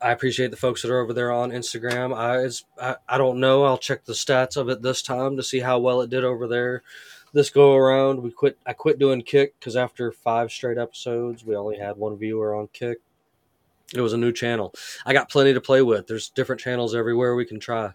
I 0.00 0.12
appreciate 0.12 0.50
the 0.50 0.56
folks 0.56 0.82
that 0.82 0.90
are 0.90 1.00
over 1.00 1.12
there 1.12 1.32
on 1.32 1.50
Instagram. 1.50 2.14
I, 2.14 2.48
I 2.84 2.96
I 3.08 3.18
don't 3.18 3.40
know. 3.40 3.64
I'll 3.64 3.78
check 3.78 4.04
the 4.04 4.12
stats 4.12 4.56
of 4.56 4.68
it 4.68 4.82
this 4.82 5.02
time 5.02 5.36
to 5.36 5.42
see 5.42 5.60
how 5.60 5.78
well 5.78 6.00
it 6.02 6.10
did 6.10 6.24
over 6.24 6.46
there. 6.46 6.82
This 7.32 7.50
go 7.50 7.74
around, 7.74 8.22
we 8.22 8.30
quit. 8.30 8.58
I 8.66 8.72
quit 8.72 8.98
doing 8.98 9.22
Kick 9.22 9.58
because 9.58 9.76
after 9.76 10.12
five 10.12 10.50
straight 10.50 10.78
episodes, 10.78 11.44
we 11.44 11.56
only 11.56 11.78
had 11.78 11.96
one 11.96 12.16
viewer 12.16 12.54
on 12.54 12.68
Kick. 12.72 12.98
It 13.94 14.00
was 14.00 14.12
a 14.12 14.16
new 14.18 14.32
channel. 14.32 14.74
I 15.04 15.12
got 15.12 15.30
plenty 15.30 15.54
to 15.54 15.60
play 15.60 15.80
with. 15.80 16.08
There's 16.08 16.28
different 16.28 16.60
channels 16.60 16.94
everywhere 16.94 17.36
we 17.36 17.44
can 17.44 17.60
try. 17.60 17.92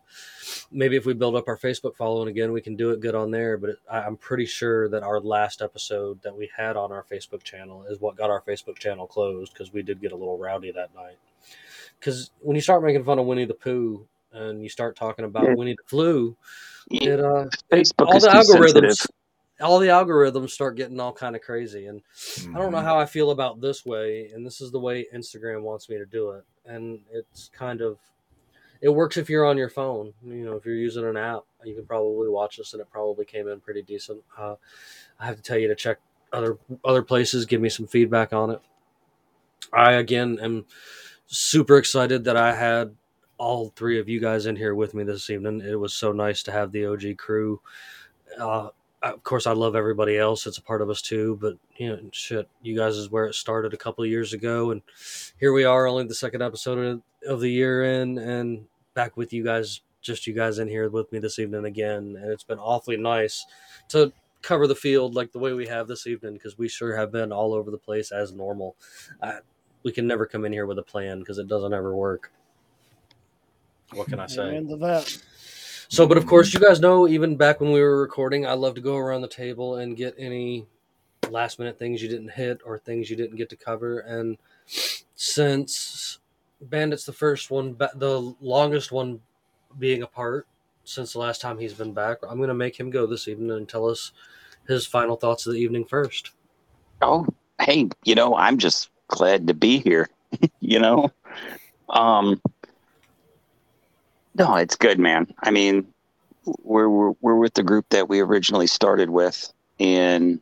Maybe 0.71 0.95
if 0.95 1.05
we 1.05 1.13
build 1.13 1.35
up 1.35 1.49
our 1.49 1.57
Facebook 1.57 1.97
following 1.97 2.29
again, 2.29 2.53
we 2.53 2.61
can 2.61 2.77
do 2.77 2.91
it 2.91 3.01
good 3.01 3.13
on 3.13 3.31
there. 3.31 3.57
But 3.57 3.71
it, 3.71 3.79
I, 3.91 3.99
I'm 4.01 4.15
pretty 4.15 4.45
sure 4.45 4.87
that 4.87 5.03
our 5.03 5.19
last 5.19 5.61
episode 5.61 6.21
that 6.21 6.35
we 6.35 6.49
had 6.55 6.77
on 6.77 6.93
our 6.93 7.03
Facebook 7.03 7.43
channel 7.43 7.83
is 7.89 7.99
what 7.99 8.15
got 8.15 8.29
our 8.29 8.41
Facebook 8.41 8.77
channel 8.77 9.05
closed 9.05 9.53
because 9.53 9.73
we 9.73 9.81
did 9.81 9.99
get 9.99 10.13
a 10.13 10.15
little 10.15 10.37
rowdy 10.37 10.71
that 10.71 10.95
night. 10.95 11.17
Because 11.99 12.31
when 12.39 12.55
you 12.55 12.61
start 12.61 12.83
making 12.83 13.03
fun 13.03 13.19
of 13.19 13.25
Winnie 13.25 13.45
the 13.45 13.53
Pooh 13.53 14.07
and 14.31 14.63
you 14.63 14.69
start 14.69 14.95
talking 14.95 15.25
about 15.25 15.43
Yeah. 15.43 15.55
Winnie 15.55 15.75
the 15.75 15.83
Flu, 15.87 16.37
it 16.89 17.19
uh, 17.19 17.47
Facebook 17.69 18.07
all 18.07 18.19
the 18.19 18.27
algorithms, 18.27 18.71
sensitive. 18.71 19.07
All 19.61 19.79
the 19.79 19.87
algorithms 19.87 20.49
start 20.51 20.75
getting 20.75 20.99
all 20.99 21.13
kind 21.13 21.35
of 21.35 21.41
crazy, 21.41 21.85
and 21.87 22.01
I 22.53 22.57
don't 22.57 22.71
know 22.71 22.79
Mhm. 22.79 22.83
how 22.83 22.99
I 22.99 23.05
feel 23.05 23.31
about 23.31 23.61
this 23.61 23.85
way, 23.85 24.29
and 24.33 24.45
this 24.45 24.61
is 24.61 24.71
the 24.71 24.79
way 24.79 25.07
Instagram 25.13 25.61
wants 25.61 25.89
me 25.89 25.97
to 25.97 26.05
do 26.05 26.31
it, 26.31 26.43
and 26.65 27.01
it's 27.11 27.49
kind 27.53 27.81
of 27.81 27.97
it 28.81 28.89
works 28.89 29.15
if 29.15 29.29
you're 29.29 29.45
on 29.45 29.57
your 29.59 29.69
phone. 29.69 30.11
You 30.25 30.43
know, 30.43 30.55
if 30.55 30.65
you're 30.65 30.73
using 30.73 31.05
an 31.05 31.15
app, 31.15 31.41
you 31.63 31.75
can 31.75 31.85
probably 31.85 32.29
watch 32.29 32.57
this, 32.57 32.73
and 32.73 32.81
it 32.81 32.89
probably 32.89 33.25
came 33.25 33.47
in 33.47 33.59
pretty 33.59 33.83
decent. 33.83 34.23
Uh, 34.35 34.55
I 35.19 35.27
have 35.27 35.35
to 35.35 35.43
tell 35.43 35.59
you 35.59 35.67
to 35.67 35.75
check 35.75 35.99
other 36.33 36.57
other 36.83 37.03
places, 37.03 37.45
give 37.45 37.61
me 37.61 37.69
some 37.69 37.85
feedback 37.85 38.33
on 38.33 38.49
it. 38.49 38.59
I 39.71 39.93
again 39.93 40.39
am 40.41 40.65
super 41.27 41.77
excited 41.77 42.23
that 42.23 42.35
I 42.37 42.55
had 42.55 42.95
all 43.37 43.69
three 43.75 43.99
of 43.99 44.09
you 44.09 44.19
guys 44.19 44.45
in 44.47 44.55
here 44.55 44.73
with 44.75 44.93
me 44.93 45.03
this 45.03 45.29
evening. 45.29 45.61
It 45.61 45.79
was 45.79 45.93
so 45.93 46.11
nice 46.11 46.41
to 46.43 46.51
have 46.51 46.71
the 46.71 46.85
OG 46.85 47.15
crew. 47.15 47.61
Uh, 48.39 48.69
of 49.01 49.23
course, 49.23 49.47
I 49.47 49.53
love 49.53 49.75
everybody 49.75 50.17
else. 50.17 50.45
It's 50.45 50.57
a 50.57 50.61
part 50.61 50.81
of 50.81 50.89
us 50.89 51.01
too. 51.01 51.37
But 51.41 51.57
you 51.77 51.89
know, 51.89 51.99
shit, 52.11 52.47
you 52.61 52.77
guys 52.77 52.97
is 52.97 53.09
where 53.09 53.25
it 53.25 53.35
started 53.35 53.73
a 53.73 53.77
couple 53.77 54.03
of 54.03 54.09
years 54.09 54.33
ago, 54.33 54.71
and 54.71 54.81
here 55.39 55.53
we 55.53 55.63
are, 55.63 55.87
only 55.87 56.05
the 56.05 56.15
second 56.15 56.41
episode 56.41 56.77
of, 56.77 57.01
of 57.27 57.39
the 57.41 57.49
year 57.49 58.01
in, 58.01 58.17
and 58.17 58.65
back 58.93 59.17
with 59.17 59.33
you 59.33 59.43
guys 59.43 59.81
just 60.01 60.25
you 60.25 60.33
guys 60.33 60.59
in 60.59 60.67
here 60.67 60.89
with 60.89 61.11
me 61.11 61.19
this 61.19 61.39
evening 61.39 61.65
again, 61.65 62.17
and 62.19 62.31
it's 62.31 62.43
been 62.43 62.59
awfully 62.59 62.97
nice 62.97 63.45
to 63.89 64.11
cover 64.41 64.65
the 64.65 64.75
field 64.75 65.13
like 65.13 65.31
the 65.31 65.39
way 65.39 65.53
we 65.53 65.67
have 65.67 65.87
this 65.87 66.07
evening 66.07 66.33
because 66.33 66.57
we 66.57 66.67
sure 66.67 66.95
have 66.95 67.11
been 67.11 67.31
all 67.31 67.53
over 67.53 67.69
the 67.69 67.77
place 67.77 68.11
as 68.11 68.31
normal. 68.31 68.75
I, 69.21 69.39
we 69.83 69.91
can 69.91 70.07
never 70.07 70.25
come 70.25 70.45
in 70.45 70.51
here 70.51 70.65
with 70.65 70.79
a 70.79 70.83
plan 70.83 71.19
because 71.19 71.37
it 71.37 71.47
doesn't 71.47 71.73
ever 71.73 71.95
work. 71.95 72.31
What 73.93 74.07
can 74.07 74.19
I 74.19 74.27
say? 74.27 74.43
Amen 74.43 74.67
to 74.69 74.77
that. 74.77 75.17
So, 75.91 76.07
but 76.07 76.17
of 76.17 76.25
course, 76.25 76.53
you 76.53 76.59
guys 76.61 76.79
know, 76.79 77.05
even 77.05 77.35
back 77.35 77.59
when 77.59 77.73
we 77.73 77.81
were 77.81 77.99
recording, 77.99 78.45
I 78.45 78.53
love 78.53 78.75
to 78.75 78.81
go 78.81 78.95
around 78.95 79.23
the 79.23 79.27
table 79.27 79.75
and 79.75 79.97
get 79.97 80.15
any 80.17 80.65
last 81.29 81.59
minute 81.59 81.77
things 81.77 82.01
you 82.01 82.07
didn't 82.07 82.29
hit 82.29 82.61
or 82.63 82.77
things 82.77 83.09
you 83.09 83.17
didn't 83.17 83.35
get 83.35 83.49
to 83.49 83.57
cover. 83.57 83.99
And 83.99 84.37
since 85.15 86.19
Bandit's 86.61 87.03
the 87.03 87.11
first 87.11 87.51
one, 87.51 87.75
the 87.95 88.33
longest 88.39 88.93
one 88.93 89.19
being 89.79 90.01
apart 90.01 90.47
since 90.85 91.11
the 91.11 91.19
last 91.19 91.41
time 91.41 91.59
he's 91.59 91.73
been 91.73 91.93
back, 91.93 92.19
I'm 92.23 92.37
going 92.37 92.47
to 92.47 92.53
make 92.53 92.79
him 92.79 92.89
go 92.89 93.05
this 93.05 93.27
evening 93.27 93.51
and 93.51 93.67
tell 93.67 93.85
us 93.85 94.13
his 94.69 94.87
final 94.87 95.17
thoughts 95.17 95.45
of 95.45 95.51
the 95.51 95.59
evening 95.59 95.83
first. 95.83 96.31
Oh, 97.01 97.27
hey, 97.59 97.89
you 98.05 98.15
know, 98.15 98.33
I'm 98.37 98.59
just 98.59 98.91
glad 99.09 99.45
to 99.47 99.53
be 99.53 99.79
here. 99.79 100.07
you 100.61 100.79
know, 100.79 101.11
um, 101.89 102.41
no, 104.35 104.55
it's 104.55 104.75
good, 104.75 104.99
man. 104.99 105.27
I 105.43 105.51
mean, 105.51 105.87
we're, 106.63 106.89
we're 106.89 107.13
we're 107.21 107.35
with 107.35 107.53
the 107.53 107.63
group 107.63 107.85
that 107.89 108.09
we 108.09 108.19
originally 108.19 108.67
started 108.67 109.09
with, 109.09 109.51
and 109.79 110.39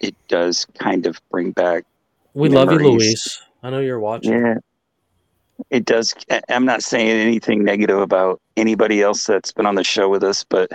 it 0.00 0.14
does 0.28 0.66
kind 0.78 1.06
of 1.06 1.20
bring 1.30 1.52
back. 1.52 1.84
We 2.34 2.48
love 2.48 2.70
you, 2.72 2.78
Memories. 2.78 2.92
Luis. 2.94 3.42
I 3.62 3.70
know 3.70 3.80
you're 3.80 4.00
watching. 4.00 4.32
Yeah, 4.32 4.54
it 5.70 5.84
does. 5.84 6.14
I'm 6.48 6.64
not 6.64 6.82
saying 6.82 7.08
anything 7.08 7.64
negative 7.64 7.98
about 7.98 8.40
anybody 8.56 9.02
else 9.02 9.24
that's 9.24 9.52
been 9.52 9.66
on 9.66 9.74
the 9.74 9.84
show 9.84 10.08
with 10.08 10.22
us, 10.22 10.44
but 10.44 10.70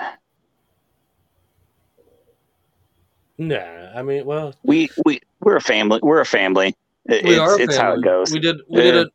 Nah, 3.40 3.92
I 3.96 4.02
mean, 4.04 4.26
well, 4.26 4.54
we 4.64 4.90
we 5.06 5.22
we're 5.40 5.56
a 5.56 5.62
family. 5.62 6.00
We're 6.04 6.20
a 6.20 6.26
family. 6.26 6.76
It- 7.06 7.24
we 7.24 7.32
it's, 7.32 7.40
are. 7.40 7.58
a 7.58 7.62
it's 7.62 7.78
how 7.78 7.94
it 7.94 8.04
goes. 8.04 8.34
We 8.34 8.40
did. 8.40 8.58
We 8.68 8.82
did 8.82 8.96
it. 8.96 9.08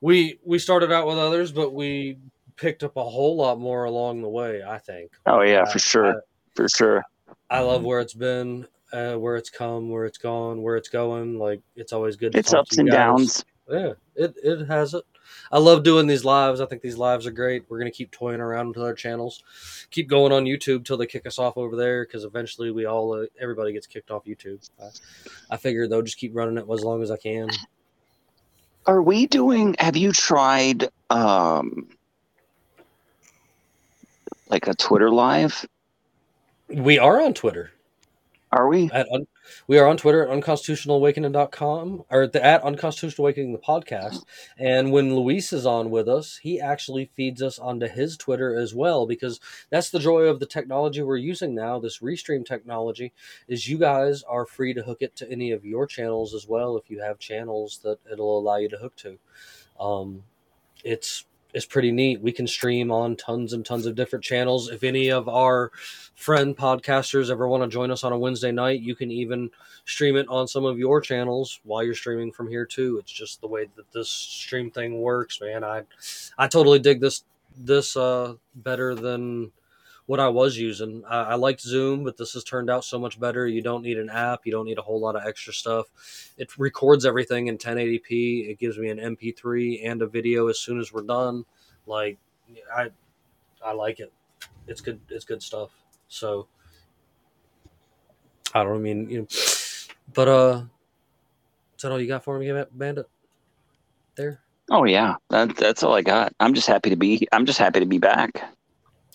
We 0.00 0.38
we 0.42 0.58
started 0.58 0.90
out 0.90 1.06
with 1.06 1.18
others, 1.18 1.52
but 1.52 1.74
we 1.74 2.16
picked 2.56 2.82
up 2.82 2.96
a 2.96 3.04
whole 3.04 3.36
lot 3.36 3.58
more 3.58 3.84
along 3.84 4.22
the 4.22 4.28
way. 4.28 4.62
I 4.62 4.78
think. 4.78 5.12
Oh 5.26 5.42
yeah, 5.42 5.62
I- 5.66 5.72
for 5.72 5.78
sure, 5.78 6.22
for 6.54 6.68
sure. 6.68 7.04
I 7.50 7.60
love 7.60 7.84
where 7.84 8.00
it's 8.00 8.14
been, 8.14 8.66
uh, 8.92 9.14
where 9.14 9.36
it's 9.36 9.50
come, 9.50 9.90
where 9.90 10.06
it's 10.06 10.18
gone, 10.18 10.62
where 10.62 10.76
it's 10.76 10.88
going. 10.88 11.38
Like 11.38 11.60
it's 11.76 11.92
always 11.92 12.16
good. 12.16 12.32
To 12.32 12.38
It's 12.38 12.52
ups 12.54 12.78
and 12.78 12.88
guys. 12.88 12.94
downs. 12.96 13.44
Yeah, 13.68 13.92
it 14.16 14.34
it 14.42 14.66
has 14.66 14.94
it. 14.94 15.04
I 15.50 15.58
love 15.58 15.82
doing 15.82 16.06
these 16.06 16.24
lives. 16.24 16.60
I 16.60 16.66
think 16.66 16.82
these 16.82 16.96
lives 16.98 17.26
are 17.26 17.30
great. 17.30 17.64
We're 17.68 17.78
gonna 17.78 17.90
keep 17.90 18.10
toying 18.10 18.40
around 18.40 18.68
with 18.68 18.78
other 18.78 18.94
channels, 18.94 19.42
keep 19.90 20.08
going 20.08 20.32
on 20.32 20.44
YouTube 20.44 20.84
till 20.84 20.96
they 20.96 21.06
kick 21.06 21.26
us 21.26 21.38
off 21.38 21.56
over 21.56 21.76
there. 21.76 22.04
Because 22.04 22.24
eventually, 22.24 22.70
we 22.70 22.86
all 22.86 23.14
uh, 23.14 23.26
everybody 23.40 23.72
gets 23.72 23.86
kicked 23.86 24.10
off 24.10 24.24
YouTube. 24.24 24.68
I, 24.82 24.88
I 25.50 25.56
figure 25.58 25.86
they'll 25.86 26.02
just 26.02 26.18
keep 26.18 26.34
running 26.34 26.58
it 26.58 26.66
as 26.70 26.82
long 26.84 27.02
as 27.02 27.10
I 27.10 27.16
can. 27.16 27.48
Are 28.86 29.00
we 29.00 29.26
doing? 29.26 29.76
Have 29.78 29.96
you 29.96 30.12
tried 30.12 30.88
um 31.10 31.88
like 34.52 34.68
a 34.68 34.74
Twitter 34.74 35.10
live? 35.10 35.66
We 36.68 36.98
are 36.98 37.20
on 37.20 37.32
Twitter. 37.32 37.70
Are 38.52 38.68
we? 38.68 38.90
At 38.92 39.08
un- 39.10 39.26
we 39.66 39.78
are 39.78 39.88
on 39.88 39.96
Twitter 39.96 40.22
at 40.22 40.28
unconstitutionalawakening.com 40.28 42.04
or 42.10 42.26
the, 42.26 42.44
at 42.44 42.62
unconstitutional 42.62 43.24
awakening 43.24 43.52
the 43.54 43.58
podcast. 43.58 44.24
And 44.58 44.92
when 44.92 45.16
Luis 45.16 45.54
is 45.54 45.64
on 45.64 45.90
with 45.90 46.06
us, 46.06 46.38
he 46.42 46.60
actually 46.60 47.10
feeds 47.16 47.40
us 47.40 47.58
onto 47.58 47.88
his 47.88 48.18
Twitter 48.18 48.54
as 48.54 48.74
well 48.74 49.06
because 49.06 49.40
that's 49.70 49.88
the 49.88 49.98
joy 49.98 50.24
of 50.24 50.38
the 50.38 50.44
technology 50.44 51.02
we're 51.02 51.16
using 51.16 51.54
now. 51.54 51.78
This 51.78 52.00
restream 52.00 52.44
technology 52.44 53.14
is 53.48 53.70
you 53.70 53.78
guys 53.78 54.22
are 54.24 54.44
free 54.44 54.74
to 54.74 54.82
hook 54.82 55.00
it 55.00 55.16
to 55.16 55.32
any 55.32 55.50
of 55.50 55.64
your 55.64 55.86
channels 55.86 56.34
as 56.34 56.46
well 56.46 56.76
if 56.76 56.90
you 56.90 57.00
have 57.00 57.18
channels 57.18 57.80
that 57.84 58.00
it'll 58.12 58.38
allow 58.38 58.56
you 58.56 58.68
to 58.68 58.76
hook 58.76 58.96
to. 58.96 59.18
Um, 59.80 60.24
it's 60.84 61.24
it's 61.52 61.66
pretty 61.66 61.92
neat. 61.92 62.20
We 62.20 62.32
can 62.32 62.46
stream 62.46 62.90
on 62.90 63.16
tons 63.16 63.52
and 63.52 63.64
tons 63.64 63.86
of 63.86 63.94
different 63.94 64.24
channels. 64.24 64.70
If 64.70 64.82
any 64.82 65.10
of 65.10 65.28
our 65.28 65.70
friend 66.14 66.56
podcasters 66.56 67.30
ever 67.30 67.46
want 67.48 67.62
to 67.62 67.68
join 67.68 67.90
us 67.90 68.04
on 68.04 68.12
a 68.12 68.18
Wednesday 68.18 68.52
night, 68.52 68.80
you 68.80 68.94
can 68.94 69.10
even 69.10 69.50
stream 69.84 70.16
it 70.16 70.26
on 70.28 70.48
some 70.48 70.64
of 70.64 70.78
your 70.78 71.00
channels 71.00 71.60
while 71.64 71.82
you're 71.82 71.94
streaming 71.94 72.32
from 72.32 72.48
here 72.48 72.64
too. 72.64 72.98
It's 72.98 73.12
just 73.12 73.40
the 73.40 73.48
way 73.48 73.68
that 73.76 73.90
this 73.92 74.08
stream 74.08 74.70
thing 74.70 75.00
works, 75.00 75.40
man. 75.40 75.64
I 75.64 75.82
I 76.38 76.48
totally 76.48 76.78
dig 76.78 77.00
this 77.00 77.24
this 77.56 77.96
uh 77.96 78.34
better 78.54 78.94
than 78.94 79.52
what 80.06 80.20
I 80.20 80.28
was 80.28 80.56
using. 80.56 81.02
I, 81.08 81.22
I 81.22 81.34
liked 81.34 81.60
Zoom, 81.60 82.04
but 82.04 82.16
this 82.16 82.32
has 82.32 82.44
turned 82.44 82.70
out 82.70 82.84
so 82.84 82.98
much 82.98 83.18
better. 83.20 83.46
You 83.46 83.62
don't 83.62 83.82
need 83.82 83.98
an 83.98 84.10
app. 84.10 84.40
You 84.44 84.52
don't 84.52 84.66
need 84.66 84.78
a 84.78 84.82
whole 84.82 85.00
lot 85.00 85.16
of 85.16 85.26
extra 85.26 85.52
stuff. 85.52 85.86
It 86.36 86.58
records 86.58 87.06
everything 87.06 87.46
in 87.46 87.58
1080p. 87.58 88.50
It 88.50 88.58
gives 88.58 88.78
me 88.78 88.90
an 88.90 88.98
MP3 88.98 89.86
and 89.88 90.02
a 90.02 90.06
video 90.06 90.48
as 90.48 90.58
soon 90.58 90.80
as 90.80 90.92
we're 90.92 91.02
done. 91.02 91.44
Like 91.86 92.18
I 92.74 92.90
I 93.64 93.72
like 93.72 94.00
it. 94.00 94.12
It's 94.66 94.80
good. 94.80 95.00
It's 95.08 95.24
good 95.24 95.42
stuff. 95.42 95.70
So 96.08 96.46
I 98.54 98.64
don't 98.64 98.82
mean 98.82 99.08
you 99.08 99.20
know, 99.20 99.26
but 100.12 100.28
uh, 100.28 100.62
is 101.76 101.82
that 101.82 101.92
all 101.92 102.00
you 102.00 102.08
got 102.08 102.24
for 102.24 102.38
me, 102.38 102.52
Bandit? 102.72 103.08
There. 104.14 104.40
Oh 104.70 104.84
yeah, 104.84 105.16
that, 105.30 105.56
that's 105.56 105.82
all 105.82 105.94
I 105.94 106.02
got. 106.02 106.32
I'm 106.38 106.54
just 106.54 106.68
happy 106.68 106.90
to 106.90 106.96
be. 106.96 107.26
I'm 107.32 107.46
just 107.46 107.58
happy 107.58 107.80
to 107.80 107.86
be 107.86 107.98
back. 107.98 108.42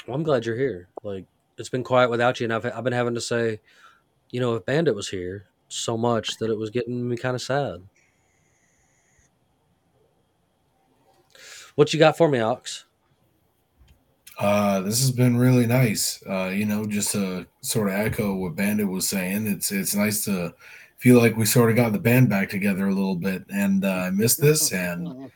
Well, 0.08 0.16
I'm 0.16 0.24
glad 0.24 0.46
you're 0.46 0.56
here. 0.56 0.88
Like 1.04 1.26
it's 1.58 1.70
been 1.70 1.84
quiet 1.84 2.10
without 2.10 2.40
you, 2.40 2.46
and 2.46 2.54
I've 2.54 2.66
I've 2.66 2.84
been 2.84 2.94
having 2.94 3.16
to 3.16 3.22
say, 3.22 3.60
you 4.32 4.40
know, 4.40 4.56
if 4.56 4.66
Bandit 4.66 4.96
was 4.96 5.10
here 5.10 5.48
so 5.68 5.98
much 5.98 6.38
that 6.38 6.50
it 6.50 6.58
was 6.58 6.70
getting 6.70 7.08
me 7.08 7.18
kind 7.18 7.36
of 7.36 7.42
sad. 7.42 7.84
What 11.76 11.94
you 11.94 12.00
got 12.00 12.18
for 12.18 12.30
me, 12.30 12.40
Ox? 12.40 12.86
Uh, 14.40 14.82
this 14.82 15.02
has 15.02 15.12
been 15.12 15.36
really 15.38 15.68
nice. 15.68 16.24
Uh, 16.28 16.52
you 16.54 16.66
know, 16.66 16.86
just 16.86 17.12
to 17.12 17.46
sort 17.62 17.90
of 17.90 17.96
echo 17.96 18.34
what 18.36 18.56
Bandit 18.56 18.88
was 18.88 19.10
saying, 19.10 19.46
it's 19.46 19.74
it's 19.74 19.94
nice 19.94 20.24
to 20.24 20.54
feel 20.98 21.20
like 21.20 21.36
we 21.36 21.46
sort 21.46 21.70
of 21.70 21.76
got 21.76 21.92
the 21.92 22.00
band 22.00 22.30
back 22.30 22.50
together 22.50 22.88
a 22.88 22.94
little 22.94 23.16
bit. 23.16 23.44
And 23.50 23.84
uh, 23.84 23.90
I 23.90 24.10
missed 24.12 24.40
this, 24.40 24.72
and 24.72 25.30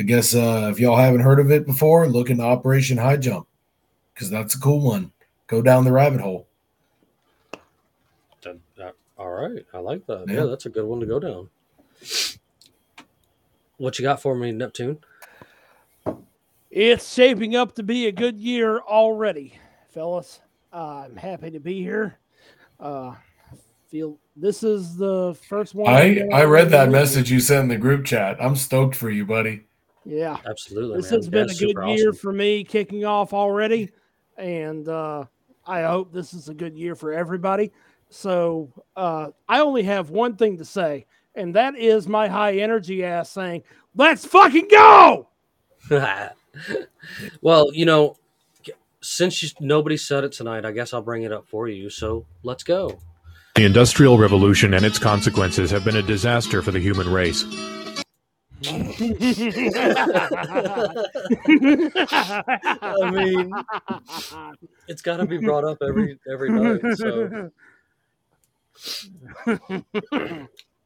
I 0.00 0.02
guess 0.02 0.34
uh, 0.34 0.68
if 0.72 0.80
y'all 0.80 0.96
haven't 0.96 1.20
heard 1.20 1.38
of 1.38 1.52
it 1.52 1.64
before, 1.64 2.08
look 2.08 2.28
into 2.28 2.42
Operation 2.42 2.98
High 2.98 3.18
Jump 3.18 3.46
because 4.16 4.30
that's 4.30 4.54
a 4.54 4.58
cool 4.58 4.80
one. 4.80 5.12
Go 5.46 5.60
down 5.60 5.84
the 5.84 5.92
rabbit 5.92 6.22
hole. 6.22 6.48
That- 8.42 8.58
that- 8.76 8.94
all 9.18 9.30
right, 9.30 9.64
I 9.74 9.78
like 9.78 10.06
that. 10.06 10.24
Yeah. 10.26 10.34
Yeah, 10.34 10.44
that's 10.46 10.64
a 10.66 10.70
good 10.70 10.86
one 10.86 11.00
to 11.00 11.06
go 11.06 11.20
down. 11.20 11.50
What 13.76 13.98
you 13.98 14.02
got 14.02 14.22
for 14.22 14.34
me, 14.34 14.52
Neptune? 14.52 14.98
It's 16.70 17.12
shaping 17.12 17.54
up 17.56 17.74
to 17.76 17.82
be 17.82 18.06
a 18.06 18.12
good 18.12 18.38
year 18.38 18.80
already, 18.80 19.58
fellas. 19.90 20.40
I'm 20.72 21.16
happy 21.16 21.50
to 21.50 21.60
be 21.60 21.82
here. 21.82 22.18
Uh, 22.80 23.14
feel 23.88 24.18
this 24.34 24.62
is 24.62 24.96
the 24.96 25.36
first 25.48 25.74
one. 25.74 25.92
I 25.92 26.26
I 26.32 26.44
read 26.44 26.70
that 26.70 26.90
message 26.90 27.30
you 27.30 27.40
sent 27.40 27.64
in 27.64 27.68
the 27.68 27.78
group 27.78 28.04
chat. 28.04 28.36
I'm 28.40 28.56
stoked 28.56 28.94
for 28.96 29.10
you, 29.10 29.24
buddy. 29.24 29.64
Yeah, 30.04 30.38
Absolutely, 30.46 30.98
this 30.98 31.10
man. 31.10 31.18
has 31.18 31.28
been 31.28 31.50
a 31.50 31.54
good 31.54 31.98
year 31.98 32.10
awesome. 32.10 32.14
for 32.14 32.32
me 32.32 32.62
kicking 32.64 33.04
off 33.04 33.32
already, 33.32 33.90
and 34.36 34.88
uh, 34.88 35.24
I 35.66 35.82
hope 35.82 36.12
this 36.12 36.34
is 36.34 36.48
a 36.48 36.54
good 36.54 36.76
year 36.76 36.94
for 36.94 37.12
everybody. 37.12 37.72
So 38.08 38.70
uh, 38.94 39.28
I 39.48 39.60
only 39.60 39.82
have 39.84 40.10
one 40.10 40.36
thing 40.36 40.58
to 40.58 40.64
say, 40.64 41.06
and 41.34 41.54
that 41.54 41.76
is 41.76 42.06
my 42.06 42.28
high 42.28 42.58
energy 42.58 43.04
ass 43.04 43.30
saying, 43.30 43.62
"Let's 43.94 44.24
fucking 44.24 44.68
go!" 44.68 45.28
well, 47.40 47.72
you 47.72 47.84
know, 47.84 48.16
since 49.00 49.42
you, 49.42 49.48
nobody 49.60 49.96
said 49.96 50.24
it 50.24 50.32
tonight, 50.32 50.64
I 50.64 50.72
guess 50.72 50.92
I'll 50.92 51.02
bring 51.02 51.22
it 51.22 51.32
up 51.32 51.46
for 51.48 51.68
you. 51.68 51.90
So 51.90 52.26
let's 52.42 52.62
go. 52.62 52.98
The 53.54 53.64
Industrial 53.64 54.18
Revolution 54.18 54.74
and 54.74 54.84
its 54.84 54.98
consequences 54.98 55.70
have 55.70 55.84
been 55.84 55.96
a 55.96 56.02
disaster 56.02 56.60
for 56.60 56.72
the 56.72 56.80
human 56.80 57.08
race. 57.08 57.44
I 58.64 58.68
mean, 63.12 63.52
it's 64.88 65.02
got 65.02 65.18
to 65.18 65.26
be 65.26 65.38
brought 65.38 65.64
up 65.64 65.78
every 65.82 66.18
every 66.30 66.50
night. 66.50 66.80
So, 66.96 67.50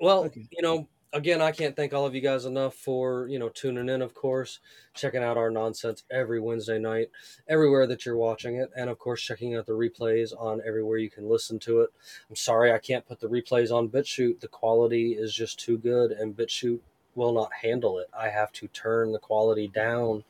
well, 0.01 0.25
Okay. 0.25 0.47
you 0.51 0.63
know, 0.63 0.89
again, 1.13 1.41
I 1.41 1.53
can't 1.53 1.77
thank 1.77 1.93
all 1.93 2.07
of 2.07 2.15
you 2.15 2.21
guys 2.21 2.45
enough 2.45 2.75
for 2.75 3.27
you 3.29 3.39
know 3.39 3.49
tuning 3.49 3.89
in. 3.89 4.03
Of 4.03 4.15
course, 4.15 4.59
checking 4.95 5.23
out 5.23 5.37
our 5.37 5.51
nonsense 5.51 6.03
every 6.11 6.41
Wednesday 6.41 6.79
night, 6.79 7.11
everywhere 7.49 7.87
that 7.87 8.05
you're 8.05 8.17
watching 8.17 8.57
it, 8.57 8.71
and 8.77 8.91
of 8.91 8.99
course, 8.99 9.23
checking 9.23 9.55
out 9.55 9.67
the 9.67 9.73
replays 9.73 10.33
on 10.37 10.61
everywhere 10.67 10.99
you 10.99 11.11
can 11.11 11.29
listen 11.29 11.59
to 11.61 11.81
it. 11.83 11.91
I'm 12.29 12.37
sorry 12.37 12.73
I 12.73 12.79
can't 12.79 13.07
put 13.07 13.21
the 13.21 13.29
replays 13.29 13.71
on 13.73 13.89
BitChute. 13.89 14.41
The 14.41 14.49
quality 14.49 15.13
is 15.13 15.35
just 15.35 15.61
too 15.61 15.79
good, 15.79 16.11
and 16.11 16.37
BitChute 16.37 16.81
will 17.21 17.35
not 17.35 17.53
handle 17.53 17.99
it. 17.99 18.09
I 18.19 18.31
have 18.31 18.51
to 18.53 18.67
turn 18.69 19.13
the 19.13 19.19
quality 19.19 19.69
down 19.69 20.25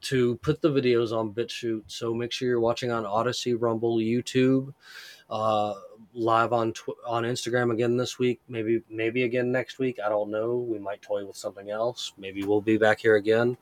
to 0.00 0.36
put 0.36 0.62
the 0.62 0.70
videos 0.70 1.12
on 1.12 1.34
BitChute. 1.34 1.82
So 1.88 2.14
make 2.14 2.32
sure 2.32 2.48
you're 2.48 2.58
watching 2.58 2.90
on 2.90 3.04
Odysee, 3.04 3.54
Rumble, 3.54 3.98
YouTube, 3.98 4.72
uh, 5.28 5.74
live 6.14 6.54
on 6.54 6.72
tw- 6.72 6.96
on 7.06 7.24
Instagram 7.24 7.70
again 7.70 7.98
this 7.98 8.18
week. 8.18 8.40
Maybe 8.48 8.82
maybe 8.88 9.24
again 9.24 9.52
next 9.52 9.78
week. 9.78 9.98
I 10.02 10.08
don't 10.08 10.30
know. 10.30 10.56
We 10.56 10.78
might 10.78 11.02
toy 11.02 11.26
with 11.26 11.36
something 11.36 11.68
else. 11.70 12.14
Maybe 12.16 12.44
we'll 12.44 12.62
be 12.62 12.78
back 12.78 13.00
here 13.00 13.16
again. 13.16 13.58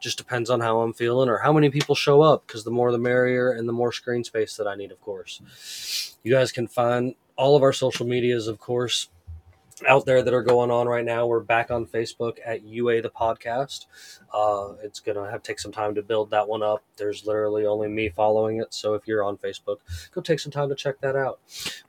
Just 0.00 0.18
depends 0.18 0.50
on 0.50 0.60
how 0.60 0.80
I'm 0.80 0.94
feeling 0.94 1.28
or 1.28 1.38
how 1.38 1.52
many 1.52 1.70
people 1.70 1.94
show 1.94 2.22
up. 2.22 2.44
Because 2.44 2.64
the 2.64 2.72
more 2.72 2.90
the 2.90 2.98
merrier, 2.98 3.52
and 3.52 3.68
the 3.68 3.72
more 3.72 3.92
screen 3.92 4.24
space 4.24 4.56
that 4.56 4.66
I 4.66 4.74
need, 4.74 4.90
of 4.90 5.00
course. 5.00 6.16
You 6.24 6.32
guys 6.32 6.50
can 6.50 6.66
find 6.66 7.14
all 7.36 7.54
of 7.56 7.62
our 7.62 7.72
social 7.72 8.06
medias, 8.06 8.48
of 8.48 8.58
course, 8.58 9.08
out 9.88 10.06
there 10.06 10.22
that 10.22 10.32
are 10.32 10.42
going 10.42 10.70
on 10.70 10.86
right 10.86 11.04
now. 11.04 11.26
We're 11.26 11.40
back 11.40 11.70
on 11.70 11.86
Facebook 11.86 12.38
at 12.46 12.64
UA 12.64 13.02
the 13.02 13.10
podcast. 13.10 13.86
Uh, 14.32 14.74
it's 14.82 15.00
gonna 15.00 15.28
have 15.30 15.42
take 15.42 15.58
some 15.58 15.72
time 15.72 15.96
to 15.96 16.02
build 16.02 16.30
that 16.30 16.48
one 16.48 16.62
up. 16.62 16.84
There's 16.96 17.26
literally 17.26 17.66
only 17.66 17.88
me 17.88 18.08
following 18.08 18.60
it, 18.60 18.72
so 18.72 18.94
if 18.94 19.06
you're 19.06 19.24
on 19.24 19.36
Facebook, 19.36 19.78
go 20.12 20.20
take 20.20 20.38
some 20.38 20.52
time 20.52 20.68
to 20.68 20.74
check 20.76 21.00
that 21.00 21.16
out. 21.16 21.40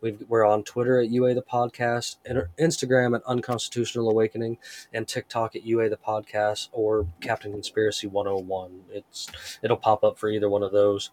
We've, 0.02 0.24
we're 0.28 0.46
on 0.46 0.64
Twitter 0.64 1.00
at 1.00 1.12
UA 1.12 1.36
the 1.36 1.44
podcast, 1.44 2.16
and 2.26 2.44
Instagram 2.60 3.16
at 3.16 3.24
Unconstitutional 3.28 4.10
Awakening, 4.10 4.58
and 4.94 5.08
TikTok 5.08 5.56
at 5.56 5.66
UA 5.66 5.90
the 5.90 5.98
podcast 5.98 6.70
or 6.72 7.08
Captain 7.22 7.52
Conspiracy 7.52 8.08
101. 8.08 8.82
It's 8.92 9.28
it'll 9.62 9.78
pop 9.78 10.04
up 10.04 10.18
for 10.18 10.30
either 10.30 10.50
one 10.50 10.64
of 10.64 10.72
those, 10.72 11.12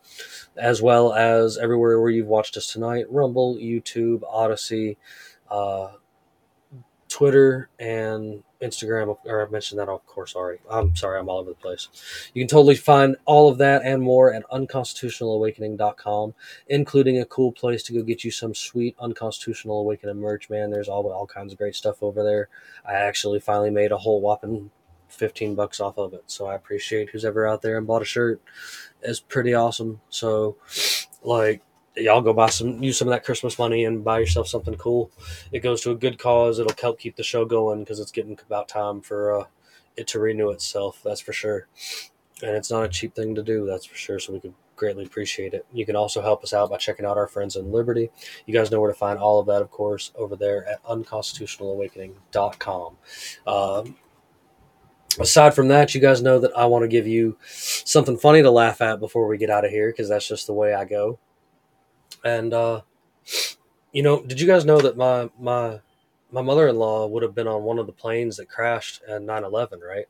as 0.56 0.80
well 0.80 1.12
as 1.12 1.58
everywhere 1.58 2.00
where 2.00 2.10
you've 2.10 2.26
watched 2.28 2.56
us 2.56 2.72
tonight: 2.72 3.04
Rumble, 3.10 3.56
YouTube, 3.56 4.22
Odysee. 4.22 4.96
Uh, 5.50 5.88
Twitter 7.12 7.68
and 7.78 8.42
Instagram, 8.62 9.14
or 9.26 9.46
I 9.46 9.50
mentioned 9.50 9.78
that 9.78 9.90
of 9.90 10.06
course 10.06 10.34
already. 10.34 10.60
I'm 10.70 10.96
sorry, 10.96 11.20
I'm 11.20 11.28
all 11.28 11.40
over 11.40 11.50
the 11.50 11.56
place. 11.56 11.88
You 12.32 12.40
can 12.40 12.48
totally 12.48 12.74
find 12.74 13.16
all 13.26 13.50
of 13.50 13.58
that 13.58 13.82
and 13.84 14.00
more 14.02 14.32
at 14.32 14.48
unconstitutionalawakening.com, 14.48 16.32
including 16.68 17.18
a 17.18 17.26
cool 17.26 17.52
place 17.52 17.82
to 17.82 17.92
go 17.92 18.02
get 18.02 18.24
you 18.24 18.30
some 18.30 18.54
sweet 18.54 18.96
Unconstitutional 18.98 19.80
Awakening 19.80 20.20
merch, 20.20 20.48
man. 20.48 20.70
There's 20.70 20.88
all, 20.88 21.06
all 21.12 21.26
kinds 21.26 21.52
of 21.52 21.58
great 21.58 21.74
stuff 21.74 22.02
over 22.02 22.24
there. 22.24 22.48
I 22.82 22.94
actually 22.94 23.40
finally 23.40 23.68
made 23.68 23.92
a 23.92 23.98
whole 23.98 24.22
whopping 24.22 24.70
15 25.08 25.54
bucks 25.54 25.80
off 25.80 25.98
of 25.98 26.14
it. 26.14 26.24
So 26.28 26.46
I 26.46 26.54
appreciate 26.54 27.10
who's 27.10 27.26
ever 27.26 27.46
out 27.46 27.60
there 27.60 27.76
and 27.76 27.86
bought 27.86 28.00
a 28.00 28.06
shirt. 28.06 28.40
It's 29.02 29.20
pretty 29.20 29.52
awesome. 29.52 30.00
So, 30.08 30.56
like, 31.22 31.60
y'all 31.96 32.20
go 32.20 32.32
buy 32.32 32.48
some 32.48 32.82
use 32.82 32.98
some 32.98 33.08
of 33.08 33.12
that 33.12 33.24
christmas 33.24 33.58
money 33.58 33.84
and 33.84 34.04
buy 34.04 34.18
yourself 34.18 34.48
something 34.48 34.74
cool. 34.74 35.10
It 35.50 35.60
goes 35.60 35.80
to 35.82 35.90
a 35.90 35.96
good 35.96 36.18
cause. 36.18 36.58
It'll 36.58 36.74
help 36.80 36.98
keep 36.98 37.16
the 37.16 37.22
show 37.22 37.44
going 37.44 37.80
because 37.80 38.00
it's 38.00 38.12
getting 38.12 38.38
about 38.46 38.68
time 38.68 39.00
for 39.00 39.40
uh, 39.40 39.44
it 39.96 40.06
to 40.08 40.18
renew 40.18 40.50
itself 40.50 41.00
that's 41.04 41.20
for 41.20 41.32
sure. 41.32 41.68
And 42.42 42.56
it's 42.56 42.70
not 42.70 42.84
a 42.84 42.88
cheap 42.88 43.14
thing 43.14 43.34
to 43.34 43.42
do 43.42 43.66
that's 43.66 43.86
for 43.86 43.96
sure 43.96 44.18
so 44.18 44.32
we 44.32 44.40
could 44.40 44.54
greatly 44.74 45.04
appreciate 45.04 45.54
it. 45.54 45.64
You 45.72 45.86
can 45.86 45.94
also 45.94 46.22
help 46.22 46.42
us 46.42 46.52
out 46.52 46.70
by 46.70 46.76
checking 46.76 47.06
out 47.06 47.16
our 47.16 47.28
friends 47.28 47.56
in 47.56 47.70
liberty. 47.70 48.10
You 48.46 48.54
guys 48.54 48.70
know 48.70 48.80
where 48.80 48.90
to 48.90 48.98
find 48.98 49.18
all 49.18 49.38
of 49.38 49.46
that 49.46 49.62
of 49.62 49.70
course 49.70 50.12
over 50.16 50.34
there 50.34 50.66
at 50.66 50.82
unconstitutionalawakening.com 50.84 52.96
um, 53.46 53.96
aside 55.20 55.54
from 55.54 55.68
that 55.68 55.94
you 55.94 56.00
guys 56.00 56.22
know 56.22 56.38
that 56.38 56.56
i 56.56 56.64
want 56.64 56.82
to 56.82 56.88
give 56.88 57.06
you 57.06 57.36
something 57.44 58.16
funny 58.16 58.42
to 58.42 58.50
laugh 58.50 58.80
at 58.80 58.98
before 58.98 59.26
we 59.26 59.36
get 59.36 59.50
out 59.50 59.64
of 59.64 59.70
here 59.70 59.90
because 59.90 60.08
that's 60.08 60.26
just 60.26 60.46
the 60.46 60.52
way 60.52 60.72
i 60.72 60.84
go 60.84 61.18
and 62.24 62.52
uh, 62.52 62.82
you 63.92 64.02
know, 64.02 64.22
did 64.22 64.40
you 64.40 64.46
guys 64.46 64.64
know 64.64 64.80
that 64.80 64.96
my 64.96 65.30
my 65.38 65.80
my 66.30 66.42
mother 66.42 66.68
in 66.68 66.76
law 66.76 67.06
would 67.06 67.22
have 67.22 67.34
been 67.34 67.46
on 67.46 67.62
one 67.62 67.78
of 67.78 67.86
the 67.86 67.92
planes 67.92 68.38
that 68.38 68.48
crashed 68.48 69.02
at 69.06 69.20
9-11, 69.20 69.82
right? 69.86 70.06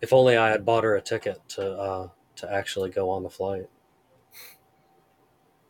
If 0.00 0.12
only 0.12 0.36
I 0.36 0.50
had 0.50 0.64
bought 0.64 0.84
her 0.84 0.94
a 0.94 1.02
ticket 1.02 1.40
to 1.50 1.72
uh, 1.72 2.08
to 2.36 2.52
actually 2.52 2.90
go 2.90 3.10
on 3.10 3.22
the 3.22 3.30
flight. 3.30 3.68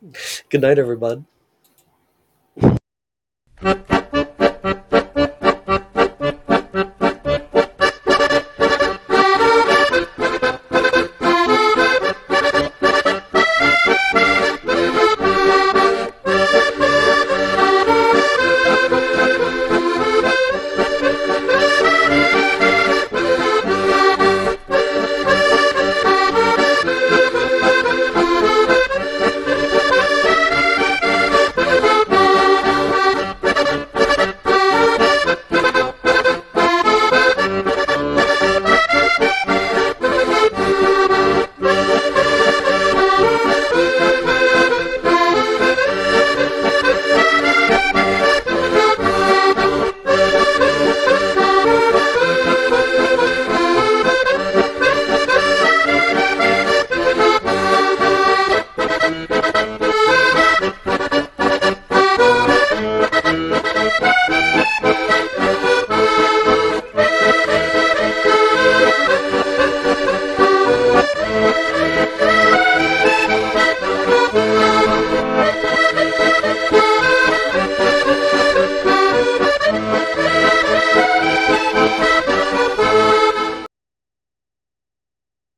Good 0.49 0.61
night, 0.61 0.79
everybody. 0.79 1.23